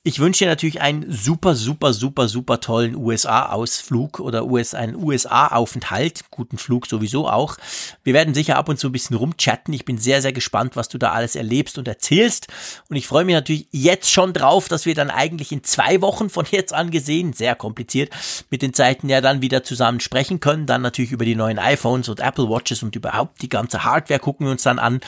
Ich 0.06 0.20
wünsche 0.20 0.44
dir 0.44 0.50
natürlich 0.50 0.82
einen 0.82 1.10
super, 1.10 1.56
super, 1.56 1.94
super, 1.94 2.28
super 2.28 2.60
tollen 2.60 2.94
USA-Ausflug 2.94 4.20
oder 4.20 4.46
US, 4.46 4.74
einen 4.74 5.02
USA-Aufenthalt. 5.02 6.26
Guten 6.30 6.58
Flug 6.58 6.88
sowieso 6.88 7.30
auch. 7.30 7.56
Wir 8.04 8.14
werden 8.14 8.34
sicher 8.34 8.58
ab 8.58 8.68
und 8.68 8.78
zu 8.78 8.90
ein 8.90 8.92
bisschen 8.92 9.16
rumchatten. 9.16 9.74
Ich 9.74 9.86
bin 9.86 9.98
sehr, 9.98 10.22
sehr 10.22 10.34
gespannt, 10.34 10.76
was 10.76 10.90
du 10.90 10.98
da 10.98 11.14
alles 11.14 11.38
erlebst 11.38 11.78
und 11.78 11.88
erzählst. 11.88 12.48
Und 12.90 12.98
ich 12.98 13.08
freue 13.08 13.24
mich 13.24 13.34
natürlich 13.34 13.68
jetzt 13.72 14.12
schon 14.12 14.34
drauf, 14.34 14.68
dass 14.68 14.86
wir 14.86 14.94
dann 14.94 15.10
eigentlich 15.10 15.54
in 15.54 15.64
zwei 15.64 16.02
Wochen 16.02 16.30
von 16.30 16.46
jetzt 16.52 16.74
an 16.74 16.92
gesehen, 16.92 17.32
sehr 17.32 17.56
kompliziert, 17.56 18.12
mit 18.50 18.62
den 18.62 18.74
Zeiten 18.74 19.08
ja 19.08 19.22
dann 19.22 19.42
wieder 19.42 19.64
zusammen 19.64 20.02
sprechen 20.02 20.42
können. 20.42 20.66
Dann 20.66 20.82
natürlich 20.82 21.14
über 21.14 21.24
die 21.24 21.36
neuen 21.36 21.60
iPhones 21.60 22.10
und 22.10 22.20
Apple 22.20 22.50
Watches 22.50 22.84
und 22.84 22.94
überhaupt 22.98 23.42
die 23.42 23.48
ganze 23.48 23.86
Hardware 23.86 24.20
gucken 24.20 24.48
wir 24.48 24.52
uns 24.52 24.64
dann 24.64 24.80
an. 24.80 25.00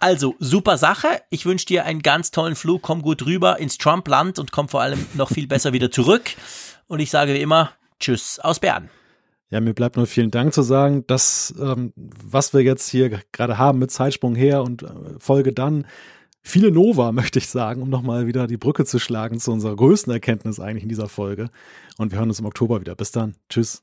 Also, 0.00 0.34
super 0.38 0.78
Sache. 0.78 1.08
Ich 1.28 1.44
wünsche 1.44 1.66
dir 1.66 1.84
einen 1.84 2.00
ganz 2.00 2.30
tollen 2.30 2.56
Flug. 2.56 2.80
Komm 2.80 3.02
gut 3.02 3.26
rüber 3.26 3.60
ins 3.60 3.76
Trump-Land 3.76 4.38
und 4.38 4.50
komm 4.50 4.68
vor 4.68 4.80
allem 4.80 5.06
noch 5.14 5.28
viel 5.30 5.46
besser 5.46 5.74
wieder 5.74 5.90
zurück. 5.90 6.30
Und 6.88 7.00
ich 7.00 7.10
sage 7.10 7.34
wie 7.34 7.40
immer, 7.40 7.72
Tschüss 8.00 8.38
aus 8.40 8.58
Bern. 8.58 8.88
Ja, 9.50 9.60
mir 9.60 9.74
bleibt 9.74 9.96
nur 9.96 10.06
vielen 10.06 10.30
Dank 10.30 10.54
zu 10.54 10.62
sagen, 10.62 11.06
dass 11.06 11.54
ähm, 11.60 11.92
was 11.96 12.54
wir 12.54 12.62
jetzt 12.62 12.88
hier 12.88 13.20
gerade 13.32 13.58
haben 13.58 13.78
mit 13.78 13.90
Zeitsprung 13.90 14.34
her 14.34 14.62
und 14.62 14.84
äh, 14.84 14.86
Folge 15.18 15.52
dann, 15.52 15.86
viele 16.42 16.70
Nova, 16.70 17.12
möchte 17.12 17.38
ich 17.38 17.48
sagen, 17.48 17.82
um 17.82 17.90
nochmal 17.90 18.26
wieder 18.26 18.46
die 18.46 18.56
Brücke 18.56 18.86
zu 18.86 18.98
schlagen 18.98 19.38
zu 19.38 19.52
unserer 19.52 19.76
größten 19.76 20.12
Erkenntnis 20.12 20.60
eigentlich 20.60 20.84
in 20.84 20.88
dieser 20.88 21.08
Folge. 21.08 21.50
Und 21.98 22.10
wir 22.10 22.18
hören 22.18 22.30
uns 22.30 22.40
im 22.40 22.46
Oktober 22.46 22.80
wieder. 22.80 22.94
Bis 22.94 23.12
dann. 23.12 23.34
Tschüss. 23.50 23.82